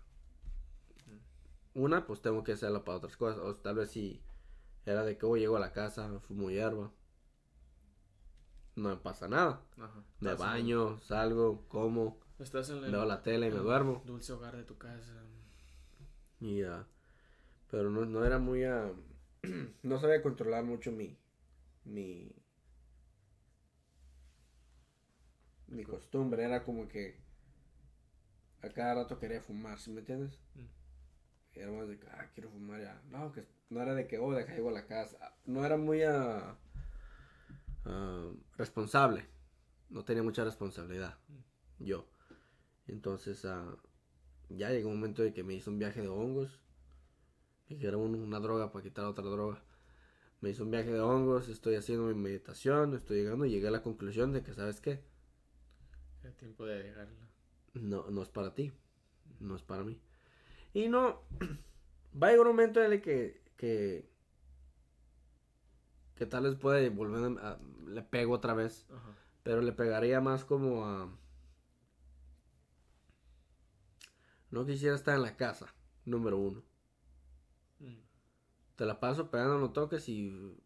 una, 1.74 2.06
pues 2.06 2.22
tengo 2.22 2.44
que 2.44 2.54
hacerla 2.54 2.84
para 2.84 2.98
otras 2.98 3.16
cosas. 3.18 3.40
O 3.42 3.56
tal 3.56 3.76
vez 3.76 3.92
si 3.92 4.22
era 4.86 5.04
de 5.04 5.18
que 5.18 5.26
hoy 5.26 5.42
llego 5.42 5.58
a 5.58 5.60
la 5.60 5.72
casa, 5.72 6.20
fumo 6.22 6.50
hierba. 6.50 6.92
No 8.76 8.90
me 8.90 8.98
pasa 8.98 9.28
nada. 9.28 9.62
Ajá. 9.78 10.04
Me 10.20 10.32
en 10.32 10.38
baño, 10.38 11.00
salgo, 11.00 11.66
como, 11.68 12.20
Estás 12.40 12.70
en 12.70 12.84
el. 12.84 12.92
veo 12.92 13.06
la 13.06 13.22
tele 13.24 13.48
y 13.48 13.52
me 13.52 13.60
duermo. 13.60 14.02
Dulce 14.06 14.34
hogar 14.34 14.58
de 14.58 14.64
tu 14.64 14.78
casa. 14.78 15.24
Y 16.42 16.64
ah, 16.64 16.86
pero 17.72 17.90
no, 17.90 18.06
no 18.06 18.26
era 18.26 18.40
muy 18.40 18.66
ah, 18.66 18.92
no 19.84 20.00
sabía 20.00 20.22
controlar 20.22 20.66
mucho 20.66 20.92
mi 20.92 21.18
mi 21.86 22.32
mi 25.68 25.84
costumbre, 25.84 26.44
era 26.44 26.64
como 26.64 26.88
que 26.88 27.20
a 28.62 28.70
cada 28.70 28.96
rato 28.96 29.20
quería 29.20 29.42
fumar, 29.42 29.80
¿sí 29.80 29.92
me 29.92 30.00
entiendes? 30.00 30.40
Mm. 30.56 30.66
Era 31.60 31.72
más 31.72 31.88
de 31.88 31.98
que, 32.00 32.08
ah, 32.08 32.30
quiero 32.34 32.50
fumar 32.50 32.82
ya. 32.82 33.02
No, 33.10 33.32
que 33.32 33.46
no 33.70 33.82
era 33.82 33.94
de 33.96 34.08
que, 34.08 34.18
oh, 34.20 34.34
deja 34.34 34.54
llego 34.54 34.70
a 34.70 34.74
la 34.74 34.86
casa. 34.88 35.36
No 35.46 35.66
era 35.66 35.78
muy 35.78 36.04
ah, 36.04 36.58
responsable. 38.58 39.26
No 39.90 40.04
tenía 40.04 40.24
mucha 40.24 40.44
responsabilidad. 40.44 41.18
Yo. 41.80 42.08
Entonces, 42.88 43.46
ah, 43.46 43.76
ya 44.50 44.70
llegó 44.72 44.90
un 44.90 44.96
momento 44.96 45.24
de 45.24 45.34
que 45.34 45.44
me 45.44 45.54
hizo 45.54 45.72
un 45.72 45.80
viaje 45.80 46.02
de 46.02 46.08
hongos. 46.10 46.60
Me 47.70 47.76
dijeron 47.78 48.02
un- 48.02 48.16
una 48.16 48.40
droga 48.40 48.72
para 48.72 48.84
quitar 48.84 49.06
otra 49.06 49.24
droga. 49.26 49.62
Me 50.42 50.50
hizo 50.50 50.64
un 50.64 50.72
viaje 50.72 50.92
de 50.92 51.00
hongos, 51.00 51.48
estoy 51.50 51.76
haciendo 51.76 52.06
mi 52.08 52.14
meditación, 52.14 52.94
estoy 52.94 53.18
llegando 53.18 53.46
y 53.46 53.52
llegué 53.52 53.68
a 53.68 53.72
la 53.72 53.82
conclusión 53.82 54.32
de 54.32 54.44
que, 54.44 54.54
¿sabes 54.54 54.82
qué? 54.82 55.04
Era 56.22 56.34
tiempo 56.34 56.66
de 56.66 56.84
dejarla. 56.84 57.28
No, 57.74 58.10
no 58.10 58.22
es 58.22 58.30
para 58.30 58.54
ti, 58.54 58.72
no 59.40 59.56
es 59.56 59.64
para 59.64 59.84
mí. 59.84 60.00
Y 60.74 60.88
no, 60.88 61.22
va 62.22 62.28
a 62.28 62.32
llegar 62.32 62.48
un 62.48 62.56
momento 62.56 62.84
en 62.84 62.94
el 62.94 63.02
que, 63.02 63.42
que, 63.58 64.10
que 66.16 66.26
tal 66.26 66.44
vez 66.44 66.56
puede 66.56 66.90
volver 66.90 67.40
a, 67.40 67.60
le 67.88 68.02
pego 68.02 68.34
otra 68.34 68.54
vez, 68.54 68.86
Ajá. 68.90 69.16
pero 69.44 69.62
le 69.62 69.72
pegaría 69.72 70.22
más 70.22 70.46
como 70.46 70.86
a... 70.86 71.10
No 74.52 74.66
quisiera 74.66 74.96
estar 74.96 75.16
en 75.16 75.24
la 75.24 75.36
casa, 75.36 75.74
número 76.06 76.38
uno. 76.38 76.64
Te 78.76 78.86
la 78.86 79.00
paso 79.00 79.30
pegando 79.32 79.58
los 79.58 79.74
toques 79.74 80.08
y 80.10 80.58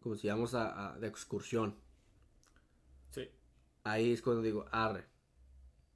como 0.00 0.16
si 0.16 0.28
vamos 0.28 0.54
a, 0.54 0.94
a- 0.94 0.98
de 0.98 1.06
excursión. 1.06 1.76
Sí. 3.10 3.28
Ahí 3.84 4.12
es 4.12 4.22
cuando 4.22 4.42
digo, 4.42 4.66
arre. 4.72 5.06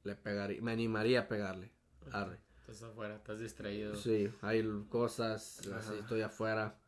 Le 0.04 0.16
pegaría, 0.16 0.60
me 0.62 0.72
animaría 0.72 1.20
a 1.20 1.28
pegarle. 1.28 1.72
Arre. 2.12 2.40
Estás 2.60 2.82
afuera, 2.84 3.16
estás 3.16 3.40
distraído. 3.40 3.94
Sí, 3.96 4.32
hay 4.40 4.62
cosas, 4.88 5.66
así 5.68 5.94
estoy 5.98 6.22
afuera. 6.22 6.78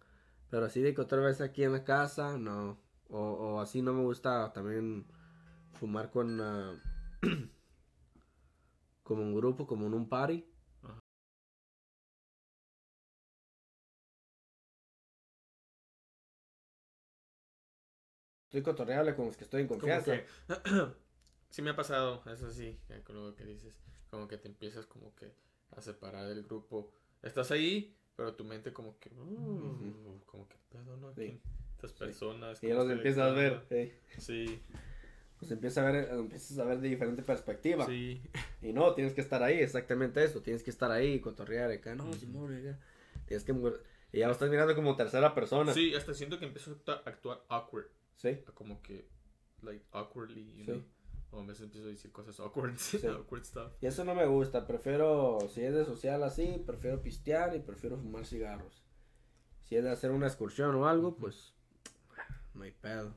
Pero 0.51 0.67
así 0.67 0.81
de 0.81 0.95
que 0.95 1.01
otra 1.01 1.19
vez 1.21 1.41
aquí 1.41 1.65
en 1.65 1.73
la 1.73 1.85
casa, 1.85 2.39
no. 2.39 2.79
O, 3.09 3.19
o 3.21 3.61
así 3.61 3.83
no 3.83 3.93
me 3.93 4.03
gusta 4.03 4.53
también 4.53 5.07
fumar 5.73 6.11
con... 6.11 6.41
ah, 6.41 6.75
como 9.03 9.23
un 9.23 9.35
grupo, 9.35 9.67
como 9.67 9.87
en 9.87 9.95
un 9.95 10.09
party. 10.09 10.45
Estoy 18.55 18.63
cotorreable 18.73 19.17
con 19.17 19.27
los 19.27 19.37
que 19.37 19.43
estoy 19.43 19.63
en 19.63 19.67
confianza. 19.67 20.13
que. 20.13 20.27
sí 21.51 21.61
me 21.61 21.71
ha 21.71 21.77
pasado, 21.77 22.23
eso 22.33 22.53
sí, 22.53 22.79
ya 22.89 23.03
con 23.03 23.17
lo 23.17 23.35
que 23.35 23.45
dices. 23.45 23.75
Como 24.11 24.29
que 24.29 24.39
te 24.39 24.47
empiezas 24.47 24.87
como 24.87 25.13
que 25.17 25.33
a 25.73 25.81
separar 25.81 26.29
del 26.29 26.45
grupo. 26.45 26.93
Estás 27.21 27.51
ahí, 27.51 27.97
pero 28.15 28.35
tu 28.37 28.45
mente 28.45 28.73
como 28.73 28.97
que. 29.01 29.11
uh, 29.11 30.21
Como 30.25 30.49
que 30.49 30.57
pedo, 30.71 30.97
¿no? 30.99 31.13
Sí. 31.15 31.41
Estas 31.75 31.93
personas. 31.95 32.63
Y 32.63 32.69
ya 32.69 32.75
¿cómo 32.75 32.85
los 32.85 32.93
empiezas 32.93 33.25
a 33.29 33.33
ver. 33.33 33.61
Sí, 34.19 34.63
Pues 35.41 35.51
empieza 35.51 35.81
a 35.87 35.91
ver, 35.91 36.09
empiezas 36.13 36.57
a 36.61 36.65
ver 36.65 36.79
de 36.79 36.89
diferente 36.89 37.23
perspectiva. 37.25 37.87
sí. 37.87 38.23
Y 38.63 38.73
no, 38.73 38.95
tienes 38.95 39.15
que 39.15 39.21
estar 39.21 39.43
ahí, 39.43 39.59
exactamente 39.59 40.23
eso. 40.23 40.43
Tienes 40.43 40.63
que 40.63 40.71
estar 40.71 40.93
ahí, 40.93 41.19
cotorrear 41.19 41.73
acá. 41.73 41.97
No, 41.97 42.05
Ujú. 42.05 42.15
Simón, 42.15 42.57
acá. 42.57 42.79
Tienes 43.27 43.43
que. 43.43 43.53
Y 44.13 44.21
ya 44.21 44.27
lo 44.29 44.33
estás 44.33 44.49
mirando 44.49 44.77
como 44.77 44.95
tercera 44.95 45.35
persona. 45.35 45.75
Sí, 45.75 45.93
hasta 45.93 46.15
siento 46.15 46.39
que 46.39 46.45
empiezo 46.45 46.79
a 46.87 46.93
actuar 47.05 47.43
awkward. 47.49 47.87
Sí. 48.17 48.39
Como 48.55 48.81
que, 48.83 49.09
like, 49.63 49.85
awkwardly, 49.93 50.45
you 50.55 50.65
Sí. 50.65 50.71
know. 50.73 50.85
O 51.33 51.41
a 51.41 51.47
veces 51.47 51.65
empiezo 51.65 51.87
a 51.89 51.91
decir 51.91 52.13
cosas 52.13 52.39
awkward, 52.39 52.77
awkward 53.19 53.45
stuff. 53.45 53.73
Y 53.81 53.87
eso 53.87 54.05
no 54.05 54.15
me 54.15 54.25
gusta. 54.27 54.67
Prefiero, 54.67 55.39
si 55.51 55.63
es 55.63 55.75
de 55.75 55.85
social 55.85 56.23
así, 56.23 56.63
prefiero 56.65 57.03
pistear 57.03 57.57
y 57.57 57.61
prefiero 57.61 57.99
fumar 57.99 58.25
cigarros. 58.25 58.85
Si 59.63 59.75
es 59.77 59.83
de 59.83 59.91
hacer 59.91 60.13
una 60.13 60.27
excursión 60.29 60.75
o 60.77 60.87
algo, 60.87 61.17
pues. 61.17 61.55
No 62.55 62.63
hay 62.63 62.71
pedo. 62.71 63.17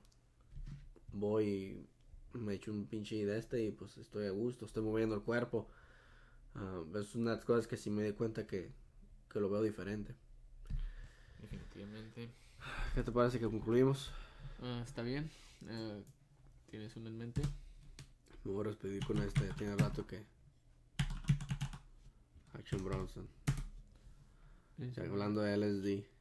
Voy 1.11 1.87
me 2.33 2.53
echo 2.53 2.71
un 2.71 2.85
pinche 2.87 3.25
de 3.25 3.37
este 3.37 3.63
y 3.63 3.71
pues 3.71 3.97
estoy 3.97 4.27
a 4.27 4.31
gusto, 4.31 4.65
estoy 4.65 4.83
moviendo 4.83 5.15
el 5.15 5.21
cuerpo. 5.23 5.69
Ah, 6.55 6.83
es 6.99 7.15
una 7.15 7.31
de 7.31 7.37
las 7.37 7.45
cosas 7.45 7.67
que 7.67 7.77
sí 7.77 7.89
me 7.89 8.03
di 8.03 8.13
cuenta 8.13 8.45
que, 8.47 8.71
que 9.29 9.39
lo 9.39 9.49
veo 9.49 9.61
diferente. 9.61 10.15
Definitivamente. 11.41 12.31
¿Qué 12.95 13.03
te 13.03 13.11
parece 13.11 13.39
que 13.39 13.45
concluimos? 13.45 14.11
Ah, 14.61 14.81
Está 14.85 15.01
bien. 15.03 15.29
Eh, 15.67 16.03
¿Tienes 16.69 16.95
uno 16.95 17.07
en 17.07 17.17
mente? 17.17 17.41
Me 18.43 18.51
voy 18.51 18.65
a 18.65 18.69
despedir 18.69 19.05
con 19.05 19.17
este, 19.19 19.47
ya 19.47 19.55
tiene 19.55 19.75
rato 19.75 20.05
que... 20.05 20.23
Action 22.53 22.83
Bronson. 22.83 23.27
Ya 24.77 25.03
hablando 25.03 25.41
de 25.41 25.57
LSD. 25.57 26.16